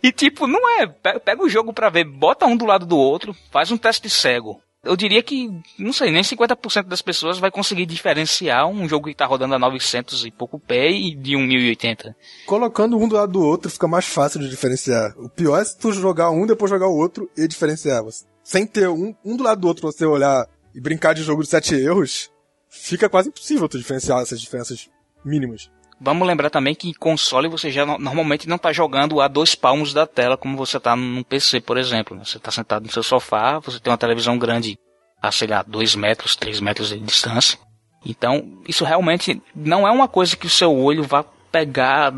e 0.03 0.13
tipo, 0.13 0.47
não 0.47 0.61
é. 0.81 0.87
Pega 0.87 1.43
o 1.43 1.49
jogo 1.49 1.73
pra 1.73 1.91
ver, 1.91 2.05
bota 2.05 2.47
um 2.47 2.57
do 2.57 2.67
lado 2.67 2.87
do 2.87 2.97
outro, 2.97 3.35
faz 3.51 3.71
um 3.71 3.77
teste 3.77 4.11
cego. 4.11 4.61
Eu 4.85 4.97
diria 4.97 5.23
que, 5.23 5.49
não 5.79 5.93
sei, 5.93 6.11
nem 6.11 6.23
50% 6.23 6.89
das 6.89 7.01
pessoas 7.01 7.39
vai 7.39 7.53
conseguir 7.53 7.87
diferenciar 7.87 8.67
um 8.67 8.89
jogo 8.89 9.07
que 9.07 9.15
tá 9.15 9.25
rodando 9.25 9.55
a 9.55 9.59
900 9.59 10.25
e 10.27 10.31
pouco 10.33 10.59
pé 10.59 10.91
e 10.91 11.15
de 11.15 11.37
um 11.37 11.47
1080. 11.47 12.17
Colocando 12.47 12.99
um 12.99 13.07
do 13.07 13.15
lado 13.15 13.31
do 13.31 13.47
outro 13.47 13.71
fica 13.71 13.87
mais 13.87 14.07
fácil 14.07 14.41
de 14.41 14.49
diferenciar. 14.49 15.15
O 15.17 15.29
pior 15.29 15.61
é 15.61 15.65
se 15.65 15.79
tu 15.79 15.93
jogar 15.93 16.31
um, 16.31 16.47
depois 16.47 16.69
jogar 16.69 16.89
o 16.89 16.97
outro 16.97 17.31
e 17.37 17.47
diferenciar. 17.47 18.03
Sem 18.43 18.67
ter 18.67 18.89
um, 18.89 19.15
um 19.25 19.37
do 19.37 19.45
lado 19.45 19.61
do 19.61 19.69
outro, 19.69 19.87
você 19.87 20.05
olhar 20.05 20.49
e 20.75 20.81
brincar 20.81 21.15
de 21.15 21.23
jogo 21.23 21.43
de 21.43 21.49
sete 21.49 21.77
erros, 21.77 22.32
fica 22.73 23.09
quase 23.09 23.29
impossível 23.29 23.69
tu 23.69 23.79
diferenciar 23.79 24.21
essas 24.21 24.41
diferenças 24.41 24.89
mínimas. 25.23 25.71
Vamos 26.01 26.27
lembrar 26.27 26.51
também 26.51 26.75
que 26.75 26.89
em 26.89 26.95
console 26.95 27.47
você 27.47 27.71
já 27.71 27.87
normalmente 27.87 28.49
não 28.49 28.57
está 28.57 28.73
jogando 28.73 29.21
a 29.21 29.29
dois 29.29 29.55
palmos 29.55 29.93
da 29.93 30.05
tela 30.05 30.37
como 30.37 30.57
você 30.57 30.79
está 30.79 30.97
no 30.97 31.23
PC, 31.23 31.61
por 31.61 31.77
exemplo. 31.77 32.19
Você 32.25 32.39
está 32.39 32.51
sentado 32.51 32.85
no 32.85 32.91
seu 32.91 33.05
sofá, 33.05 33.61
você 33.61 33.79
tem 33.79 33.93
uma 33.93 33.99
televisão 33.99 34.37
grande 34.37 34.77
a, 35.21 35.31
sei 35.31 35.47
lá, 35.47 35.63
dois 35.63 35.95
metros, 35.95 36.35
três 36.35 36.59
metros 36.59 36.89
de 36.89 36.99
distância. 36.99 37.57
Então, 38.05 38.61
isso 38.67 38.85
realmente 38.85 39.41
não 39.55 39.87
é 39.87 39.93
uma 39.93 40.09
coisa 40.09 40.37
que 40.37 40.47
o 40.47 40.51
seu 40.51 40.75
olho 40.75 41.05
vá 41.05 41.23
pegar. 41.53 42.13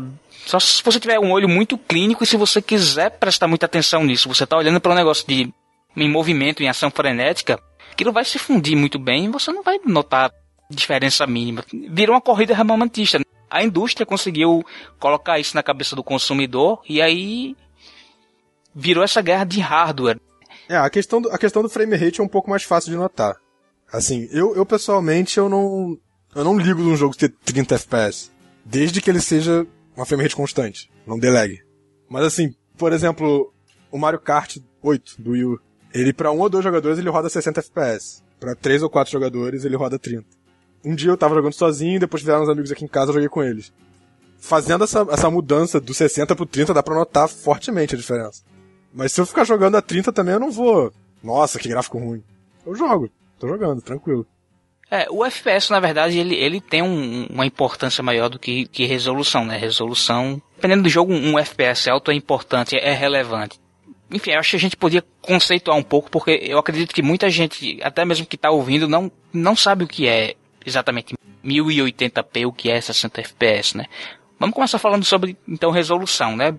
Só 0.47 0.59
se 0.59 0.81
você 0.81 0.99
tiver 0.99 1.19
um 1.19 1.31
olho 1.31 1.47
muito 1.47 1.77
clínico 1.77 2.23
e 2.23 2.27
se 2.27 2.37
você 2.37 2.61
quiser 2.61 3.11
prestar 3.11 3.47
muita 3.47 3.67
atenção 3.67 4.03
nisso. 4.03 4.27
Você 4.29 4.45
está 4.45 4.57
olhando 4.57 4.79
para 4.79 4.93
um 4.93 4.95
negócio 4.95 5.27
de 5.27 5.53
em 5.95 6.09
movimento, 6.09 6.63
em 6.63 6.69
ação 6.69 6.89
frenética, 6.89 7.59
aquilo 7.91 8.11
vai 8.11 8.25
se 8.25 8.39
fundir 8.39 8.75
muito 8.75 8.97
bem 8.97 9.25
e 9.25 9.29
você 9.29 9.51
não 9.51 9.61
vai 9.61 9.79
notar 9.85 10.31
diferença 10.69 11.25
mínima. 11.27 11.63
Virou 11.89 12.15
uma 12.15 12.21
corrida 12.21 12.53
armamentista. 12.53 13.19
A 13.49 13.63
indústria 13.63 14.05
conseguiu 14.05 14.63
colocar 14.99 15.39
isso 15.39 15.55
na 15.55 15.63
cabeça 15.63 15.95
do 15.95 16.03
consumidor 16.03 16.81
e 16.87 17.01
aí 17.01 17.55
virou 18.73 19.03
essa 19.03 19.21
guerra 19.21 19.45
de 19.45 19.59
hardware. 19.59 20.19
É, 20.67 20.75
a 20.75 20.89
questão 20.89 21.21
do, 21.21 21.29
a 21.31 21.37
questão 21.37 21.61
do 21.61 21.69
frame 21.69 21.95
rate 21.95 22.19
é 22.19 22.23
um 22.23 22.27
pouco 22.27 22.49
mais 22.49 22.63
fácil 22.63 22.91
de 22.91 22.97
notar. 22.97 23.35
Assim, 23.91 24.27
eu, 24.31 24.55
eu 24.55 24.65
pessoalmente 24.65 25.37
eu 25.37 25.47
não 25.47 25.97
eu 26.33 26.43
não 26.43 26.57
ligo 26.57 26.81
de 26.81 26.89
um 26.89 26.97
jogo 26.97 27.15
ter 27.15 27.29
30 27.29 27.75
FPS, 27.75 28.29
desde 28.65 28.99
que 28.99 29.09
ele 29.09 29.21
seja 29.21 29.65
uma 29.95 30.05
frame 30.05 30.23
rate 30.23 30.35
constante, 30.35 30.91
não 31.07 31.17
delegue. 31.17 31.63
Mas 32.09 32.25
assim, 32.25 32.53
por 32.77 32.91
exemplo, 32.91 33.53
o 33.89 33.97
Mario 33.97 34.19
Kart 34.19 34.57
8 34.81 35.21
do 35.21 35.31
Wii 35.31 35.45
U, 35.45 35.59
ele 35.93 36.11
para 36.11 36.31
um 36.31 36.39
ou 36.39 36.49
dois 36.49 36.63
jogadores 36.63 36.99
ele 36.99 37.09
roda 37.09 37.29
60 37.29 37.61
FPS, 37.61 38.21
para 38.39 38.53
três 38.53 38.83
ou 38.83 38.89
quatro 38.89 39.13
jogadores 39.13 39.63
ele 39.63 39.77
roda 39.77 39.97
30. 39.97 40.25
Um 40.85 40.93
dia 40.93 41.09
eu 41.09 41.17
tava 41.17 41.33
jogando 41.33 41.53
sozinho, 41.53 41.99
depois 41.99 42.21
vieram 42.21 42.43
uns 42.43 42.49
amigos 42.49 42.71
aqui 42.71 42.85
em 42.85 42.87
casa, 42.87 43.09
eu 43.09 43.15
joguei 43.15 43.29
com 43.29 43.43
eles. 43.43 43.73
Fazendo 44.37 44.83
essa, 44.83 45.05
essa 45.09 45.31
mudança 45.31 45.81
do 45.81 45.93
60 45.93 46.35
pro 46.35 46.45
30 46.45 46.75
dá 46.75 46.83
pra 46.83 46.93
notar 46.93 47.27
fortemente 47.27 47.95
a 47.95 47.97
diferença. 47.97 48.43
Mas 48.93 49.11
se 49.11 49.19
eu 49.19 49.25
ficar 49.25 49.43
jogando 49.43 49.75
a 49.75 49.81
30 49.81 50.13
também 50.13 50.35
eu 50.35 50.39
não 50.39 50.51
vou. 50.51 50.93
Nossa, 51.23 51.57
que 51.57 51.67
gráfico 51.67 51.97
ruim. 51.97 52.23
Eu 52.63 52.75
jogo, 52.75 53.09
tô 53.39 53.47
jogando, 53.47 53.81
tranquilo. 53.81 54.27
É, 54.91 55.07
o 55.09 55.25
FPS, 55.25 55.71
na 55.71 55.79
verdade, 55.79 56.19
ele, 56.19 56.35
ele 56.35 56.61
tem 56.61 56.83
um, 56.83 57.25
uma 57.25 57.45
importância 57.45 58.03
maior 58.03 58.29
do 58.29 58.37
que, 58.37 58.67
que 58.67 58.85
resolução, 58.85 59.43
né? 59.43 59.57
Resolução, 59.57 60.39
dependendo 60.55 60.83
do 60.83 60.89
jogo, 60.89 61.11
um 61.11 61.39
FPS 61.39 61.89
alto 61.89 62.11
é 62.11 62.13
importante, 62.13 62.77
é 62.77 62.93
relevante. 62.93 63.59
Enfim, 64.11 64.31
eu 64.31 64.39
acho 64.39 64.51
que 64.51 64.55
a 64.55 64.59
gente 64.59 64.77
podia 64.77 65.03
conceituar 65.21 65.75
um 65.75 65.83
pouco, 65.83 66.11
porque 66.11 66.39
eu 66.43 66.59
acredito 66.59 66.93
que 66.93 67.01
muita 67.01 67.27
gente, 67.31 67.79
até 67.81 68.05
mesmo 68.05 68.27
que 68.27 68.35
está 68.35 68.51
ouvindo, 68.51 68.87
não, 68.87 69.11
não 69.33 69.55
sabe 69.55 69.83
o 69.83 69.87
que 69.87 70.07
é 70.07 70.35
exatamente 70.65 71.15
1080p, 71.43 72.47
o 72.47 72.51
que 72.51 72.69
é 72.69 72.81
60 72.81 73.21
FPS, 73.21 73.77
né? 73.77 73.85
Vamos 74.39 74.55
começar 74.55 74.79
falando 74.79 75.05
sobre, 75.05 75.37
então, 75.47 75.71
resolução, 75.71 76.35
né? 76.35 76.57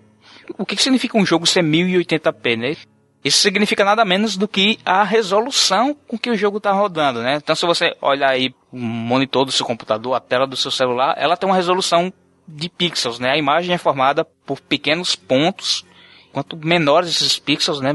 O 0.56 0.64
que, 0.64 0.80
significa 0.80 1.18
um 1.18 1.26
jogo 1.26 1.46
ser 1.46 1.62
1080p, 1.62 2.56
né? 2.56 2.76
Isso 3.24 3.38
significa 3.38 3.84
nada 3.84 4.04
menos 4.04 4.36
do 4.36 4.46
que 4.46 4.78
a 4.84 5.02
resolução 5.02 5.96
com 6.06 6.16
que 6.16 6.30
o 6.30 6.36
jogo 6.36 6.58
está 6.58 6.72
rodando, 6.72 7.20
né? 7.20 7.36
Então, 7.36 7.56
se 7.56 7.66
você 7.66 7.96
olhar 8.00 8.30
aí 8.30 8.54
o 8.70 8.78
monitor 8.78 9.44
do 9.44 9.50
seu 9.50 9.66
computador, 9.66 10.14
a 10.14 10.20
tela 10.20 10.46
do 10.46 10.56
seu 10.56 10.70
celular, 10.70 11.14
ela 11.18 11.36
tem 11.36 11.48
uma 11.48 11.56
resolução 11.56 12.12
de 12.46 12.68
pixels, 12.68 13.18
né? 13.18 13.32
A 13.32 13.36
imagem 13.36 13.74
é 13.74 13.78
formada 13.78 14.24
por 14.24 14.60
pequenos 14.60 15.16
pontos. 15.16 15.84
Quanto 16.32 16.56
menores 16.56 17.10
esses 17.10 17.38
pixels, 17.38 17.80
né? 17.80 17.92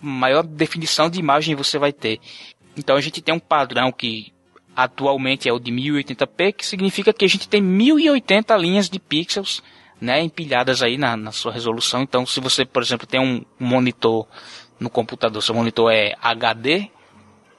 Maior 0.00 0.44
definição 0.44 1.10
de 1.10 1.18
imagem 1.18 1.56
você 1.56 1.76
vai 1.76 1.92
ter. 1.92 2.20
Então, 2.76 2.94
a 2.94 3.00
gente 3.00 3.20
tem 3.20 3.34
um 3.34 3.40
padrão 3.40 3.90
que 3.90 4.32
atualmente 4.78 5.48
é 5.48 5.52
o 5.52 5.58
de 5.58 5.72
1080p, 5.72 6.52
que 6.52 6.64
significa 6.64 7.12
que 7.12 7.24
a 7.24 7.28
gente 7.28 7.48
tem 7.48 7.60
1080 7.60 8.56
linhas 8.56 8.88
de 8.88 9.00
pixels, 9.00 9.60
né? 10.00 10.22
Empilhadas 10.22 10.84
aí 10.84 10.96
na, 10.96 11.16
na 11.16 11.32
sua 11.32 11.50
resolução. 11.52 12.00
Então, 12.00 12.24
se 12.24 12.38
você, 12.38 12.64
por 12.64 12.80
exemplo, 12.80 13.04
tem 13.04 13.20
um 13.20 13.44
monitor 13.58 14.28
no 14.78 14.88
computador, 14.88 15.42
seu 15.42 15.52
monitor 15.52 15.92
é 15.92 16.14
HD, 16.22 16.88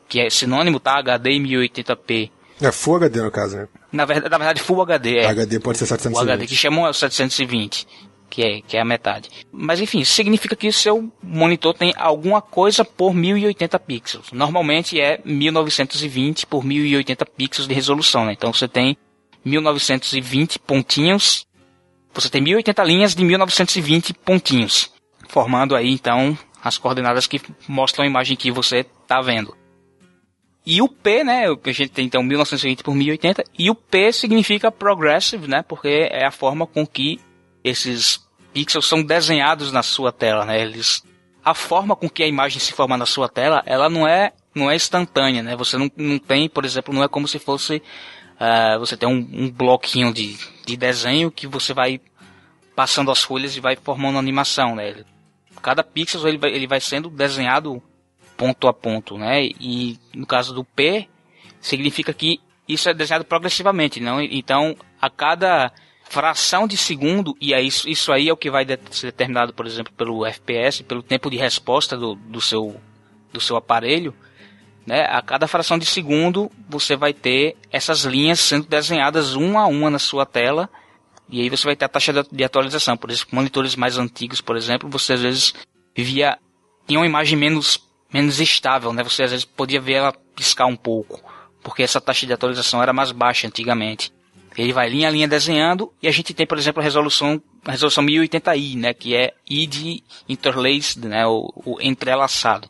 que 0.08 0.22
é 0.22 0.30
sinônimo, 0.30 0.80
tá? 0.80 0.98
HD 0.98 1.32
e 1.32 1.40
1080p. 1.42 2.32
É 2.62 2.72
Full 2.72 2.96
HD 2.96 3.22
no 3.22 3.32
caso, 3.32 3.58
né? 3.58 3.68
Na 3.92 4.06
verdade, 4.06 4.32
na 4.32 4.38
verdade 4.38 4.62
Full 4.62 4.82
HD 4.82 5.18
é. 5.18 5.26
HD 5.26 5.60
pode 5.60 5.78
ser 5.78 5.88
720. 5.88 6.18
O 6.18 6.32
HD 6.32 6.48
que 6.48 6.56
chamam 6.56 6.88
é 6.88 6.90
o 6.90 6.94
720, 6.94 7.86
que 8.30 8.44
é, 8.44 8.62
que 8.62 8.78
é 8.78 8.82
a 8.82 8.86
metade. 8.86 9.30
Mas 9.52 9.82
enfim, 9.82 10.04
significa 10.04 10.56
que 10.56 10.72
seu 10.72 11.12
monitor 11.22 11.74
tem 11.74 11.94
alguma 11.98 12.42
coisa 12.42 12.86
por 12.86 13.14
1080 13.14 13.80
pixels. 13.80 14.32
Normalmente 14.32 15.00
é 15.00 15.20
1920 15.26 16.46
por 16.46 16.64
1080 16.64 17.26
pixels 17.26 17.68
de 17.68 17.74
resolução, 17.74 18.26
né? 18.26 18.34
Então 18.34 18.54
você 18.54 18.68
tem 18.68 18.96
1920 19.44 20.60
pontinhos, 20.60 21.46
você 22.14 22.30
tem 22.30 22.42
1080 22.42 22.84
linhas 22.84 23.16
de 23.16 23.24
1920 23.24 24.14
pontinhos, 24.14 24.92
formando 25.28 25.76
aí 25.76 25.90
então 25.90 26.38
as 26.64 26.78
coordenadas 26.78 27.28
que 27.28 27.42
mostram 27.68 28.04
a 28.04 28.08
imagem 28.08 28.36
que 28.36 28.52
você 28.52 28.86
está 29.04 29.22
vendo. 29.22 29.56
E 30.66 30.82
o 30.82 30.90
P, 30.90 31.24
né, 31.24 31.46
a 31.48 31.72
gente 31.72 31.90
tem 31.90 32.06
então 32.06 32.22
1920 32.22 32.84
por 32.84 32.94
1080, 32.94 33.44
e 33.58 33.70
o 33.70 33.76
P 33.76 34.12
significa 34.12 34.72
progressive, 34.72 35.48
né, 35.48 35.64
porque 35.68 36.10
é 36.12 36.26
a 36.26 36.32
forma 36.32 36.68
com 36.68 36.86
que 36.86 37.20
esses 37.70 38.26
pixels 38.54 38.88
são 38.88 39.04
desenhados 39.04 39.72
na 39.72 39.84
sua 39.84 40.12
tela, 40.12 40.46
né, 40.46 40.62
eles, 40.62 41.04
a 41.44 41.54
forma 41.54 41.96
com 41.96 42.10
que 42.10 42.24
a 42.24 42.28
imagem 42.28 42.60
se 42.60 42.74
forma 42.74 42.98
na 42.98 43.06
sua 43.06 43.30
tela, 43.30 43.64
ela 43.66 43.90
não 43.90 44.08
é, 44.08 44.34
não 44.54 44.70
é 44.70 44.76
instantânea, 44.76 45.44
né, 45.44 45.56
você 45.56 45.78
não, 45.78 45.90
não 45.96 46.20
tem, 46.20 46.50
por 46.50 46.66
exemplo, 46.66 46.94
não 46.94 47.04
é 47.04 47.08
como 47.08 47.28
se 47.28 47.40
fosse, 47.40 47.82
uh, 48.36 48.80
você 48.80 48.98
tem 48.98 49.08
um, 49.08 49.28
um 49.32 49.52
bloquinho 49.52 50.14
de, 50.14 50.38
de 50.66 50.76
desenho 50.76 51.32
que 51.32 51.48
você 51.48 51.74
vai 51.74 52.02
passando 52.76 53.12
as 53.12 53.22
folhas 53.22 53.56
e 53.56 53.60
vai 53.60 53.76
formando 53.76 54.18
animação, 54.18 54.76
né, 54.76 55.04
cada 55.62 55.84
pixel 55.84 56.28
ele 56.28 56.38
vai, 56.38 56.52
ele 56.52 56.68
vai 56.68 56.80
sendo 56.80 57.10
desenhado 57.10 57.82
ponto 58.40 58.68
a 58.68 58.74
ponto, 58.74 59.18
né? 59.18 59.44
E 59.60 60.00
no 60.16 60.26
caso 60.26 60.54
do 60.54 60.64
P, 60.64 61.08
significa 61.60 62.14
que 62.14 62.40
isso 62.68 62.90
é 62.90 62.94
desenhado 62.94 63.26
progressivamente, 63.26 64.00
não? 64.00 64.22
Então, 64.22 64.76
a 65.02 65.10
cada 65.10 65.72
fração 66.10 66.68
de 66.68 66.76
segundo, 66.76 67.38
e 67.40 67.54
é 67.54 67.62
isso, 67.62 67.88
isso 67.88 68.12
aí 68.12 68.28
é 68.28 68.34
o 68.34 68.38
que 68.38 68.50
vai 68.50 68.66
ser 68.90 69.08
determinado, 69.08 69.54
por 69.54 69.66
exemplo, 69.66 69.94
pelo 69.94 70.26
FPS, 70.26 70.84
pelo 70.84 71.04
tempo 71.04 71.30
de 71.30 71.38
resposta 71.38 71.96
do, 71.96 72.16
do, 72.16 72.42
seu, 72.42 72.82
do 73.32 73.40
seu 73.40 73.56
aparelho, 73.56 74.14
né? 74.86 75.06
A 75.06 75.22
cada 75.22 75.48
fração 75.48 75.78
de 75.78 75.86
segundo, 75.86 76.52
você 76.68 76.96
vai 76.96 77.14
ter 77.14 77.56
essas 77.72 78.06
linhas 78.06 78.40
sendo 78.40 78.68
desenhadas 78.68 79.36
uma 79.36 79.62
a 79.62 79.68
uma 79.68 79.90
na 79.90 80.00
sua 80.00 80.26
tela, 80.26 80.68
e 81.30 81.42
aí 81.42 81.50
você 81.50 81.64
vai 81.64 81.76
ter 81.76 81.86
a 81.86 81.90
taxa 81.90 82.12
de 82.12 82.44
atualização. 82.44 82.98
Por 82.98 83.12
exemplo, 83.12 83.30
monitores 83.36 83.76
mais 83.76 84.00
antigos, 84.00 84.42
por 84.42 84.58
exemplo, 84.58 84.90
você 84.90 85.14
às 85.14 85.22
vezes 85.22 85.54
via 85.96 86.40
tinha 86.88 87.00
uma 87.00 87.06
imagem 87.06 87.38
menos 87.38 87.88
menos 88.12 88.40
estável, 88.40 88.92
né? 88.92 89.04
Você 89.04 89.22
às 89.22 89.30
vezes 89.30 89.46
podia 89.46 89.80
ver 89.80 89.94
ela 89.94 90.14
piscar 90.36 90.66
um 90.66 90.76
pouco, 90.76 91.22
porque 91.62 91.84
essa 91.84 92.02
taxa 92.02 92.26
de 92.26 92.34
atualização 92.34 92.82
era 92.82 92.92
mais 92.92 93.12
baixa 93.12 93.46
antigamente. 93.46 94.12
Ele 94.58 94.74
vai 94.74 94.90
linha 94.90 95.08
a 95.08 95.12
linha 95.12 95.28
desenhando 95.28 95.94
e 96.02 96.08
a 96.08 96.12
gente 96.12 96.34
tem, 96.34 96.46
por 96.46 96.58
exemplo, 96.58 96.82
a 96.82 96.84
resolução 96.84 97.42
a 97.66 97.72
resolução 97.72 98.04
1080i, 98.04 98.78
né, 98.78 98.94
que 98.94 99.16
é 99.16 99.34
I 99.50 99.68
de 99.68 100.04
interlaced, 100.28 101.06
né, 101.06 101.28
o, 101.28 101.52
o 101.66 101.78
entrelaçado, 101.82 102.70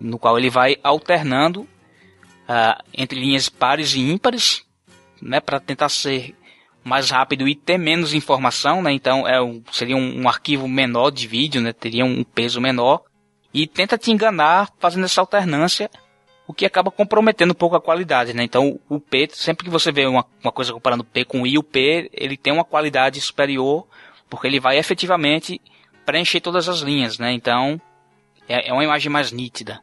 no 0.00 0.18
qual 0.18 0.38
ele 0.38 0.48
vai 0.48 0.76
alternando 0.82 1.60
uh, 1.60 2.82
entre 2.92 3.20
linhas 3.20 3.48
pares 3.48 3.94
e 3.94 4.00
ímpares, 4.00 4.64
né, 5.20 5.40
para 5.40 5.60
tentar 5.60 5.88
ser 5.90 6.34
mais 6.84 7.10
rápido 7.10 7.48
e 7.48 7.54
ter 7.54 7.78
menos 7.78 8.12
informação, 8.12 8.82
né? 8.82 8.92
Então 8.92 9.26
é 9.26 9.40
um, 9.40 9.62
seria 9.72 9.96
um, 9.96 10.22
um, 10.22 10.28
arquivo 10.28 10.68
menor 10.68 11.10
de 11.10 11.26
vídeo, 11.26 11.62
né? 11.62 11.72
Teria 11.72 12.04
um 12.04 12.22
peso 12.22 12.60
menor 12.60 13.02
e 13.54 13.66
tenta 13.66 13.96
te 13.96 14.12
enganar 14.12 14.70
fazendo 14.78 15.04
essa 15.04 15.22
alternância, 15.22 15.90
o 16.46 16.52
que 16.52 16.66
acaba 16.66 16.90
comprometendo 16.90 17.52
um 17.52 17.54
pouco 17.54 17.76
a 17.76 17.80
qualidade, 17.80 18.34
né? 18.34 18.42
Então 18.42 18.78
o 18.88 19.00
P, 19.00 19.28
sempre 19.32 19.64
que 19.64 19.70
você 19.70 19.90
vê 19.90 20.06
uma, 20.06 20.24
uma 20.42 20.52
coisa 20.52 20.72
comparando 20.72 21.04
P 21.04 21.24
com 21.24 21.46
I, 21.46 21.58
o 21.58 21.62
P 21.62 22.10
ele 22.12 22.36
tem 22.36 22.52
uma 22.52 22.64
qualidade 22.64 23.20
superior 23.20 23.86
porque 24.28 24.46
ele 24.46 24.60
vai 24.60 24.78
efetivamente 24.78 25.60
preencher 26.04 26.40
todas 26.40 26.68
as 26.68 26.80
linhas, 26.80 27.18
né? 27.18 27.32
Então 27.32 27.80
é, 28.48 28.68
é 28.68 28.72
uma 28.72 28.84
imagem 28.84 29.10
mais 29.10 29.32
nítida. 29.32 29.80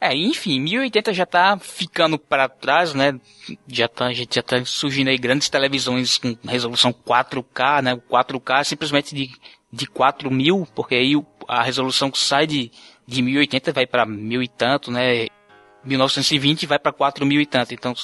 É, 0.00 0.14
enfim, 0.14 0.60
1080 0.60 1.12
já 1.12 1.26
tá 1.26 1.58
ficando 1.58 2.18
para 2.18 2.48
trás, 2.48 2.94
né? 2.94 3.18
Já 3.66 3.88
tá, 3.88 4.12
gente 4.12 4.36
já 4.36 4.42
tá 4.42 4.64
surgindo 4.64 5.08
aí 5.08 5.18
grandes 5.18 5.48
televisões 5.48 6.18
com 6.18 6.36
resolução 6.46 6.92
4K, 6.92 7.82
né? 7.82 7.96
4K 7.96 8.62
simplesmente 8.62 9.12
de, 9.12 9.30
de 9.72 9.86
4000, 9.88 10.68
porque 10.72 10.94
aí 10.94 11.14
a 11.48 11.62
resolução 11.62 12.12
que 12.12 12.18
sai 12.18 12.46
de, 12.46 12.70
de 13.04 13.22
1080 13.22 13.72
vai 13.72 13.86
para 13.86 14.06
mil 14.06 14.40
e 14.40 14.46
tanto, 14.46 14.92
né? 14.92 15.26
1920 15.84 16.66
vai 16.66 16.78
para 16.78 16.92
4000 16.92 17.40
e 17.40 17.46
tanto. 17.46 17.74
Então 17.74 17.94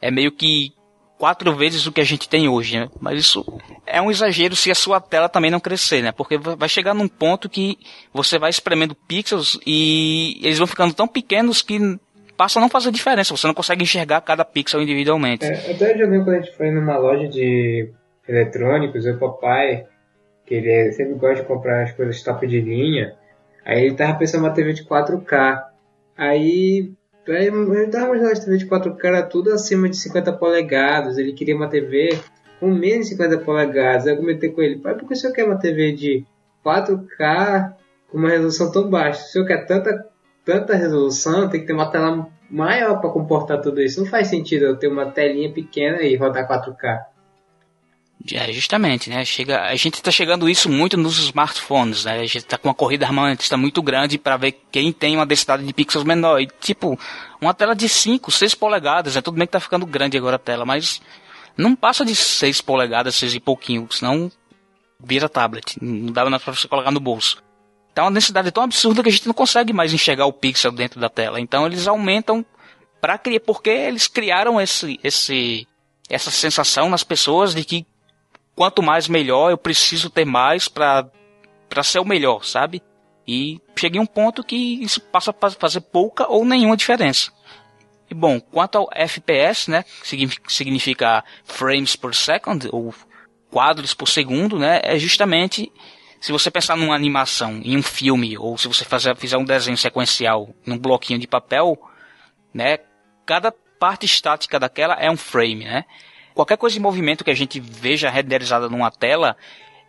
é 0.00 0.10
meio 0.10 0.32
que 0.32 0.72
quatro 1.18 1.54
vezes 1.54 1.86
o 1.86 1.92
que 1.92 2.00
a 2.00 2.04
gente 2.04 2.28
tem 2.28 2.48
hoje, 2.48 2.78
né? 2.78 2.88
Mas 3.00 3.18
isso 3.18 3.44
é 3.86 4.00
um 4.00 4.10
exagero 4.10 4.54
se 4.56 4.70
a 4.70 4.74
sua 4.74 5.00
tela 5.00 5.28
também 5.28 5.50
não 5.50 5.60
crescer, 5.60 6.02
né? 6.02 6.12
Porque 6.12 6.36
vai 6.36 6.68
chegar 6.68 6.94
num 6.94 7.08
ponto 7.08 7.48
que 7.48 7.78
você 8.12 8.38
vai 8.38 8.50
espremendo 8.50 8.94
pixels 8.94 9.58
e 9.66 10.38
eles 10.42 10.58
vão 10.58 10.66
ficando 10.66 10.94
tão 10.94 11.08
pequenos 11.08 11.62
que 11.62 11.98
passa 12.36 12.58
a 12.58 12.62
não 12.62 12.68
fazer 12.68 12.90
diferença. 12.90 13.36
Você 13.36 13.46
não 13.46 13.54
consegue 13.54 13.82
enxergar 13.82 14.20
cada 14.20 14.44
pixel 14.44 14.82
individualmente. 14.82 15.44
É, 15.44 15.72
até 15.72 15.92
eu 15.94 16.08
lembro 16.08 16.24
quando 16.24 16.36
a 16.36 16.40
gente 16.40 16.56
foi 16.56 16.70
numa 16.70 16.96
loja 16.96 17.28
de 17.28 17.90
eletrônicos, 18.28 19.06
o 19.06 19.18
papai, 19.18 19.86
que 20.46 20.54
ele 20.54 20.92
sempre 20.92 21.14
gosta 21.14 21.42
de 21.42 21.48
comprar 21.48 21.84
as 21.84 21.92
coisas 21.92 22.22
top 22.22 22.46
de 22.46 22.60
linha, 22.60 23.14
aí 23.64 23.84
ele 23.84 23.94
tava 23.94 24.18
pensando 24.18 24.44
uma 24.44 24.52
TV 24.52 24.72
de 24.72 24.84
4K. 24.84 25.62
Aí 26.16 26.92
Aí 26.94 26.94
ele 27.32 27.86
tava 27.88 28.06
imaginando 28.06 28.32
as 28.32 28.44
TV 28.44 28.58
de 28.58 28.66
4K 28.66 29.04
era 29.04 29.22
tudo 29.22 29.52
acima 29.52 29.88
de 29.88 29.96
50 29.96 30.32
polegadas. 30.34 31.16
Ele 31.16 31.32
queria 31.32 31.56
uma 31.56 31.68
TV 31.68 32.18
com 32.60 32.70
menos 32.70 33.06
de 33.06 33.12
50 33.12 33.38
polegadas. 33.38 34.06
Eu 34.06 34.16
comentei 34.16 34.50
com 34.50 34.60
ele, 34.60 34.78
pai, 34.78 34.94
por 34.94 35.06
que 35.06 35.14
o 35.14 35.16
senhor 35.16 35.32
quer 35.32 35.44
uma 35.44 35.58
TV 35.58 35.92
de 35.92 36.24
4K 36.64 37.74
com 38.10 38.18
uma 38.18 38.28
resolução 38.28 38.70
tão 38.70 38.88
baixa? 38.88 39.22
O 39.22 39.28
senhor 39.28 39.46
quer 39.46 39.66
tanta, 39.66 40.06
tanta 40.44 40.74
resolução, 40.74 41.48
tem 41.48 41.60
que 41.60 41.66
ter 41.66 41.72
uma 41.72 41.90
tela 41.90 42.28
maior 42.50 43.00
para 43.00 43.10
comportar 43.10 43.60
tudo 43.60 43.80
isso. 43.80 44.00
Não 44.00 44.06
faz 44.06 44.28
sentido 44.28 44.66
eu 44.66 44.76
ter 44.76 44.88
uma 44.88 45.10
telinha 45.10 45.52
pequena 45.52 46.02
e 46.02 46.16
rodar 46.16 46.46
4K. 46.46 47.13
É, 48.32 48.50
justamente, 48.52 49.10
né? 49.10 49.24
Chega, 49.24 49.62
a 49.64 49.76
gente 49.76 49.94
está 49.94 50.10
chegando 50.10 50.48
isso 50.48 50.70
muito 50.70 50.96
nos 50.96 51.18
smartphones, 51.18 52.04
né? 52.04 52.20
A 52.20 52.26
gente 52.26 52.38
está 52.38 52.56
com 52.56 52.68
uma 52.68 52.74
corrida 52.74 53.04
armamentista 53.04 53.56
muito 53.56 53.82
grande 53.82 54.16
para 54.16 54.36
ver 54.36 54.52
quem 54.72 54.92
tem 54.92 55.16
uma 55.16 55.26
densidade 55.26 55.64
de 55.64 55.72
pixels 55.74 56.04
menor. 56.04 56.40
E, 56.40 56.46
tipo, 56.46 56.98
uma 57.40 57.52
tela 57.52 57.74
de 57.74 57.86
5, 57.86 58.30
6 58.30 58.54
polegadas, 58.54 59.14
né? 59.14 59.20
Tudo 59.20 59.36
bem 59.36 59.46
que 59.46 59.52
tá 59.52 59.60
ficando 59.60 59.84
grande 59.84 60.16
agora 60.16 60.36
a 60.36 60.38
tela, 60.38 60.64
mas 60.64 61.02
não 61.56 61.76
passa 61.76 62.04
de 62.04 62.14
6 62.14 62.62
polegadas, 62.62 63.14
6 63.16 63.34
e 63.34 63.40
pouquinho, 63.40 63.86
senão 63.90 64.32
vira 64.98 65.28
tablet. 65.28 65.76
Não 65.82 66.10
dá 66.10 66.24
mais 66.24 66.42
para 66.42 66.54
você 66.54 66.66
colocar 66.66 66.90
no 66.90 67.00
bolso. 67.00 67.42
É 67.94 68.00
uma 68.00 68.10
densidade 68.10 68.50
tão 68.50 68.64
absurda 68.64 69.02
que 69.02 69.08
a 69.08 69.12
gente 69.12 69.26
não 69.26 69.34
consegue 69.34 69.72
mais 69.72 69.92
enxergar 69.92 70.26
o 70.26 70.32
pixel 70.32 70.72
dentro 70.72 70.98
da 70.98 71.10
tela. 71.10 71.40
Então, 71.40 71.66
eles 71.66 71.86
aumentam 71.86 72.44
para 73.00 73.18
criar, 73.18 73.40
porque 73.40 73.70
eles 73.70 74.08
criaram 74.08 74.58
esse, 74.60 74.98
esse, 75.04 75.68
essa 76.08 76.30
sensação 76.30 76.88
nas 76.88 77.04
pessoas 77.04 77.54
de 77.54 77.64
que 77.64 77.86
quanto 78.54 78.82
mais 78.82 79.08
melhor, 79.08 79.50
eu 79.50 79.58
preciso 79.58 80.10
ter 80.10 80.24
mais 80.24 80.68
para 80.68 81.08
para 81.68 81.82
ser 81.82 81.98
o 81.98 82.04
melhor, 82.04 82.44
sabe? 82.44 82.82
E 83.26 83.60
cheguei 83.74 83.98
a 83.98 84.02
um 84.02 84.06
ponto 84.06 84.44
que 84.44 84.54
isso 84.56 85.00
passa 85.00 85.34
a 85.38 85.50
fazer 85.50 85.80
pouca 85.80 86.30
ou 86.30 86.44
nenhuma 86.44 86.76
diferença. 86.76 87.32
E 88.08 88.14
bom, 88.14 88.38
quanto 88.38 88.76
ao 88.78 88.88
FPS, 88.92 89.70
né, 89.70 89.84
significa 90.46 91.24
frames 91.44 91.96
per 91.96 92.14
second 92.14 92.68
ou 92.70 92.94
quadros 93.50 93.94
por 93.94 94.08
segundo, 94.08 94.58
né, 94.58 94.80
é 94.84 94.98
justamente 94.98 95.72
se 96.20 96.30
você 96.32 96.50
pensar 96.50 96.76
numa 96.76 96.94
animação, 96.94 97.60
em 97.64 97.76
um 97.76 97.82
filme, 97.82 98.38
ou 98.38 98.56
se 98.56 98.68
você 98.68 98.84
fazer, 98.84 99.16
fizer 99.16 99.36
um 99.36 99.44
desenho 99.44 99.76
sequencial 99.76 100.54
num 100.64 100.78
bloquinho 100.78 101.18
de 101.18 101.26
papel, 101.26 101.78
né, 102.52 102.78
cada 103.26 103.52
parte 103.78 104.06
estática 104.06 104.60
daquela 104.60 104.94
é 104.94 105.10
um 105.10 105.16
frame, 105.16 105.64
né? 105.64 105.84
Qualquer 106.34 106.56
coisa 106.56 106.76
em 106.76 106.82
movimento 106.82 107.24
que 107.24 107.30
a 107.30 107.34
gente 107.34 107.60
veja 107.60 108.10
renderizada 108.10 108.68
numa 108.68 108.90
tela, 108.90 109.36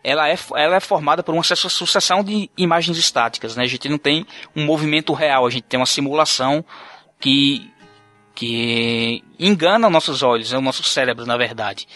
ela 0.02 0.28
é, 0.28 0.36
ela 0.54 0.76
é 0.76 0.80
formada 0.80 1.22
por 1.22 1.34
uma 1.34 1.42
sucessão 1.42 2.22
de 2.22 2.48
imagens 2.56 2.96
estáticas, 2.96 3.56
né? 3.56 3.64
A 3.64 3.66
gente 3.66 3.88
não 3.88 3.98
tem 3.98 4.24
um 4.54 4.64
movimento 4.64 5.12
real, 5.12 5.44
a 5.44 5.50
gente 5.50 5.64
tem 5.64 5.80
uma 5.80 5.86
simulação 5.86 6.64
que, 7.18 7.68
que 8.34 9.24
engana 9.38 9.90
nossos 9.90 10.22
olhos, 10.22 10.52
né? 10.52 10.58
o 10.58 10.62
nosso 10.62 10.84
cérebro, 10.84 11.26
na 11.26 11.36
verdade. 11.36 11.88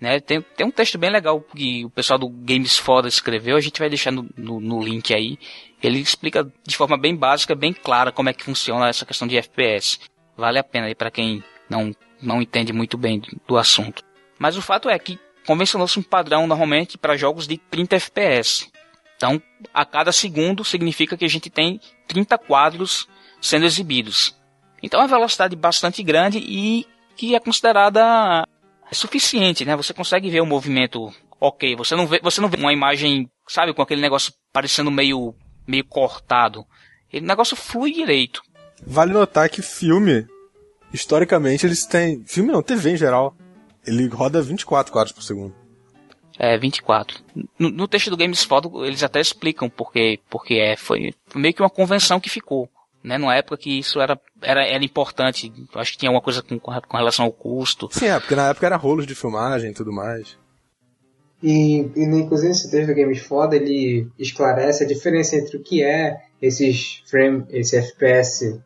Né? 0.00 0.20
Tem, 0.20 0.40
tem 0.40 0.66
um 0.66 0.70
texto 0.70 0.96
bem 0.96 1.10
legal 1.10 1.40
que 1.40 1.84
o 1.84 1.90
pessoal 1.90 2.18
do 2.18 2.28
Games 2.28 2.78
Foda 2.78 3.08
escreveu, 3.08 3.56
a 3.56 3.60
gente 3.60 3.80
vai 3.80 3.88
deixar 3.88 4.12
no, 4.12 4.28
no, 4.36 4.60
no 4.60 4.80
link 4.80 5.12
aí. 5.12 5.38
Ele 5.82 5.98
explica 5.98 6.46
de 6.66 6.76
forma 6.76 6.96
bem 6.96 7.16
básica, 7.16 7.54
bem 7.54 7.72
clara 7.72 8.12
como 8.12 8.28
é 8.28 8.32
que 8.32 8.44
funciona 8.44 8.88
essa 8.88 9.04
questão 9.04 9.26
de 9.26 9.36
FPS. 9.36 9.98
Vale 10.36 10.58
a 10.58 10.64
pena 10.64 10.86
aí 10.86 10.94
para 10.94 11.10
quem 11.10 11.42
não 11.68 11.92
não 12.20 12.40
entende 12.40 12.72
muito 12.72 12.96
bem 12.96 13.22
do 13.46 13.56
assunto. 13.56 14.02
Mas 14.38 14.56
o 14.56 14.62
fato 14.62 14.88
é 14.88 14.98
que 14.98 15.18
convencionou-se 15.46 15.98
um 15.98 16.02
padrão 16.02 16.46
normalmente 16.46 16.98
para 16.98 17.16
jogos 17.16 17.46
de 17.46 17.56
30 17.56 17.96
FPS. 17.96 18.70
Então, 19.16 19.40
a 19.72 19.84
cada 19.84 20.12
segundo 20.12 20.64
significa 20.64 21.16
que 21.16 21.24
a 21.24 21.28
gente 21.28 21.48
tem 21.48 21.80
30 22.06 22.36
quadros 22.36 23.08
sendo 23.40 23.64
exibidos. 23.64 24.36
Então, 24.82 25.00
é 25.00 25.04
uma 25.04 25.08
velocidade 25.08 25.56
bastante 25.56 26.02
grande 26.02 26.38
e 26.38 26.86
que 27.16 27.34
é 27.34 27.40
considerada 27.40 28.46
suficiente, 28.92 29.64
né? 29.64 29.74
Você 29.74 29.94
consegue 29.94 30.30
ver 30.30 30.42
o 30.42 30.46
movimento 30.46 31.12
ok. 31.40 31.74
Você 31.76 31.96
não 31.96 32.06
vê, 32.06 32.20
você 32.22 32.40
não 32.40 32.48
vê 32.48 32.58
uma 32.58 32.72
imagem, 32.72 33.30
sabe, 33.48 33.72
com 33.72 33.82
aquele 33.82 34.02
negócio 34.02 34.32
parecendo 34.52 34.90
meio, 34.90 35.34
meio 35.66 35.84
cortado. 35.84 36.66
O 37.12 37.20
negócio 37.20 37.56
flui 37.56 37.92
direito. 37.92 38.42
Vale 38.86 39.12
notar 39.12 39.48
que 39.48 39.62
filme 39.62 40.26
historicamente 40.92 41.66
eles 41.66 41.84
têm. 41.84 42.22
Filme 42.24 42.52
não, 42.52 42.62
TV 42.62 42.90
em 42.90 42.96
geral. 42.96 43.34
Ele 43.86 44.08
roda 44.08 44.42
24 44.42 44.92
quadros 44.92 45.12
por 45.12 45.22
segundo. 45.22 45.54
É, 46.38 46.58
24. 46.58 47.22
No, 47.58 47.70
no 47.70 47.88
texto 47.88 48.10
do 48.10 48.16
Games 48.16 48.42
Photo, 48.42 48.84
eles 48.84 49.02
até 49.02 49.20
explicam 49.20 49.70
porque, 49.70 50.20
porque 50.28 50.54
é. 50.54 50.76
Foi 50.76 51.14
meio 51.34 51.54
que 51.54 51.62
uma 51.62 51.70
convenção 51.70 52.20
que 52.20 52.30
ficou. 52.30 52.68
Né, 53.04 53.18
numa 53.18 53.36
época 53.36 53.56
que 53.56 53.78
isso 53.78 54.00
era, 54.00 54.20
era, 54.42 54.66
era 54.66 54.84
importante. 54.84 55.52
Acho 55.76 55.92
que 55.92 55.98
tinha 55.98 56.08
alguma 56.10 56.22
coisa 56.22 56.42
com, 56.42 56.58
com 56.58 56.96
relação 56.96 57.24
ao 57.24 57.32
custo. 57.32 57.88
Sim, 57.92 58.06
é, 58.06 58.18
porque 58.18 58.34
na 58.34 58.48
época 58.48 58.66
era 58.66 58.74
rolos 58.74 59.06
de 59.06 59.14
filmagem 59.14 59.70
e 59.70 59.74
tudo 59.74 59.92
mais. 59.92 60.36
E, 61.40 61.88
e 61.94 62.02
inclusive 62.02 62.50
esse 62.50 62.68
texto 62.68 62.88
do 62.88 62.94
Games 62.96 63.20
Foda 63.20 63.54
ele 63.54 64.08
esclarece 64.18 64.82
a 64.82 64.86
diferença 64.86 65.36
entre 65.36 65.56
o 65.56 65.62
que 65.62 65.84
é 65.84 66.16
esses 66.42 67.02
frame, 67.06 67.44
esse 67.50 67.76
FPS 67.76 68.60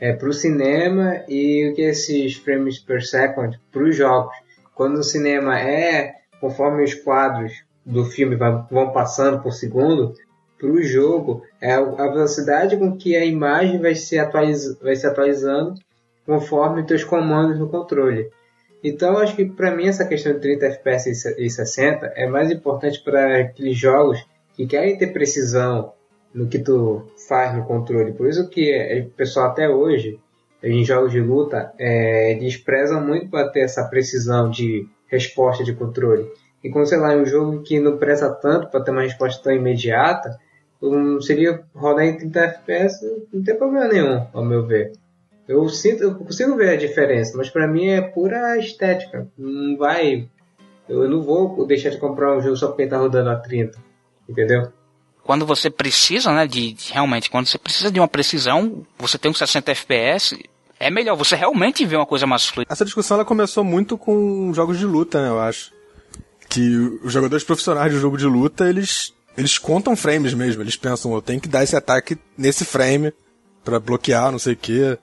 é, 0.00 0.12
para 0.12 0.28
o 0.28 0.32
cinema 0.32 1.22
e 1.28 1.70
o 1.70 1.74
que 1.74 1.82
esses 1.82 2.36
frames 2.36 2.78
per 2.78 3.02
second 3.02 3.60
para 3.72 3.82
os 3.82 3.96
jogos. 3.96 4.34
Quando 4.74 4.98
o 4.98 5.04
cinema 5.04 5.58
é 5.58 6.14
conforme 6.40 6.84
os 6.84 6.94
quadros 6.94 7.64
do 7.84 8.04
filme 8.04 8.36
vão 8.36 8.92
passando 8.92 9.42
por 9.42 9.52
segundo, 9.52 10.14
para 10.58 10.68
o 10.68 10.82
jogo 10.82 11.42
é 11.60 11.72
a 11.72 11.82
velocidade 11.82 12.76
com 12.76 12.96
que 12.96 13.16
a 13.16 13.24
imagem 13.24 13.80
vai 13.80 13.94
se, 13.94 14.18
atualiz 14.18 14.76
vai 14.80 14.96
se 14.96 15.06
atualizando 15.06 15.74
conforme 16.26 16.80
os 16.80 16.86
teus 16.86 17.04
comandos 17.04 17.58
no 17.58 17.68
controle. 17.68 18.28
Então 18.82 19.18
acho 19.18 19.34
que 19.34 19.44
para 19.44 19.74
mim 19.74 19.88
essa 19.88 20.04
questão 20.04 20.32
de 20.34 20.40
30 20.40 20.66
FPS 20.66 21.34
e 21.38 21.50
60 21.50 22.12
é 22.14 22.26
mais 22.26 22.50
importante 22.50 23.02
para 23.02 23.40
aqueles 23.40 23.76
jogos 23.76 24.24
que 24.54 24.66
querem 24.66 24.98
ter 24.98 25.08
precisão 25.08 25.92
no 26.34 26.46
que 26.48 26.58
tu 26.58 27.06
faz 27.28 27.54
no 27.54 27.64
controle. 27.64 28.12
Por 28.12 28.28
isso 28.28 28.48
que 28.48 28.72
é, 28.72 29.00
o 29.00 29.10
pessoal 29.10 29.50
até 29.50 29.68
hoje, 29.68 30.18
em 30.62 30.84
jogos 30.84 31.12
de 31.12 31.20
luta, 31.20 31.72
é, 31.78 32.32
eles 32.32 32.56
prezam 32.56 33.04
muito 33.06 33.28
para 33.28 33.48
ter 33.48 33.60
essa 33.60 33.84
precisão 33.84 34.50
de 34.50 34.88
resposta 35.06 35.62
de 35.62 35.74
controle. 35.74 36.26
E 36.64 36.70
quando, 36.70 36.86
sei 36.86 36.98
lá, 36.98 37.14
em 37.14 37.20
um 37.20 37.26
jogo 37.26 37.62
que 37.62 37.78
não 37.78 37.98
preza 37.98 38.30
tanto 38.30 38.68
para 38.68 38.80
ter 38.80 38.90
uma 38.90 39.02
resposta 39.02 39.42
tão 39.42 39.52
imediata, 39.52 40.38
um, 40.82 41.20
seria 41.20 41.62
rodar 41.74 42.04
em 42.04 42.16
30 42.16 42.40
FPS, 42.40 43.26
não 43.32 43.42
tem 43.42 43.56
problema 43.56 43.88
nenhum, 43.88 44.26
ao 44.32 44.44
meu 44.44 44.66
ver. 44.66 44.92
Eu 45.46 45.68
sinto, 45.68 46.02
eu 46.02 46.14
consigo 46.14 46.56
ver 46.56 46.70
a 46.70 46.76
diferença, 46.76 47.36
mas 47.36 47.48
para 47.48 47.66
mim 47.66 47.88
é 47.88 48.00
pura 48.02 48.58
estética. 48.58 49.26
Não 49.36 49.76
vai, 49.76 50.28
eu 50.88 51.08
não 51.08 51.22
vou 51.22 51.66
deixar 51.66 51.90
de 51.90 51.98
comprar 51.98 52.36
um 52.36 52.40
jogo 52.40 52.56
só 52.56 52.68
porque 52.68 52.86
tá 52.86 52.98
rodando 52.98 53.30
a 53.30 53.36
30, 53.36 53.78
entendeu? 54.28 54.72
Quando 55.28 55.44
você 55.44 55.68
precisa, 55.68 56.32
né, 56.32 56.46
de, 56.46 56.72
de, 56.72 56.90
realmente, 56.90 57.28
quando 57.28 57.46
você 57.46 57.58
precisa 57.58 57.90
de 57.90 58.00
uma 58.00 58.08
precisão, 58.08 58.86
você 58.98 59.18
tem 59.18 59.30
um 59.30 59.34
60 59.34 59.72
FPS, 59.72 60.42
é 60.80 60.90
melhor, 60.90 61.16
você 61.16 61.36
realmente 61.36 61.84
vê 61.84 61.96
uma 61.96 62.06
coisa 62.06 62.26
mais 62.26 62.46
fluida. 62.46 62.72
Essa 62.72 62.82
discussão 62.82 63.16
ela 63.18 63.26
começou 63.26 63.62
muito 63.62 63.98
com 63.98 64.50
jogos 64.54 64.78
de 64.78 64.86
luta, 64.86 65.20
né, 65.20 65.28
eu 65.28 65.38
acho. 65.38 65.70
Que 66.48 66.78
os 67.04 67.12
jogadores 67.12 67.44
profissionais 67.44 67.92
de 67.92 67.98
jogo 67.98 68.16
de 68.16 68.24
luta, 68.24 68.70
eles 68.70 69.12
eles 69.36 69.58
contam 69.58 69.94
frames 69.94 70.32
mesmo, 70.32 70.62
eles 70.62 70.76
pensam, 70.76 71.12
eu 71.12 71.20
tenho 71.20 71.42
que 71.42 71.48
dar 71.48 71.62
esse 71.62 71.76
ataque 71.76 72.16
nesse 72.34 72.64
frame 72.64 73.12
para 73.62 73.78
bloquear, 73.78 74.32
não 74.32 74.38
sei 74.38 74.54
o 74.54 74.56
quê. 74.56 74.96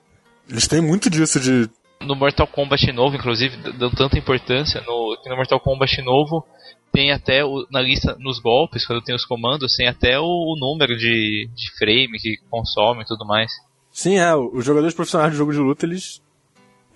Eles 0.50 0.66
têm 0.66 0.80
muito 0.80 1.08
disso 1.08 1.38
de 1.38 1.70
no 2.00 2.16
Mortal 2.16 2.48
Kombat 2.48 2.92
novo, 2.92 3.14
inclusive, 3.14 3.56
dão 3.78 3.90
tanta 3.90 4.18
importância 4.18 4.80
no, 4.80 5.16
no 5.24 5.36
Mortal 5.36 5.60
Kombat 5.60 6.02
novo 6.02 6.44
tem 6.92 7.12
até 7.12 7.44
o, 7.44 7.66
na 7.70 7.80
lista 7.80 8.16
nos 8.18 8.38
golpes, 8.38 8.86
quando 8.86 9.02
tem 9.02 9.14
os 9.14 9.24
comandos, 9.24 9.76
tem 9.76 9.88
até 9.88 10.18
o, 10.18 10.24
o 10.24 10.56
número 10.58 10.96
de, 10.96 11.48
de 11.54 11.70
frame 11.78 12.18
que 12.18 12.38
consome 12.50 13.02
e 13.02 13.06
tudo 13.06 13.26
mais. 13.26 13.52
Sim, 13.92 14.18
é, 14.18 14.34
os 14.34 14.64
jogadores 14.64 14.94
profissionais 14.94 15.32
de 15.32 15.38
jogo 15.38 15.52
de 15.52 15.58
luta, 15.58 15.86
eles 15.86 16.20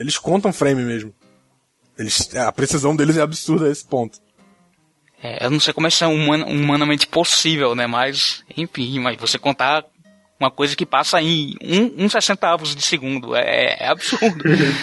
eles 0.01 0.17
contam 0.17 0.51
frame 0.51 0.83
mesmo. 0.83 1.15
Eles, 1.99 2.35
a 2.35 2.51
precisão 2.51 2.97
deles 2.97 3.19
é 3.19 3.21
absurda 3.21 3.67
a 3.67 3.71
esse 3.71 3.87
ponto. 3.87 4.19
É, 5.23 5.45
eu 5.45 5.51
não 5.51 5.61
sei 5.61 5.75
como 5.75 5.87
isso 5.87 6.03
é 6.03 6.07
human, 6.07 6.45
humanamente 6.47 7.07
possível, 7.07 7.75
né? 7.75 7.87
Mas, 7.87 8.43
enfim, 8.57 8.99
mas 8.99 9.21
você 9.21 9.39
contar 9.39 9.85
uma 10.39 10.51
coisa 10.51 10.75
que 10.75 10.87
passa 10.87 11.21
em 11.21 11.55
um, 11.63 12.05
um 12.07 12.09
sessentavos 12.09 12.75
de 12.75 12.81
segundo 12.81 13.37
é, 13.37 13.77
é 13.79 13.89
absurdo. 13.89 14.43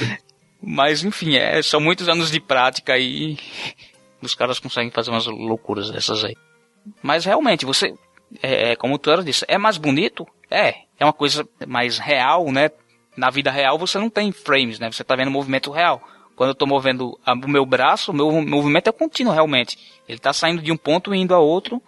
mas, 0.61 1.03
enfim, 1.03 1.35
é, 1.35 1.63
são 1.63 1.79
muitos 1.79 2.07
anos 2.07 2.29
de 2.29 2.39
prática 2.39 2.95
e 2.99 3.35
os 4.22 4.35
caras 4.35 4.60
conseguem 4.60 4.91
fazer 4.91 5.11
umas 5.11 5.26
loucuras 5.26 5.91
dessas 5.91 6.23
aí. 6.23 6.35
Mas 7.02 7.26
realmente, 7.26 7.65
você, 7.65 7.94
é, 8.41 8.72
é 8.72 8.76
como 8.76 8.95
o 8.95 8.98
Tuero 8.98 9.23
disse, 9.23 9.45
é 9.48 9.57
mais 9.57 9.77
bonito? 9.77 10.26
É, 10.49 10.76
é 10.99 11.06
uma 11.06 11.14
coisa 11.14 11.48
mais 11.68 11.98
real, 11.98 12.52
né? 12.52 12.69
Na 13.15 13.30
vida 13.30 13.52
real 13.52 13.77
você 13.77 13.98
não 13.98 14.10
tem 14.10 14.31
frames, 14.31 14.80
né? 14.80 14.91
Você 14.91 15.03
tá 15.03 15.15
vendo 15.15 15.31
movimento 15.31 15.72
real. 15.72 16.02
Quando 16.35 16.49
eu 16.49 16.56
tô 16.56 16.68
movendo 16.68 17.19
o 17.26 17.48
meu 17.48 17.65
braço, 17.65 18.11
o 18.11 18.14
meu 18.14 18.31
movimento 18.44 18.88
é 18.88 18.91
contínuo 18.91 19.34
realmente. 19.34 19.77
Ele 20.07 20.19
tá 20.19 20.31
saindo 20.31 20.61
de 20.61 20.72
um 20.72 20.77
ponto 20.77 21.14
e 21.14 21.18
indo 21.18 21.34
a 21.34 21.39
outro, 21.39 21.81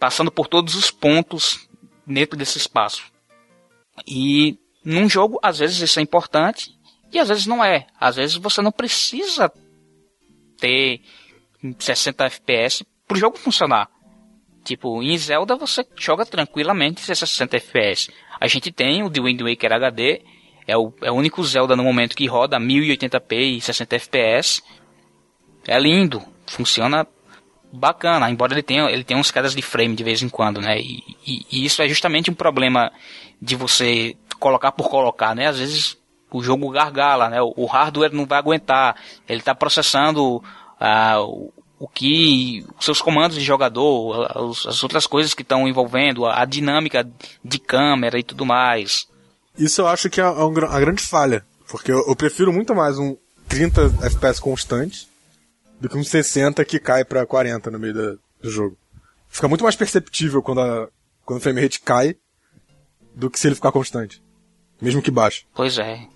passando 0.00 0.32
por 0.32 0.48
todos 0.48 0.74
os 0.74 0.90
pontos 0.90 1.68
dentro 2.04 2.36
desse 2.36 2.58
espaço. 2.58 3.04
E 4.06 4.58
num 4.84 5.08
jogo, 5.08 5.38
às 5.42 5.58
vezes 5.58 5.78
isso 5.78 6.00
é 6.00 6.02
importante 6.02 6.76
e 7.12 7.18
às 7.18 7.28
vezes 7.28 7.46
não 7.46 7.64
é. 7.64 7.86
Às 8.00 8.16
vezes 8.16 8.36
você 8.36 8.60
não 8.60 8.72
precisa 8.72 9.52
ter 10.58 11.00
60 11.78 12.24
FPS 12.24 12.84
pro 13.06 13.18
jogo 13.18 13.38
funcionar. 13.38 13.88
Tipo, 14.64 15.02
em 15.02 15.16
Zelda 15.16 15.56
você 15.56 15.86
joga 15.96 16.26
tranquilamente 16.26 17.00
60 17.00 17.56
FPS. 17.56 18.10
A 18.40 18.46
gente 18.46 18.70
tem 18.70 19.02
o 19.02 19.10
The 19.10 19.20
Wind 19.20 19.40
Waker 19.40 19.72
HD, 19.72 20.22
é 20.66 20.76
o, 20.76 20.92
é 21.00 21.10
o 21.10 21.14
único 21.14 21.42
Zelda 21.42 21.74
no 21.74 21.82
momento 21.82 22.14
que 22.14 22.26
roda 22.26 22.58
1080p 22.58 23.56
e 23.56 23.60
60 23.60 23.96
FPS. 23.96 24.62
É 25.66 25.78
lindo, 25.78 26.22
funciona 26.46 27.06
bacana, 27.72 28.30
embora 28.30 28.52
ele 28.52 28.62
tenha, 28.62 28.90
ele 28.90 29.04
tenha 29.04 29.18
uns 29.18 29.30
quedas 29.30 29.54
de 29.54 29.62
frame 29.62 29.94
de 29.94 30.04
vez 30.04 30.22
em 30.22 30.28
quando, 30.28 30.60
né? 30.60 30.78
E, 30.78 31.02
e, 31.26 31.46
e, 31.50 31.64
isso 31.64 31.82
é 31.82 31.88
justamente 31.88 32.30
um 32.30 32.34
problema 32.34 32.90
de 33.40 33.56
você 33.56 34.16
colocar 34.38 34.72
por 34.72 34.88
colocar, 34.88 35.34
né? 35.34 35.46
Às 35.46 35.58
vezes 35.58 35.98
o 36.30 36.42
jogo 36.42 36.70
gargala, 36.70 37.28
né? 37.28 37.40
O, 37.40 37.52
o 37.56 37.66
hardware 37.66 38.12
não 38.12 38.26
vai 38.26 38.38
aguentar, 38.38 38.96
ele 39.28 39.40
está 39.40 39.54
processando 39.54 40.42
ah, 40.78 41.20
o, 41.22 41.52
o 41.78 41.88
que 41.88 42.64
os 42.78 42.84
seus 42.84 43.00
comandos 43.00 43.36
de 43.36 43.44
jogador, 43.44 44.26
as 44.66 44.82
outras 44.82 45.06
coisas 45.06 45.34
que 45.34 45.42
estão 45.42 45.68
envolvendo, 45.68 46.26
a, 46.26 46.42
a, 46.42 46.44
dinâmica 46.44 47.08
de 47.44 47.58
câmera 47.58 48.18
e 48.18 48.22
tudo 48.22 48.44
mais. 48.44 49.06
Isso 49.56 49.80
eu 49.80 49.88
acho 49.88 50.10
que 50.10 50.20
é 50.20 50.24
a 50.24 50.80
grande 50.80 51.02
falha, 51.02 51.44
porque 51.68 51.92
eu, 51.92 52.04
eu 52.06 52.16
prefiro 52.16 52.52
muito 52.52 52.74
mais 52.74 52.98
um 52.98 53.16
30 53.48 53.94
FPS 54.02 54.40
constante 54.40 55.08
do 55.80 55.88
que 55.88 55.96
um 55.96 56.04
60 56.04 56.64
que 56.64 56.78
cai 56.78 57.04
para 57.04 57.26
40 57.26 57.70
no 57.70 57.78
meio 57.78 57.94
da, 57.94 58.14
do 58.42 58.50
jogo. 58.50 58.76
Fica 59.28 59.48
muito 59.48 59.62
mais 59.62 59.76
perceptível 59.76 60.42
quando, 60.42 60.60
a, 60.60 60.88
quando 61.24 61.38
o 61.38 61.42
frame 61.42 61.60
rate 61.60 61.80
cai 61.80 62.16
do 63.14 63.30
que 63.30 63.38
se 63.38 63.48
ele 63.48 63.54
ficar 63.54 63.72
constante. 63.72 64.22
Mesmo 64.80 65.02
que 65.02 65.10
baixo. 65.10 65.44
Pois 65.54 65.78
é. 65.78 66.06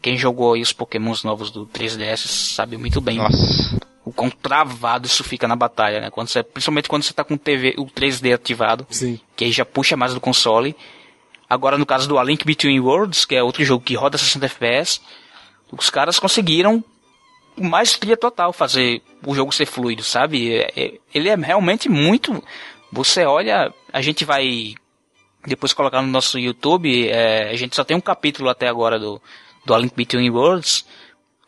Quem 0.00 0.16
jogou 0.16 0.54
aí 0.54 0.62
os 0.62 0.72
pokémons 0.72 1.24
novos 1.24 1.50
do 1.50 1.66
3DS 1.66 2.26
sabe 2.28 2.76
muito 2.76 3.00
bem 3.00 3.18
Nossa. 3.18 3.76
o 4.04 4.12
quão 4.12 4.30
travado 4.30 5.06
isso 5.06 5.24
fica 5.24 5.48
na 5.48 5.56
batalha, 5.56 6.00
né? 6.00 6.10
Quando 6.10 6.28
você, 6.28 6.42
principalmente 6.42 6.88
quando 6.88 7.02
você 7.02 7.12
tá 7.12 7.24
com 7.24 7.34
o, 7.34 7.38
TV, 7.38 7.74
o 7.78 7.86
3D 7.86 8.34
ativado. 8.34 8.86
Sim. 8.90 9.20
Que 9.36 9.44
aí 9.44 9.52
já 9.52 9.64
puxa 9.64 9.96
mais 9.96 10.14
do 10.14 10.20
console. 10.20 10.76
Agora 11.50 11.76
no 11.76 11.86
caso 11.86 12.08
do 12.08 12.18
A 12.18 12.24
Link 12.24 12.44
Between 12.44 12.78
Worlds, 12.80 13.24
que 13.24 13.34
é 13.34 13.42
outro 13.42 13.64
jogo 13.64 13.84
que 13.84 13.94
roda 13.94 14.16
60 14.16 14.46
FPS, 14.46 15.00
os 15.72 15.90
caras 15.90 16.18
conseguiram 16.18 16.84
maestria 17.60 18.16
total 18.16 18.52
fazer 18.52 19.02
o 19.26 19.34
jogo 19.34 19.52
ser 19.52 19.66
fluido, 19.66 20.02
sabe? 20.04 20.54
É, 20.54 20.72
é, 20.76 20.94
ele 21.12 21.28
é 21.28 21.34
realmente 21.34 21.88
muito. 21.88 22.42
Você 22.92 23.24
olha, 23.24 23.72
a 23.92 24.00
gente 24.00 24.24
vai 24.24 24.74
depois 25.46 25.72
colocar 25.72 26.00
no 26.02 26.08
nosso 26.08 26.38
YouTube. 26.38 27.08
É, 27.08 27.50
a 27.50 27.56
gente 27.56 27.74
só 27.74 27.82
tem 27.82 27.96
um 27.96 28.00
capítulo 28.00 28.48
até 28.48 28.68
agora 28.68 28.98
do, 28.98 29.20
do 29.64 29.74
A 29.74 29.78
Link 29.78 29.94
Between 29.94 30.30
Worlds, 30.30 30.84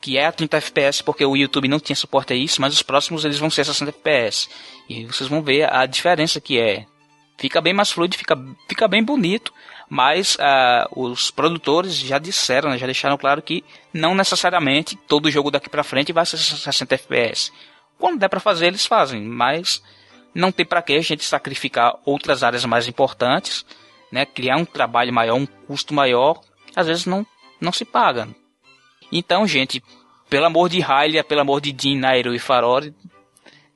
que 0.00 0.16
é 0.16 0.26
a 0.26 0.32
30 0.32 0.56
FPS, 0.56 1.02
porque 1.02 1.24
o 1.24 1.36
YouTube 1.36 1.68
não 1.68 1.80
tinha 1.80 1.96
suporte 1.96 2.32
a 2.32 2.36
isso, 2.36 2.60
mas 2.60 2.72
os 2.74 2.82
próximos 2.82 3.24
eles 3.24 3.38
vão 3.38 3.50
ser 3.50 3.64
60 3.64 3.90
FPS. 3.90 4.48
E 4.88 5.04
vocês 5.06 5.28
vão 5.28 5.42
ver 5.42 5.72
a 5.72 5.84
diferença 5.86 6.40
que 6.40 6.58
é. 6.58 6.86
Fica 7.38 7.60
bem 7.60 7.72
mais 7.72 7.90
fluido, 7.90 8.16
fica, 8.16 8.38
fica 8.68 8.86
bem 8.88 9.02
bonito 9.02 9.52
mas 9.90 10.36
uh, 10.36 11.02
os 11.02 11.32
produtores 11.32 11.96
já 11.96 12.16
disseram, 12.16 12.70
né, 12.70 12.78
já 12.78 12.86
deixaram 12.86 13.18
claro 13.18 13.42
que 13.42 13.64
não 13.92 14.14
necessariamente 14.14 14.94
todo 14.94 15.30
jogo 15.30 15.50
daqui 15.50 15.68
para 15.68 15.82
frente 15.82 16.12
vai 16.12 16.24
ser 16.24 16.38
60 16.38 16.94
FPS. 16.94 17.50
Quando 17.98 18.20
der 18.20 18.28
para 18.28 18.38
fazer, 18.38 18.68
eles 18.68 18.86
fazem, 18.86 19.20
mas 19.20 19.82
não 20.32 20.52
tem 20.52 20.64
para 20.64 20.80
que 20.80 20.92
a 20.92 21.00
gente 21.02 21.24
sacrificar 21.24 21.98
outras 22.04 22.44
áreas 22.44 22.64
mais 22.64 22.86
importantes, 22.86 23.66
né, 24.12 24.24
criar 24.24 24.58
um 24.58 24.64
trabalho 24.64 25.12
maior, 25.12 25.34
um 25.34 25.44
custo 25.44 25.92
maior, 25.92 26.40
às 26.76 26.86
vezes 26.86 27.04
não, 27.04 27.26
não 27.60 27.72
se 27.72 27.84
paga. 27.84 28.28
Então, 29.12 29.46
gente, 29.46 29.82
pelo 30.28 30.46
amor 30.46 30.68
de 30.68 30.80
Hylia, 30.80 31.24
pelo 31.24 31.40
amor 31.40 31.60
de 31.60 31.74
Jin, 31.76 31.98
Nairo 31.98 32.34
e 32.34 32.38
Farori, 32.38 32.94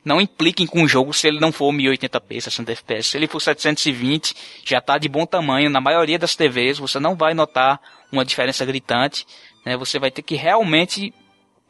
não 0.05 0.21
impliquem 0.21 0.67
com 0.67 0.83
o 0.83 0.89
jogo 0.89 1.15
se 1.15 1.27
ele 1.27 1.41
não 1.41 1.51
for 1.51 1.73
1080p, 1.73 2.41
60 2.41 2.77
fps. 2.77 3.07
Se 3.07 3.17
ele 3.17 3.27
for 3.27 3.41
720, 3.41 4.37
já 4.65 4.79
está 4.79 4.99
de 4.99 5.09
bom 5.09 5.25
tamanho. 5.25 5.71
Na 5.71 5.81
maioria 5.81 6.19
das 6.19 6.37
TVs, 6.37 6.79
você 6.79 7.01
não 7.01 7.17
vai 7.17 7.33
notar 7.33 7.81
uma 8.13 8.25
diferença 8.25 8.65
gritante. 8.67 9.27
Né? 9.65 9.77
Você 9.77 9.99
vai 9.99 10.11
ter 10.11 10.23
que 10.23 10.37
realmente 10.37 11.13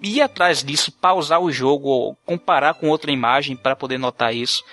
ir 0.03 0.21
atrás 0.21 0.65
disso, 0.65 0.91
pausar 0.91 1.41
o 1.41 1.53
jogo, 1.53 1.89
ou 1.89 2.17
comparar 2.27 2.75
com 2.75 2.89
outra 2.89 3.13
imagem 3.13 3.57
para 3.57 3.77
poder 3.77 3.99
notar 3.99 4.35
isso. 4.35 4.65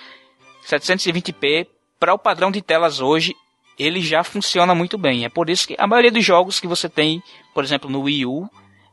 720p, 0.66 1.68
para 2.00 2.12
o 2.12 2.18
padrão 2.18 2.50
de 2.50 2.60
telas 2.60 3.00
hoje, 3.00 3.34
ele 3.82 4.00
já 4.00 4.22
funciona 4.22 4.74
muito 4.74 4.96
bem. 4.96 5.24
É 5.24 5.28
por 5.28 5.48
isso 5.50 5.66
que 5.66 5.76
a 5.78 5.86
maioria 5.86 6.10
dos 6.10 6.24
jogos 6.24 6.60
que 6.60 6.66
você 6.66 6.88
tem, 6.88 7.22
por 7.54 7.64
exemplo, 7.64 7.90
no 7.90 8.02
Wii 8.02 8.26
U, 8.26 8.48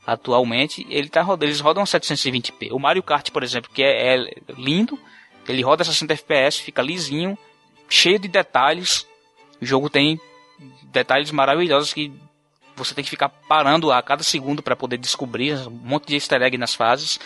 atualmente, 0.06 0.86
ele 0.90 1.10
tá 1.10 1.22
rodando, 1.22 1.46
eles 1.46 1.60
rodam 1.60 1.84
720p. 1.84 2.72
O 2.72 2.80
Mario 2.80 3.04
Kart, 3.04 3.30
por 3.32 3.44
exemplo, 3.44 3.70
que 3.74 3.84
é, 3.84 4.16
é 4.16 4.34
lindo, 4.58 4.98
ele 5.48 5.62
roda 5.62 5.84
60 5.84 6.16
fps, 6.16 6.58
fica 6.58 6.82
lisinho, 6.82 7.38
cheio 7.88 8.20
de 8.20 8.28
detalhes. 8.28 9.08
O 9.62 9.66
jogo 9.66 9.90
tem 9.90 10.20
detalhes 10.84 11.32
maravilhosos 11.32 11.94
que 11.94 12.12
você 12.76 12.94
tem 12.94 13.04
que 13.04 13.10
ficar 13.10 13.30
parando 13.30 13.92
a 13.92 14.02
cada 14.02 14.24
segundo 14.24 14.64
para 14.64 14.76
poder 14.76 14.98
descobrir 14.98 15.56
um 15.68 15.72
monte 15.72 16.08
de 16.08 16.16
easter 16.16 16.42
egg 16.42 16.58
nas 16.58 16.74
fases. 16.74 17.20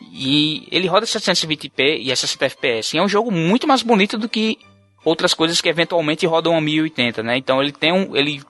E 0.00 0.66
ele 0.70 0.88
roda 0.88 1.06
720p 1.06 2.00
e 2.00 2.10
é 2.10 2.16
60 2.16 2.50
fps. 2.50 2.94
E 2.94 2.98
é 2.98 3.02
um 3.02 3.08
jogo 3.08 3.30
muito 3.30 3.66
mais 3.66 3.82
bonito 3.82 4.18
do 4.18 4.28
que 4.28 4.58
outras 5.04 5.34
coisas 5.34 5.60
que 5.60 5.68
eventualmente 5.68 6.26
rodam 6.26 6.56
a 6.56 6.60
1080, 6.60 7.22
né? 7.22 7.36
Então 7.36 7.62
ele 7.62 7.72
tem 7.72 7.92
um, 7.92 8.16
ele 8.16 8.42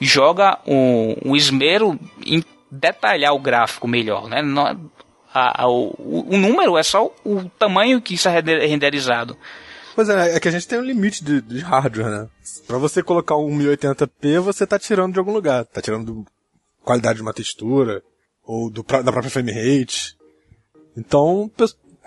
joga 0.00 0.58
um, 0.66 1.16
um 1.24 1.36
esmero 1.36 1.98
em 2.24 2.44
detalhar 2.70 3.34
o 3.34 3.38
gráfico 3.38 3.88
melhor, 3.88 4.28
né? 4.28 4.42
Não, 4.42 4.90
a, 5.32 5.62
a, 5.62 5.68
o, 5.68 5.94
o, 5.98 6.36
número 6.36 6.76
é 6.76 6.82
só 6.82 7.12
o 7.24 7.48
tamanho 7.58 8.00
que 8.00 8.14
isso 8.14 8.28
é 8.28 8.40
renderizado. 8.66 9.36
Pois 9.94 10.08
é, 10.08 10.36
é 10.36 10.40
que 10.40 10.48
a 10.48 10.50
gente 10.50 10.68
tem 10.68 10.78
um 10.78 10.84
limite 10.84 11.24
de, 11.24 11.40
de 11.40 11.60
hardware, 11.60 12.10
né? 12.10 12.28
Pra 12.66 12.78
você 12.78 13.02
colocar 13.02 13.36
um 13.36 13.58
1080p, 13.58 14.40
você 14.40 14.66
tá 14.66 14.78
tirando 14.78 15.14
de 15.14 15.18
algum 15.18 15.32
lugar. 15.32 15.64
Tá 15.64 15.80
tirando 15.80 16.26
qualidade 16.82 17.16
de 17.16 17.22
uma 17.22 17.32
textura, 17.32 18.02
ou 18.44 18.70
do, 18.70 18.82
da 18.82 19.12
própria 19.12 19.30
frame 19.30 19.52
rate. 19.52 20.16
Então, 20.96 21.50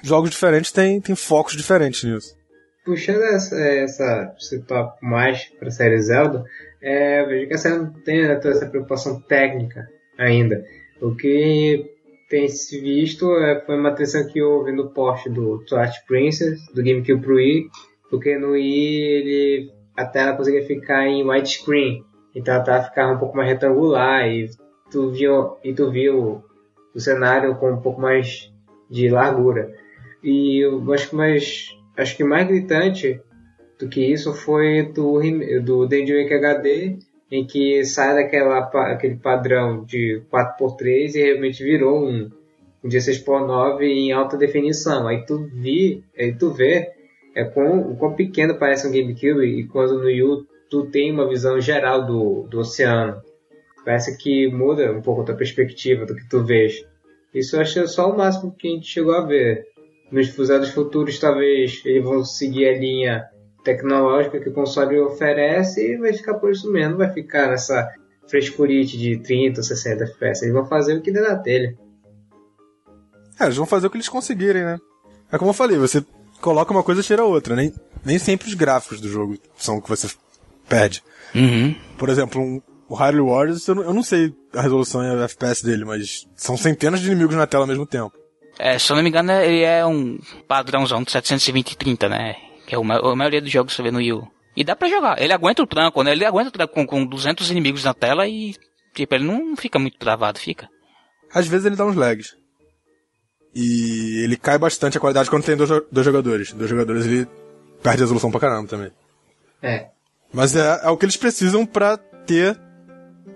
jogos 0.03 0.30
diferentes 0.30 0.72
têm, 0.72 1.02
têm 1.02 1.16
focos 1.16 1.56
diferentes 1.56 2.03
nisso. 2.03 2.39
Puxando 2.85 3.22
essa, 3.23 3.60
essa 3.60 4.35
esse 4.39 4.60
papo 4.65 5.06
mais 5.06 5.45
pra 5.60 5.69
série 5.69 5.99
Zelda, 5.99 6.43
é, 6.81 7.26
vejo 7.26 7.47
que 7.47 7.53
essa 7.53 7.77
não 7.77 7.91
tem 7.91 8.27
né, 8.27 8.35
toda 8.35 8.56
essa 8.56 8.68
preocupação 8.68 9.22
técnica 9.22 9.88
ainda. 10.18 10.64
O 11.01 11.15
que 11.15 11.85
tem 12.30 12.47
se 12.47 12.80
visto 12.80 13.31
é, 13.38 13.60
foi 13.65 13.77
uma 13.77 13.89
atenção 13.89 14.26
que 14.27 14.41
houve 14.41 14.72
no 14.72 14.91
porte 14.91 15.30
do 15.30 15.64
Twilight 15.65 16.06
Princess, 16.07 16.60
do 16.73 16.84
GameCube 16.84 17.22
pro 17.22 17.35
Wii, 17.35 17.68
porque 18.10 18.38
no 18.38 18.51
Wii 18.51 19.01
ele, 19.01 19.73
a 19.95 20.06
tela 20.06 20.35
conseguia 20.35 20.65
ficar 20.65 21.07
em 21.07 21.27
widescreen, 21.27 22.03
então 22.35 22.56
a 22.56 22.61
tela 22.61 22.84
ficava 22.84 23.14
um 23.14 23.18
pouco 23.18 23.35
mais 23.35 23.49
retangular 23.49 24.27
e 24.27 24.49
tu 24.91 25.10
viu, 25.11 25.57
e 25.64 25.73
tu 25.73 25.91
viu 25.91 26.43
o 26.93 26.99
cenário 26.99 27.56
com 27.56 27.72
um 27.72 27.81
pouco 27.81 28.01
mais 28.01 28.51
de 28.89 29.10
largura. 29.10 29.73
E 30.23 30.64
eu 30.64 30.93
acho 30.93 31.10
que 31.10 31.15
mais, 31.15 31.69
acho 32.02 32.16
que 32.16 32.24
mais 32.24 32.48
gritante 32.48 33.20
do 33.80 33.88
que 33.88 34.02
isso 34.02 34.34
foi 34.34 34.84
do, 34.84 35.20
do 35.64 35.88
Wake 35.88 36.34
HD, 36.34 36.98
em 37.32 37.46
que 37.46 37.84
sai 37.86 38.16
daquela 38.16 38.60
aquele 38.92 39.16
padrão 39.16 39.84
de 39.86 40.22
4x3 40.32 41.16
e 41.16 41.22
realmente 41.22 41.64
virou 41.64 42.06
um, 42.06 42.30
um 42.84 42.90
16x9 42.90 43.82
em 43.84 44.12
alta 44.12 44.38
definição. 44.38 45.08
Aí 45.08 45.26
tu 45.26 45.48
vi, 45.54 46.04
aí 46.18 46.36
tu 46.36 46.52
vê 46.52 46.92
é 47.36 47.44
quão, 47.44 47.96
quão 47.96 48.16
pequeno 48.16 48.58
parece 48.58 48.88
um 48.88 48.92
GameCube 48.92 49.46
e 49.46 49.68
quando 49.68 50.00
no 50.00 50.06
Wii 50.06 50.46
tu 50.70 50.88
tem 50.88 51.12
uma 51.12 51.28
visão 51.28 51.60
geral 51.62 52.06
do, 52.06 52.48
do 52.50 52.60
oceano. 52.60 53.22
Parece 53.86 54.18
que 54.18 54.48
muda 54.48 54.92
um 54.92 55.02
pouco 55.02 55.22
a 55.22 55.26
tua 55.26 55.36
perspectiva 55.36 56.06
do 56.06 56.16
que 56.16 56.28
tu 56.28 56.44
vês. 56.44 56.86
Isso 57.34 57.56
eu 57.56 57.62
acho 57.62 57.88
só 57.88 58.12
o 58.12 58.18
máximo 58.18 58.54
que 58.58 58.68
a 58.68 58.72
gente 58.72 58.88
chegou 58.88 59.14
a 59.14 59.26
ver. 59.26 59.66
Nos 60.11 60.30
fusados 60.30 60.69
futuros 60.69 61.19
talvez 61.19 61.81
eles 61.86 62.03
vão 62.03 62.23
seguir 62.23 62.68
a 62.68 62.77
linha 62.77 63.26
tecnológica 63.64 64.40
que 64.40 64.49
o 64.49 64.53
console 64.53 64.99
oferece 64.99 65.94
e 65.94 65.98
vai 65.98 66.14
ficar 66.14 66.36
por 66.36 66.52
isso 66.52 66.72
mesmo, 66.72 66.91
não 66.91 66.98
vai 66.98 67.14
ficar 67.14 67.49
nessa 67.49 67.88
frescurite 68.27 68.98
de 68.98 69.19
30, 69.19 69.61
60 69.61 70.03
FPS. 70.03 70.44
Eles 70.44 70.53
vão 70.53 70.65
fazer 70.65 70.95
o 70.95 71.02
que 71.02 71.11
der 71.11 71.23
na 71.23 71.36
telha. 71.36 71.77
É, 73.40 73.45
eles 73.45 73.57
vão 73.57 73.65
fazer 73.65 73.88
o 73.88 73.90
que 73.90 73.98
eles 73.98 74.10
conseguirem, 74.10 74.64
né? 74.64 74.80
É 75.31 75.38
como 75.38 75.52
eu 75.52 75.53
falei, 75.56 75.77
você 75.77 76.03
coloca 76.41 76.72
uma 76.72 76.84
coisa 76.84 77.02
e 77.02 77.03
tira 77.03 77.23
outra. 77.23 77.56
Nem, 77.56 77.73
nem 78.03 78.18
sempre 78.18 78.48
os 78.48 78.53
gráficos 78.53 78.99
do 78.99 79.10
jogo 79.10 79.38
são 79.57 79.77
o 79.77 79.81
que 79.81 79.90
você 79.90 80.07
perde. 80.68 81.03
Uhum. 81.36 81.76
Por 81.98 82.10
exemplo, 82.10 82.41
um, 82.41 82.61
o 82.88 82.95
Hyrule 82.95 83.30
Warriors, 83.30 83.68
eu 83.68 83.76
não, 83.76 83.84
eu 83.84 83.94
não 83.94 84.03
sei 84.03 84.34
a 84.53 84.61
resolução 84.61 85.03
e 85.03 85.07
a 85.07 85.23
FPS 85.26 85.64
dele, 85.64 85.86
mas 85.86 86.27
são 86.36 86.57
centenas 86.57 86.99
de 86.99 87.07
inimigos 87.07 87.36
na 87.36 87.48
tela 87.48 87.64
ao 87.64 87.68
mesmo 87.68 87.86
tempo. 87.86 88.14
É, 88.60 88.77
se 88.77 88.91
eu 88.91 88.98
não 88.98 89.03
me 89.03 89.10
engano, 89.10 89.31
ele 89.31 89.64
é 89.64 89.86
um 89.86 90.19
padrãozão 90.45 91.02
de 91.02 91.11
720 91.11 91.72
e 91.72 91.77
30, 91.77 92.10
né? 92.10 92.36
Que 92.68 92.76
é 92.76 92.77
a 92.77 93.15
maioria 93.15 93.41
dos 93.41 93.49
jogos 93.49 93.72
que 93.72 93.77
você 93.77 93.84
vê 93.84 93.90
no 93.90 93.99
Wii 93.99 94.14
U. 94.14 94.27
E 94.56 94.65
dá 94.65 94.76
pra 94.76 94.90
jogar. 94.90 95.22
Ele 95.22 95.31
aguenta 95.31 95.64
o 95.64 95.68
tranco, 95.68 96.03
né? 96.03 96.11
Ele 96.11 96.26
aguenta 96.26 96.49
o 96.49 96.52
tranco 96.52 96.73
com, 96.73 96.86
com 96.86 97.06
200 97.06 97.49
inimigos 97.49 97.86
na 97.86 97.94
tela 97.94 98.27
e, 98.27 98.53
tipo, 98.94 99.15
ele 99.15 99.23
não 99.23 99.56
fica 99.56 99.80
muito 99.80 99.98
travado, 99.98 100.38
fica. 100.38 100.68
Às 101.34 101.48
vezes 101.48 101.65
ele 101.65 101.77
dá 101.77 101.86
uns 101.86 101.95
lags. 101.95 102.36
E 103.56 104.22
ele 104.26 104.36
cai 104.36 104.57
bastante 104.57 104.98
a 104.98 105.02
qualidade 105.02 105.30
quando 105.30 105.45
tem 105.45 105.56
dois, 105.56 105.69
dois 105.90 106.06
jogadores. 106.06 106.52
Dois 106.52 106.69
jogadores 106.69 107.06
ele 107.06 107.26
perde 107.81 108.02
a 108.02 108.03
resolução 108.03 108.30
pra 108.30 108.41
caramba 108.41 108.68
também. 108.68 108.91
É. 109.61 109.88
Mas 110.34 110.53
é, 110.53 110.81
é 110.84 110.90
o 110.90 110.98
que 110.98 111.06
eles 111.06 111.18
precisam 111.18 111.65
para 111.65 111.98
ter 111.98 112.60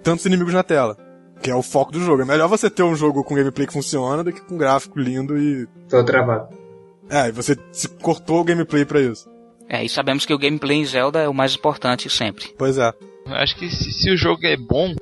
tantos 0.03 0.25
inimigos 0.25 0.53
na 0.53 0.63
tela. 0.63 0.97
Que 1.43 1.51
é 1.51 1.55
o 1.55 1.61
foco 1.61 1.91
do 1.91 1.99
jogo. 1.99 2.21
É 2.21 2.25
melhor 2.25 2.47
você 2.47 2.69
ter 2.69 2.83
um 2.83 2.95
jogo 2.95 3.23
com 3.23 3.35
gameplay 3.35 3.67
que 3.67 3.73
funciona 3.73 4.23
do 4.23 4.31
que 4.31 4.41
com 4.41 4.57
gráfico 4.57 4.97
lindo 4.97 5.37
e. 5.37 5.67
Tô 5.89 6.03
travado. 6.03 6.47
É, 7.09 7.27
e 7.27 7.31
você 7.31 7.57
se 7.71 7.89
cortou 7.89 8.39
o 8.39 8.43
gameplay 8.43 8.85
para 8.85 9.01
isso. 9.01 9.29
É, 9.69 9.83
e 9.83 9.89
sabemos 9.89 10.25
que 10.25 10.33
o 10.33 10.37
gameplay 10.37 10.77
em 10.77 10.85
Zelda 10.85 11.19
é 11.19 11.27
o 11.27 11.33
mais 11.33 11.53
importante 11.55 12.09
sempre. 12.09 12.53
Pois 12.57 12.77
é. 12.77 12.91
Acho 13.25 13.55
que 13.57 13.69
se, 13.69 13.91
se 13.91 14.11
o 14.11 14.17
jogo 14.17 14.45
é 14.45 14.55
bom, 14.55 14.95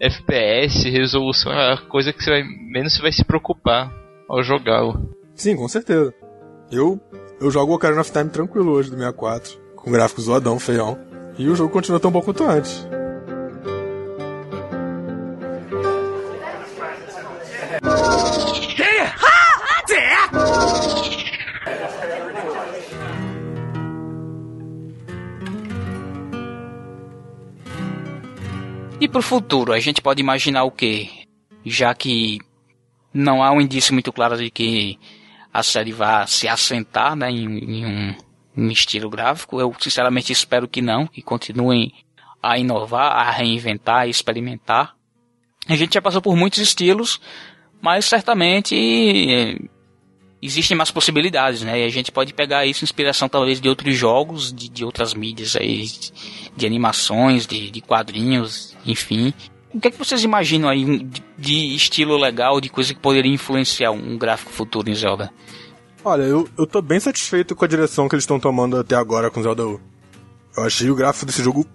FPS, 0.00 0.88
resolução 0.88 1.52
é 1.52 1.74
a 1.74 1.76
coisa 1.76 2.12
que 2.12 2.22
você 2.22 2.30
vai, 2.30 2.42
menos 2.42 2.94
você 2.94 3.02
vai 3.02 3.12
se 3.12 3.24
preocupar 3.24 3.92
ao 4.28 4.42
jogá-lo. 4.42 5.08
Sim, 5.34 5.56
com 5.56 5.68
certeza. 5.68 6.14
Eu, 6.70 7.00
eu 7.40 7.50
jogo 7.50 7.72
o 7.72 7.76
Ocarina 7.76 8.00
of 8.00 8.10
Time 8.10 8.30
tranquilo 8.30 8.72
hoje 8.72 8.90
do 8.90 8.96
64, 8.96 9.58
com 9.76 9.90
gráfico 9.90 10.20
zoadão, 10.20 10.58
feião. 10.58 10.98
E 11.38 11.48
o 11.48 11.54
jogo 11.54 11.72
continua 11.72 12.00
tão 12.00 12.10
bom 12.10 12.22
quanto 12.22 12.44
antes. 12.44 12.86
E 28.98 29.06
pro 29.06 29.20
futuro, 29.20 29.74
a 29.74 29.80
gente 29.80 30.00
pode 30.00 30.22
imaginar 30.22 30.64
o 30.64 30.70
quê? 30.70 31.10
Já 31.64 31.94
que 31.94 32.38
não 33.12 33.42
há 33.42 33.52
um 33.52 33.60
indício 33.60 33.92
muito 33.92 34.10
claro 34.10 34.38
de 34.38 34.50
que 34.50 34.98
a 35.52 35.62
série 35.62 35.92
vá 35.92 36.26
se 36.26 36.48
assentar 36.48 37.14
né, 37.14 37.30
em, 37.30 37.58
em 37.58 37.86
um, 37.86 38.14
um, 38.56 38.70
estilo 38.70 39.10
gráfico. 39.10 39.60
Eu 39.60 39.74
sinceramente 39.78 40.32
espero 40.32 40.66
que 40.66 40.80
não, 40.80 41.06
que 41.06 41.20
continuem 41.20 41.92
a 42.42 42.58
inovar, 42.58 43.12
a 43.12 43.30
reinventar, 43.30 44.02
a 44.02 44.06
experimentar. 44.06 44.94
A 45.68 45.76
gente 45.76 45.94
já 45.94 46.00
passou 46.02 46.22
por 46.22 46.34
muitos 46.34 46.58
estilos, 46.58 47.20
mas 47.82 48.04
certamente 48.04 48.74
eh, 48.74 49.58
existem 50.40 50.76
mais 50.76 50.90
possibilidades, 50.90 51.62
né? 51.62 51.80
E 51.80 51.84
a 51.84 51.88
gente 51.88 52.12
pode 52.12 52.32
pegar 52.32 52.66
isso 52.66 52.84
inspiração 52.84 53.28
talvez 53.28 53.60
de 53.60 53.68
outros 53.68 53.96
jogos, 53.96 54.52
de, 54.52 54.68
de 54.68 54.84
outras 54.84 55.12
mídias 55.12 55.56
aí, 55.56 55.86
de, 55.86 56.12
de 56.56 56.66
animações, 56.66 57.46
de, 57.46 57.70
de 57.70 57.80
quadrinhos, 57.80 58.75
enfim. 58.86 59.32
O 59.72 59.80
que 59.80 59.88
é 59.88 59.90
que 59.90 59.98
vocês 59.98 60.24
imaginam 60.24 60.68
aí 60.68 61.06
de, 61.36 61.74
estilo 61.74 62.16
legal, 62.16 62.60
de 62.60 62.68
coisa 62.68 62.94
que 62.94 63.00
poderia 63.00 63.32
influenciar 63.32 63.90
um 63.90 64.16
gráfico 64.16 64.50
futuro 64.50 64.88
em 64.88 64.94
Zelda? 64.94 65.30
Olha, 66.04 66.22
eu, 66.22 66.48
eu 66.56 66.66
tô 66.66 66.80
bem 66.80 67.00
satisfeito 67.00 67.54
com 67.54 67.64
a 67.64 67.68
direção 67.68 68.08
que 68.08 68.14
eles 68.14 68.22
estão 68.22 68.40
tomando 68.40 68.78
até 68.78 68.94
agora 68.94 69.30
com 69.30 69.42
Zelda 69.42 69.66
U. 69.66 69.80
Eu 70.56 70.64
achei 70.64 70.88
o 70.88 70.94
gráfico 70.94 71.26
desse 71.26 71.42
jogo, 71.42 71.66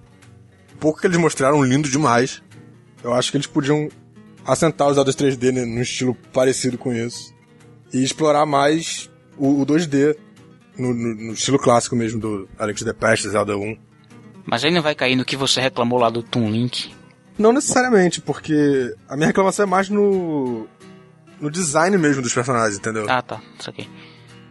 pouco 0.80 1.00
que 1.00 1.06
eles 1.06 1.18
mostraram, 1.18 1.64
lindo 1.64 1.90
demais. 1.90 2.42
Eu 3.04 3.14
acho 3.14 3.30
que 3.30 3.38
eles 3.38 3.46
podiam 3.46 3.90
assentar 4.46 4.88
os 4.88 4.96
Zeldas 4.96 5.16
3D 5.16 5.52
num 5.52 5.82
estilo 5.82 6.16
parecido 6.34 6.78
com 6.78 6.92
isso. 6.92 7.34
E 7.94 8.04
explorar 8.04 8.46
mais 8.46 9.12
o, 9.38 9.62
o 9.62 9.66
2D 9.66 10.16
no, 10.78 10.94
no, 10.94 11.16
no, 11.16 11.34
estilo 11.34 11.60
clássico 11.60 11.96
mesmo 11.96 12.20
do 12.20 12.50
Alex 12.58 12.84
the 12.84 12.94
Past, 12.94 13.30
Zelda 13.30 13.56
1. 13.56 13.78
Mas 14.46 14.64
aí 14.64 14.72
não 14.72 14.82
vai 14.82 14.96
cair 14.96 15.16
no 15.16 15.26
que 15.26 15.36
você 15.36 15.62
reclamou 15.62 16.00
lá 16.00 16.10
do 16.10 16.24
Toon 16.24 16.50
Link? 16.50 17.01
Não 17.38 17.52
necessariamente, 17.54 18.22
porque 18.22 18.96
a 19.08 19.16
minha 19.16 19.28
reclamação 19.28 19.64
é 19.64 19.68
mais 19.68 19.90
no. 19.90 20.68
no 21.40 21.50
design 21.50 21.98
mesmo 21.98 22.22
dos 22.22 22.34
personagens, 22.34 22.78
entendeu? 22.78 23.06
Ah, 23.10 23.22
tá. 23.22 23.42
Isso 23.60 23.70
aqui. 23.70 23.90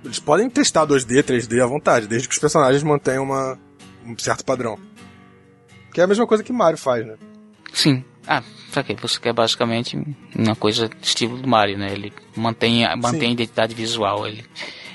Eles 0.05 0.19
podem 0.19 0.49
testar 0.49 0.87
2D, 0.87 1.23
3D 1.23 1.63
à 1.63 1.67
vontade, 1.67 2.07
desde 2.07 2.27
que 2.27 2.35
os 2.35 2.41
personagens 2.41 2.83
mantenham 2.83 3.25
uma, 3.25 3.59
um 4.07 4.17
certo 4.19 4.45
padrão. 4.45 4.79
Que 5.93 6.01
é 6.01 6.05
a 6.05 6.07
mesma 6.07 6.27
coisa 6.27 6.43
que 6.43 6.53
Mario 6.53 6.79
faz, 6.79 7.07
né? 7.07 7.17
Sim. 7.73 8.05
Ah, 8.27 8.43
saquei. 8.73 8.97
Você 9.01 9.19
quer 9.21 9.33
basicamente 9.33 9.97
uma 10.35 10.57
coisa 10.57 10.89
estilo 11.03 11.39
do 11.39 11.49
Mario, 11.49 11.79
né? 11.79 11.93
Ele 11.93 12.13
mantém, 12.37 12.85
mantém 12.97 13.31
a 13.31 13.33
identidade 13.33 13.75
visual. 13.75 14.27
Ele 14.27 14.45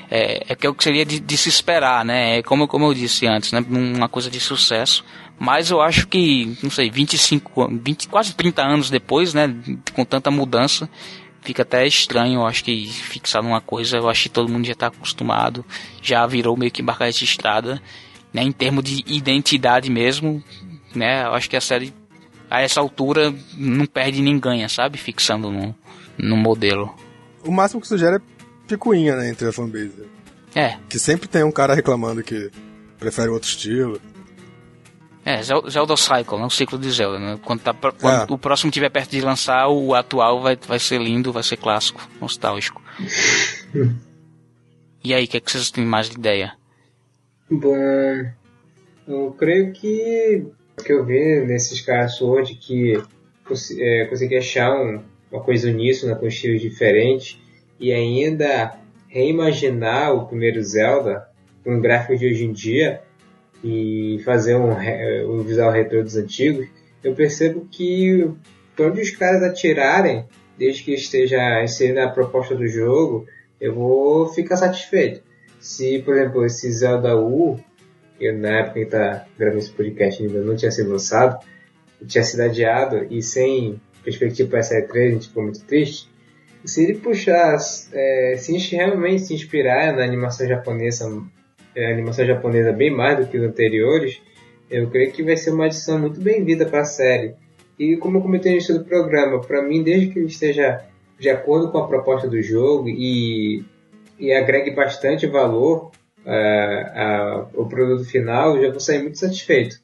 é, 0.09 0.53
é 0.53 0.55
que 0.55 0.65
é 0.65 0.69
o 0.69 0.73
que 0.73 0.83
seria 0.83 1.05
de, 1.05 1.19
de, 1.19 1.37
se 1.37 1.49
esperar, 1.49 2.05
né? 2.05 2.39
É 2.39 2.43
como, 2.43 2.67
como 2.67 2.85
eu 2.85 2.93
disse 2.93 3.27
antes, 3.27 3.51
né? 3.51 3.63
Uma 3.67 4.07
coisa 4.07 4.29
de 4.29 4.39
sucesso. 4.39 5.03
Mas 5.37 5.69
eu 5.69 5.81
acho 5.81 6.07
que, 6.07 6.57
não 6.63 6.69
sei, 6.69 6.89
25, 6.89 7.67
20, 7.83 8.07
quase 8.07 8.33
30 8.33 8.61
anos 8.61 8.89
depois, 8.89 9.33
né? 9.33 9.53
Com 9.93 10.05
tanta 10.05 10.31
mudança, 10.31 10.89
fica 11.41 11.61
até 11.61 11.85
estranho. 11.85 12.39
Eu 12.39 12.47
acho 12.47 12.63
que 12.63 12.87
fixar 12.87 13.43
numa 13.43 13.61
coisa, 13.61 13.97
eu 13.97 14.09
acho 14.09 14.23
que 14.23 14.29
todo 14.29 14.51
mundo 14.51 14.65
já 14.65 14.73
está 14.73 14.87
acostumado, 14.87 15.65
já 16.01 16.25
virou 16.25 16.55
meio 16.55 16.71
que 16.71 16.81
embarcar 16.81 17.11
de 17.11 17.23
estrada, 17.23 17.81
né? 18.33 18.43
Em 18.43 18.51
termos 18.51 18.83
de 18.83 19.03
identidade 19.07 19.89
mesmo, 19.89 20.43
né? 20.95 21.25
Eu 21.25 21.33
acho 21.33 21.49
que 21.49 21.57
a 21.57 21.61
série, 21.61 21.93
a 22.49 22.61
essa 22.61 22.79
altura, 22.79 23.33
não 23.57 23.85
perde 23.85 24.21
nem 24.21 24.39
ganha, 24.39 24.69
sabe? 24.69 24.97
Fixando 24.97 25.51
no, 25.51 25.75
no 26.17 26.37
modelo. 26.37 26.95
O 27.43 27.51
máximo 27.51 27.81
que 27.81 27.87
sugere 27.87 28.15
é 28.15 28.21
picuinha, 28.67 29.15
né? 29.17 29.29
Entre 29.29 29.47
a 29.47 29.51
fanbase. 29.51 30.07
É. 30.55 30.77
Que 30.87 30.97
sempre 30.97 31.27
tem 31.27 31.43
um 31.43 31.51
cara 31.51 31.75
reclamando 31.75 32.23
que 32.23 32.49
prefere 32.97 33.29
outro 33.29 33.49
estilo. 33.49 33.99
É, 35.25 35.41
Zelda 35.41 35.97
Cycle, 35.97 36.37
né? 36.37 36.45
O 36.45 36.51
ciclo 36.51 36.77
de 36.77 36.91
Zelda, 36.91 37.17
né? 37.17 37.39
Quando, 37.43 37.61
tá, 37.61 37.73
quando 37.73 38.29
é. 38.29 38.33
o 38.33 38.37
próximo 38.37 38.69
estiver 38.69 38.91
perto 38.91 39.09
de 39.09 39.21
lançar, 39.21 39.67
o 39.67 39.95
atual 39.95 40.39
vai, 40.39 40.55
vai 40.55 40.77
ser 40.77 41.01
lindo, 41.01 41.33
vai 41.33 41.41
ser 41.41 41.57
clássico, 41.57 42.07
nostálgico. 42.21 42.79
e 45.03 45.15
aí, 45.15 45.25
o 45.25 45.27
que, 45.27 45.37
é 45.37 45.39
que 45.39 45.51
vocês 45.51 45.71
têm 45.71 45.83
mais 45.83 46.11
de 46.11 46.17
ideia? 46.17 46.53
Bom, 47.49 47.75
eu 49.07 49.35
creio 49.35 49.73
que 49.73 50.45
o 50.79 50.83
que 50.83 50.93
eu 50.93 51.03
vi 51.03 51.43
nesses 51.45 51.81
casos 51.81 52.21
hoje 52.21 52.53
que 52.53 52.93
é, 53.79 54.05
consegui 54.05 54.37
achar 54.37 54.75
um, 54.75 55.01
uma 55.31 55.41
coisa 55.41 55.69
uníssona 55.69 56.15
com 56.15 56.27
estilos 56.27 56.61
diferentes 56.61 57.39
e 57.79 57.91
ainda 57.91 58.77
reimaginar 59.07 60.13
o 60.13 60.27
primeiro 60.27 60.61
Zelda 60.61 61.27
com 61.63 61.79
gráfico 61.79 62.15
de 62.15 62.27
hoje 62.27 62.45
em 62.45 62.51
dia 62.51 63.01
e 63.65 64.21
fazer 64.23 64.55
um, 64.55 64.69
um 65.27 65.41
visual 65.41 65.71
retrô 65.71 66.03
dos 66.03 66.15
antigos, 66.15 66.67
eu 67.03 67.15
percebo 67.15 67.67
que 67.71 68.29
para 68.75 68.89
onde 68.89 69.01
os 69.01 69.09
caras 69.09 69.41
atirarem, 69.41 70.25
desde 70.55 70.83
que 70.83 70.93
esteja 70.93 71.63
inserindo 71.63 71.99
a 72.01 72.09
proposta 72.09 72.53
do 72.53 72.67
jogo, 72.67 73.25
eu 73.59 73.73
vou 73.73 74.27
ficar 74.27 74.55
satisfeito. 74.57 75.23
Se, 75.59 75.97
por 76.03 76.15
exemplo, 76.15 76.45
esse 76.45 76.71
Zelda 76.71 77.17
U, 77.17 77.59
que 78.19 78.31
na 78.31 78.59
época 78.59 78.79
que 78.81 78.85
tá 78.85 79.25
gravando 79.35 79.59
esse 79.59 79.71
podcast 79.71 80.21
ainda 80.21 80.41
não 80.41 80.55
tinha 80.55 80.69
sido 80.69 80.91
lançado, 80.91 81.43
tinha 82.05 82.23
sido 82.23 82.41
adiado 82.41 83.07
e 83.09 83.23
sem 83.23 83.81
perspectiva 84.03 84.47
para 84.47 84.59
essa 84.59 84.75
E3, 84.75 85.07
a 85.07 85.11
gente 85.11 85.27
ficou 85.29 85.41
muito 85.41 85.63
triste. 85.65 86.07
Se 86.63 86.83
ele 86.83 86.99
puxar, 86.99 87.57
é, 87.93 88.35
se 88.37 88.55
realmente 88.75 89.23
se 89.23 89.33
inspirar 89.33 89.95
na 89.95 90.03
animação 90.03 90.47
japonesa 90.47 91.09
é, 91.75 91.91
animação 91.91 92.25
japonesa 92.25 92.71
bem 92.71 92.89
mais 92.89 93.19
do 93.19 93.27
que 93.27 93.37
os 93.37 93.43
anteriores, 93.43 94.21
eu 94.69 94.89
creio 94.89 95.11
que 95.11 95.23
vai 95.23 95.37
ser 95.37 95.51
uma 95.51 95.65
adição 95.65 95.99
muito 95.99 96.19
bem-vinda 96.19 96.65
para 96.65 96.81
a 96.81 96.85
série. 96.85 97.35
E 97.77 97.97
como 97.97 98.17
eu 98.17 98.21
comentei 98.21 98.51
no 98.51 98.57
início 98.57 98.77
do 98.77 98.85
programa, 98.85 99.41
para 99.41 99.61
mim, 99.61 99.83
desde 99.83 100.07
que 100.07 100.19
ele 100.19 100.27
esteja 100.27 100.81
de 101.19 101.29
acordo 101.29 101.71
com 101.71 101.77
a 101.77 101.87
proposta 101.87 102.27
do 102.27 102.41
jogo 102.41 102.89
e, 102.89 103.63
e 104.17 104.33
agregue 104.33 104.71
bastante 104.71 105.27
valor 105.27 105.91
uh, 106.25 107.57
ao 107.57 107.65
produto 107.67 108.05
final, 108.05 108.55
eu 108.55 108.63
já 108.63 108.71
vou 108.71 108.79
sair 108.79 109.01
muito 109.01 109.19
satisfeito. 109.19 109.79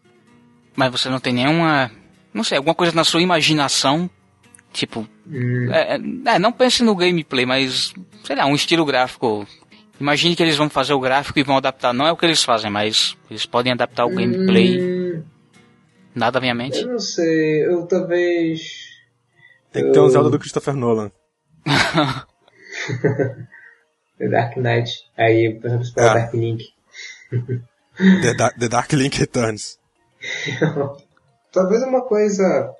Mas 0.75 0.91
você 0.91 1.09
não 1.09 1.19
tem 1.19 1.33
nenhuma, 1.33 1.91
não 2.33 2.43
sei, 2.43 2.57
alguma 2.57 2.75
coisa 2.75 2.95
na 2.95 3.03
sua 3.03 3.21
imaginação, 3.21 4.09
tipo, 4.71 5.07
hum. 5.27 5.69
é, 5.71 5.99
é, 6.35 6.39
não 6.39 6.51
pense 6.51 6.83
no 6.83 6.95
gameplay, 6.95 7.45
mas 7.45 7.93
sei 8.23 8.35
lá, 8.35 8.45
um 8.45 8.55
estilo 8.55 8.85
gráfico 8.85 9.45
Imagine 10.01 10.35
que 10.35 10.41
eles 10.41 10.57
vão 10.57 10.67
fazer 10.67 10.93
o 10.93 10.99
gráfico 10.99 11.37
e 11.37 11.43
vão 11.43 11.57
adaptar. 11.57 11.93
Não 11.93 12.07
é 12.07 12.11
o 12.11 12.17
que 12.17 12.25
eles 12.25 12.43
fazem, 12.43 12.71
mas 12.71 13.15
eles 13.29 13.45
podem 13.45 13.71
adaptar 13.71 14.03
o 14.05 14.09
gameplay. 14.09 14.81
Hum, 14.81 15.23
Nada 16.15 16.39
vem 16.39 16.49
à 16.49 16.55
mente? 16.55 16.81
Eu 16.81 16.87
não 16.87 16.99
sei. 16.99 17.67
Eu 17.67 17.85
talvez. 17.85 18.89
Tem 19.71 19.85
que 19.85 19.91
ter 19.91 19.99
um 19.99 20.09
Zelda 20.09 20.31
do 20.31 20.39
Christopher 20.39 20.73
Nolan. 20.73 21.11
The 24.17 24.27
Dark 24.27 24.57
Knight. 24.57 24.91
Aí, 25.15 25.53
por 25.59 25.67
exemplo, 25.67 25.85
é. 25.95 26.01
Dark 26.01 26.33
Link. 26.33 26.63
The, 28.23 28.33
da 28.33 28.49
The 28.49 28.67
Dark 28.69 28.91
Link 28.93 29.19
Returns. 29.19 29.77
talvez 31.53 31.83
uma 31.83 32.01
coisa 32.01 32.73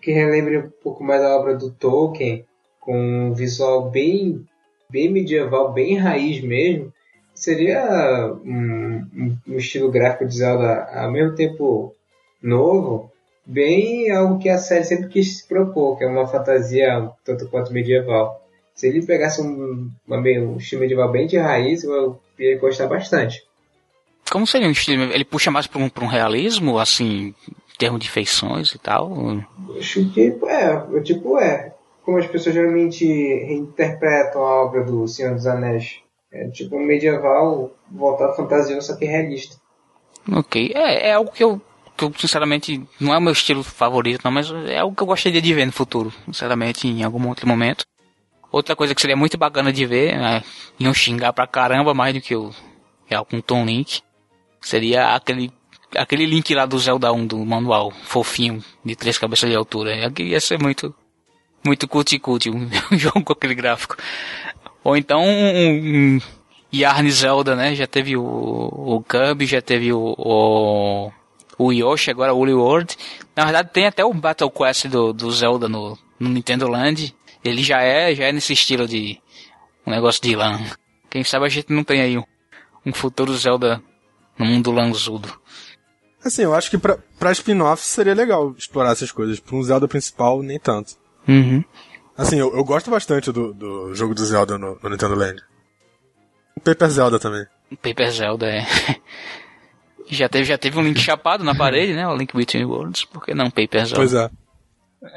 que 0.00 0.10
relembre 0.10 0.56
um 0.56 0.70
pouco 0.82 1.04
mais 1.04 1.22
a 1.22 1.36
obra 1.36 1.54
do 1.54 1.70
Tolkien, 1.70 2.46
com 2.80 2.98
um 2.98 3.34
visual 3.34 3.90
bem 3.90 4.46
bem 4.90 5.10
medieval, 5.10 5.72
bem 5.72 5.96
raiz 5.96 6.42
mesmo, 6.42 6.92
seria 7.34 8.32
um, 8.44 9.36
um, 9.46 9.56
estilo 9.56 9.90
gráfico 9.90 10.26
de 10.26 10.36
Zelda 10.36 10.88
ao 10.92 11.10
mesmo 11.10 11.34
tempo 11.34 11.94
novo, 12.42 13.10
bem 13.44 14.10
algo 14.10 14.38
que 14.38 14.48
a 14.48 14.58
série 14.58 14.84
sempre 14.84 15.08
quis 15.08 15.38
se 15.38 15.46
propor, 15.46 15.98
que 15.98 16.04
é 16.04 16.06
uma 16.06 16.26
fantasia 16.26 17.10
tanto 17.24 17.48
quanto 17.48 17.72
medieval. 17.72 18.42
Se 18.74 18.88
ele 18.88 19.04
pegasse 19.04 19.40
um, 19.40 19.90
uma, 20.06 20.18
um 20.18 20.56
estilo 20.56 20.82
medieval 20.82 21.10
bem 21.10 21.26
de 21.26 21.38
raiz, 21.38 21.84
eu 21.84 22.18
ia 22.38 22.58
gostar 22.58 22.86
bastante. 22.86 23.44
Como 24.30 24.46
seria 24.46 24.66
um 24.66 24.72
estilo? 24.72 25.04
Ele 25.04 25.24
puxa 25.24 25.50
mais 25.50 25.66
para 25.66 25.80
um, 25.80 25.90
um 26.02 26.06
realismo, 26.06 26.78
assim, 26.78 27.34
em 27.48 27.78
termos 27.78 28.00
de 28.00 28.10
feições 28.10 28.74
e 28.74 28.78
tal? 28.78 29.12
Acho 29.78 30.08
que 30.10 30.34
é, 30.46 31.00
tipo 31.00 31.38
é 31.38 31.72
como 32.06 32.18
as 32.18 32.26
pessoas 32.28 32.54
geralmente 32.54 33.04
reinterpretam 33.04 34.40
a 34.40 34.62
obra 34.62 34.84
do 34.84 35.08
Senhor 35.08 35.34
dos 35.34 35.44
Anéis. 35.44 35.96
É 36.32 36.48
tipo 36.50 36.78
medieval 36.78 37.74
voltado 37.90 38.36
fantasioso, 38.36 38.86
só 38.86 38.96
que 38.96 39.04
realista. 39.04 39.56
Ok, 40.32 40.70
é, 40.72 41.08
é 41.08 41.12
algo 41.12 41.32
que 41.32 41.42
eu, 41.42 41.60
que 41.96 42.04
eu, 42.04 42.12
sinceramente, 42.16 42.80
não 43.00 43.12
é 43.12 43.18
o 43.18 43.20
meu 43.20 43.32
estilo 43.32 43.64
favorito, 43.64 44.22
não, 44.24 44.30
mas 44.30 44.50
é 44.68 44.78
algo 44.78 44.94
que 44.94 45.02
eu 45.02 45.06
gostaria 45.06 45.42
de 45.42 45.52
ver 45.54 45.66
no 45.66 45.72
futuro, 45.72 46.12
sinceramente, 46.26 46.86
em 46.86 47.02
algum 47.02 47.28
outro 47.28 47.46
momento. 47.46 47.84
Outra 48.52 48.76
coisa 48.76 48.94
que 48.94 49.00
seria 49.00 49.16
muito 49.16 49.36
bacana 49.36 49.72
de 49.72 49.84
ver, 49.84 50.16
né, 50.16 50.44
iam 50.78 50.94
xingar 50.94 51.32
pra 51.32 51.46
caramba 51.46 51.92
mais 51.92 52.14
do 52.14 52.20
que 52.20 52.36
o 52.36 52.50
que 53.08 53.14
é 53.14 53.24
com 53.24 53.40
Tom 53.40 53.64
Link, 53.64 54.00
seria 54.60 55.14
aquele 55.14 55.52
aquele 55.96 56.26
link 56.26 56.52
lá 56.54 56.66
do 56.66 56.78
Zelda 56.78 57.12
1 57.12 57.26
do 57.26 57.38
manual, 57.44 57.90
fofinho, 57.90 58.62
de 58.84 58.94
três 58.94 59.18
cabeças 59.18 59.48
de 59.48 59.56
altura. 59.56 59.94
Ia 60.18 60.40
ser 60.40 60.60
muito 60.60 60.94
muito 61.66 61.88
cuti-cuti 61.88 62.50
um, 62.50 62.68
um 62.92 62.98
jogo 62.98 63.22
com 63.22 63.32
aquele 63.32 63.54
gráfico. 63.54 63.96
Ou 64.82 64.96
então 64.96 65.22
um, 65.22 66.16
um 66.16 66.20
Yarn 66.72 67.10
Zelda, 67.10 67.56
né? 67.56 67.74
Já 67.74 67.86
teve 67.86 68.16
o, 68.16 68.22
o 68.22 69.02
Kirby, 69.02 69.46
já 69.46 69.60
teve 69.60 69.92
o, 69.92 70.14
o, 70.16 71.12
o 71.58 71.72
Yoshi, 71.72 72.10
agora 72.10 72.32
o 72.32 72.36
Woolly 72.36 72.54
World. 72.54 72.96
Na 73.34 73.44
verdade 73.44 73.70
tem 73.72 73.86
até 73.86 74.04
o 74.04 74.14
Battle 74.14 74.50
Quest 74.50 74.86
do, 74.86 75.12
do 75.12 75.30
Zelda 75.30 75.68
no, 75.68 75.98
no 76.18 76.28
Nintendo 76.28 76.68
Land. 76.68 77.14
Ele 77.44 77.62
já 77.62 77.82
é, 77.82 78.14
já 78.14 78.24
é 78.24 78.32
nesse 78.32 78.52
estilo 78.52 78.86
de 78.86 79.20
um 79.86 79.90
negócio 79.90 80.22
de 80.22 80.34
LAN. 80.34 80.60
Quem 81.10 81.24
sabe 81.24 81.46
a 81.46 81.48
gente 81.48 81.72
não 81.72 81.84
tem 81.84 82.00
aí 82.00 82.18
um, 82.18 82.24
um 82.84 82.92
futuro 82.92 83.36
Zelda 83.36 83.82
no 84.38 84.44
mundo 84.44 84.70
lanzudo. 84.70 85.32
Assim, 86.24 86.42
eu 86.42 86.54
acho 86.54 86.70
que 86.70 86.78
pra, 86.78 86.98
pra 87.18 87.32
spin-off 87.32 87.82
seria 87.84 88.14
legal 88.14 88.52
explorar 88.58 88.92
essas 88.92 89.12
coisas. 89.12 89.38
Pra 89.38 89.54
um 89.54 89.62
Zelda 89.62 89.86
principal, 89.86 90.42
nem 90.42 90.58
tanto. 90.58 90.94
Uhum. 91.28 91.64
Assim, 92.16 92.38
eu, 92.38 92.54
eu 92.56 92.64
gosto 92.64 92.90
bastante 92.90 93.30
do, 93.30 93.52
do 93.52 93.94
jogo 93.94 94.14
do 94.14 94.24
Zelda 94.24 94.56
no, 94.56 94.78
no 94.82 94.88
Nintendo 94.88 95.14
Land. 95.14 95.42
O 96.56 96.60
Paper 96.60 96.88
Zelda 96.88 97.18
também. 97.18 97.46
O 97.70 97.76
Paper 97.76 98.10
Zelda 98.10 98.46
é. 98.46 98.66
já 100.08 100.28
teve, 100.28 100.44
já 100.44 100.56
teve 100.56 100.78
um 100.78 100.82
link 100.82 100.98
chapado 100.98 101.44
na 101.44 101.54
parede, 101.54 101.94
né? 101.94 102.06
O 102.08 102.16
Link 102.16 102.34
Between 102.34 102.64
Worlds. 102.64 103.04
Por 103.04 103.24
que 103.24 103.34
não 103.34 103.50
Paper 103.50 103.86
Zelda? 103.86 103.96
Pois 103.96 104.14
é. 104.14 104.30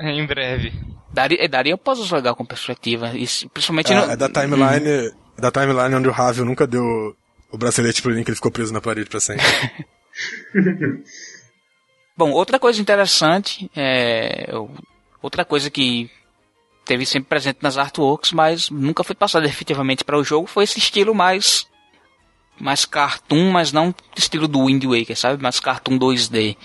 Em 0.02 0.26
breve. 0.26 0.74
Daria, 1.12 1.48
daria 1.48 1.78
puzzles 1.78 2.12
legal 2.12 2.36
com 2.36 2.46
perspectiva. 2.46 3.18
Isso, 3.18 3.50
principalmente 3.50 3.94
é, 3.94 3.96
no... 3.96 4.12
é 4.12 4.18
da 4.18 4.30
timeline. 4.30 4.90
Uhum. 4.90 5.12
Da 5.38 5.52
timeline 5.52 5.96
onde 5.96 6.10
o 6.10 6.12
Ravio 6.12 6.44
nunca 6.44 6.68
deu 6.68 7.16
o 7.52 7.58
bracelete 7.58 8.02
pro 8.02 8.12
Link, 8.12 8.28
ele 8.28 8.36
ficou 8.36 8.52
preso 8.52 8.74
na 8.74 8.82
parede 8.82 9.10
pra 9.10 9.20
sempre. 9.20 9.46
Bom, 12.16 12.32
outra 12.32 12.60
coisa 12.60 12.82
interessante, 12.82 13.72
é, 13.76 14.52
outra 15.22 15.44
coisa 15.46 15.70
que 15.70 16.10
teve 16.86 17.06
sempre 17.06 17.30
presente 17.30 17.60
nas 17.62 17.78
artworks, 17.78 18.32
mas 18.32 18.70
nunca 18.70 19.04
foi 19.04 19.16
passada 19.16 19.46
efetivamente 19.48 20.04
para 20.04 20.18
o 20.18 20.24
jogo, 20.24 20.48
foi 20.48 20.64
esse 20.64 20.80
estilo 20.80 21.14
mais 21.14 21.68
mais 22.60 22.84
cartoon, 22.84 23.52
mas 23.52 23.72
não 23.72 23.96
estilo 24.18 24.48
do 24.48 24.66
Wind 24.66 24.84
Waker, 24.84 25.18
sabe? 25.18 25.42
Mais 25.42 25.62
cartoon 25.62 25.98
2D. 25.98 26.58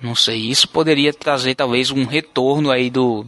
Não 0.00 0.14
sei, 0.14 0.36
isso 0.48 0.68
poderia 0.68 1.12
trazer 1.12 1.56
talvez 1.56 1.90
um 1.90 2.04
retorno 2.04 2.70
aí 2.70 2.88
do 2.88 3.26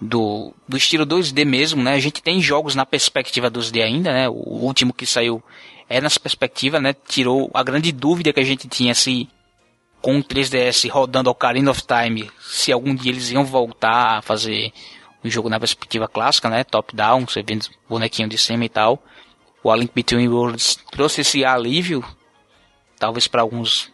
do, 0.00 0.52
do 0.68 0.76
estilo 0.76 1.06
2D 1.06 1.44
mesmo, 1.44 1.82
né? 1.82 1.94
A 1.94 1.98
gente 1.98 2.22
tem 2.22 2.40
jogos 2.40 2.74
na 2.74 2.84
perspectiva 2.84 3.50
2D 3.50 3.82
ainda, 3.82 4.12
né? 4.12 4.28
O 4.28 4.64
último 4.64 4.92
que 4.92 5.06
saiu 5.06 5.42
é 5.88 6.00
nessa 6.00 6.20
perspectiva, 6.20 6.80
né? 6.80 6.94
Tirou 7.06 7.50
a 7.54 7.62
grande 7.62 7.92
dúvida 7.92 8.32
que 8.32 8.40
a 8.40 8.44
gente 8.44 8.68
tinha 8.68 8.94
se 8.94 9.28
com 10.00 10.18
o 10.18 10.22
3DS 10.22 10.90
rodando 10.90 11.30
Ocarina 11.30 11.70
of 11.70 11.82
Time, 11.82 12.30
se 12.40 12.70
algum 12.72 12.94
dia 12.94 13.12
eles 13.12 13.30
iam 13.30 13.44
voltar 13.44 14.18
a 14.18 14.22
fazer 14.22 14.72
um 15.24 15.30
jogo 15.30 15.48
na 15.48 15.58
perspectiva 15.58 16.06
clássica, 16.06 16.48
né? 16.48 16.62
Top-down, 16.62 17.26
você 17.26 17.42
vendo 17.42 17.66
bonequinho 17.88 18.28
de 18.28 18.38
cima 18.38 18.64
e 18.64 18.68
tal. 18.68 19.02
O 19.62 19.70
A 19.70 19.76
Link 19.76 19.92
Between 19.94 20.28
Worlds 20.28 20.78
trouxe 20.90 21.22
esse 21.22 21.44
alívio, 21.44 22.04
talvez 22.98 23.26
para 23.26 23.42
alguns 23.42 23.90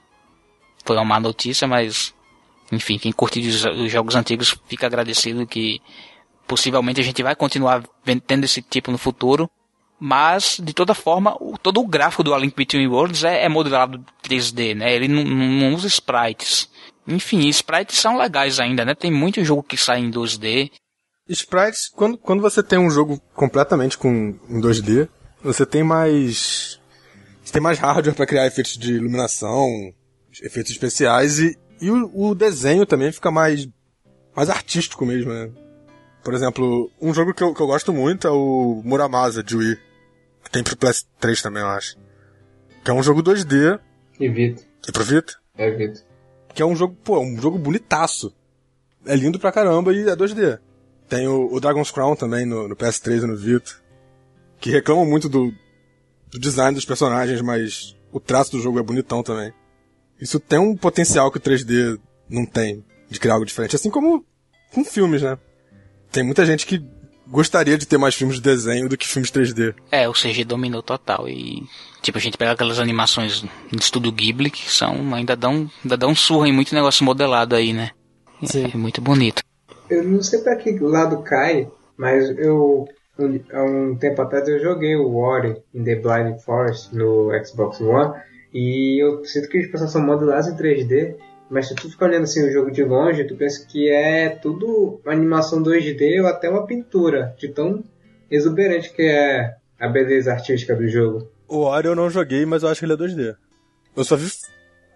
foi 0.84 0.96
uma 0.96 1.04
má 1.04 1.20
notícia, 1.20 1.66
mas 1.66 2.14
enfim, 2.70 2.98
quem 2.98 3.12
curte 3.12 3.40
os 3.40 3.90
jogos 3.90 4.14
antigos 4.14 4.56
fica 4.66 4.86
agradecido 4.86 5.46
que 5.46 5.80
possivelmente 6.46 7.00
a 7.00 7.04
gente 7.04 7.22
vai 7.22 7.34
continuar 7.34 7.82
tendo 8.26 8.44
esse 8.44 8.60
tipo 8.60 8.90
no 8.90 8.98
futuro. 8.98 9.50
Mas, 10.04 10.58
de 10.60 10.74
toda 10.74 10.94
forma, 10.94 11.36
o, 11.38 11.56
todo 11.56 11.80
o 11.80 11.86
gráfico 11.86 12.24
do 12.24 12.34
A 12.34 12.38
Link 12.38 12.56
Between 12.56 12.88
Worlds 12.88 13.22
é, 13.22 13.44
é 13.44 13.48
modelado 13.48 14.04
3D, 14.24 14.74
né? 14.74 14.92
Ele 14.92 15.06
não, 15.06 15.22
não, 15.22 15.74
usa 15.74 15.86
sprites. 15.86 16.68
Enfim, 17.06 17.46
sprites 17.46 18.00
são 18.00 18.18
legais 18.18 18.58
ainda, 18.58 18.84
né? 18.84 18.96
Tem 18.96 19.12
muito 19.12 19.44
jogo 19.44 19.62
que 19.62 19.76
sai 19.76 20.00
em 20.00 20.10
2D. 20.10 20.72
Sprites, 21.28 21.88
quando, 21.88 22.18
quando 22.18 22.42
você 22.42 22.64
tem 22.64 22.80
um 22.80 22.90
jogo 22.90 23.22
completamente 23.32 23.96
com 23.96 24.36
em 24.48 24.60
2D, 24.60 25.08
você 25.40 25.64
tem 25.64 25.84
mais. 25.84 26.80
Você 27.44 27.52
tem 27.52 27.62
mais 27.62 27.78
hardware 27.78 28.16
para 28.16 28.26
criar 28.26 28.48
efeitos 28.48 28.76
de 28.76 28.94
iluminação, 28.94 29.68
efeitos 30.42 30.72
especiais 30.72 31.38
e, 31.38 31.56
e 31.80 31.88
o, 31.92 32.10
o, 32.12 32.34
desenho 32.34 32.84
também 32.84 33.12
fica 33.12 33.30
mais, 33.30 33.68
mais 34.34 34.50
artístico 34.50 35.06
mesmo, 35.06 35.32
né? 35.32 35.48
Por 36.24 36.34
exemplo, 36.34 36.90
um 37.00 37.14
jogo 37.14 37.32
que 37.32 37.44
eu, 37.44 37.54
que 37.54 37.62
eu 37.62 37.68
gosto 37.68 37.92
muito 37.92 38.26
é 38.26 38.30
o 38.32 38.82
Muramasa 38.84 39.44
de 39.44 39.54
Wii. 39.54 39.91
Tem 40.50 40.62
pro 40.62 40.76
PS3 40.76 41.40
também, 41.42 41.62
eu 41.62 41.68
acho. 41.68 41.96
Que 42.84 42.90
é 42.90 42.94
um 42.94 43.02
jogo 43.02 43.22
2D. 43.22 43.78
E 44.18 44.28
Vita. 44.28 44.62
E 44.86 44.92
pro 44.92 45.04
Vita? 45.04 45.34
É 45.56 45.70
Vita. 45.70 46.02
Que 46.54 46.62
é 46.62 46.66
um 46.66 46.76
jogo, 46.76 46.96
pô, 47.02 47.20
um 47.20 47.40
jogo 47.40 47.58
bonitaço. 47.58 48.34
É 49.06 49.14
lindo 49.16 49.38
pra 49.38 49.52
caramba 49.52 49.92
e 49.92 50.08
é 50.08 50.16
2D. 50.16 50.58
Tem 51.08 51.26
o, 51.26 51.52
o 51.52 51.60
Dragon's 51.60 51.90
Crown 51.90 52.16
também 52.16 52.44
no, 52.44 52.68
no, 52.68 52.76
PS3 52.76 53.22
e 53.22 53.26
no 53.26 53.36
Vita. 53.36 53.72
Que 54.60 54.70
reclamam 54.70 55.06
muito 55.06 55.28
do, 55.28 55.52
do 56.30 56.38
design 56.38 56.74
dos 56.74 56.84
personagens, 56.84 57.40
mas 57.40 57.96
o 58.12 58.20
traço 58.20 58.52
do 58.52 58.60
jogo 58.60 58.78
é 58.78 58.82
bonitão 58.82 59.22
também. 59.22 59.52
Isso 60.20 60.38
tem 60.38 60.58
um 60.58 60.76
potencial 60.76 61.30
que 61.30 61.38
o 61.38 61.40
3D 61.40 61.98
não 62.28 62.46
tem 62.46 62.84
de 63.10 63.18
criar 63.18 63.34
algo 63.34 63.46
diferente. 63.46 63.76
Assim 63.76 63.90
como 63.90 64.24
com 64.72 64.84
filmes, 64.84 65.22
né? 65.22 65.38
Tem 66.10 66.22
muita 66.22 66.46
gente 66.46 66.66
que 66.66 66.84
gostaria 67.32 67.78
de 67.78 67.86
ter 67.88 67.96
mais 67.96 68.14
filmes 68.14 68.36
de 68.36 68.42
desenho 68.42 68.90
do 68.90 68.96
que 68.96 69.08
filmes 69.08 69.30
3D. 69.30 69.74
É, 69.90 70.06
o 70.06 70.12
CG 70.12 70.44
dominou 70.44 70.82
total. 70.82 71.26
E, 71.26 71.62
tipo, 72.02 72.18
a 72.18 72.20
gente 72.20 72.36
pega 72.36 72.52
aquelas 72.52 72.78
animações 72.78 73.40
do 73.40 73.80
estúdio 73.80 74.12
Ghibli 74.12 74.50
que 74.50 74.70
são, 74.70 75.14
ainda 75.14 75.34
dão, 75.34 75.70
ainda 75.82 75.96
dão 75.96 76.10
um 76.10 76.14
surra 76.14 76.46
em 76.46 76.52
muito 76.52 76.74
negócio 76.74 77.04
modelado 77.04 77.56
aí, 77.56 77.72
né? 77.72 77.90
Sim. 78.44 78.70
É 78.72 78.76
muito 78.76 79.00
bonito. 79.00 79.42
Eu 79.88 80.04
não 80.04 80.22
sei 80.22 80.40
pra 80.40 80.56
que 80.56 80.78
lado 80.78 81.22
cai, 81.22 81.68
mas 81.96 82.28
eu, 82.38 82.86
há 83.52 83.62
um 83.62 83.96
tempo 83.96 84.20
atrás 84.20 84.46
eu 84.46 84.60
joguei 84.60 84.94
o 84.94 85.16
Ori 85.16 85.56
in 85.74 85.84
the 85.84 85.96
Blind 85.96 86.38
Forest 86.40 86.94
no 86.94 87.30
Xbox 87.44 87.80
One 87.80 88.14
e 88.52 89.02
eu 89.02 89.24
sinto 89.24 89.48
que 89.48 89.58
os 89.58 89.66
personagens 89.66 89.92
são 89.92 90.02
modelados 90.02 90.48
em 90.48 90.56
3D 90.56 91.16
mas 91.50 91.68
se 91.68 91.74
tu 91.74 91.90
ficar 91.90 92.06
olhando 92.06 92.24
assim 92.24 92.46
o 92.46 92.52
jogo 92.52 92.70
de 92.70 92.82
longe, 92.82 93.24
tu 93.24 93.36
pensa 93.36 93.66
que 93.66 93.90
é 93.90 94.30
tudo 94.30 95.00
animação 95.06 95.62
2D 95.62 96.20
ou 96.22 96.26
até 96.26 96.48
uma 96.48 96.66
pintura, 96.66 97.34
de 97.38 97.48
tão 97.48 97.84
exuberante 98.30 98.92
que 98.92 99.02
é 99.02 99.56
a 99.78 99.88
beleza 99.88 100.32
artística 100.32 100.74
do 100.74 100.88
jogo. 100.88 101.30
O 101.48 101.58
Ori 101.58 101.88
eu 101.88 101.96
não 101.96 102.08
joguei, 102.08 102.46
mas 102.46 102.62
eu 102.62 102.70
acho 102.70 102.80
que 102.80 102.86
ele 102.86 102.94
é 102.94 102.96
2D. 102.96 103.36
Eu 103.94 104.04
só 104.04 104.16
vi 104.16 104.28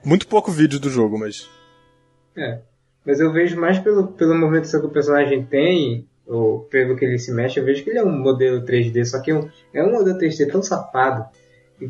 muito 0.05 0.27
pouco 0.27 0.51
vídeo 0.51 0.81
do 0.81 0.89
jogo, 0.89 1.19
mas. 1.19 1.49
É. 2.37 2.61
Mas 3.05 3.21
eu 3.21 3.33
vejo 3.33 3.61
mais 3.61 3.79
pelo, 3.79 4.09
pela 4.09 4.35
movimentação 4.35 4.81
que 4.81 4.87
o 4.87 4.91
personagem 4.91 5.45
tem, 5.45 6.09
ou 6.27 6.61
pelo 6.61 6.97
que 6.97 7.05
ele 7.05 7.19
se 7.19 7.33
mexe, 7.33 7.61
eu 7.61 7.65
vejo 7.65 7.85
que 7.85 7.91
ele 7.91 7.99
é 7.99 8.05
um 8.05 8.19
modelo 8.19 8.65
3D, 8.65 9.05
só 9.05 9.21
que 9.21 9.31
é 9.31 9.35
um, 9.35 9.49
é 9.73 9.83
um 9.83 9.93
modelo 9.93 10.19
3D 10.19 10.51
tão 10.51 10.63
safado 10.63 11.27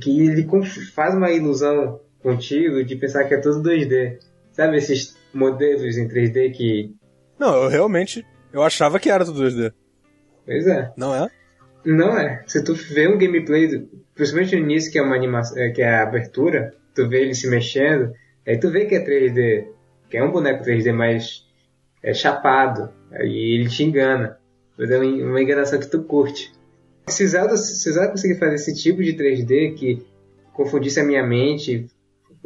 que 0.00 0.26
ele 0.26 0.46
faz 0.94 1.14
uma 1.14 1.30
ilusão 1.30 2.00
contigo 2.22 2.82
de 2.84 2.96
pensar 2.96 3.24
que 3.24 3.34
é 3.34 3.40
tudo 3.40 3.68
2D. 3.68 4.18
Sabe 4.56 4.78
esses 4.78 5.14
modelos 5.34 5.98
em 5.98 6.08
3D 6.08 6.50
que. 6.52 6.94
Não, 7.38 7.54
eu 7.62 7.68
realmente. 7.68 8.24
Eu 8.50 8.62
achava 8.62 8.98
que 8.98 9.10
era 9.10 9.22
tudo 9.22 9.42
2D. 9.42 9.70
Pois 10.46 10.66
é. 10.66 10.90
Não 10.96 11.14
é? 11.14 11.28
Não 11.84 12.18
é. 12.18 12.42
Se 12.46 12.64
tu 12.64 12.72
vê 12.72 13.06
um 13.06 13.18
gameplay, 13.18 13.86
principalmente 14.14 14.56
no 14.56 14.62
início, 14.62 14.90
que 14.90 14.98
é 14.98 15.02
uma 15.02 15.14
animação, 15.14 15.58
é, 15.58 15.68
que 15.68 15.82
é 15.82 15.88
a 15.88 16.02
abertura, 16.02 16.74
tu 16.94 17.06
vê 17.06 17.20
ele 17.20 17.34
se 17.34 17.46
mexendo, 17.48 18.14
aí 18.46 18.58
tu 18.58 18.70
vê 18.70 18.86
que 18.86 18.94
é 18.94 19.04
3D. 19.04 19.68
Que 20.08 20.16
é 20.16 20.24
um 20.24 20.32
boneco 20.32 20.64
3D 20.64 20.90
mais 20.90 21.46
é 22.02 22.14
chapado. 22.14 22.90
Aí 23.12 23.56
ele 23.56 23.68
te 23.68 23.84
engana. 23.84 24.38
Mas 24.78 24.90
é 24.90 24.98
uma 24.98 25.42
enganação 25.42 25.78
que 25.78 25.90
tu 25.90 26.02
curte. 26.02 26.50
Se 27.08 27.26
Zelda, 27.26 27.58
se 27.58 27.92
Zelda 27.92 28.12
conseguir 28.12 28.38
fazer 28.38 28.54
esse 28.54 28.74
tipo 28.74 29.02
de 29.02 29.12
3D 29.12 29.74
que 29.74 30.06
confundisse 30.54 30.98
a 30.98 31.04
minha 31.04 31.22
mente, 31.22 31.86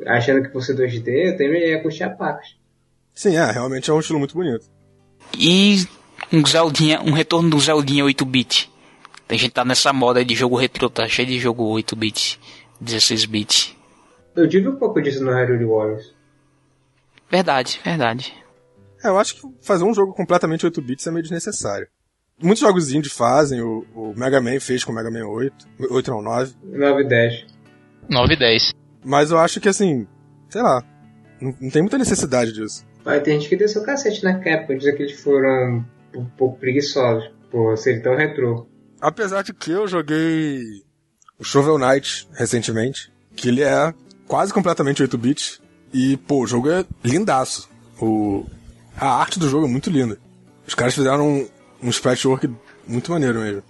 achando 0.06 0.42
que 0.42 0.52
fosse 0.52 0.74
2D, 0.74 1.08
eu 1.08 1.36
também 1.36 1.68
ia 1.68 1.82
curtir 1.82 2.04
a. 2.04 2.40
Sim, 3.14 3.36
é, 3.36 3.50
realmente 3.50 3.90
é 3.90 3.92
um 3.92 4.00
estilo 4.00 4.18
muito 4.18 4.34
bonito. 4.34 4.66
E 5.38 5.84
um 6.32 6.44
Zeldinha, 6.44 7.00
um 7.00 7.12
retorno 7.12 7.50
do 7.50 7.60
Zeldinha 7.60 8.04
8-bit. 8.04 8.70
A 9.28 9.34
gente 9.34 9.52
tá 9.52 9.64
nessa 9.64 9.92
moda 9.92 10.24
de 10.24 10.34
jogo 10.34 10.56
retro, 10.56 10.90
tá 10.90 11.06
cheio 11.06 11.28
de 11.28 11.38
jogo 11.38 11.64
8-bit, 11.74 12.40
16-bit. 12.82 13.78
Eu 14.34 14.48
tive 14.48 14.68
um 14.68 14.76
pouco 14.76 15.00
disso 15.00 15.22
no 15.24 15.30
Hyrule 15.30 15.64
Warriors. 15.64 16.14
Verdade, 17.30 17.80
verdade. 17.84 18.34
É, 19.04 19.08
eu 19.08 19.18
acho 19.18 19.36
que 19.36 19.48
fazer 19.62 19.84
um 19.84 19.94
jogo 19.94 20.12
completamente 20.12 20.64
8 20.64 20.82
bits 20.82 21.06
é 21.06 21.10
meio 21.10 21.22
desnecessário. 21.22 21.86
muitos 22.42 22.60
jogos 22.60 22.92
indie 22.92 23.08
fazem, 23.08 23.60
o, 23.60 23.86
o 23.94 24.14
Mega 24.16 24.40
Man 24.40 24.58
fez 24.58 24.82
com 24.82 24.92
o 24.92 24.94
Mega 24.94 25.10
Man 25.10 25.26
8, 25.26 25.68
8 25.90 26.10
não, 26.10 26.22
9. 26.22 26.54
9 26.64 27.02
e 27.02 27.08
10. 27.08 27.46
9 28.08 28.34
e 28.34 28.36
10. 28.36 28.79
Mas 29.04 29.30
eu 29.30 29.38
acho 29.38 29.60
que 29.60 29.68
assim, 29.68 30.06
sei 30.48 30.62
lá, 30.62 30.82
não, 31.40 31.54
não 31.60 31.70
tem 31.70 31.82
muita 31.82 31.98
necessidade 31.98 32.52
disso. 32.52 32.84
Mas 33.04 33.22
tem 33.22 33.38
gente 33.38 33.48
que 33.48 33.56
desceu 33.56 33.82
o 33.82 33.84
cacete 33.84 34.22
na 34.22 34.38
Capcom, 34.38 34.76
dizer 34.76 34.94
que 34.94 35.02
eles 35.02 35.20
foram 35.20 35.84
um 36.14 36.24
pouco 36.24 36.58
preguiçosos 36.58 37.30
por 37.50 37.76
serem 37.76 38.02
tão 38.02 38.14
retrô. 38.14 38.66
Apesar 39.00 39.42
de 39.42 39.54
que 39.54 39.70
eu 39.70 39.88
joguei 39.88 40.60
o 41.38 41.44
Shovel 41.44 41.78
Knight 41.78 42.28
recentemente, 42.34 43.10
que 43.34 43.48
ele 43.48 43.62
é 43.62 43.94
quase 44.26 44.52
completamente 44.52 45.02
8-bit, 45.02 45.60
e 45.92 46.16
pô, 46.18 46.42
o 46.42 46.46
jogo 46.46 46.70
é 46.70 46.84
lindaço. 47.02 47.68
O, 48.00 48.46
a 48.96 49.08
arte 49.08 49.38
do 49.38 49.48
jogo 49.48 49.66
é 49.66 49.70
muito 49.70 49.90
linda. 49.90 50.18
Os 50.66 50.74
caras 50.74 50.94
fizeram 50.94 51.26
um, 51.26 51.48
um 51.82 51.88
sprite 51.88 52.28
work 52.28 52.48
muito 52.86 53.10
maneiro 53.10 53.40
mesmo. 53.40 53.62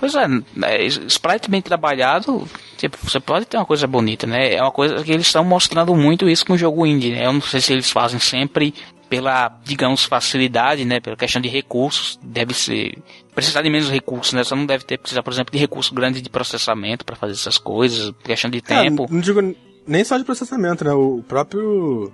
Pois 0.00 0.14
é, 0.14 0.24
é, 0.62 0.86
sprite 0.86 1.50
bem 1.50 1.60
trabalhado, 1.60 2.48
tipo, 2.78 2.96
você 3.02 3.20
pode 3.20 3.44
ter 3.44 3.58
uma 3.58 3.66
coisa 3.66 3.86
bonita, 3.86 4.26
né? 4.26 4.54
É 4.54 4.62
uma 4.62 4.70
coisa 4.72 5.04
que 5.04 5.12
eles 5.12 5.26
estão 5.26 5.44
mostrando 5.44 5.94
muito 5.94 6.26
isso 6.26 6.46
com 6.46 6.54
o 6.54 6.58
jogo 6.58 6.86
indie, 6.86 7.10
né? 7.12 7.26
Eu 7.26 7.34
não 7.34 7.42
sei 7.42 7.60
se 7.60 7.74
eles 7.74 7.90
fazem 7.90 8.18
sempre 8.18 8.72
pela, 9.10 9.48
digamos, 9.62 10.04
facilidade, 10.04 10.86
né? 10.86 11.00
Pela 11.00 11.16
questão 11.16 11.42
de 11.42 11.50
recursos, 11.50 12.18
deve 12.22 12.54
ser 12.54 12.96
precisar 13.34 13.60
de 13.60 13.68
menos 13.68 13.90
recursos, 13.90 14.32
né? 14.32 14.42
Você 14.42 14.54
não 14.54 14.64
deve 14.64 14.84
ter 14.84 14.96
precisar, 14.96 15.22
por 15.22 15.34
exemplo, 15.34 15.52
de 15.52 15.58
recurso 15.58 15.94
grande 15.94 16.22
de 16.22 16.30
processamento 16.30 17.04
para 17.04 17.14
fazer 17.14 17.34
essas 17.34 17.58
coisas, 17.58 18.10
questão 18.24 18.50
de 18.50 18.58
É, 18.58 18.60
tempo. 18.62 19.06
não 19.10 19.20
digo 19.20 19.54
nem 19.86 20.02
só 20.02 20.16
de 20.16 20.24
processamento, 20.24 20.82
né? 20.82 20.94
O 20.94 21.22
próprio 21.28 22.04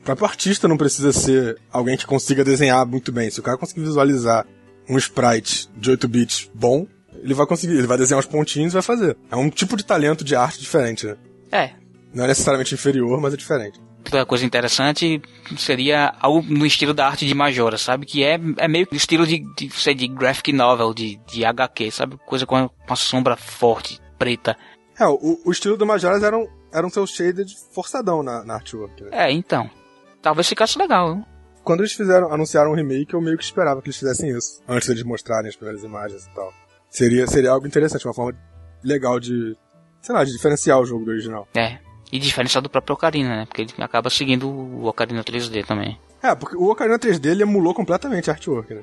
o 0.00 0.04
próprio 0.04 0.26
artista 0.26 0.66
não 0.66 0.76
precisa 0.76 1.12
ser 1.12 1.58
alguém 1.70 1.96
que 1.96 2.04
consiga 2.06 2.42
desenhar 2.44 2.84
muito 2.84 3.12
bem. 3.12 3.30
Se 3.30 3.38
o 3.38 3.42
cara 3.42 3.56
conseguir 3.56 3.82
visualizar 3.82 4.44
um 4.88 4.98
sprite 4.98 5.68
de 5.76 5.90
8 5.90 6.08
bits 6.08 6.50
bom, 6.52 6.86
ele 7.24 7.34
vai 7.34 7.46
conseguir, 7.46 7.72
ele 7.78 7.86
vai 7.86 7.98
desenhar 7.98 8.20
uns 8.20 8.26
pontinhos 8.26 8.72
e 8.72 8.74
vai 8.74 8.82
fazer. 8.82 9.16
É 9.30 9.36
um 9.36 9.50
tipo 9.50 9.76
de 9.76 9.84
talento 9.84 10.22
de 10.22 10.36
arte 10.36 10.60
diferente, 10.60 11.06
né? 11.06 11.16
É, 11.50 11.70
Não 12.14 12.24
é 12.24 12.28
necessariamente 12.28 12.74
inferior, 12.74 13.20
mas 13.20 13.32
é 13.34 13.36
diferente. 13.36 13.80
outra 14.04 14.24
coisa 14.26 14.44
interessante 14.44 15.20
seria 15.56 16.14
algo 16.20 16.42
no 16.42 16.66
estilo 16.66 16.92
da 16.94 17.06
arte 17.06 17.26
de 17.26 17.34
Majora, 17.34 17.78
sabe? 17.78 18.06
Que 18.06 18.22
é, 18.24 18.38
é 18.58 18.68
meio 18.68 18.86
que 18.86 18.96
estilo 18.96 19.26
de, 19.26 19.42
de, 19.56 19.70
sei, 19.70 19.94
de 19.94 20.06
graphic 20.06 20.52
novel, 20.52 20.92
de, 20.92 21.16
de 21.26 21.44
HQ, 21.44 21.90
sabe? 21.90 22.18
Coisa 22.26 22.44
com 22.46 22.68
uma 22.86 22.96
sombra 22.96 23.36
forte, 23.36 23.98
preta. 24.18 24.56
É, 24.98 25.06
o, 25.06 25.40
o 25.44 25.50
estilo 25.50 25.76
do 25.76 25.86
Majoras 25.86 26.22
era 26.22 26.36
um, 26.38 26.46
era 26.72 26.86
um 26.86 26.90
seu 26.90 27.06
shaded 27.06 27.50
forçadão 27.72 28.22
na, 28.22 28.44
na 28.44 28.54
artwork, 28.54 29.02
né? 29.02 29.08
É, 29.12 29.32
então. 29.32 29.68
Talvez 30.22 30.48
ficasse 30.48 30.78
legal. 30.78 31.14
hein? 31.14 31.24
Quando 31.62 31.80
eles 31.80 31.92
fizeram, 31.94 32.32
anunciaram 32.32 32.72
um 32.72 32.74
remake, 32.74 33.14
eu 33.14 33.20
meio 33.20 33.38
que 33.38 33.44
esperava 33.44 33.80
que 33.80 33.88
eles 33.88 33.96
fizessem 33.98 34.30
isso. 34.36 34.60
Antes 34.68 34.86
deles 34.88 35.02
mostrarem 35.02 35.48
as 35.48 35.56
primeiras 35.56 35.82
imagens 35.82 36.26
e 36.26 36.34
tal. 36.34 36.52
Seria, 36.94 37.26
seria 37.26 37.50
algo 37.50 37.66
interessante, 37.66 38.06
uma 38.06 38.14
forma 38.14 38.38
legal 38.84 39.18
de, 39.18 39.56
sei 40.00 40.14
lá, 40.14 40.22
de 40.22 40.30
diferenciar 40.30 40.78
o 40.78 40.86
jogo 40.86 41.04
do 41.04 41.10
original. 41.10 41.48
É. 41.52 41.78
E 42.12 42.20
diferenciar 42.20 42.62
do 42.62 42.70
próprio 42.70 42.94
Ocarina, 42.94 43.30
né? 43.30 43.46
Porque 43.46 43.62
ele 43.62 43.72
acaba 43.78 44.08
seguindo 44.08 44.48
o 44.48 44.86
Ocarina 44.86 45.24
3D 45.24 45.66
também. 45.66 45.98
É, 46.22 46.32
porque 46.36 46.54
o 46.56 46.70
Ocarina 46.70 46.96
3D 46.96 47.26
ele 47.26 47.42
emulou 47.42 47.74
completamente 47.74 48.30
a 48.30 48.34
artwork, 48.34 48.72
né? 48.72 48.82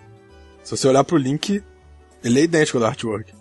Se 0.61 0.75
você 0.75 0.89
olhar 0.89 1.05
pro 1.05 1.15
Link, 1.15 1.63
ele 2.21 2.39
é 2.41 2.43
idêntico 2.43 2.79
ao 2.79 2.81
da 2.81 2.89
artwork. 2.89 3.33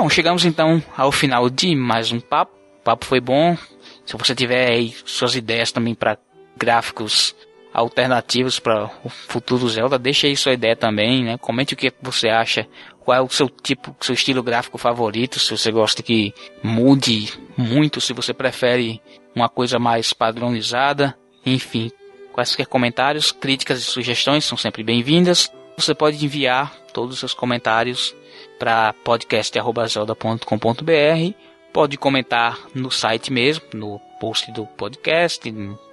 Bom, 0.00 0.08
chegamos 0.08 0.46
então 0.46 0.82
ao 0.96 1.12
final 1.12 1.50
de 1.50 1.76
mais 1.76 2.10
um 2.10 2.18
papo. 2.18 2.56
O 2.80 2.82
papo 2.82 3.04
foi 3.04 3.20
bom. 3.20 3.54
Se 4.06 4.16
você 4.16 4.34
tiver 4.34 4.70
aí 4.70 4.94
suas 5.04 5.36
ideias 5.36 5.70
também 5.70 5.94
para 5.94 6.16
gráficos 6.56 7.36
alternativos 7.70 8.58
para 8.58 8.90
o 9.04 9.10
futuro 9.10 9.68
Zelda, 9.68 9.98
deixa 9.98 10.26
aí 10.26 10.34
sua 10.34 10.54
ideia 10.54 10.74
também, 10.74 11.22
né? 11.22 11.36
Comente 11.36 11.74
o 11.74 11.76
que 11.76 11.92
você 12.00 12.30
acha, 12.30 12.66
qual 13.00 13.18
é 13.18 13.20
o 13.20 13.28
seu 13.28 13.46
tipo, 13.50 13.94
seu 14.00 14.14
estilo 14.14 14.42
gráfico 14.42 14.78
favorito, 14.78 15.38
se 15.38 15.50
você 15.50 15.70
gosta 15.70 16.02
que 16.02 16.32
mude 16.62 17.30
muito, 17.54 18.00
se 18.00 18.14
você 18.14 18.32
prefere 18.32 19.02
uma 19.34 19.50
coisa 19.50 19.78
mais 19.78 20.14
padronizada, 20.14 21.14
enfim, 21.44 21.90
quaisquer 22.32 22.66
comentários, 22.66 23.32
críticas 23.32 23.80
e 23.80 23.82
sugestões 23.82 24.46
são 24.46 24.56
sempre 24.56 24.82
bem-vindas. 24.82 25.52
Você 25.76 25.94
pode 25.94 26.24
enviar 26.24 26.74
todos 26.94 27.12
os 27.12 27.20
seus 27.20 27.34
comentários 27.34 28.14
para 28.60 28.92
podcast@zelda.com.br. 29.04 31.34
Pode 31.72 31.96
comentar 31.96 32.58
no 32.74 32.90
site 32.90 33.32
mesmo, 33.32 33.64
no 33.74 34.00
post 34.20 34.50
do 34.52 34.66
podcast, 34.66 35.40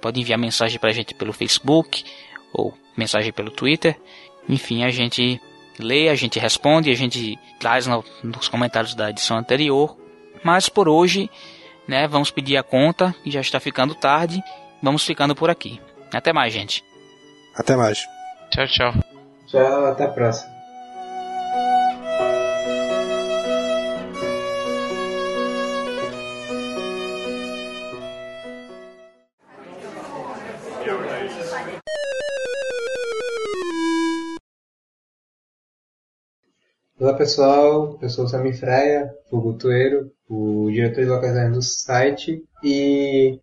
pode 0.02 0.20
enviar 0.20 0.38
mensagem 0.38 0.78
pra 0.78 0.92
gente 0.92 1.14
pelo 1.14 1.32
Facebook 1.32 2.04
ou 2.52 2.74
mensagem 2.96 3.32
pelo 3.32 3.50
Twitter. 3.50 3.96
Enfim, 4.48 4.84
a 4.84 4.90
gente 4.90 5.40
lê, 5.78 6.08
a 6.08 6.14
gente 6.14 6.38
responde, 6.38 6.90
a 6.90 6.94
gente 6.94 7.38
traz 7.60 7.86
no- 7.86 8.04
nos 8.22 8.48
comentários 8.48 8.94
da 8.94 9.10
edição 9.10 9.36
anterior. 9.38 9.96
Mas 10.42 10.68
por 10.68 10.88
hoje, 10.88 11.30
né, 11.86 12.06
vamos 12.08 12.30
pedir 12.30 12.56
a 12.56 12.62
conta, 12.62 13.14
já 13.24 13.40
está 13.40 13.60
ficando 13.60 13.94
tarde. 13.94 14.42
Vamos 14.82 15.04
ficando 15.04 15.34
por 15.34 15.50
aqui. 15.50 15.80
Até 16.12 16.32
mais, 16.32 16.52
gente. 16.52 16.82
Até 17.56 17.76
mais. 17.76 17.98
Tchau, 18.50 18.66
tchau. 18.66 18.92
Tchau, 19.46 19.86
até 19.86 20.04
a 20.04 20.08
próxima. 20.08 20.57
Olá 36.98 37.14
pessoal, 37.14 37.98
eu 38.02 38.08
sou 38.08 38.24
o 38.24 38.28
Sami 38.28 38.52
Freia, 38.52 39.10
o 39.30 39.40
Gutueiro, 39.40 40.10
o 40.28 40.68
diretor 40.70 41.04
de 41.04 41.10
localização 41.10 41.52
do 41.52 41.62
site 41.62 42.42
e 42.62 43.38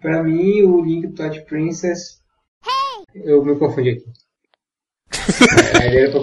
pra 0.00 0.22
mim 0.22 0.62
o 0.62 0.82
Link 0.82 1.08
do 1.08 1.14
Princess 1.44 2.22
eu 3.14 3.44
me 3.44 3.56
confundi 3.58 3.90
aqui. 3.90 4.04
É, 5.82 5.96
era 5.96 6.10
pra- 6.10 6.20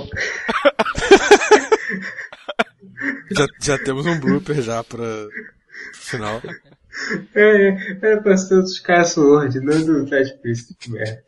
Já, 3.31 3.47
já 3.61 3.83
temos 3.83 4.05
um 4.05 4.19
blooper 4.19 4.61
já 4.61 4.83
pra 4.83 4.97
pro 4.97 5.29
final. 5.93 6.41
É, 7.33 7.67
era 8.05 8.21
pra 8.21 8.37
ser 8.37 8.55
dos 8.61 8.73
Skyward, 8.73 9.59
não 9.61 9.83
do 9.85 10.05
Twilight 10.05 10.37
Princess, 10.41 10.75
que 10.79 10.91
merda. 10.91 11.23